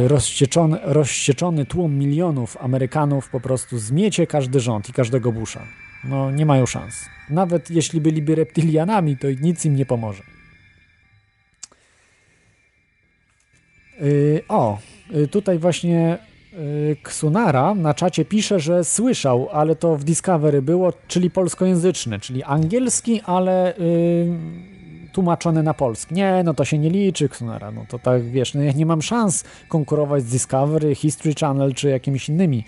Rozścieczony, 0.06 0.78
rozścieczony 0.82 1.66
tłum 1.66 1.98
milionów 1.98 2.56
Amerykanów 2.56 3.28
po 3.28 3.40
prostu 3.40 3.78
zmiecie 3.78 4.26
każdy 4.26 4.60
rząd 4.60 4.88
i 4.88 4.92
każdego 4.92 5.32
Busha. 5.32 5.66
No, 6.08 6.30
nie 6.30 6.46
mają 6.46 6.66
szans. 6.66 7.04
Nawet 7.30 7.70
jeśli 7.70 8.00
byliby 8.00 8.34
reptilianami, 8.34 9.16
to 9.16 9.26
nic 9.40 9.64
im 9.64 9.76
nie 9.76 9.86
pomoże. 9.86 10.22
Yy, 14.00 14.42
o, 14.48 14.78
yy, 15.10 15.28
tutaj 15.28 15.58
właśnie 15.58 16.18
yy, 16.52 16.96
Ksunara 17.02 17.74
na 17.74 17.94
czacie 17.94 18.24
pisze, 18.24 18.60
że 18.60 18.84
słyszał, 18.84 19.48
ale 19.52 19.76
to 19.76 19.96
w 19.96 20.04
Discovery 20.04 20.62
było, 20.62 20.92
czyli 21.08 21.30
polskojęzyczny, 21.30 22.20
czyli 22.20 22.42
angielski, 22.42 23.20
ale 23.20 23.74
yy, 23.78 24.73
tłumaczony 25.14 25.62
na 25.62 25.74
polski. 25.74 26.14
Nie, 26.14 26.42
no 26.44 26.54
to 26.54 26.64
się 26.64 26.78
nie 26.78 26.90
liczy, 26.90 27.28
Ksunara. 27.28 27.70
No 27.70 27.86
to 27.88 27.98
tak, 27.98 28.24
wiesz, 28.30 28.54
no 28.54 28.62
ja 28.62 28.72
nie 28.72 28.86
mam 28.86 29.02
szans 29.02 29.44
konkurować 29.68 30.22
z 30.22 30.30
Discovery, 30.30 30.94
History 30.94 31.34
Channel 31.40 31.74
czy 31.74 31.88
jakimiś 31.88 32.28
innymi, 32.28 32.64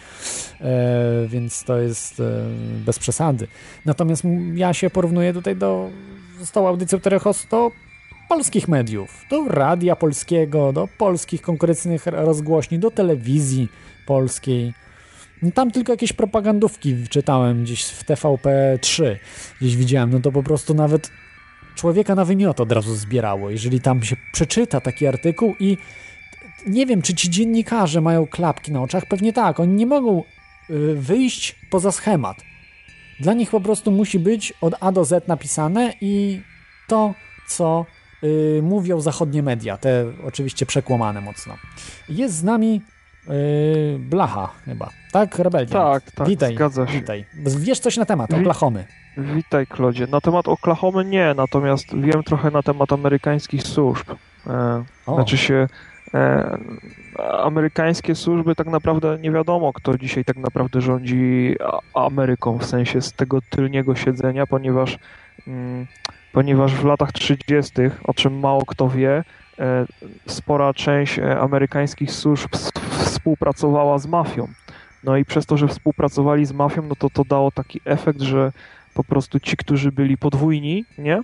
e, 0.60 1.26
więc 1.28 1.64
to 1.64 1.78
jest 1.78 2.20
e, 2.20 2.24
bez 2.84 2.98
przesady. 2.98 3.46
Natomiast 3.84 4.22
ja 4.54 4.74
się 4.74 4.90
porównuję 4.90 5.32
tutaj 5.32 5.56
do, 5.56 5.90
z 6.44 6.50
tą 6.52 6.68
audycją 6.68 6.98
do 7.50 7.70
polskich 8.28 8.68
mediów, 8.68 9.24
do 9.30 9.48
radia 9.48 9.96
polskiego, 9.96 10.72
do 10.72 10.88
polskich 10.98 11.42
konkurencyjnych 11.42 12.06
rozgłośni, 12.06 12.78
do 12.78 12.90
telewizji 12.90 13.68
polskiej. 14.06 14.74
No 15.42 15.50
tam 15.50 15.70
tylko 15.70 15.92
jakieś 15.92 16.12
propagandówki 16.12 17.08
czytałem 17.08 17.64
gdzieś 17.64 17.84
w 17.84 18.04
TVP3, 18.04 19.16
gdzieś 19.60 19.76
widziałem, 19.76 20.10
no 20.10 20.20
to 20.20 20.32
po 20.32 20.42
prostu 20.42 20.74
nawet 20.74 21.10
człowieka 21.76 22.14
na 22.14 22.24
wymiot 22.24 22.60
od 22.60 22.72
razu 22.72 22.94
zbierało, 22.94 23.50
jeżeli 23.50 23.80
tam 23.80 24.02
się 24.02 24.16
przeczyta 24.32 24.80
taki 24.80 25.06
artykuł 25.06 25.54
i 25.60 25.76
nie 26.66 26.86
wiem, 26.86 27.02
czy 27.02 27.14
ci 27.14 27.30
dziennikarze 27.30 28.00
mają 28.00 28.26
klapki 28.26 28.72
na 28.72 28.82
oczach, 28.82 29.06
pewnie 29.06 29.32
tak, 29.32 29.60
oni 29.60 29.74
nie 29.74 29.86
mogą 29.86 30.22
y, 30.70 30.94
wyjść 30.94 31.56
poza 31.70 31.92
schemat. 31.92 32.36
Dla 33.20 33.32
nich 33.32 33.50
po 33.50 33.60
prostu 33.60 33.90
musi 33.90 34.18
być 34.18 34.52
od 34.60 34.74
A 34.80 34.92
do 34.92 35.04
Z 35.04 35.28
napisane 35.28 35.92
i 36.00 36.40
to, 36.88 37.14
co 37.48 37.86
y, 38.24 38.60
mówią 38.62 39.00
zachodnie 39.00 39.42
media, 39.42 39.76
te 39.76 40.12
oczywiście 40.24 40.66
przekłamane 40.66 41.20
mocno. 41.20 41.56
Jest 42.08 42.34
z 42.34 42.42
nami 42.42 42.82
y, 43.28 43.98
Blacha 43.98 44.52
chyba, 44.64 44.90
tak? 45.12 45.38
Rebelian. 45.38 45.72
Tak, 45.72 46.10
tak, 46.10 46.28
witaj, 46.28 46.54
zgadza 46.54 46.86
się. 46.86 46.92
witaj. 46.92 47.24
Wiesz 47.58 47.78
coś 47.78 47.96
na 47.96 48.04
temat 48.04 48.34
Oklahomy? 48.34 48.84
Witaj, 49.16 49.66
Klodzie. 49.66 50.06
Na 50.06 50.20
temat 50.20 50.48
Oklahomy 50.48 51.04
nie, 51.04 51.34
natomiast 51.36 51.96
wiem 52.00 52.22
trochę 52.22 52.50
na 52.50 52.62
temat 52.62 52.92
amerykańskich 52.92 53.62
służb. 53.62 54.10
E, 54.46 54.84
O. 55.06 55.14
znaczy 55.14 55.36
się, 55.36 55.68
e, 56.14 56.58
amerykańskie 57.42 58.14
służby 58.14 58.54
tak 58.54 58.66
naprawdę 58.66 59.18
nie 59.20 59.30
wiadomo, 59.30 59.72
kto 59.72 59.98
dzisiaj 59.98 60.24
tak 60.24 60.36
naprawdę 60.36 60.80
rządzi 60.80 61.56
Ameryką, 61.94 62.58
w 62.58 62.64
sensie 62.64 63.02
z 63.02 63.12
tego 63.12 63.38
tylniego 63.50 63.94
siedzenia, 63.94 64.46
ponieważ, 64.46 64.98
mm, 65.46 65.86
ponieważ 66.32 66.74
w 66.74 66.84
latach 66.84 67.12
30., 67.12 67.72
o 68.04 68.14
czym 68.14 68.38
mało 68.38 68.66
kto 68.66 68.88
wie, 68.88 69.24
e, 69.58 69.86
spora 70.26 70.74
część 70.74 71.18
e, 71.18 71.40
amerykańskich 71.40 72.12
służb 72.12 72.50
współpracowała 72.90 73.98
z 73.98 74.06
mafią. 74.06 74.48
No 75.04 75.16
i 75.16 75.24
przez 75.24 75.46
to, 75.46 75.56
że 75.56 75.68
współpracowali 75.68 76.46
z 76.46 76.52
mafią, 76.52 76.82
no 76.82 76.96
to 76.96 77.10
to 77.10 77.24
dało 77.24 77.50
taki 77.50 77.80
efekt, 77.84 78.20
że 78.20 78.52
po 78.96 79.04
prostu 79.04 79.40
ci, 79.40 79.56
którzy 79.56 79.92
byli 79.92 80.16
podwójni, 80.16 80.84
nie? 80.98 81.20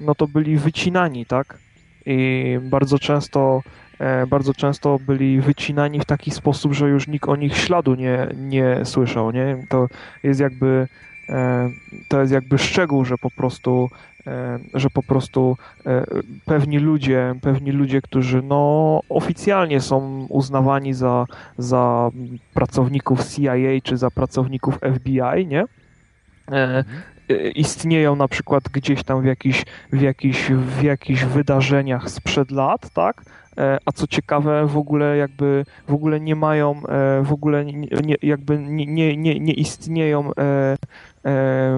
No 0.00 0.14
to 0.14 0.26
byli 0.26 0.56
wycinani, 0.58 1.26
tak? 1.26 1.58
I 2.06 2.58
bardzo 2.62 2.98
często, 2.98 3.62
e, 3.98 4.26
bardzo 4.26 4.54
często 4.54 4.98
byli 4.98 5.40
wycinani 5.40 6.00
w 6.00 6.04
taki 6.04 6.30
sposób, 6.30 6.72
że 6.72 6.88
już 6.88 7.08
nikt 7.08 7.28
o 7.28 7.36
nich 7.36 7.56
śladu 7.56 7.94
nie, 7.94 8.28
nie 8.36 8.84
słyszał, 8.84 9.30
nie? 9.30 9.66
To 9.68 9.88
jest 10.22 10.40
jakby, 10.40 10.88
e, 11.28 11.70
to 12.08 12.20
jest 12.20 12.32
jakby 12.32 12.58
szczegół, 12.58 13.04
że 13.04 13.18
po 13.18 13.30
prostu, 13.30 13.88
e, 14.26 14.58
że 14.74 14.90
po 14.90 15.02
prostu 15.02 15.56
pewni 16.44 16.78
ludzie, 16.78 17.34
pewni 17.42 17.70
ludzie, 17.72 18.02
którzy 18.02 18.42
no 18.42 19.00
oficjalnie 19.08 19.80
są 19.80 20.26
uznawani 20.28 20.94
za, 20.94 21.26
za 21.58 22.10
pracowników 22.54 23.24
CIA 23.28 23.80
czy 23.82 23.96
za 23.96 24.10
pracowników 24.10 24.78
FBI, 24.94 25.46
nie? 25.46 25.64
E, 26.52 26.84
e, 27.30 27.48
istnieją 27.48 28.16
na 28.16 28.28
przykład 28.28 28.68
gdzieś 28.68 29.04
tam 29.04 29.22
w 29.22 29.24
jakichś, 29.24 29.64
w 29.92 30.00
jakichś, 30.00 30.50
w 30.50 30.82
jakichś 30.82 31.24
wydarzeniach 31.24 32.10
sprzed 32.10 32.50
lat, 32.50 32.90
tak? 32.90 33.22
E, 33.58 33.78
A 33.84 33.92
co 33.92 34.06
ciekawe, 34.06 34.66
w 34.66 34.76
ogóle 34.76 35.16
jakby 35.16 35.64
w 35.88 35.94
ogóle 35.94 36.20
nie 36.20 36.36
mają, 36.36 36.82
w 37.22 37.32
ogóle 37.32 37.64
nie, 37.64 38.16
jakby 38.22 38.58
nie, 38.58 38.86
nie, 38.86 39.16
nie, 39.16 39.40
nie 39.40 39.52
istnieją, 39.52 40.30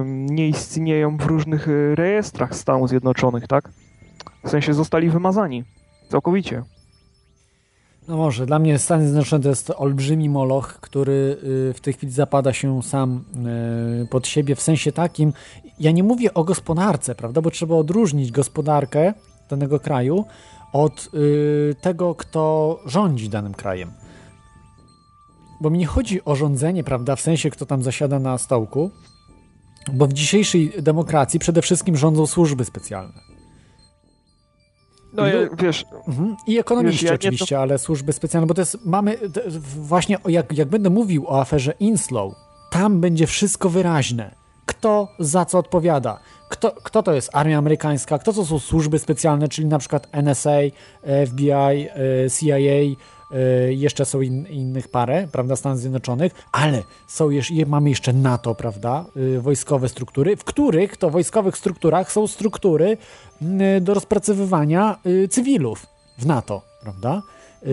nie 0.05 0.47
istnieją 0.47 1.17
w 1.17 1.25
różnych 1.25 1.67
rejestrach 1.95 2.55
Stanów 2.55 2.89
Zjednoczonych, 2.89 3.47
tak? 3.47 3.69
W 4.43 4.49
sensie 4.49 4.73
zostali 4.73 5.09
wymazani. 5.09 5.63
Całkowicie. 6.07 6.63
No 8.09 8.17
może, 8.17 8.45
dla 8.45 8.59
mnie 8.59 8.79
Stany 8.79 9.03
Zjednoczone 9.03 9.43
to 9.43 9.49
jest 9.49 9.71
olbrzymi 9.77 10.29
moloch, 10.29 10.73
który 10.81 11.37
y, 11.71 11.73
w 11.73 11.79
tej 11.81 11.93
chwili 11.93 12.11
zapada 12.13 12.53
się 12.53 12.83
sam 12.83 13.23
y, 14.03 14.07
pod 14.07 14.27
siebie 14.27 14.55
w 14.55 14.61
sensie 14.61 14.91
takim, 14.91 15.33
ja 15.79 15.91
nie 15.91 16.03
mówię 16.03 16.33
o 16.33 16.43
gospodarce, 16.43 17.15
prawda, 17.15 17.41
bo 17.41 17.51
trzeba 17.51 17.75
odróżnić 17.75 18.31
gospodarkę 18.31 19.13
danego 19.49 19.79
kraju 19.79 20.25
od 20.73 21.09
y, 21.13 21.75
tego, 21.81 22.15
kto 22.15 22.79
rządzi 22.85 23.29
danym 23.29 23.53
krajem. 23.53 23.91
Bo 25.61 25.69
mi 25.69 25.79
nie 25.79 25.87
chodzi 25.87 26.25
o 26.25 26.35
rządzenie, 26.35 26.83
prawda, 26.83 27.15
w 27.15 27.21
sensie 27.21 27.49
kto 27.49 27.65
tam 27.65 27.83
zasiada 27.83 28.19
na 28.19 28.37
stołku, 28.37 28.91
bo 29.93 30.07
w 30.07 30.13
dzisiejszej 30.13 30.73
demokracji 30.81 31.39
przede 31.39 31.61
wszystkim 31.61 31.97
rządzą 31.97 32.27
służby 32.27 32.65
specjalne. 32.65 33.28
No 35.13 35.27
ja, 35.27 35.33
wiesz, 35.57 35.85
Mhm. 36.07 36.35
I 36.47 36.59
ekonomiści 36.59 37.01
Wiesz, 37.01 37.09
ja 37.09 37.15
oczywiście, 37.15 37.59
ale 37.59 37.77
służby 37.77 38.13
specjalne, 38.13 38.47
bo 38.47 38.53
to 38.53 38.61
jest, 38.61 38.85
mamy, 38.85 39.17
to, 39.17 39.41
właśnie 39.77 40.17
jak, 40.27 40.57
jak 40.57 40.67
będę 40.67 40.89
mówił 40.89 41.27
o 41.27 41.41
aferze 41.41 41.73
Inslow, 41.79 42.33
tam 42.71 43.01
będzie 43.01 43.27
wszystko 43.27 43.69
wyraźne. 43.69 44.35
Kto 44.65 45.07
za 45.19 45.45
co 45.45 45.57
odpowiada. 45.57 46.19
Kto, 46.49 46.71
kto 46.71 47.03
to 47.03 47.13
jest 47.13 47.29
armia 47.33 47.57
amerykańska, 47.57 48.19
kto 48.19 48.33
to 48.33 48.45
są 48.45 48.59
służby 48.59 48.99
specjalne, 48.99 49.47
czyli 49.47 49.67
na 49.67 49.79
przykład 49.79 50.07
NSA, 50.23 50.59
FBI, 51.25 51.51
e, 51.51 51.87
CIA, 52.39 52.57
e, 52.57 52.95
jeszcze 53.69 54.05
są 54.05 54.21
in, 54.21 54.45
innych 54.47 54.87
parę, 54.87 55.27
prawda, 55.31 55.55
Stanów 55.55 55.79
Zjednoczonych, 55.79 56.31
ale 56.51 56.83
są 57.07 57.29
jeszcze, 57.29 57.53
je- 57.53 57.65
mamy 57.65 57.89
jeszcze 57.89 58.13
NATO, 58.13 58.55
prawda, 58.55 59.05
y, 59.17 59.41
wojskowe 59.41 59.89
struktury, 59.89 60.35
w 60.35 60.43
których 60.43 60.97
to 60.97 61.09
wojskowych 61.09 61.57
strukturach 61.57 62.11
są 62.11 62.27
struktury 62.27 62.97
y, 63.77 63.81
do 63.81 63.93
rozpracowywania 63.93 64.97
y, 65.05 65.27
cywilów 65.27 65.85
w 66.17 66.25
NATO, 66.25 66.61
prawda? 66.81 67.21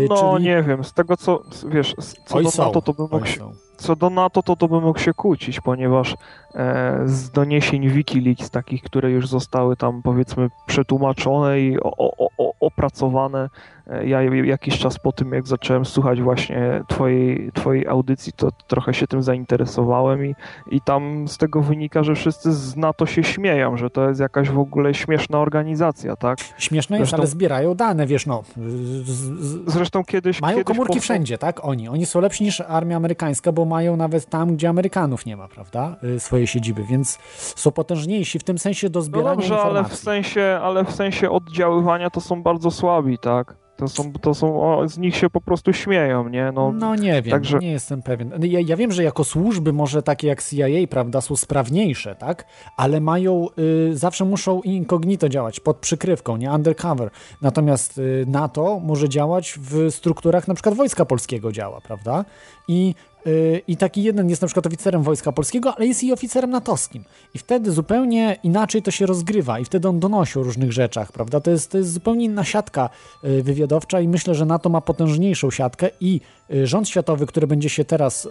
No 0.09 0.39
nie 0.39 0.63
wiem, 0.63 0.85
z 0.85 0.93
tego 0.93 1.17
co, 1.17 1.43
wiesz, 1.69 1.95
co 2.27 2.37
Oj, 2.37 2.45
do. 2.45 2.51
NATO 2.59 2.83
to 2.83 2.93
bym 2.93 3.09
mógł 3.13 3.27
się, 3.27 3.51
co 3.77 3.97
do 3.97 4.11
NATO 4.11 4.43
to, 4.43 4.57
to 4.57 4.69
bym 4.69 4.83
mógł 4.83 4.99
się 4.99 5.15
kłócić, 5.15 5.61
ponieważ 5.61 6.15
e, 6.55 7.03
z 7.07 7.31
doniesień 7.31 7.89
Wikileaks 7.89 8.51
takich, 8.51 8.83
które 8.83 9.11
już 9.11 9.29
zostały 9.29 9.77
tam 9.77 10.03
powiedzmy 10.03 10.51
przetłumaczone 10.67 11.61
i 11.61 11.81
o, 11.81 11.97
o, 11.97 12.29
o, 12.39 12.53
opracowane. 12.67 13.51
E, 13.91 14.07
Ja 14.07 14.23
jakiś 14.23 14.79
czas 14.79 14.99
po 14.99 15.13
tym, 15.13 15.33
jak 15.33 15.47
zacząłem 15.47 15.85
słuchać 15.85 16.23
właśnie 16.23 16.83
twojej, 16.89 17.51
twojej 17.55 17.87
audycji, 17.89 18.33
to 18.33 18.49
trochę 18.67 18.95
się 18.95 19.07
tym 19.07 19.23
zainteresowałem 19.23 20.27
i, 20.27 20.35
i 20.71 20.81
tam 20.81 21.29
z 21.29 21.39
tego 21.39 21.63
wynika, 21.63 22.03
że 22.03 22.15
wszyscy 22.15 22.53
z 22.53 22.77
NATO 22.77 23.07
się 23.07 23.25
śmieją, 23.25 23.77
że 23.77 23.91
to 23.91 24.09
jest 24.09 24.21
jakaś 24.21 24.51
w 24.51 24.59
ogóle 24.59 24.95
śmieszna 24.95 25.39
organizacja, 25.39 26.17
tak? 26.17 26.39
Śmieszne 26.59 26.99
jest, 26.99 27.11
Zresztą- 27.11 27.17
ale 27.23 27.27
zbierają 27.27 27.75
dane, 27.75 28.07
wiesz, 28.07 28.27
no. 28.27 28.43
z- 28.57 29.07
z- 29.07 29.73
Zresztą 29.73 30.05
kiedyś... 30.05 30.41
Mają 30.41 30.57
kiedyś 30.57 30.67
komórki 30.67 30.93
powstał- 30.95 31.03
wszędzie, 31.03 31.39
tak? 31.39 31.65
Oni. 31.65 31.89
Oni 31.89 32.07
są 32.07 32.21
lepsi 32.21 32.45
niż 32.45 32.61
armia 32.61 32.97
amerykańska, 32.97 33.53
bo 33.53 33.65
mają 33.65 33.97
nawet 33.97 34.27
tam, 34.27 34.57
gdzie 34.57 34.69
Amerykanów 34.69 35.27
nie 35.27 35.37
ma, 35.37 35.49
prawda? 35.49 35.97
Y, 36.17 36.21
Swoje 36.21 36.47
siedziby, 36.47 36.85
więc 36.85 37.19
są 37.37 37.71
potężniejsi 37.73 38.39
w 38.39 38.45
tym 38.45 38.59
sensie 38.59 38.91
do 38.91 38.99
No 38.99 39.03
zbierania 39.05 39.35
dobrze, 39.37 39.55
ale 39.55 39.63
informacji. 39.69 39.97
w 39.97 40.01
sensie, 40.01 40.59
ale 40.63 40.85
w 40.85 40.93
sensie 40.93 41.31
oddziaływania 41.31 42.11
to 42.11 42.21
są 42.21 42.43
bardzo 42.43 42.56
słabi, 42.71 43.19
tak? 43.19 43.57
To 43.77 43.89
są, 43.89 44.13
to 44.13 44.35
są 44.35 44.63
o, 44.63 44.89
z 44.89 44.99
nich 44.99 45.17
się 45.17 45.31
po 45.31 45.41
prostu 45.41 45.73
śmieją, 45.73 46.29
nie? 46.29 46.53
No, 46.55 46.73
No 46.73 46.95
nie 46.95 47.23
wiem, 47.23 47.31
także- 47.31 47.59
nie 47.59 47.71
jestem 47.71 48.03
pewien. 48.03 48.33
Ja, 48.43 48.61
ja 48.67 48.77
wiem, 48.77 48.93
że 48.93 49.03
jako 49.03 49.25
służby 49.25 49.73
może 49.73 50.03
takie 50.03 50.29
jak 50.29 50.43
CIA, 50.43 50.67
prawda, 50.91 51.21
są 51.21 51.37
sprawniejsze, 51.37 52.15
tak? 52.15 52.47
Ale 52.77 53.01
mają, 53.01 53.47
y, 53.91 53.97
zawsze 53.97 54.25
muszą 54.25 54.61
incognito 54.63 55.29
działać, 55.29 55.61
pod 55.61 55.77
przykrywką, 55.77 56.37
nie 56.37 56.51
undercover. 56.51 57.11
Natomiast 57.43 57.99
y, 57.99 58.25
NATO 58.29 58.81
może 58.81 59.09
działać 59.09 59.55
w 59.59 59.91
strukturach, 59.91 60.49
na 60.49 60.55
przykład 60.55 60.75
Wojska 60.75 61.05
Polskiego 61.05 61.53
działa, 61.53 61.81
prawda? 61.81 62.25
I, 62.69 62.95
I 63.69 63.77
taki 63.77 64.03
jeden 64.03 64.31
jest 64.31 64.43
na 64.43 64.49
przykład 64.49 64.67
oficerem 64.67 65.03
Wojska 65.03 65.33
Polskiego, 65.33 65.75
ale 65.75 65.87
jest 65.87 66.05
i 66.05 66.13
oficerem 66.13 66.51
natowskim. 66.51 67.05
I 67.35 67.39
wtedy 67.39 67.73
zupełnie 67.73 68.39
inaczej 68.43 68.83
to 68.83 68.91
się 68.91 69.07
rozgrywa 69.07 69.59
i 69.59 69.65
wtedy 69.65 69.89
on 69.89 70.01
donosi 70.01 70.39
o 70.39 70.43
różnych 70.43 70.73
rzeczach, 70.73 71.13
prawda? 71.13 71.41
To 71.41 71.51
jest, 71.51 71.71
to 71.71 71.79
jest 71.79 71.93
zupełnie 71.93 72.25
inna 72.25 72.45
siatka 72.45 72.91
y, 73.25 73.43
wywiadowcza 73.43 74.01
i 74.01 74.09
myślę, 74.09 74.35
że 74.35 74.47
NATO 74.47 74.69
ma 74.69 74.81
potężniejszą 74.81 75.51
siatkę 75.51 75.91
i 76.01 76.21
y, 76.51 76.67
rząd 76.67 76.89
światowy, 76.89 77.27
który 77.27 77.47
będzie 77.47 77.69
się 77.69 77.85
teraz 77.85 78.25
y, 78.25 78.31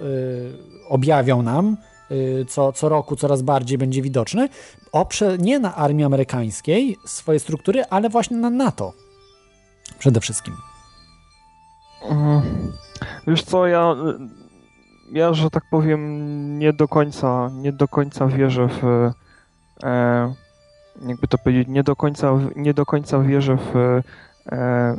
objawiał 0.90 1.44
nam, 1.44 1.78
y, 2.12 2.46
co, 2.50 2.74
co 2.74 2.90
roku 2.90 3.16
coraz 3.16 3.42
bardziej 3.42 3.78
będzie 3.78 4.02
widoczny, 4.02 4.50
oprze 4.92 5.38
nie 5.38 5.60
na 5.60 5.76
armii 5.76 6.06
amerykańskiej 6.06 6.98
swoje 7.06 7.40
struktury, 7.40 7.84
ale 7.90 8.10
właśnie 8.10 8.38
na 8.38 8.50
NATO. 8.50 8.94
Przede 10.00 10.22
wszystkim. 10.22 10.54
Mhm. 12.10 12.72
Wiesz 13.28 13.44
co, 13.44 13.68
ja, 13.68 13.96
ja, 15.12 15.34
że 15.34 15.50
tak 15.50 15.64
powiem, 15.72 16.60
nie 16.60 16.74
do 16.74 16.88
końca, 16.88 17.50
nie 17.54 17.72
do 17.72 17.88
końca 17.88 18.28
wierzę 18.28 18.68
w, 18.68 19.12
e, 19.84 20.34
jakby 21.08 21.28
to 21.28 21.38
powiedzieć, 21.38 21.68
nie 21.68 21.84
do 21.84 21.96
końca, 21.96 22.40
nie 22.56 22.74
do 22.74 22.86
końca 22.86 23.20
wierzę 23.20 23.58
w, 23.58 23.76
e, 24.52 24.96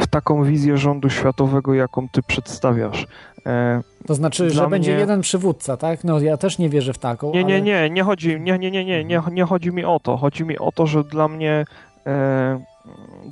w 0.00 0.06
taką 0.06 0.44
wizję 0.44 0.76
rządu 0.78 1.10
światowego, 1.10 1.74
jaką 1.74 2.08
ty 2.08 2.22
przedstawiasz. 2.22 3.06
E, 3.46 3.82
To 4.06 4.14
znaczy, 4.14 4.50
że 4.50 4.68
będzie 4.68 4.90
mnie- 4.90 5.00
jeden 5.00 5.20
przywódca, 5.20 5.76
tak? 5.76 6.04
No 6.04 6.20
ja 6.20 6.36
też 6.36 6.58
nie 6.58 6.68
wierzę 6.68 6.92
w 6.92 6.98
taką. 6.98 7.32
Nie, 7.32 7.44
nie, 7.44 7.54
ale... 7.54 7.62
nie, 7.62 7.90
nie 7.90 8.02
chodzi, 8.02 8.40
nie, 8.40 8.58
nie, 8.58 8.70
nie, 8.70 8.84
nie, 8.84 9.04
nie, 9.04 9.22
nie 9.32 9.44
chodzi 9.44 9.72
mi 9.72 9.84
o 9.84 10.00
to. 10.00 10.16
Chodzi 10.16 10.44
mi 10.44 10.58
o 10.58 10.72
to, 10.72 10.86
że 10.86 11.04
dla 11.04 11.28
mnie 11.28 11.64
e, 12.06 12.60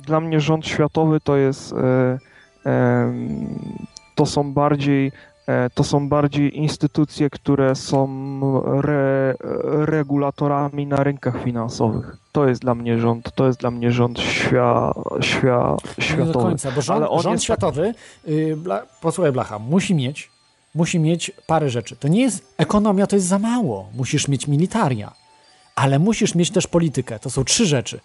dla 0.05 0.19
mnie 0.19 0.39
rząd 0.39 0.67
światowy 0.67 1.19
to 1.19 1.35
jest 1.35 1.73
e, 1.73 2.17
e, 2.65 3.13
to 4.15 4.25
są 4.25 4.53
bardziej 4.53 5.07
e, 5.07 5.11
to 5.73 5.83
są 5.83 6.09
bardziej 6.09 6.57
instytucje, 6.57 7.29
które 7.29 7.75
są 7.75 8.07
re, 8.83 9.35
regulatorami 9.85 10.87
na 10.87 11.03
rynkach 11.03 11.43
finansowych. 11.43 12.17
To 12.31 12.47
jest 12.47 12.61
dla 12.61 12.75
mnie 12.75 12.99
rząd, 12.99 13.31
to 13.35 13.47
jest 13.47 13.59
dla 13.59 13.71
mnie 13.71 13.91
rząd 13.91 14.19
świa, 14.19 14.93
świa, 15.21 15.75
Nie 15.97 16.03
światowy. 16.03 16.33
do 16.33 16.39
końca, 16.39 16.71
bo 16.71 16.81
rząd, 16.81 17.05
rząd 17.21 17.33
jest 17.33 17.43
światowy, 17.43 17.93
yy, 18.27 18.57
bla, 18.57 18.83
posłuchaj 19.01 19.31
Blacha, 19.31 19.59
musi 19.59 19.95
mieć, 19.95 20.31
musi 20.75 20.99
mieć 20.99 21.31
parę 21.47 21.69
rzeczy. 21.69 21.95
To 21.95 22.07
nie 22.07 22.21
jest 22.21 22.53
ekonomia, 22.57 23.07
to 23.07 23.15
jest 23.15 23.27
za 23.27 23.39
mało. 23.39 23.89
Musisz 23.95 24.27
mieć 24.27 24.47
militaria, 24.47 25.13
ale 25.75 25.99
musisz 25.99 26.35
mieć 26.35 26.51
też 26.51 26.67
politykę. 26.67 27.19
To 27.19 27.29
są 27.29 27.43
trzy 27.43 27.65
rzeczy. 27.65 27.99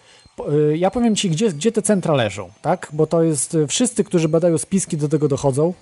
Yy, 0.48 0.78
Ja 0.78 0.90
powiem 0.90 1.16
ci, 1.16 1.30
gdzie, 1.30 1.52
gdzie 1.52 1.72
te 1.72 1.82
centra 1.82 2.14
leżą, 2.14 2.50
tak? 2.62 2.88
Bo 2.92 3.06
to 3.06 3.22
jest, 3.22 3.54
yy, 3.54 3.66
wszyscy, 3.66 4.04
którzy 4.04 4.28
badają 4.28 4.58
spiski, 4.58 4.96
do 4.96 5.08
tego 5.08 5.28
dochodzą 5.28 5.74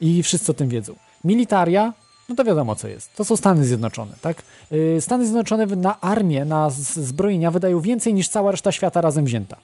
i 0.00 0.22
wszyscy 0.22 0.52
o 0.52 0.54
tym 0.54 0.68
wiedzą. 0.68 0.94
Militaria, 1.24 1.92
no 2.28 2.34
to 2.34 2.44
wiadomo 2.44 2.76
co 2.76 2.88
jest. 2.88 3.16
To 3.16 3.24
są 3.24 3.36
Stany 3.36 3.64
Zjednoczone, 3.64 4.12
tak? 4.20 4.42
Yy, 4.70 5.00
Stany 5.00 5.24
Zjednoczone 5.24 5.66
na 5.66 6.00
armię, 6.00 6.44
na 6.44 6.70
zbrojenia 6.70 7.50
wydają 7.50 7.80
więcej 7.80 8.14
niż 8.14 8.28
cała 8.28 8.50
reszta 8.50 8.72
świata 8.72 9.00
razem 9.00 9.24
wzięta. 9.24 9.56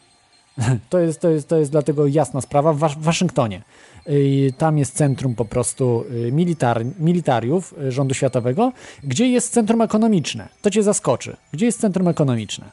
To 0.90 0.98
jest, 0.98 1.20
to 1.20 1.30
jest, 1.30 1.48
to 1.48 1.56
jest 1.56 1.70
dlatego 1.70 2.06
jasna 2.06 2.40
sprawa. 2.40 2.72
W 2.72 2.78
Wasz- 2.78 2.96
w 2.96 3.02
Waszyngtonie 3.02 3.62
y, 4.08 4.52
tam 4.58 4.78
jest 4.78 4.96
centrum 4.96 5.34
po 5.34 5.44
prostu 5.44 6.04
y, 6.10 6.32
militar, 6.32 6.84
militariów 6.98 7.74
y, 7.78 7.92
rządu 7.92 8.14
światowego. 8.14 8.72
Gdzie 9.04 9.28
jest 9.28 9.52
centrum 9.52 9.80
ekonomiczne? 9.82 10.48
To 10.62 10.70
cię 10.70 10.82
zaskoczy. 10.82 11.36
Gdzie 11.52 11.66
jest 11.66 11.80
centrum 11.80 12.08
ekonomiczne? 12.08 12.70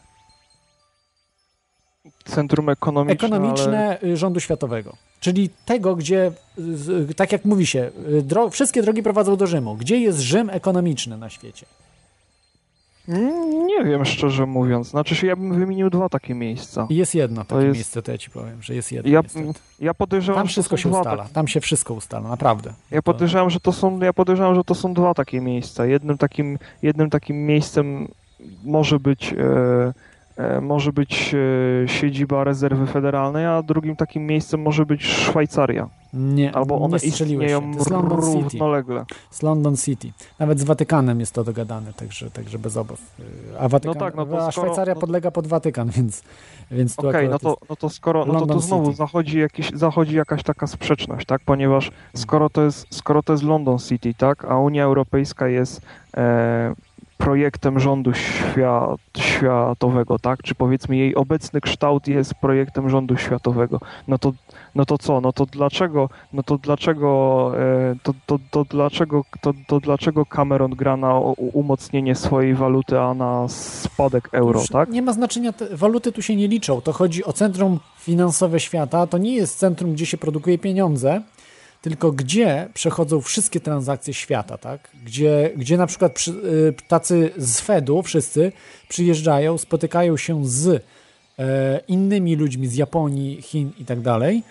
Centrum 2.26 2.70
ekonomiczne, 2.70 3.28
ale... 3.28 3.36
Ekonomiczne 3.36 3.98
y, 4.04 4.18
rządu 4.18 4.40
światowego. 4.40 4.98
Czyli 5.20 5.50
tego, 5.66 5.96
gdzie, 5.96 6.32
tak 7.16 7.32
jak 7.32 7.46
mówi 7.46 7.66
się, 7.66 7.92
dro 8.24 8.50
wszystkie 8.50 8.82
drogi 8.82 9.04
prowadzą 9.04 9.36
do 9.36 9.48
Rzymu. 9.48 9.76
Gdzie 9.76 9.98
jest 10.00 10.20
Rzym 10.20 10.50
ekonomiczny 10.50 11.18
na 11.18 11.30
świecie? 11.30 11.66
Nie 13.66 13.84
wiem, 13.86 14.06
szczerze 14.06 14.46
mówiąc. 14.46 14.88
Znaczy 14.88 15.16
się, 15.16 15.28
ja 15.28 15.36
bym 15.36 15.60
wymienił 15.60 15.90
dwa 15.90 16.10
takie 16.10 16.34
miejsca. 16.36 16.88
Jest 16.90 17.16
jedno 17.16 17.46
takie 17.46 17.62
jest- 17.66 17.76
miejsce, 17.76 18.02
to 18.02 18.12
ja 18.12 18.18
ci 18.18 18.30
powiem, 18.30 18.62
że 18.64 18.76
jest 18.76 18.92
jedno. 18.92 19.12
Ja, 19.12 19.22
ja 19.80 19.94
podejrzewam, 19.94 20.40
Tam 20.42 20.48
wszystko 20.48 20.76
to 20.76 20.82
się 20.82 20.90
ustala. 20.90 21.24
tak- 21.24 21.32
Tam 21.34 21.48
się 21.48 21.62
wszystko 21.62 21.94
ustala, 21.94 22.30
naprawdę. 22.30 22.74
Ja 22.92 23.02
podejrzewam, 23.02 23.50
że 23.50 23.60
to 23.60 23.72
są, 23.72 24.00
ja 24.00 24.14
podejrzewam, 24.14 24.56
że 24.56 24.64
to 24.64 24.76
są 24.76 24.94
dwa 24.94 25.14
takie 25.14 25.42
miejsca. 25.42 25.86
Jednym 25.86 26.18
takim, 26.18 26.60
jednym 26.82 27.10
takim 27.10 27.46
miejscem 27.46 28.08
może 28.64 29.00
być, 29.00 29.34
e, 29.34 29.94
może 30.62 30.94
być 30.94 31.36
e, 31.84 31.88
siedziba 31.88 32.44
rezerwy 32.44 32.88
federalnej, 32.88 33.46
a 33.46 33.62
drugim 33.64 33.96
takim 33.96 34.26
miejscem 34.26 34.62
może 34.62 34.86
być 34.86 35.04
Szwajcaria. 35.06 35.88
Nie, 36.14 36.56
Albo 36.56 36.80
one 36.82 36.98
nie 37.04 37.08
istnieją 37.08 37.74
się. 37.74 37.90
London 37.92 38.22
City. 38.22 38.42
równolegle. 38.42 39.06
z 39.32 39.42
London 39.44 39.78
City. 39.78 40.12
Nawet 40.40 40.60
z 40.60 40.64
Watykanem 40.64 41.20
jest 41.20 41.34
to 41.34 41.44
dogadane, 41.44 41.94
także, 41.94 42.32
także 42.32 42.60
bez 42.60 42.78
obaw. 42.78 43.00
Yy, 43.20 43.26
A, 43.60 43.68
Watykan, 43.70 43.94
No 43.96 44.00
tak, 44.00 44.16
no 44.16 44.26
to 44.26 44.38
a 44.48 44.52
skoro- 44.52 44.68
Szwajcaria 44.68 44.94
no 44.94 45.00
podlega 45.02 45.32
pod 45.32 45.48
Watykan, 45.48 45.90
więc, 45.98 46.24
więc 46.72 46.96
tu 46.96 47.10
Okej, 47.10 47.30
no 47.30 47.40
to, 47.40 47.58
no 47.70 47.76
to 47.76 47.90
skoro, 47.90 48.26
no 48.26 48.40
to, 48.40 48.46
to 48.46 48.60
znowu 48.60 48.86
City. 48.86 48.98
zachodzi, 48.98 49.40
jakiś, 49.40 49.72
zachodzi 49.74 50.16
jakaś 50.16 50.44
taka 50.44 50.68
sprzeczność, 50.68 51.26
tak? 51.26 51.42
Ponieważ 51.46 51.92
skoro 52.16 52.50
to 52.50 52.64
jest, 52.64 52.88
skoro 52.96 53.24
to 53.24 53.34
jest 53.34 53.44
London 53.44 53.78
City, 53.80 54.14
tak? 54.14 54.46
A 54.46 54.58
Unia 54.60 54.84
Europejska 54.84 55.48
jest 55.48 55.82
e, 56.18 56.74
projektem 57.18 57.80
rządu 57.80 58.14
świat, 58.14 59.00
światowego, 59.18 60.20
tak? 60.20 60.44
Czy 60.44 60.56
powiedzmy 60.56 60.98
jej 60.98 61.16
obecny 61.16 61.62
kształt 61.62 62.08
jest 62.08 62.34
projektem 62.36 62.90
rządu 62.90 63.18
światowego, 63.18 63.80
no 64.08 64.18
to, 64.18 64.34
no 64.76 64.86
to 64.86 64.98
co? 64.98 65.22
No 65.22 65.34
to 65.34 65.46
dlaczego, 65.46 66.10
no 66.34 66.44
to 66.44 66.58
dlaczego, 66.58 67.52
e, 67.60 67.96
to, 68.04 68.14
to, 68.26 68.40
to 68.52 68.64
dlaczego, 68.64 69.24
to, 69.42 69.54
to 69.68 69.80
dlaczego 69.80 70.26
Cameron 70.26 70.72
gra 70.72 70.98
na 70.98 71.20
umocnienie 71.54 72.16
swojej 72.16 72.54
waluty, 72.54 73.00
a 73.00 73.14
na 73.14 73.48
spadek 73.48 74.30
euro, 74.32 74.60
Już 74.60 74.70
tak? 74.70 74.90
Nie 74.90 75.02
ma 75.02 75.14
znaczenia, 75.14 75.54
te 75.54 75.78
waluty 75.78 76.12
tu 76.12 76.22
się 76.22 76.36
nie 76.36 76.48
liczą. 76.48 76.82
To 76.82 76.94
chodzi 76.94 77.26
o 77.26 77.34
centrum 77.34 77.80
finansowe 78.00 78.60
świata. 78.60 79.08
To 79.08 79.18
nie 79.18 79.36
jest 79.36 79.60
centrum, 79.60 79.94
gdzie 79.94 80.06
się 80.06 80.18
produkuje 80.18 80.58
pieniądze, 80.58 81.22
tylko 81.88 82.12
gdzie 82.12 82.70
przechodzą 82.74 83.22
wszystkie 83.22 83.60
transakcje 83.60 84.14
świata, 84.14 84.58
tak? 84.58 84.90
Gdzie, 85.06 85.52
gdzie 85.56 85.78
na 85.78 85.88
przykład 85.88 86.14
przy, 86.14 86.32
y, 86.32 86.74
tacy 86.88 87.32
z 87.38 87.60
Fedu 87.60 88.04
wszyscy 88.04 88.52
przyjeżdżają, 88.90 89.58
spotykają 89.58 90.18
się 90.18 90.48
z 90.48 90.84
e, 91.40 91.80
innymi 91.88 92.36
ludźmi 92.36 92.68
z 92.68 92.76
Japonii, 92.76 93.42
Chin 93.42 93.72
i 93.80 93.86
tak 93.86 94.02
dalej 94.02 94.44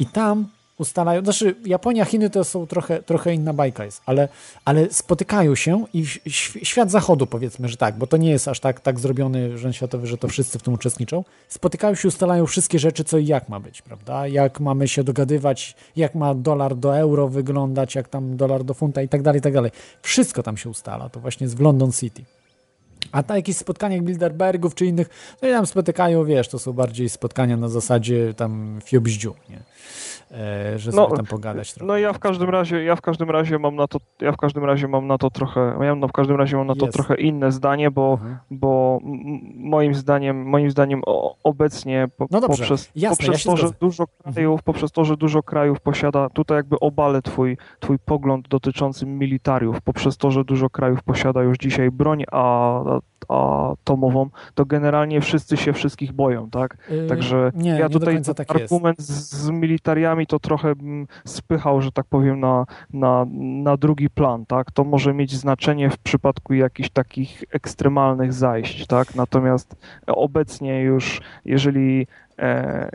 i 0.00 0.06
tam 0.06 0.48
ustalają, 0.78 1.22
znaczy 1.22 1.54
Japonia, 1.64 2.04
Chiny 2.04 2.30
to 2.30 2.44
są 2.44 2.66
trochę, 2.66 3.02
trochę 3.02 3.34
inna 3.34 3.52
bajka 3.52 3.84
jest, 3.84 4.02
ale, 4.06 4.28
ale 4.64 4.90
spotykają 4.90 5.54
się 5.54 5.84
i 5.94 6.06
świat 6.62 6.90
zachodu 6.90 7.26
powiedzmy, 7.26 7.68
że 7.68 7.76
tak, 7.76 7.98
bo 7.98 8.06
to 8.06 8.16
nie 8.16 8.30
jest 8.30 8.48
aż 8.48 8.60
tak, 8.60 8.80
tak 8.80 9.00
zrobiony 9.00 9.58
rząd 9.58 9.76
światowy, 9.76 10.06
że 10.06 10.18
to 10.18 10.28
wszyscy 10.28 10.58
w 10.58 10.62
tym 10.62 10.74
uczestniczą, 10.74 11.24
spotykają 11.48 11.94
się, 11.94 12.08
ustalają 12.08 12.46
wszystkie 12.46 12.78
rzeczy, 12.78 13.04
co 13.04 13.18
i 13.18 13.26
jak 13.26 13.48
ma 13.48 13.60
być, 13.60 13.82
prawda, 13.82 14.26
jak 14.26 14.60
mamy 14.60 14.88
się 14.88 15.04
dogadywać, 15.04 15.76
jak 15.96 16.14
ma 16.14 16.34
dolar 16.34 16.76
do 16.76 16.98
euro 16.98 17.28
wyglądać, 17.28 17.94
jak 17.94 18.08
tam 18.08 18.36
dolar 18.36 18.64
do 18.64 18.74
funta 18.74 19.02
i 19.02 19.08
tak 19.08 19.22
dalej, 19.22 19.38
i 19.38 19.42
tak 19.42 19.52
dalej. 19.52 19.70
Wszystko 20.02 20.42
tam 20.42 20.56
się 20.56 20.70
ustala, 20.70 21.08
to 21.08 21.20
właśnie 21.20 21.44
jest 21.44 21.56
w 21.56 21.60
London 21.60 21.92
City. 21.92 22.24
A 23.12 23.22
na 23.28 23.36
jakichś 23.36 23.58
spotkaniach 23.58 24.02
Bilderbergów 24.02 24.74
czy 24.74 24.86
innych, 24.86 25.08
no 25.42 25.48
i 25.48 25.52
tam 25.52 25.66
spotykają, 25.66 26.24
wiesz, 26.24 26.48
to 26.48 26.58
są 26.58 26.72
bardziej 26.72 27.08
spotkania 27.08 27.56
na 27.56 27.68
zasadzie 27.68 28.34
tam 28.34 28.80
fiobździu, 28.84 29.34
nie? 29.50 29.62
E, 30.30 30.78
że 30.78 30.90
No, 30.90 31.04
sobie 31.04 31.16
tam 31.16 31.26
pogadać 31.26 31.74
trochę. 31.74 31.86
No 31.86 31.96
ja 31.98 32.12
w 32.12 32.18
każdym 32.18 32.50
razie, 32.50 32.84
ja 32.84 32.96
w 32.96 33.00
każdym 33.00 33.30
razie 33.30 33.58
mam 33.58 33.76
na 33.76 33.86
to, 33.88 33.98
ja 34.20 34.32
w 34.32 34.36
każdym 34.36 34.64
razie 34.64 34.88
mam 34.88 35.06
na 35.06 35.18
to 35.18 35.30
trochę, 35.30 35.78
ja 35.82 35.94
no, 35.94 36.08
w 36.08 36.12
każdym 36.12 36.36
razie 36.36 36.56
mam 36.56 36.66
na 36.66 36.74
to 36.74 36.86
Jest. 36.86 36.94
trochę 36.96 37.14
inne 37.14 37.52
zdanie, 37.52 37.90
bo, 37.90 38.12
Mhm. 38.12 38.36
bo 38.50 39.00
moim 39.56 39.94
zdaniem, 39.94 40.42
moim 40.48 40.70
zdaniem 40.70 41.02
obecnie 41.44 42.08
po, 42.16 42.26
No 42.30 42.40
dobrze, 42.40 42.46
poprzez, 42.58 42.90
jasne, 42.96 43.26
poprzez 43.26 43.44
ja 43.44 43.50
to, 43.50 43.56
że 43.56 43.68
zgodzę. 43.68 43.74
Mhm. 43.74 43.80
dużo 43.90 44.04
krajów, 44.32 44.62
poprzez 44.62 44.92
to, 44.92 45.04
że 45.04 45.16
dużo 45.16 45.42
krajów 45.42 45.80
posiada, 45.80 46.28
tutaj 46.30 46.56
jakby 46.56 46.80
obalę 46.80 47.22
twój, 47.22 47.56
twój 47.80 47.98
pogląd 47.98 48.48
dotyczący 48.48 49.06
militariów, 49.06 49.80
poprzez 49.80 50.16
to, 50.16 50.30
że 50.30 50.44
dużo 50.44 50.70
krajów 50.70 51.02
posiada 51.02 51.42
już 51.42 51.58
dzisiaj 51.58 51.90
broń 51.90 52.24
a, 52.32 52.80
atomową, 53.28 54.30
to 54.54 54.64
generalnie 54.66 55.20
wszyscy 55.20 55.56
się 55.56 55.72
wszystkich 55.72 56.12
boją, 56.12 56.50
tak? 56.50 56.76
Yy, 56.90 57.06
Także 57.06 57.52
nie, 57.54 57.70
ja 57.70 57.86
nie 57.86 57.92
tutaj 57.92 58.22
tak 58.22 58.38
jest. 58.38 58.50
argument 58.50 59.00
z, 59.00 59.32
z 59.32 59.50
militariami 59.50 60.26
to 60.26 60.38
trochę 60.38 60.76
bym 60.76 61.06
spychał, 61.24 61.80
że 61.80 61.92
tak 61.92 62.06
powiem, 62.06 62.40
na, 62.40 62.66
na, 62.92 63.26
na 63.62 63.76
drugi 63.76 64.10
plan, 64.10 64.46
tak? 64.46 64.70
To 64.70 64.84
może 64.84 65.14
mieć 65.14 65.36
znaczenie 65.36 65.90
w 65.90 65.98
przypadku 65.98 66.54
jakichś 66.54 66.90
takich 66.90 67.44
ekstremalnych 67.52 68.32
zajść, 68.32 68.86
tak? 68.86 69.14
Natomiast 69.14 69.76
obecnie 70.06 70.82
już, 70.82 71.20
jeżeli 71.44 72.06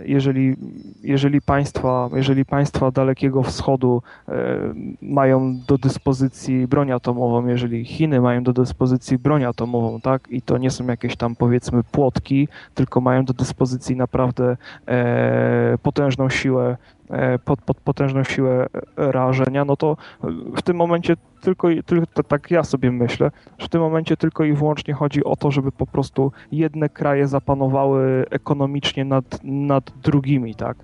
jeżeli, 0.06 0.56
jeżeli, 1.04 1.42
państwa, 1.42 2.10
jeżeli 2.14 2.46
państwa 2.46 2.92
Dalekiego 2.92 3.44
Wschodu 3.44 4.02
e, 4.28 4.34
mają 5.02 5.60
do 5.68 5.78
dyspozycji 5.78 6.68
broń 6.68 6.92
atomową, 6.92 7.48
jeżeli 7.48 7.86
Chiny 7.86 8.22
mają 8.22 8.44
do 8.44 8.54
dyspozycji 8.54 9.18
broń 9.18 9.44
atomową, 9.44 10.02
tak, 10.02 10.28
i 10.30 10.42
to 10.42 10.58
nie 10.58 10.72
są 10.72 10.88
jakieś 10.88 11.16
tam 11.16 11.36
powiedzmy 11.36 11.84
płotki, 11.84 12.48
tylko 12.74 13.02
mają 13.02 13.26
do 13.26 13.34
dyspozycji 13.34 13.96
naprawdę 13.96 14.58
e, 14.88 15.78
potężną 15.84 16.30
siłę, 16.30 16.78
e, 17.14 17.40
pot, 17.40 17.62
pot, 17.62 17.78
potężną 17.78 18.24
siłę 18.24 18.68
rażenia, 18.98 19.66
no 19.66 19.76
to 19.76 19.98
w 20.58 20.62
tym 20.62 20.78
momencie 20.78 21.16
tylko, 21.42 21.68
tylko 21.86 22.24
tak 22.24 22.52
ja 22.52 22.64
sobie 22.64 22.92
myślę, 22.92 23.32
że 23.58 23.66
w 23.66 23.70
tym 23.70 23.82
momencie 23.82 24.18
tylko 24.18 24.44
i 24.44 24.54
wyłącznie 24.54 24.94
chodzi 24.94 25.24
o 25.24 25.36
to, 25.36 25.52
żeby 25.52 25.72
po 25.72 25.88
prostu 25.88 26.32
jedne 26.52 26.90
kraje 26.90 27.28
zapanowały 27.28 28.26
ekonomicznie 28.30 29.06
nad, 29.06 29.40
nad 29.44 29.92
drugimi, 30.04 30.56
tak? 30.56 30.78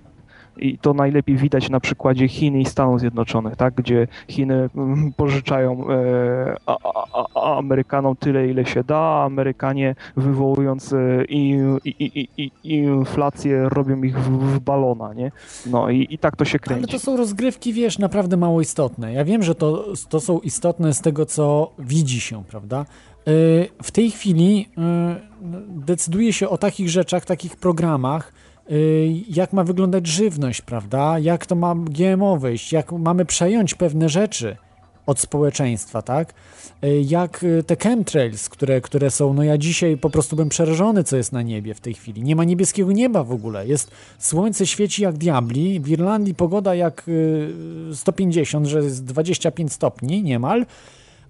I 0.60 0.78
to 0.78 0.94
najlepiej 0.94 1.36
widać 1.36 1.70
na 1.70 1.80
przykładzie 1.80 2.28
Chin 2.28 2.60
i 2.60 2.64
Stanów 2.64 3.00
Zjednoczonych, 3.00 3.56
tak? 3.56 3.74
gdzie 3.74 4.08
Chiny 4.28 4.68
mm, 4.76 5.12
pożyczają 5.16 5.90
e, 5.90 6.56
a, 6.66 6.76
a, 7.14 7.24
a 7.34 7.58
Amerykanom 7.58 8.16
tyle, 8.16 8.48
ile 8.48 8.66
się 8.66 8.84
da, 8.84 8.98
a 8.98 9.24
Amerykanie 9.24 9.94
wywołując 10.16 10.92
e, 10.92 11.24
inflację 12.64 13.68
robią 13.68 14.02
ich 14.02 14.18
w, 14.18 14.54
w 14.54 14.60
balona, 14.60 15.14
nie? 15.14 15.32
No 15.66 15.90
i, 15.90 16.06
i 16.10 16.18
tak 16.18 16.36
to 16.36 16.44
się 16.44 16.58
Ale 16.66 16.76
kręci. 16.76 16.92
to 16.92 16.98
są 16.98 17.16
rozgrywki, 17.16 17.72
wiesz, 17.72 17.98
naprawdę 17.98 18.36
mało 18.36 18.60
istotne. 18.60 19.12
Ja 19.12 19.24
wiem, 19.24 19.42
że 19.42 19.54
to, 19.54 19.84
to 20.08 20.20
są 20.20 20.38
istotne 20.40 20.94
z 20.94 21.00
tego, 21.00 21.26
co 21.26 21.72
widzi 21.78 22.20
się, 22.20 22.44
prawda? 22.44 22.84
Yy, 23.26 23.32
W 23.82 23.90
tej 23.90 24.10
chwili 24.10 24.68
decyduje 25.68 26.32
się 26.32 26.48
o 26.48 26.58
takich 26.58 26.88
rzeczach, 26.90 27.24
takich 27.24 27.56
programach, 27.56 28.32
jak 29.28 29.52
ma 29.52 29.64
wyglądać 29.64 30.06
żywność, 30.06 30.62
prawda? 30.62 31.18
Jak 31.18 31.46
to 31.46 31.54
ma 31.54 31.74
GMO 31.74 32.36
wyjść, 32.36 32.72
jak 32.72 32.92
mamy 32.92 33.24
przejąć 33.24 33.74
pewne 33.74 34.08
rzeczy 34.08 34.56
od 35.06 35.20
społeczeństwa, 35.20 36.02
tak? 36.02 36.34
Yy, 36.82 37.02
Jak 37.02 37.42
yy, 37.42 37.62
te 37.62 37.76
chemtrails, 37.76 38.48
które, 38.48 38.80
które 38.80 39.10
są, 39.10 39.34
no 39.34 39.42
ja 39.42 39.58
dzisiaj 39.58 39.96
po 39.96 40.10
prostu 40.10 40.36
byłem 40.36 40.48
przerażony, 40.48 41.04
co 41.04 41.16
jest 41.16 41.32
na 41.32 41.42
niebie 41.42 41.74
w 41.74 41.80
tej 41.80 41.94
chwili. 41.94 42.22
Nie 42.22 42.36
ma 42.36 42.44
niebieskiego 42.44 42.92
nieba 42.92 43.24
w 43.24 43.32
ogóle. 43.32 43.66
Jest 43.66 43.90
słońce 44.18 44.66
świeci 44.66 45.02
jak 45.02 45.18
diabli, 45.18 45.80
w 45.80 45.88
Irlandii 45.88 46.34
pogoda 46.34 46.74
jak 46.74 47.04
yy, 47.06 47.96
150, 47.96 48.66
że 48.66 48.78
jest 48.78 49.04
25 49.04 49.72
stopni 49.72 50.22
niemal, 50.22 50.66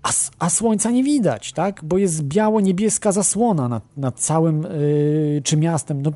a, 0.02 0.10
a 0.39 0.51
słońca 0.51 0.90
nie 0.90 1.05
widać, 1.05 1.52
tak? 1.52 1.81
Bo 1.85 1.98
jest 1.98 2.22
biało-niebieska 2.22 3.12
zasłona 3.12 3.68
nad, 3.68 3.82
nad 3.97 4.20
całym 4.20 4.62
yy, 4.62 5.43
czy 5.44 5.56
miastem. 5.56 6.02
No, 6.02 6.12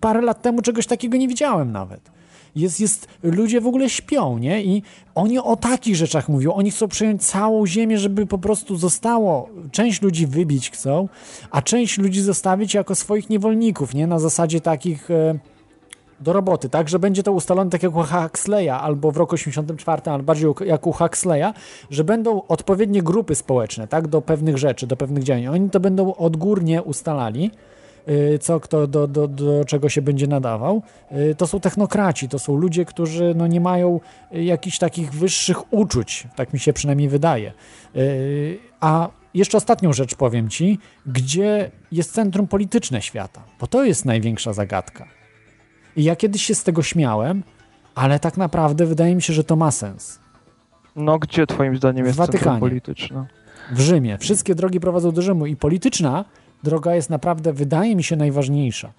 parę 0.00 0.20
lat 0.20 0.42
temu 0.42 0.62
czegoś 0.62 0.86
takiego 0.86 1.16
nie 1.16 1.28
widziałem 1.28 1.72
nawet. 1.72 2.10
Jest, 2.56 2.80
jest, 2.80 3.08
ludzie 3.22 3.60
w 3.60 3.66
ogóle 3.66 3.90
śpią, 3.90 4.38
nie? 4.38 4.64
I 4.64 4.82
oni 5.14 5.38
o 5.38 5.56
takich 5.56 5.96
rzeczach 5.96 6.28
mówią. 6.28 6.52
Oni 6.52 6.70
chcą 6.70 6.88
przejąć 6.88 7.22
całą 7.22 7.66
ziemię, 7.66 7.98
żeby 7.98 8.26
po 8.26 8.38
prostu 8.38 8.76
zostało. 8.76 9.48
Część 9.72 10.02
ludzi 10.02 10.26
wybić 10.26 10.70
chcą, 10.70 11.08
a 11.50 11.62
część 11.62 11.98
ludzi 11.98 12.20
zostawić 12.20 12.74
jako 12.74 12.94
swoich 12.94 13.30
niewolników, 13.30 13.94
nie? 13.94 14.06
Na 14.06 14.18
zasadzie 14.18 14.60
takich. 14.60 15.10
E, 15.10 15.38
do 16.20 16.32
roboty, 16.32 16.68
tak, 16.68 16.88
że 16.88 16.98
będzie 16.98 17.22
to 17.22 17.32
ustalone 17.32 17.70
tak 17.70 17.82
jak 17.82 17.96
u 17.96 18.02
Huxleya 18.02 18.68
albo 18.68 19.12
w 19.12 19.16
roku 19.16 19.34
84, 19.34 20.02
ale 20.04 20.22
bardziej 20.22 20.50
jak 20.66 20.86
u 20.86 20.92
Huxleya, 20.92 21.52
że 21.90 22.04
będą 22.04 22.42
odpowiednie 22.48 23.02
grupy 23.02 23.34
społeczne, 23.34 23.88
tak, 23.88 24.08
do 24.08 24.22
pewnych 24.22 24.58
rzeczy, 24.58 24.86
do 24.86 24.96
pewnych 24.96 25.24
działań. 25.24 25.46
Oni 25.46 25.70
to 25.70 25.80
będą 25.80 26.14
odgórnie 26.14 26.82
ustalali, 26.82 27.50
y, 28.08 28.38
co 28.38 28.60
kto 28.60 28.86
do, 28.86 29.06
do, 29.06 29.28
do 29.28 29.64
czego 29.64 29.88
się 29.88 30.02
będzie 30.02 30.26
nadawał. 30.26 30.82
Y, 31.12 31.34
To 31.34 31.46
są 31.46 31.60
technokraci, 31.60 32.28
to 32.28 32.38
są 32.38 32.56
ludzie, 32.56 32.84
którzy 32.84 33.34
no, 33.36 33.46
nie 33.46 33.60
mają 33.60 34.00
y, 34.34 34.44
jakichś 34.44 34.78
takich 34.78 35.12
wyższych 35.12 35.72
uczuć, 35.72 36.26
tak 36.36 36.52
mi 36.52 36.58
się 36.58 36.72
przynajmniej 36.72 37.08
wydaje. 37.08 37.52
A 38.80 39.08
jeszcze 39.34 39.58
ostatnią 39.58 39.92
rzecz 39.92 40.14
powiem 40.14 40.48
Ci, 40.48 40.78
gdzie 41.06 41.70
jest 41.92 42.12
centrum 42.12 42.46
polityczne 42.46 43.02
świata, 43.02 43.42
bo 43.60 43.66
to 43.66 43.84
jest 43.84 44.04
największa 44.04 44.52
zagadka. 44.52 45.17
I 45.98 46.04
ja 46.04 46.16
kiedyś 46.16 46.42
się 46.42 46.54
z 46.54 46.64
tego 46.64 46.82
śmiałem, 46.82 47.42
ale 47.94 48.20
tak 48.20 48.36
naprawdę 48.36 48.86
wydaje 48.86 49.14
mi 49.14 49.22
się, 49.22 49.32
że 49.32 49.44
to 49.44 49.56
ma 49.56 49.70
sens. 49.70 50.18
No 50.96 51.18
gdzie 51.18 51.46
twoim 51.46 51.76
zdaniem 51.76 52.06
jest 52.06 52.18
Watykanie. 52.18 52.60
polityczne? 52.60 53.26
W 53.72 53.80
Rzymie. 53.80 54.18
Wszystkie 54.18 54.54
drogi 54.54 54.80
prowadzą 54.80 55.12
do 55.12 55.22
Rzymu 55.22 55.46
i 55.46 55.56
polityczna 55.56 56.24
droga 56.62 56.94
jest 56.94 57.10
naprawdę, 57.10 57.52
wydaje 57.52 57.96
mi 57.96 58.04
się, 58.04 58.16
najważniejsza. 58.16 58.92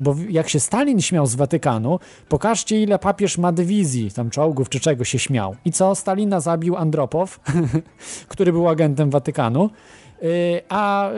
Bo 0.00 0.16
jak 0.28 0.48
się 0.48 0.60
Stalin 0.60 1.00
śmiał 1.00 1.26
z 1.26 1.34
Watykanu, 1.34 1.98
pokażcie 2.28 2.82
ile 2.82 2.98
papież 2.98 3.38
ma 3.38 3.52
dywizji, 3.52 4.10
tam 4.10 4.30
czołgów 4.30 4.68
czy 4.68 4.80
czego 4.80 5.04
się 5.04 5.18
śmiał. 5.18 5.56
I 5.64 5.72
co? 5.72 5.94
Stalina 5.94 6.40
zabił 6.40 6.76
Andropow, 6.76 7.40
który 8.28 8.52
był 8.52 8.68
agentem 8.68 9.10
Watykanu, 9.10 9.70
yy, 10.22 10.28
a 10.68 11.10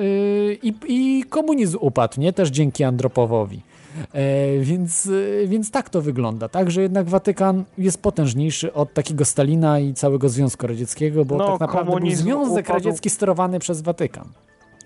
i, 0.62 0.74
i 0.88 1.24
komunizm 1.28 1.78
upadł, 1.80 2.20
nie? 2.20 2.32
Też 2.32 2.48
dzięki 2.48 2.84
Andropowowi. 2.84 3.62
E, 4.12 4.58
więc, 4.60 5.06
e, 5.42 5.46
więc 5.46 5.70
tak 5.70 5.90
to 5.90 6.02
wygląda, 6.02 6.48
tak? 6.48 6.70
Że 6.70 6.82
jednak 6.82 7.08
Watykan 7.08 7.64
jest 7.78 8.02
potężniejszy 8.02 8.72
od 8.72 8.94
takiego 8.94 9.24
Stalina 9.24 9.78
i 9.78 9.94
całego 9.94 10.28
Związku 10.28 10.66
Radzieckiego, 10.66 11.24
bo 11.24 11.36
No, 11.36 11.46
tak 11.50 11.60
naprawdę 11.60 12.00
był 12.00 12.10
Związek 12.10 12.66
upadł- 12.66 12.72
Radziecki 12.74 13.10
sterowany 13.10 13.58
przez 13.58 13.82
Watykan. 13.82 14.28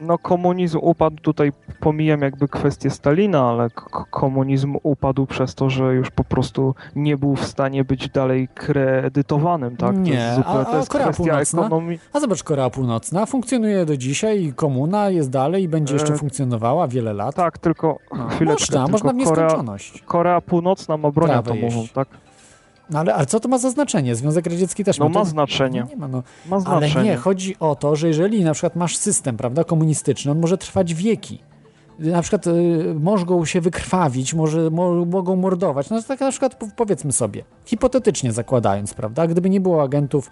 No 0.00 0.18
komunizm 0.18 0.78
upadł, 0.82 1.16
tutaj 1.22 1.52
pomijam 1.80 2.20
jakby 2.22 2.48
kwestię 2.48 2.90
Stalina, 2.90 3.50
ale 3.50 3.68
komunizm 4.10 4.76
upadł 4.82 5.26
przez 5.26 5.54
to, 5.54 5.70
że 5.70 5.94
już 5.94 6.10
po 6.10 6.24
prostu 6.24 6.74
nie 6.96 7.16
był 7.16 7.36
w 7.36 7.44
stanie 7.46 7.84
być 7.84 8.08
dalej 8.08 8.48
kredytowanym, 8.54 9.76
tak? 9.76 9.94
To 9.94 10.00
Nie, 10.00 10.12
jest, 10.12 10.36
zupełnie, 10.36 10.60
a- 10.60 10.64
to 10.64 10.76
jest 10.76 10.90
a 10.90 10.92
Korea 10.92 11.06
kwestia 11.06 11.24
Północna? 11.24 11.60
ekonomii. 11.60 11.98
A 12.12 12.20
zobacz, 12.20 12.42
Korea 12.42 12.70
Północna 12.70 13.26
funkcjonuje 13.26 13.86
do 13.86 13.96
dzisiaj 13.96 14.42
i 14.44 14.52
komuna 14.52 15.10
jest 15.10 15.30
dalej 15.30 15.62
i 15.62 15.68
będzie 15.68 15.94
jeszcze 15.94 16.14
E, 16.14 16.16
funkcjonowała 16.18 16.88
wiele 16.88 17.12
lat. 17.12 17.34
Tak, 17.34 17.58
tylko 17.58 17.98
No, 18.18 18.28
chwileczkę, 18.28 18.78
można, 18.80 18.98
tylko 18.98 19.06
można 19.12 19.24
w 19.24 19.28
Korea, 19.28 19.44
nieskończoność. 19.44 20.02
Korea 20.06 20.40
Północna 20.40 20.96
ma 20.96 21.10
broń 21.10 21.28
Trawę 21.30 21.50
atomową, 21.52 21.80
jeść. 21.80 21.92
tak? 21.92 22.08
No 22.90 22.98
ale, 22.98 23.14
ale 23.14 23.26
co 23.26 23.40
to 23.40 23.48
ma 23.48 23.58
za 23.58 23.70
znaczenie? 23.70 24.14
Związek 24.14 24.46
Radziecki 24.46 24.84
też 24.84 24.98
No 24.98 25.08
ma. 25.08 25.24
znaczenie. 25.24 25.86
Nie 25.90 25.96
ma, 25.96 26.08
no. 26.08 26.22
Ma 26.48 26.56
Ale 26.56 26.60
znaczenie. 26.88 27.10
nie, 27.10 27.16
chodzi 27.16 27.56
o 27.60 27.74
to, 27.76 27.96
że 27.96 28.08
jeżeli 28.08 28.44
na 28.44 28.52
przykład 28.52 28.76
masz 28.76 28.96
system, 28.96 29.36
prawda, 29.36 29.64
komunistyczny, 29.64 30.30
on 30.32 30.40
może 30.40 30.58
trwać 30.58 30.94
wieki. 30.94 31.38
Na 31.98 32.22
przykład 32.22 32.46
y, 32.46 32.50
mogą 33.00 33.44
się 33.44 33.60
wykrwawić, 33.60 34.34
może 34.34 34.70
mo, 34.70 35.04
mogą 35.04 35.36
mordować. 35.36 35.90
No 35.90 36.02
tak 36.02 36.20
na 36.20 36.30
przykład 36.30 36.54
po- 36.54 36.66
powiedzmy 36.76 37.12
sobie, 37.12 37.44
hipotetycznie 37.64 38.32
zakładając, 38.32 38.94
prawda, 38.94 39.26
gdyby 39.26 39.50
nie 39.50 39.60
było 39.60 39.82
agentów 39.82 40.30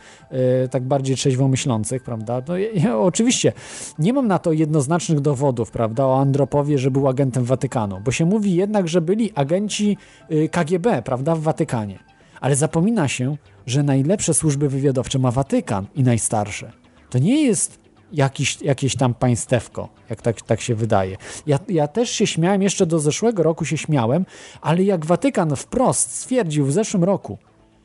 y, 0.64 0.68
tak 0.68 0.82
bardziej 0.82 1.16
trzeźwo 1.16 1.48
myślących, 1.48 2.02
prawda, 2.02 2.42
no 2.48 2.56
ja, 2.56 2.68
ja, 2.74 2.98
oczywiście 2.98 3.52
nie 3.98 4.12
mam 4.12 4.26
na 4.28 4.38
to 4.38 4.52
jednoznacznych 4.52 5.20
dowodów, 5.20 5.70
prawda, 5.70 6.06
o 6.06 6.20
Andropowie, 6.20 6.78
że 6.78 6.90
był 6.90 7.08
agentem 7.08 7.44
Watykanu, 7.44 8.00
bo 8.04 8.10
się 8.12 8.24
mówi 8.26 8.54
jednak, 8.54 8.88
że 8.88 9.00
byli 9.00 9.32
agenci 9.34 9.96
y, 10.32 10.48
KGB, 10.48 11.02
prawda, 11.02 11.34
w 11.34 11.40
Watykanie. 11.40 11.98
Ale 12.44 12.56
zapomina 12.56 13.08
się, 13.08 13.36
że 13.66 13.82
najlepsze 13.82 14.34
służby 14.34 14.68
wywiadowcze 14.68 15.18
ma 15.18 15.30
Watykan 15.30 15.86
i 15.94 16.02
najstarsze. 16.02 16.72
To 17.10 17.18
nie 17.18 17.42
jest 17.42 17.78
jakiś, 18.12 18.62
jakieś 18.62 18.96
tam 18.96 19.14
państewko, 19.14 19.88
jak 20.10 20.22
tak, 20.22 20.42
tak 20.42 20.60
się 20.60 20.74
wydaje. 20.74 21.16
Ja, 21.46 21.58
ja 21.68 21.88
też 21.88 22.10
się 22.10 22.26
śmiałem, 22.26 22.62
jeszcze 22.62 22.86
do 22.86 22.98
zeszłego 22.98 23.42
roku 23.42 23.64
się 23.64 23.76
śmiałem, 23.76 24.26
ale 24.60 24.82
jak 24.82 25.06
Watykan 25.06 25.56
wprost 25.56 26.16
stwierdził 26.16 26.66
w 26.66 26.72
zeszłym 26.72 27.04
roku, 27.04 27.38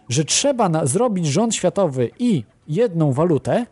że 0.09 0.25
trzeba 0.25 0.69
na, 0.69 0.85
zrobić 0.85 1.27
rząd 1.27 1.55
światowy 1.55 2.11
i 2.19 2.43
jedną 2.67 3.13
walutę, 3.13 3.65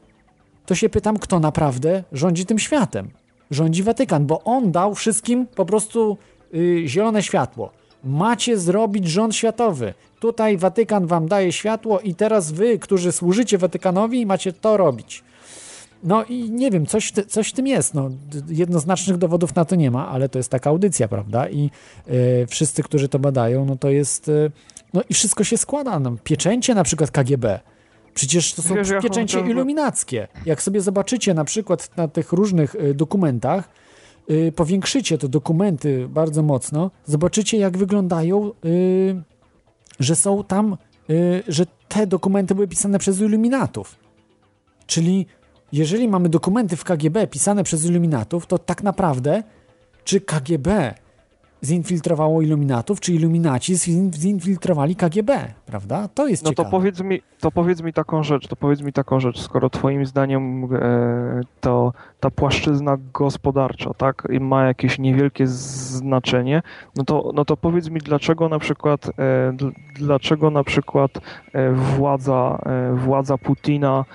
to 0.65 0.75
się 0.75 0.89
pytam, 0.89 1.19
kto 1.19 1.39
naprawdę 1.39 2.03
rządzi 2.11 2.45
tym 2.45 2.59
światem. 2.59 3.09
Rządzi 3.51 3.83
Watykan, 3.83 4.25
bo 4.25 4.43
on 4.43 4.71
dał 4.71 4.95
wszystkim 4.95 5.47
po 5.47 5.65
prostu 5.65 6.17
y, 6.53 6.83
zielone 6.85 7.23
światło. 7.23 7.76
Macie 8.03 8.57
zrobić 8.57 9.07
rząd 9.07 9.35
światowy. 9.35 9.93
Tutaj 10.19 10.57
Watykan 10.57 11.07
wam 11.07 11.27
daje 11.27 11.51
światło 11.51 11.99
i 11.99 12.15
teraz 12.15 12.51
wy, 12.51 12.79
którzy 12.79 13.11
służycie 13.11 13.57
Watykanowi, 13.57 14.25
macie 14.25 14.53
to 14.53 14.77
robić. 14.77 15.23
No 16.03 16.23
i 16.23 16.51
nie 16.51 16.71
wiem, 16.71 16.85
coś, 16.85 17.11
coś 17.11 17.49
w 17.49 17.53
tym 17.53 17.67
jest. 17.67 17.93
No, 17.93 18.09
jednoznacznych 18.49 19.17
dowodów 19.17 19.55
na 19.55 19.65
to 19.65 19.75
nie 19.75 19.91
ma, 19.91 20.09
ale 20.09 20.29
to 20.29 20.39
jest 20.39 20.49
taka 20.49 20.69
audycja, 20.69 21.07
prawda? 21.07 21.49
I 21.49 21.71
e, 22.07 22.47
wszyscy, 22.47 22.83
którzy 22.83 23.09
to 23.09 23.19
badają, 23.19 23.65
no 23.65 23.75
to 23.75 23.89
jest. 23.89 24.29
e, 24.29 24.31
no 24.93 25.01
i 25.09 25.13
wszystko 25.13 25.43
się 25.43 25.57
składa. 25.57 25.99
No, 25.99 26.15
pieczęcie 26.23 26.75
na 26.75 26.83
przykład 26.83 27.11
KGB. 27.11 27.59
Przecież 28.13 28.53
to 28.53 28.61
są 28.61 28.75
Wiesz, 28.75 28.89
pieczęcie 29.03 29.39
iluminackie. 29.39 30.27
Jak 30.45 30.61
sobie 30.61 30.81
zobaczycie 30.81 31.33
na 31.33 31.43
przykład 31.43 31.97
na 31.97 32.07
tych 32.07 32.31
różnych 32.31 32.75
e, 32.75 32.93
dokumentach, 32.93 33.69
powiększycie 34.55 35.17
te 35.17 35.29
dokumenty 35.29 36.07
bardzo 36.09 36.43
mocno, 36.43 36.91
zobaczycie 37.05 37.57
jak 37.57 37.77
wyglądają, 37.77 38.47
e, 38.47 38.51
że 39.99 40.15
są 40.15 40.43
tam, 40.43 40.73
e, 40.73 41.13
że 41.47 41.65
te 41.87 42.07
dokumenty 42.07 42.55
były 42.55 42.67
pisane 42.67 42.99
przez 42.99 43.19
iluminatów. 43.19 43.95
Czyli 44.87 45.25
jeżeli 45.71 46.07
mamy 46.07 46.29
dokumenty 46.29 46.75
w 46.75 46.83
KGB 46.83 47.27
pisane 47.27 47.63
przez 47.63 47.85
iluminatów, 47.85 48.45
to 48.45 48.57
tak 48.57 48.83
naprawdę 48.83 49.43
czy 50.03 50.21
KGB 50.21 50.95
zinfiltrowało 51.63 52.41
iluminatów, 52.41 52.99
czy 52.99 53.13
iluminaci 53.13 53.73
zin- 53.75 54.13
zinfiltrowali 54.13 54.95
KGB, 54.95 55.53
prawda? 55.65 56.07
To 56.07 56.27
jest 56.27 56.43
No 56.43 56.49
to 56.49 56.51
ciekawe. 56.53 56.69
powiedz, 56.71 57.01
mi, 57.01 57.21
to 57.39 57.51
powiedz 57.51 57.81
mi 57.81 57.93
taką 57.93 58.23
rzecz, 58.23 58.47
to 58.47 58.55
powiedz 58.55 58.81
mi 58.81 58.93
taką 58.93 59.19
rzecz, 59.19 59.41
skoro 59.41 59.69
twoim 59.69 60.05
zdaniem 60.05 60.63
e, 60.75 61.41
to 61.61 61.93
ta 62.19 62.29
płaszczyzna 62.31 62.97
gospodarcza, 63.13 63.93
tak, 63.93 64.27
ma 64.39 64.65
jakieś 64.65 64.99
niewielkie 64.99 65.47
znaczenie, 65.47 66.61
no 66.95 67.03
to, 67.03 67.31
no 67.33 67.45
to 67.45 67.57
powiedz 67.57 67.89
mi, 67.89 67.99
dlaczego 67.99 68.49
na 68.49 68.59
przykład, 68.59 69.05
e, 69.07 69.11
dl- 69.53 69.71
dlaczego 69.95 70.51
na 70.51 70.63
przykład 70.63 71.11
e, 71.53 71.71
władza, 71.73 72.59
e, 72.65 72.93
władza 72.95 73.37
Putina 73.37 74.05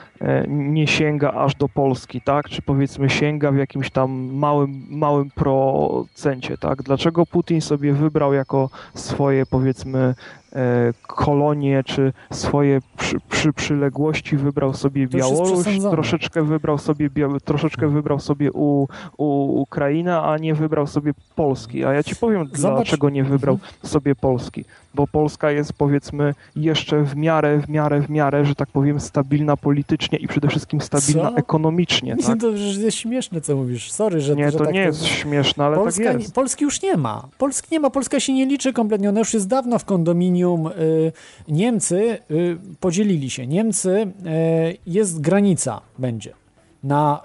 nie 0.49 0.87
sięga 0.87 1.33
aż 1.33 1.55
do 1.55 1.69
Polski, 1.69 2.21
tak, 2.21 2.49
czy 2.49 2.63
powiedzmy 2.63 3.11
sięga 3.11 3.53
w 3.53 3.57
jakimś 3.57 3.91
tam 3.91 4.11
małym, 4.35 4.87
małym 4.91 5.31
procencie, 5.31 6.59
tak, 6.59 6.83
dlaczego 6.83 7.27
Putin 7.27 7.61
sobie 7.61 7.93
wybrał 7.93 8.33
jako 8.33 8.71
swoje, 8.95 9.47
powiedzmy, 9.47 9.99
e, 9.99 10.15
kolonie, 11.07 11.83
czy 11.85 12.13
swoje 12.31 12.81
przy, 12.97 13.17
przy, 13.31 13.53
przyległości 13.53 14.37
wybrał 14.37 14.75
sobie 14.75 15.07
Białoruś, 15.07 15.67
troszeczkę 15.91 16.43
wybrał 16.43 16.79
sobie, 16.79 17.11
troszeczkę 17.45 17.89
wybrał 17.89 18.21
sobie 18.21 18.53
u, 18.53 18.89
u 19.17 19.61
Ukrainę, 19.61 20.21
a 20.21 20.39
nie 20.39 20.55
wybrał 20.55 20.87
sobie 20.87 21.13
Polski. 21.37 21.85
A 21.85 21.93
ja 21.93 22.03
ci 22.03 22.17
powiem, 22.17 22.47
Zobacz- 22.47 22.75
dlaczego 22.75 23.11
nie 23.11 23.25
wybrał 23.25 23.59
sobie 23.83 24.15
Polski. 24.15 24.65
Bo 24.95 25.07
Polska 25.07 25.51
jest 25.51 25.73
powiedzmy 25.73 26.35
jeszcze 26.57 27.03
w 27.03 27.17
miarę, 27.17 27.59
w 27.59 27.69
miarę, 27.69 28.01
w 28.01 28.11
miarę, 28.11 28.45
że 28.45 28.55
tak 28.55 28.69
powiem, 28.69 29.01
stabilna 29.01 29.57
politycznie 29.57 30.19
i 30.19 30.29
przede 30.29 30.49
wszystkim 30.49 30.81
stabilna 30.81 31.31
Co? 31.31 31.37
ekonomicznie. 31.37 32.17
Tak? 32.17 32.41
To 32.41 32.51
jest 32.51 32.97
śmieszne, 32.97 33.41
co 33.41 33.57
mówisz. 33.57 33.93
Sorry, 33.93 34.21
że 34.21 34.37
Nie, 34.37 34.51
że 34.51 34.59
to 34.59 34.65
tak 34.65 34.75
nie 34.75 34.81
jest 34.81 35.05
śmieszne, 35.05 35.65
ale 35.65 35.77
Polska, 35.77 36.05
tak 36.05 36.21
jest. 36.21 36.35
Polski 36.35 36.65
już 36.65 36.83
nie 36.83 36.97
ma. 36.97 37.29
Polski 37.39 37.69
nie 37.73 37.81
ma. 37.81 37.91
Polska 37.91 38.21
się 38.21 38.33
nie 38.33 38.47
liczy 38.47 38.73
kompletnie. 38.73 39.09
Ona 39.09 39.19
już 39.19 39.35
jest 39.35 39.49
dawno 39.49 39.79
w 39.79 39.85
kondominium. 39.85 40.42
Y, 40.43 41.13
Niemcy 41.49 42.19
y, 42.31 42.57
podzielili 42.81 43.31
się. 43.31 43.47
Niemcy, 43.47 43.91
y, 43.91 44.77
jest 44.87 45.21
granica, 45.21 45.81
będzie. 45.99 46.33
Na 46.85 47.23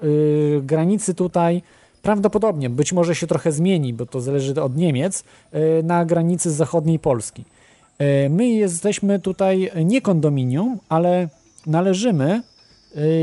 granicy 0.61 1.14
tutaj 1.14 1.61
prawdopodobnie, 2.02 2.69
być 2.69 2.94
może 2.94 3.15
się 3.15 3.27
trochę 3.27 3.52
zmieni, 3.52 3.94
bo 3.94 4.06
to 4.06 4.22
zależy 4.22 4.61
od 4.64 4.76
Niemiec, 4.76 5.23
na 5.84 6.06
granicy 6.06 6.52
zachodniej 6.52 6.99
Polski. 6.99 7.44
My 8.30 8.48
jesteśmy 8.48 9.19
tutaj 9.19 9.72
nie 9.85 10.02
kondominium, 10.02 10.80
ale 10.89 11.30
należymy 11.65 12.41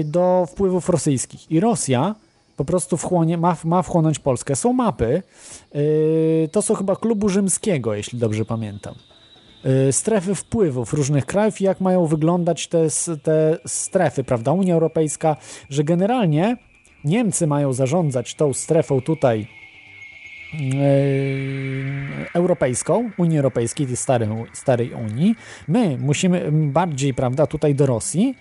do 0.05 0.47
wpływów 0.51 0.89
rosyjskich. 0.89 1.51
I 1.51 1.61
Rosja 1.61 2.15
po 2.57 2.65
prostu 2.65 2.97
wchłonie, 2.97 3.39
ma, 3.39 3.57
ma 3.65 3.83
wchłonąć 3.83 4.19
Polskę. 4.19 4.57
Są 4.57 4.73
mapy, 4.73 5.23
to 6.53 6.62
są 6.62 6.75
chyba 6.75 6.97
klubu 6.97 7.29
rzymskiego, 7.29 7.95
jeśli 7.95 8.19
dobrze 8.19 8.45
pamiętam. 8.45 8.95
Yy, 9.65 9.93
strefy 9.93 10.35
wpływów 10.35 10.93
różnych 10.93 11.27
krajów 11.27 11.61
i 11.61 11.65
jak 11.65 11.81
mają 11.81 12.07
wyglądać 12.07 12.66
te, 12.69 12.86
te 13.23 13.59
strefy, 13.66 14.24
prawda? 14.24 14.53
Unia 14.53 14.74
Europejska, 14.74 15.36
że 15.70 15.85
generalnie 15.85 16.57
Niemcy 17.05 17.47
mają 17.47 17.73
zarządzać 17.73 18.35
tą 18.35 18.53
strefą 18.53 19.01
tutaj 19.01 19.47
yy, 20.53 20.69
europejską, 22.35 23.11
Unii 23.19 23.39
Europejskiej, 23.39 23.86
tej 23.86 23.97
starej, 23.97 24.28
starej 24.53 24.93
Unii. 24.93 25.35
My 25.69 25.99
musimy 25.99 26.53
bardziej, 26.53 27.15
prawda, 27.15 27.47
tutaj 27.47 27.74
do 27.74 27.86
Rosji, 27.86 28.35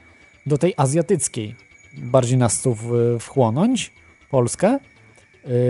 do 0.46 0.58
tej 0.58 0.74
azjatyckiej, 0.78 1.56
bardziej 1.98 2.38
nas 2.38 2.62
tu 2.62 2.78
wchłonąć, 3.20 3.92
Polskę, 4.30 4.76
y, 4.76 4.93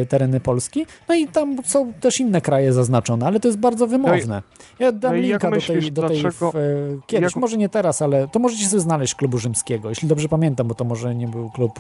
tereny 0.10 0.40
Polski. 0.40 0.86
No 1.10 1.16
i 1.16 1.28
tam 1.28 1.58
są 1.66 1.94
też 1.94 2.20
inne 2.20 2.42
kraje 2.42 2.74
zaznaczone, 2.74 3.26
ale 3.26 3.40
to 3.40 3.48
jest 3.48 3.58
bardzo 3.58 3.88
wymowne. 3.88 4.42
Ja 4.80 4.92
dam 4.92 5.12
no 5.16 5.22
linka 5.22 5.52
do 5.52 5.62
tej, 5.62 5.92
do 5.92 6.08
tej 6.08 6.22
dlaczego- 6.22 6.52
w, 6.52 6.56
e, 6.56 6.60
kiedyś, 7.08 7.32
jak- 7.32 7.42
może 7.42 7.58
nie 7.58 7.70
teraz, 7.70 8.02
ale 8.02 8.28
to 8.28 8.40
możecie 8.40 8.66
sobie 8.68 8.82
znaleźć 8.82 9.16
klubu 9.16 9.38
rzymskiego, 9.38 9.90
jeśli 9.90 10.08
dobrze 10.08 10.30
pamiętam, 10.30 10.68
bo 10.68 10.76
to 10.76 10.84
może 10.84 11.16
nie 11.16 11.28
był 11.28 11.50
klub 11.50 11.80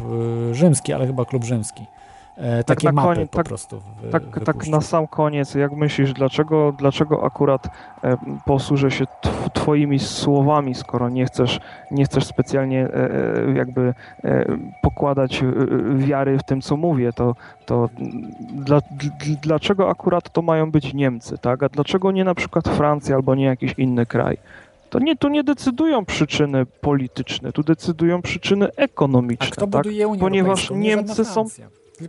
y, 0.51 0.55
rzymski, 0.55 0.93
ale 0.93 1.07
chyba 1.07 1.25
klub 1.25 1.43
rzymski. 1.43 1.85
E, 2.37 2.63
takie 2.63 2.87
na 2.87 2.91
mapy 2.91 3.07
koniec- 3.07 3.29
po 3.29 3.37
tak- 3.37 3.45
prostu. 3.45 3.79
W, 3.79 4.11
Tak, 4.11 4.23
tak 4.45 4.67
na 4.67 4.81
sam 4.81 5.07
koniec, 5.07 5.55
jak 5.55 5.71
myślisz, 5.71 6.13
dlaczego, 6.13 6.71
dlaczego 6.77 7.23
akurat 7.25 7.67
e, 8.03 8.17
posłużę 8.45 8.91
się 8.91 9.05
tw- 9.05 9.49
twoimi 9.53 9.99
słowami, 9.99 10.75
skoro 10.75 11.09
nie 11.09 11.25
chcesz, 11.25 11.59
nie 11.91 12.05
chcesz 12.05 12.25
specjalnie 12.25 12.81
e, 12.87 12.93
e, 12.93 13.53
jakby 13.53 13.93
e, 14.23 14.45
pokładać 14.81 15.43
e, 15.43 15.45
wiary 15.97 16.37
w 16.37 16.43
tym, 16.43 16.61
co 16.61 16.77
mówię, 16.77 17.13
to, 17.13 17.35
to 17.65 17.89
dla, 18.53 18.79
dl- 18.79 19.35
dlaczego 19.41 19.89
akurat 19.89 20.33
to 20.33 20.41
mają 20.41 20.71
być 20.71 20.93
Niemcy, 20.93 21.37
tak? 21.37 21.63
A 21.63 21.69
dlaczego 21.69 22.11
nie 22.11 22.23
na 22.23 22.35
przykład 22.35 22.67
Francja 22.69 23.15
albo 23.15 23.35
nie 23.35 23.45
jakiś 23.45 23.73
inny 23.77 24.05
kraj? 24.05 24.37
To 24.89 24.99
nie, 24.99 25.15
tu 25.15 25.27
nie 25.27 25.43
decydują 25.43 26.05
przyczyny 26.05 26.65
polityczne, 26.65 27.51
tu 27.51 27.63
decydują 27.63 28.21
przyczyny 28.21 28.67
A 28.77 28.81
ekonomiczne, 28.81 29.47
kto 29.47 29.61
tak? 29.67 29.69
buduje 29.83 30.07
Unię 30.07 30.19
Ponieważ 30.19 30.71
Niemcy 30.71 31.25
są 31.25 31.45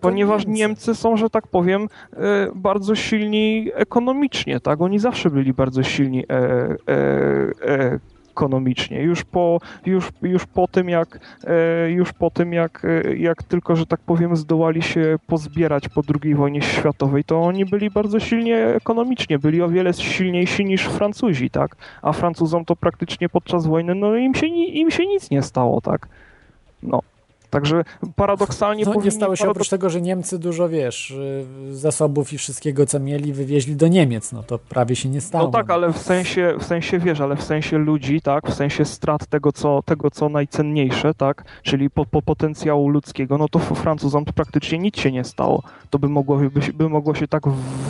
Ponieważ 0.01 0.47
Niemcy 0.47 0.95
są, 0.95 1.17
że 1.17 1.31
tak 1.31 1.47
powiem, 1.47 1.89
e, 2.13 2.49
bardzo 2.55 2.95
silni 2.95 3.71
ekonomicznie, 3.75 4.61
tak? 4.61 4.81
Oni 4.81 4.99
zawsze 4.99 5.31
byli 5.31 5.53
bardzo 5.53 5.83
silni 5.83 6.25
e, 6.25 6.33
e, 6.33 6.77
e, 7.69 7.99
ekonomicznie. 8.31 9.03
Już 9.03 9.25
po, 9.25 9.59
już, 9.87 10.09
już 10.23 10.47
po 10.47 10.69
tym, 10.69 10.89
jak, 10.89 11.19
e, 11.45 11.91
już 11.91 12.13
po 12.13 12.31
tym 12.31 12.53
jak, 12.53 12.87
jak 13.17 13.43
tylko, 13.43 13.77
że 13.77 13.87
tak 13.87 14.01
powiem, 14.01 14.37
zdołali 14.37 14.83
się 14.83 15.17
pozbierać 15.27 15.89
po 15.89 16.03
II 16.23 16.35
wojnie 16.35 16.63
światowej, 16.63 17.25
to 17.25 17.41
oni 17.43 17.65
byli 17.65 17.91
bardzo 17.91 18.21
silnie 18.21 18.57
ekonomicznie, 18.57 19.39
byli 19.39 19.63
o 19.63 19.69
wiele 19.69 19.93
silniejsi 19.93 20.65
niż 20.65 20.87
Francuzi, 20.87 21.51
tak? 21.51 21.77
A 22.03 22.13
Francuzom 22.13 22.65
to 22.65 22.77
praktycznie 22.77 23.29
podczas 23.29 23.67
wojny, 23.67 23.95
no 23.95 24.17
im 24.17 24.35
się, 24.35 24.47
im 24.47 24.91
się 24.91 25.07
nic 25.07 25.31
nie 25.31 25.43
stało, 25.43 25.81
tak? 25.81 26.09
No. 26.83 27.01
Także 27.55 27.85
paradoksalnie 28.17 28.85
No, 28.85 28.95
nie 29.05 29.11
stało 29.11 29.37
się 29.37 29.45
paradok- 29.45 29.51
oprócz 29.51 29.69
tego, 29.69 29.91
że 29.91 30.01
Niemcy 30.01 30.39
dużo, 30.39 30.69
wiesz, 30.69 31.11
y, 31.11 31.45
zasobów 31.77 32.33
i 32.33 32.39
wszystkiego, 32.39 32.87
co 32.87 33.01
mieli, 33.01 33.33
wywieźli 33.33 33.77
do 33.77 33.89
Niemiec. 33.89 34.33
No 34.33 34.43
to 34.43 34.59
prawie 34.59 34.97
się 34.97 35.09
nie 35.09 35.21
stało. 35.21 35.45
No 35.45 35.51
tak, 35.51 35.71
ale 35.71 35.93
w 35.93 35.99
sensie, 35.99 36.55
w 36.61 36.65
sensie 36.65 36.99
wiesz, 36.99 37.21
ale 37.21 37.37
w 37.37 37.43
sensie 37.43 37.79
ludzi, 37.79 38.21
tak, 38.21 38.49
w 38.51 38.55
sensie 38.55 38.85
strat 38.85 39.27
tego, 39.27 39.53
co, 39.53 39.83
tego, 39.85 40.11
co 40.11 40.29
najcenniejsze, 40.29 41.15
tak, 41.15 41.45
czyli 41.63 41.91
po, 41.91 42.07
po 42.07 42.23
potencjału 42.23 42.89
ludzkiego, 42.89 43.39
no 43.39 43.49
to 43.49 43.59
Francuzom 43.59 44.25
praktycznie 44.25 44.79
nic 44.79 44.99
się 44.99 45.13
nie 45.13 45.25
stało. 45.25 45.63
To 45.91 45.99
by 45.99 46.09
mogło, 46.09 46.37
by, 46.37 46.63
się- 46.63 46.73
by 46.73 46.89
mogło 46.89 47.15
się 47.15 47.29
tak 47.29 47.43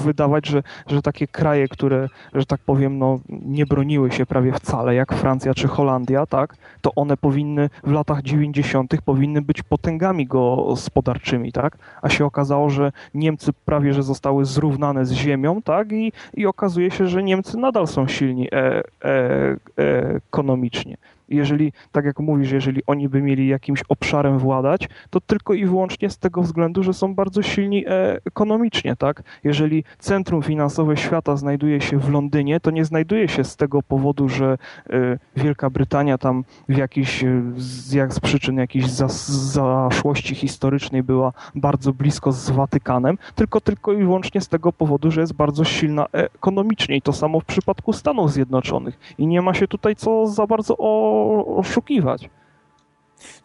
wydawać, 0.04 0.46
że, 0.46 0.62
że 0.86 1.02
takie 1.02 1.26
kraje, 1.26 1.68
które, 1.68 2.08
że 2.34 2.46
tak 2.46 2.60
powiem, 2.60 2.98
no, 2.98 3.20
nie 3.28 3.66
broniły 3.66 4.12
się 4.12 4.26
prawie 4.26 4.52
wcale, 4.52 4.94
jak 4.94 5.14
Francja 5.14 5.54
czy 5.54 5.68
Holandia, 5.68 6.26
tak, 6.26 6.56
to 6.80 6.90
one 6.96 7.16
powinny 7.16 7.70
w 7.84 7.90
latach 7.92 8.22
90. 8.22 8.94
powinny 9.04 9.42
być 9.42 9.53
potęgami 9.62 10.26
gospodarczymi, 10.26 11.52
tak, 11.52 11.78
a 12.02 12.08
się 12.08 12.24
okazało, 12.24 12.70
że 12.70 12.92
Niemcy 13.14 13.52
prawie, 13.64 13.94
że 13.94 14.02
zostały 14.02 14.44
zrównane 14.44 15.06
z 15.06 15.12
ziemią, 15.12 15.62
tak, 15.62 15.92
i, 15.92 16.12
i 16.34 16.46
okazuje 16.46 16.90
się, 16.90 17.06
że 17.06 17.22
Niemcy 17.22 17.56
nadal 17.58 17.86
są 17.86 18.08
silni 18.08 18.48
e, 18.52 18.56
e, 18.56 18.82
e, 19.04 20.20
ekonomicznie. 20.28 20.96
Jeżeli, 21.28 21.72
tak 21.92 22.04
jak 22.04 22.20
mówisz, 22.20 22.50
jeżeli 22.50 22.82
oni 22.86 23.08
by 23.08 23.22
mieli 23.22 23.48
jakimś 23.48 23.82
obszarem 23.88 24.38
władać, 24.38 24.88
to 25.10 25.20
tylko 25.20 25.54
i 25.54 25.66
wyłącznie 25.66 26.10
z 26.10 26.18
tego 26.18 26.42
względu, 26.42 26.82
że 26.82 26.92
są 26.94 27.14
bardzo 27.14 27.42
silni 27.42 27.86
e, 27.86 28.18
ekonomicznie, 28.24 28.96
tak? 28.96 29.22
Jeżeli 29.44 29.84
centrum 29.98 30.42
finansowe 30.42 30.96
świata 30.96 31.36
znajduje 31.36 31.80
się 31.80 31.98
w 31.98 32.10
Londynie, 32.10 32.60
to 32.60 32.70
nie 32.70 32.84
znajduje 32.84 33.28
się 33.28 33.44
z 33.44 33.56
tego 33.56 33.82
powodu, 33.82 34.28
że 34.28 34.58
e, 34.90 35.18
Wielka 35.36 35.70
Brytania 35.70 36.18
tam 36.18 36.44
w 36.68 36.76
jakiś, 36.76 37.24
e, 37.24 37.42
z, 37.56 37.92
jak 37.92 38.14
z 38.14 38.20
przyczyn 38.20 38.56
jakiejś 38.56 38.86
zas, 38.90 39.28
zaszłości 39.28 40.34
historycznej 40.34 41.02
była 41.02 41.32
bardzo 41.54 41.92
blisko 41.92 42.32
z 42.32 42.50
Watykanem, 42.50 43.18
tylko 43.34 43.60
tylko 43.60 43.92
i 43.92 43.96
wyłącznie 43.96 44.40
z 44.40 44.48
tego 44.48 44.72
powodu, 44.72 45.10
że 45.10 45.20
jest 45.20 45.32
bardzo 45.32 45.64
silna 45.64 46.06
ekonomicznie 46.12 46.96
i 46.96 47.02
to 47.02 47.12
samo 47.12 47.40
w 47.40 47.44
przypadku 47.44 47.92
Stanów 47.92 48.32
Zjednoczonych. 48.32 48.98
I 49.18 49.26
nie 49.26 49.42
ma 49.42 49.54
się 49.54 49.68
tutaj 49.68 49.96
co 49.96 50.26
za 50.26 50.46
bardzo 50.46 50.74
o, 50.78 51.13
oszukiwać. 51.56 52.30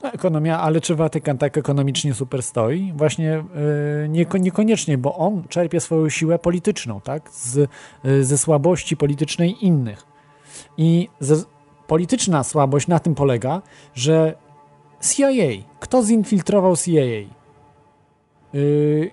No, 0.03 0.11
ekonomia, 0.11 0.59
ale 0.59 0.81
czy 0.81 0.95
Watykan 0.95 1.37
tak 1.37 1.57
ekonomicznie 1.57 2.13
super 2.13 2.43
stoi? 2.43 2.93
Właśnie 2.95 3.43
yy, 4.33 4.39
niekoniecznie, 4.39 4.97
bo 4.97 5.15
on 5.15 5.43
czerpie 5.49 5.79
swoją 5.79 6.09
siłę 6.09 6.39
polityczną, 6.39 7.01
tak? 7.01 7.29
Z, 7.29 7.69
yy, 8.03 8.25
ze 8.25 8.37
słabości 8.37 8.97
politycznej 8.97 9.65
innych. 9.65 10.05
I 10.77 11.09
ze, 11.19 11.35
polityczna 11.87 12.43
słabość 12.43 12.87
na 12.87 12.99
tym 12.99 13.15
polega, 13.15 13.61
że 13.93 14.35
CIA, 15.01 15.63
kto 15.79 16.03
zinfiltrował 16.03 16.75
CIA? 16.77 17.29
Yy, 18.53 19.11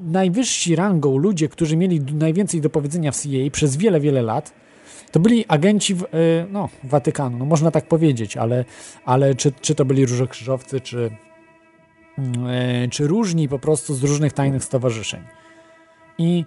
najwyżsi 0.00 0.76
rangą 0.76 1.16
ludzie, 1.16 1.48
którzy 1.48 1.76
mieli 1.76 2.00
najwięcej 2.00 2.60
do 2.60 2.70
powiedzenia 2.70 3.12
w 3.12 3.16
CIA 3.16 3.50
przez 3.52 3.76
wiele, 3.76 4.00
wiele 4.00 4.22
lat, 4.22 4.54
to 5.10 5.20
byli 5.20 5.44
agenci 5.48 5.94
w, 5.94 6.04
no, 6.50 6.68
Watykanu, 6.84 7.38
no 7.38 7.44
można 7.44 7.70
tak 7.70 7.88
powiedzieć, 7.88 8.36
ale, 8.36 8.64
ale 9.04 9.34
czy, 9.34 9.52
czy 9.52 9.74
to 9.74 9.84
byli 9.84 10.06
różokrzyżowcy, 10.06 10.80
czy, 10.80 11.10
czy 12.90 13.06
różni 13.06 13.48
po 13.48 13.58
prostu 13.58 13.94
z 13.94 14.04
różnych 14.04 14.32
tajnych 14.32 14.64
stowarzyszeń. 14.64 15.20
I 16.18 16.44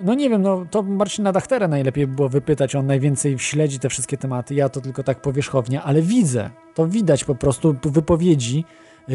no 0.00 0.14
nie 0.14 0.30
wiem, 0.30 0.42
no 0.42 0.66
to 0.70 0.82
Marcina 0.82 1.32
Dachtera 1.32 1.68
najlepiej 1.68 2.06
było 2.06 2.28
wypytać, 2.28 2.74
on 2.74 2.86
najwięcej 2.86 3.38
śledzi 3.38 3.78
te 3.78 3.88
wszystkie 3.88 4.16
tematy, 4.16 4.54
ja 4.54 4.68
to 4.68 4.80
tylko 4.80 5.02
tak 5.02 5.22
powierzchownie, 5.22 5.82
ale 5.82 6.02
widzę, 6.02 6.50
to 6.74 6.86
widać 6.86 7.24
po 7.24 7.34
prostu 7.34 7.76
wypowiedzi 7.82 8.64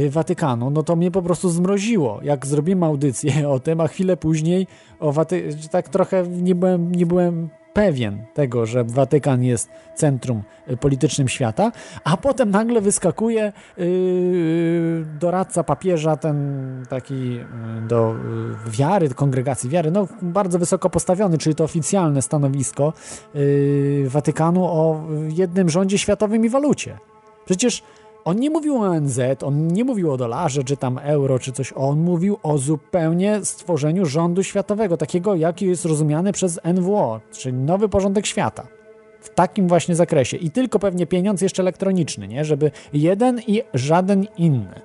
Watykanu, 0.09 0.69
no 0.69 0.83
to 0.83 0.95
mnie 0.95 1.11
po 1.11 1.21
prostu 1.21 1.49
zmroziło. 1.49 2.19
Jak 2.23 2.45
zrobimy 2.45 2.85
audycję 2.85 3.31
o 3.49 3.59
tym, 3.59 3.81
a 3.81 3.87
chwilę 3.87 4.17
później 4.17 4.67
o 4.99 5.11
Waty... 5.11 5.49
tak 5.71 5.89
trochę 5.89 6.27
nie 6.27 6.55
byłem, 6.55 6.91
nie 6.91 7.05
byłem 7.05 7.49
pewien 7.77 8.25
tego, 8.33 8.65
że 8.65 8.83
Watykan 8.83 9.43
jest 9.43 9.69
centrum 9.95 10.43
politycznym 10.79 11.27
świata, 11.27 11.71
a 12.03 12.17
potem 12.17 12.51
nagle 12.51 12.81
wyskakuje 12.81 13.53
yy, 13.77 13.85
doradca 15.19 15.63
papieża, 15.63 16.15
ten 16.17 16.37
taki 16.89 17.39
do 17.87 18.15
wiary, 18.67 19.09
kongregacji 19.09 19.69
wiary, 19.69 19.91
no 19.91 20.07
bardzo 20.21 20.59
wysoko 20.59 20.89
postawiony, 20.89 21.37
czyli 21.37 21.55
to 21.55 21.63
oficjalne 21.63 22.21
stanowisko 22.21 22.93
Watykanu 24.05 24.65
o 24.65 25.03
jednym 25.27 25.69
rządzie 25.69 25.97
światowym 25.97 26.45
i 26.45 26.49
walucie. 26.49 26.97
Przecież 27.45 27.83
on 28.27 28.39
nie 28.39 28.49
mówił 28.49 28.77
o 28.77 28.79
ONZ, 28.79 29.19
on 29.43 29.67
nie 29.67 29.83
mówił 29.83 30.11
o 30.11 30.17
dolarze, 30.17 30.63
czy 30.63 30.77
tam 30.77 30.99
euro, 31.03 31.39
czy 31.39 31.51
coś. 31.51 31.73
On 31.75 31.99
mówił 31.99 32.37
o 32.43 32.57
zupełnie 32.57 33.45
stworzeniu 33.45 34.05
rządu 34.05 34.43
światowego, 34.43 34.97
takiego, 34.97 35.35
jaki 35.35 35.65
jest 35.65 35.85
rozumiany 35.85 36.31
przez 36.31 36.59
NWO, 36.73 37.19
czyli 37.31 37.57
nowy 37.57 37.89
porządek 37.89 38.25
świata. 38.25 38.67
W 39.19 39.29
takim 39.29 39.67
właśnie 39.67 39.95
zakresie. 39.95 40.37
I 40.37 40.51
tylko 40.51 40.79
pewnie 40.79 41.05
pieniądz 41.05 41.41
jeszcze 41.41 41.63
elektroniczny, 41.63 42.27
nie? 42.27 42.45
Żeby 42.45 42.71
jeden 42.93 43.41
i 43.47 43.61
żaden 43.73 44.27
inny. 44.37 44.81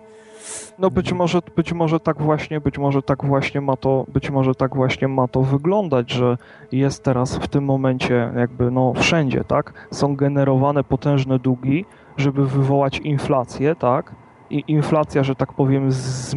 No 0.79 0.91
być 0.91 1.13
może, 1.13 1.39
być 1.57 1.73
może 1.73 2.01
tak 2.01 2.23
właśnie, 2.23 2.61
być 2.61 2.79
może 2.79 3.03
tak 3.03 3.25
właśnie 3.25 3.61
ma 3.61 3.77
to, 3.77 4.07
być 4.09 4.31
może 4.31 4.55
tak 4.55 4.77
właśnie 4.77 5.09
ma 5.09 5.29
to 5.29 5.43
wyglądać, 5.43 6.11
że 6.11 6.37
jest 6.73 7.03
teraz 7.03 7.37
w 7.37 7.49
tym 7.49 7.65
momencie 7.65 8.33
jakby 8.37 8.71
no 8.71 8.93
wszędzie, 8.97 9.45
tak? 9.45 9.89
Są 9.91 10.17
generowane 10.17 10.85
potężne 10.85 11.39
długi, 11.39 11.85
żeby 12.17 12.47
wywołać 12.47 12.99
inflację, 12.99 13.75
tak? 13.75 14.15
I 14.51 14.65
inflacja, 14.67 15.23
że 15.23 15.35
tak 15.35 15.53
powiem, 15.53 15.93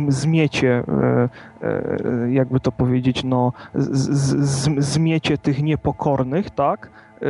zmiecie, 0.07 0.83
e, 0.87 1.29
e, 1.61 2.31
jakby 2.31 2.59
to 2.59 2.71
powiedzieć, 2.71 3.23
no, 3.23 3.53
zmiecie 4.77 5.37
tych 5.37 5.63
niepokornych, 5.63 6.49
tak? 6.49 6.89
E, 7.21 7.25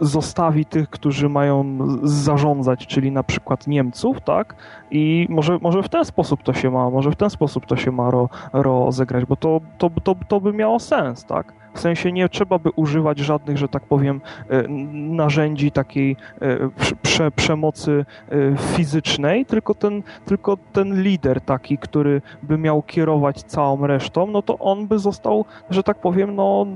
zostawi 0.00 0.64
tych, 0.64 0.90
którzy 0.90 1.28
mają 1.28 1.78
zarządzać, 2.02 2.86
czyli 2.86 3.12
na 3.12 3.22
przykład 3.22 3.66
Niemców, 3.66 4.20
tak? 4.20 4.54
I 4.90 5.26
może, 5.30 5.58
może 5.62 5.82
w 5.82 5.88
ten 5.88 6.04
sposób 6.04 6.42
to 6.42 6.52
się 6.52 6.70
ma, 6.70 6.90
może 6.90 7.10
w 7.10 7.16
ten 7.16 7.30
sposób 7.30 7.66
to 7.66 7.76
się 7.76 7.92
ma 7.92 8.10
ro, 8.10 8.28
rozegrać, 8.52 9.24
bo 9.24 9.36
to, 9.36 9.60
to, 9.78 9.90
to, 10.04 10.16
to 10.28 10.40
by 10.40 10.52
miało 10.52 10.78
sens, 10.78 11.24
tak? 11.24 11.52
W 11.76 11.80
sensie 11.80 12.12
nie 12.12 12.28
trzeba 12.28 12.58
by 12.58 12.70
używać 12.70 13.18
żadnych, 13.18 13.58
że 13.58 13.68
tak 13.68 13.82
powiem, 13.82 14.20
e, 14.48 14.68
narzędzi 14.92 15.70
takiej 15.72 16.16
e, 16.40 16.58
prze, 17.02 17.30
przemocy 17.30 18.04
e, 18.28 18.56
fizycznej, 18.56 19.46
tylko 19.46 19.74
ten, 19.74 20.02
tylko 20.24 20.56
ten 20.72 21.02
lider 21.02 21.40
taki, 21.40 21.78
który 21.78 22.22
by 22.42 22.58
miał 22.58 22.82
kierować 22.82 23.42
całą 23.42 23.86
resztą, 23.86 24.26
no 24.26 24.42
to 24.42 24.58
on 24.58 24.86
by 24.86 24.98
został, 24.98 25.44
że 25.70 25.82
tak 25.82 26.00
powiem, 26.00 26.34
no 26.34 26.66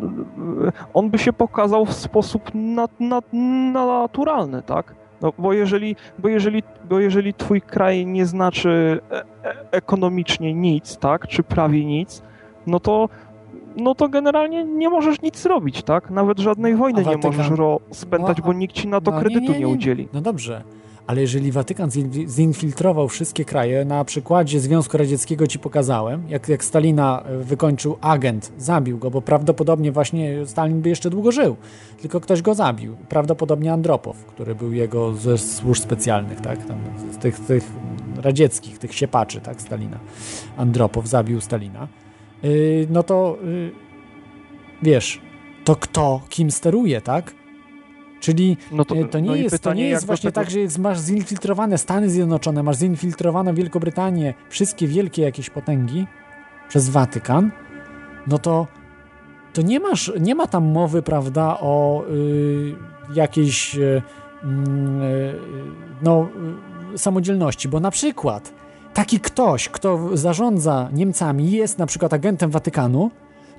on 0.94 1.10
by 1.10 1.18
się 1.18 1.32
pokazał 1.32 1.86
w 1.86 1.92
sposób 1.92 2.50
nat, 2.54 2.90
nat, 3.00 3.24
naturalny, 3.72 4.62
tak? 4.62 4.94
No, 5.20 5.32
bo 5.38 5.52
jeżeli, 5.52 5.96
bo, 6.18 6.28
jeżeli, 6.28 6.62
bo 6.88 7.00
jeżeli 7.00 7.34
twój 7.34 7.60
kraj 7.60 8.06
nie 8.06 8.26
znaczy 8.26 9.00
ekonomicznie 9.70 10.54
nic, 10.54 10.96
tak, 10.96 11.26
czy 11.28 11.42
prawie 11.42 11.84
nic, 11.84 12.22
no 12.66 12.80
to 12.80 13.08
no 13.76 13.94
to 13.94 14.08
generalnie 14.08 14.64
nie 14.64 14.88
możesz 14.88 15.22
nic 15.22 15.38
zrobić, 15.38 15.82
tak? 15.82 16.10
Nawet 16.10 16.38
żadnej 16.38 16.76
wojny 16.76 17.04
Watykan... 17.04 17.30
nie 17.30 17.36
możesz 17.36 17.58
rozpętać, 17.58 18.38
no, 18.38 18.44
bo 18.44 18.52
nikt 18.52 18.74
ci 18.74 18.88
na 18.88 19.00
to 19.00 19.10
no, 19.10 19.20
kredytu 19.20 19.40
nie, 19.40 19.48
nie, 19.48 19.54
nie, 19.54 19.60
nie, 19.60 19.68
udzieli. 19.68 20.08
No 20.12 20.20
dobrze, 20.20 20.62
ale 21.10 21.20
jeżeli 21.20 21.52
Watykan 21.52 21.90
zinfiltrował 22.26 23.08
wszystkie 23.08 23.44
kraje, 23.44 23.84
na 23.84 24.04
przykładzie 24.04 24.60
Związku 24.60 24.98
Radzieckiego 24.98 25.46
ci 25.46 25.58
pokazałem, 25.58 26.22
jak, 26.28 26.48
jak 26.48 26.64
Stalina 26.64 27.22
e, 27.22 27.38
wykończył 27.38 27.96
agent, 28.00 28.52
zabił 28.58 28.98
go, 28.98 29.10
bo 29.10 29.22
prawdopodobnie 29.22 29.92
właśnie 29.92 30.46
Stalin 30.46 30.80
by 30.80 30.88
jeszcze 30.88 31.10
długo 31.10 31.32
żył, 31.32 31.56
tylko 32.00 32.20
ktoś 32.20 32.42
go 32.42 32.54
zabił. 32.54 32.96
Prawdopodobnie 33.08 33.72
Andropow, 33.72 34.24
który 34.24 34.54
był 34.54 34.72
jego 34.72 35.14
ze 35.14 35.38
służb 35.38 35.82
specjalnych, 35.82 36.40
tak? 36.40 36.66
Tam, 36.66 36.78
z 37.12 37.18
tych, 37.18 37.40
tych 37.40 37.64
radzieckich, 38.16 38.78
tych 38.78 38.94
siepaczy, 38.94 39.40
tak? 39.40 39.62
Stalina. 39.62 39.98
Andropow 40.56 41.06
zabił 41.06 41.40
Stalina 41.40 41.88
yy, 42.42 42.86
no 42.90 43.02
to 43.02 43.38
yy, 43.44 43.70
wiesz, 44.82 45.20
to 45.64 45.76
kto 45.76 46.20
kim 46.28 46.50
steruje, 46.50 47.00
tak? 47.00 47.34
Czyli 48.20 48.56
no 48.72 48.84
to, 48.84 48.94
y, 48.94 49.04
to, 49.04 49.20
nie 49.20 49.28
no 49.28 49.34
jest, 49.34 49.56
pytanie, 49.56 49.74
to 49.74 49.78
nie 49.78 49.88
jest 49.88 50.06
właśnie 50.06 50.32
tego... 50.32 50.44
tak, 50.44 50.50
że 50.50 50.80
masz 50.80 51.00
zinfiltrowane 51.00 51.78
Stany 51.78 52.10
Zjednoczone, 52.10 52.62
masz 52.62 52.76
zinfiltrowaną 52.76 53.54
Wielkobrytanię, 53.54 54.34
wszystkie 54.48 54.86
wielkie 54.86 55.22
jakieś 55.22 55.50
potęgi 55.50 56.06
przez 56.68 56.88
Watykan, 56.88 57.50
no 58.26 58.38
to 58.38 58.66
to 59.52 59.62
nie 59.62 59.80
masz, 59.80 60.12
nie 60.20 60.34
ma 60.34 60.46
tam 60.46 60.64
mowy, 60.64 61.02
prawda, 61.02 61.56
o 61.60 62.04
y, 62.10 62.74
jakiejś 63.14 63.76
y, 63.76 64.02
mm, 64.44 65.02
y, 65.02 65.34
no, 66.02 66.28
y, 66.94 66.98
samodzielności, 66.98 67.68
bo 67.68 67.80
na 67.80 67.90
przykład 67.90 68.52
taki 68.94 69.20
ktoś, 69.20 69.68
kto 69.68 70.16
zarządza 70.16 70.88
Niemcami, 70.92 71.50
jest 71.50 71.78
na 71.78 71.86
przykład 71.86 72.12
agentem 72.12 72.50
Watykanu, 72.50 73.10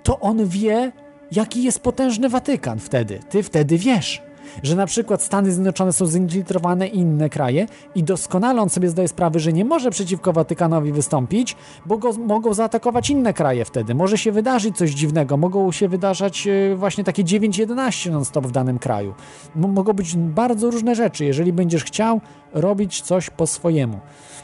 to 0.04 0.20
on 0.20 0.48
wie, 0.48 0.92
jaki 1.32 1.64
jest 1.64 1.80
potężny 1.80 2.30
Watykan 2.30 2.80
wtedy. 2.80 3.20
Ty 3.30 3.44
wtedy 3.44 3.78
wiesz, 3.78 4.22
że 4.64 4.76
na 4.76 4.86
przykład 4.86 5.22
Stany 5.22 5.52
Zjednoczone 5.52 5.94
są 5.94 6.06
zinfiltrowane 6.06 6.88
inne 6.88 7.30
kraje 7.30 7.68
i 7.96 8.04
doskonale 8.04 8.62
on 8.62 8.70
sobie 8.70 8.90
zdaje 8.90 9.08
sprawę, 9.08 9.40
że 9.40 9.54
nie 9.54 9.66
może 9.66 9.92
przeciwko 9.92 10.34
Watykanowi 10.34 10.92
wystąpić, 10.92 11.56
bo 11.86 11.98
go 11.98 12.14
mogą 12.14 12.54
zaatakować 12.54 13.10
inne 13.10 13.34
kraje 13.34 13.66
wtedy. 13.66 13.96
Może 13.96 14.18
się 14.18 14.32
wydarzyć 14.32 14.78
coś 14.78 14.92
dziwnego, 14.92 15.38
mogą 15.38 15.72
się 15.72 15.88
wydarzać 15.88 16.48
e, 16.48 16.76
właśnie 16.76 17.04
takie 17.04 17.24
9-11 17.24 18.12
non-stop 18.12 18.48
w 18.48 18.52
danym 18.52 18.80
kraju. 18.80 19.14
Mogą 19.56 19.94
być 19.94 20.16
bardzo 20.16 20.72
różne 20.72 20.96
rzeczy, 20.96 21.26
jeżeli 21.26 21.54
będziesz 21.54 21.84
chciał 21.84 22.22
robić 22.54 23.02
coś 23.02 23.30
po 23.30 23.48
swojemu. 23.48 24.00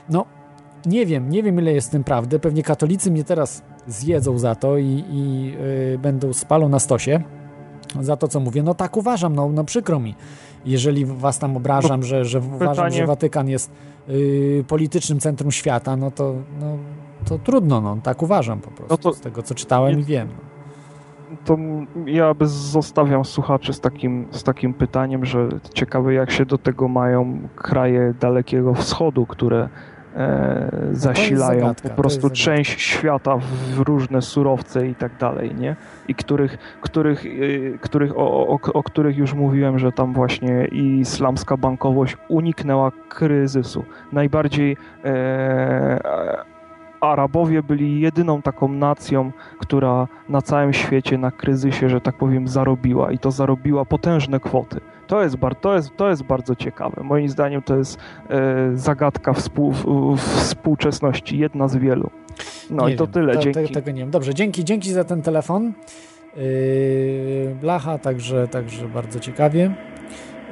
No, 0.10 0.26
nie 0.88 1.06
wiem, 1.06 1.30
nie 1.30 1.44
wiem 1.44 1.60
ile 1.60 1.74
jest 1.74 1.88
w 1.88 1.92
tym 1.92 2.04
prawdy. 2.04 2.40
Pewnie 2.40 2.64
katolicy 2.64 3.12
mnie 3.12 3.24
teraz 3.24 3.64
zjedzą 3.88 4.38
za 4.38 4.56
to 4.56 4.78
i, 4.78 5.04
i 5.10 5.46
yy, 5.92 6.00
będą 6.00 6.34
spalą 6.34 6.70
na 6.70 6.80
stosie 6.80 7.22
za 8.02 8.18
to, 8.18 8.28
co 8.28 8.40
mówię. 8.40 8.64
No 8.64 8.74
tak 8.74 8.98
uważam, 8.98 9.36
no, 9.36 9.50
no 9.50 9.64
przykro 9.64 10.00
mi. 10.00 10.16
Jeżeli 10.66 11.06
was 11.06 11.40
tam 11.40 11.58
obrażam, 11.58 12.04
że, 12.04 12.26
że 12.26 12.40
uważam, 12.40 12.92
że 12.92 13.06
Watykan 13.06 13.50
jest 13.50 13.72
yy, 14.08 14.64
politycznym 14.68 15.20
centrum 15.20 15.52
świata, 15.52 15.98
no 15.98 16.12
to, 16.12 16.36
no, 16.60 16.78
to 17.26 17.38
trudno, 17.40 17.82
no, 17.82 17.98
tak 18.04 18.24
uważam 18.24 18.60
po 18.60 18.72
prostu. 18.72 18.94
No 18.94 18.98
to, 18.98 19.14
z 19.14 19.22
tego, 19.22 19.44
co 19.44 19.56
czytałem 19.56 20.00
i 20.00 20.04
wiem. 20.04 20.28
To 21.46 21.58
ja 22.06 22.36
zostawiam 22.46 23.26
słuchaczy 23.26 23.74
z 23.74 23.80
takim, 23.80 24.28
z 24.32 24.44
takim 24.44 24.74
pytaniem, 24.74 25.26
że 25.26 25.50
ciekawe 25.74 26.14
jak 26.14 26.32
się 26.32 26.46
do 26.46 26.58
tego 26.58 26.88
mają 26.88 27.40
kraje 27.56 28.14
Dalekiego 28.20 28.74
Wschodu, 28.74 29.26
które 29.26 29.70
e, 30.18 30.70
zasilają 30.92 31.60
zagadka, 31.60 31.90
po 31.90 31.96
prostu 31.96 32.30
część 32.30 32.82
świata 32.82 33.38
w 33.76 33.80
różne 33.80 34.22
surowce 34.22 34.88
i 34.88 34.96
tak 34.96 35.18
dalej, 35.20 35.56
nie? 35.56 35.76
I 36.08 36.16
których, 36.16 36.58
których, 36.82 37.26
y, 37.26 37.80
których 37.82 38.18
o, 38.18 38.48
o, 38.48 38.60
o 38.74 38.84
których 38.84 39.18
już 39.18 39.34
mówiłem, 39.34 39.80
że 39.80 39.92
tam 39.92 40.14
właśnie 40.14 40.66
islamska 40.66 41.58
bankowość 41.58 42.18
uniknęła 42.28 42.92
kryzysu. 43.10 43.84
Najbardziej 44.12 44.78
e, 45.06 46.58
Arabowie 47.02 47.64
byli 47.64 48.00
jedyną 48.00 48.42
taką 48.42 48.68
nacją, 48.68 49.32
która 49.60 50.08
na 50.30 50.42
całym 50.42 50.74
świecie 50.74 51.18
na 51.18 51.32
kryzysie, 51.32 51.90
że 51.90 52.02
tak 52.02 52.18
powiem, 52.18 52.48
zarobiła 52.48 53.12
i 53.12 53.20
to 53.20 53.32
zarobiła 53.32 53.86
potężne 53.86 54.40
kwoty. 54.40 54.82
To 55.08 55.24
jest, 55.24 55.36
bar, 55.36 55.56
to 55.56 55.76
jest, 55.76 55.98
to 55.98 56.10
jest 56.10 56.24
bardzo 56.24 56.56
ciekawe. 56.56 57.04
Moim 57.04 57.30
zdaniem 57.30 57.62
to 57.62 57.78
jest 57.78 58.00
e, 58.30 58.72
zagadka 58.74 59.34
współ, 59.34 59.74
współczesności, 60.18 61.38
jedna 61.38 61.68
z 61.68 61.76
wielu. 61.76 62.10
No 62.70 62.88
Nie 62.88 62.94
i 62.94 62.98
to 62.98 63.06
wiem, 63.06 63.14
tyle, 63.14 63.34
to, 63.34 63.40
dzięki. 63.40 63.60
Tego, 63.60 63.74
tego 63.74 63.92
nie 63.92 64.02
wiem. 64.02 64.12
Dobrze, 64.12 64.34
dzięki, 64.34 64.66
dzięki 64.66 64.92
za 64.92 65.04
ten 65.04 65.22
telefon. 65.22 65.74
Yy, 66.36 67.56
Blacha, 67.62 67.98
także, 67.98 68.48
także 68.48 68.88
bardzo 68.88 69.20
ciekawie. 69.20 69.76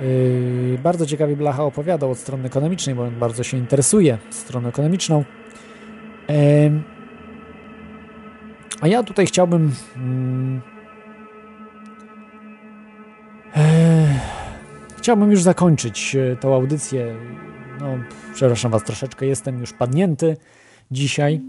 Yy, 0.01 0.77
bardzo 0.83 1.05
ciekawie 1.05 1.35
Blacha 1.35 1.63
opowiadał 1.63 2.11
od 2.11 2.17
strony 2.17 2.45
ekonomicznej, 2.45 2.95
bo 2.95 3.03
on 3.03 3.19
bardzo 3.19 3.43
się 3.43 3.57
interesuje 3.57 4.17
stroną 4.29 4.69
ekonomiczną. 4.69 5.23
Em, 6.27 6.83
a 8.81 8.87
ja 8.87 9.03
tutaj 9.03 9.25
chciałbym. 9.25 9.71
Mm, 9.97 10.61
e, 13.55 14.04
chciałbym 15.05 15.31
już 15.31 15.41
zakończyć 15.41 16.15
e, 16.15 16.35
tą 16.35 16.55
audycję. 16.55 17.15
No, 17.79 17.87
przepraszam 18.33 18.71
Was 18.71 18.83
troszeczkę, 18.83 19.25
jestem 19.25 19.59
już 19.59 19.73
padnięty 19.73 20.37
dzisiaj. 20.91 21.41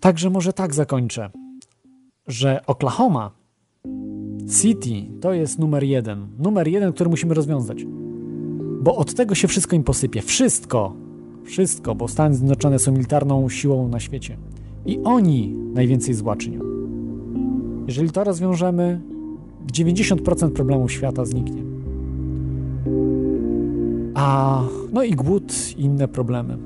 Także 0.00 0.30
może 0.30 0.52
tak 0.52 0.74
zakończę, 0.74 1.30
że 2.26 2.66
Oklahoma 2.66 3.30
City 4.60 5.20
to 5.20 5.32
jest 5.32 5.58
numer 5.58 5.84
jeden. 5.84 6.26
Numer 6.38 6.68
jeden, 6.68 6.92
który 6.92 7.10
musimy 7.10 7.34
rozwiązać. 7.34 7.84
Bo 8.82 8.96
od 8.96 9.14
tego 9.14 9.34
się 9.34 9.48
wszystko 9.48 9.76
im 9.76 9.84
posypie. 9.84 10.22
Wszystko. 10.22 10.94
Wszystko, 11.44 11.94
bo 11.94 12.08
Stany 12.08 12.34
Zjednoczone 12.34 12.78
są 12.78 12.92
militarną 12.92 13.48
siłą 13.48 13.88
na 13.88 14.00
świecie. 14.00 14.36
I 14.86 14.98
oni 15.04 15.54
najwięcej 15.74 16.14
zła 16.14 16.36
czynią. 16.36 16.60
Jeżeli 17.86 18.10
to 18.10 18.24
rozwiążemy, 18.24 19.00
90% 19.72 20.50
problemów 20.50 20.92
świata 20.92 21.24
zniknie. 21.24 21.62
A 24.14 24.62
no 24.92 25.02
i 25.02 25.12
głód 25.12 25.52
i 25.76 25.82
inne 25.82 26.08
problemy. 26.08 26.58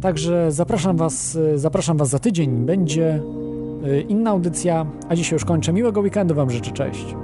Także 0.00 0.52
zapraszam 0.52 0.96
was, 0.96 1.38
zapraszam 1.54 1.96
was 1.96 2.08
za 2.08 2.18
tydzień. 2.18 2.66
Będzie 2.66 3.22
y, 3.86 4.00
inna 4.00 4.30
audycja, 4.30 4.86
a 5.08 5.16
dzisiaj 5.16 5.32
już 5.36 5.44
kończę. 5.44 5.72
Miłego 5.72 6.00
weekendu 6.00 6.34
wam 6.34 6.50
życzę. 6.50 6.72
Cześć. 6.72 7.16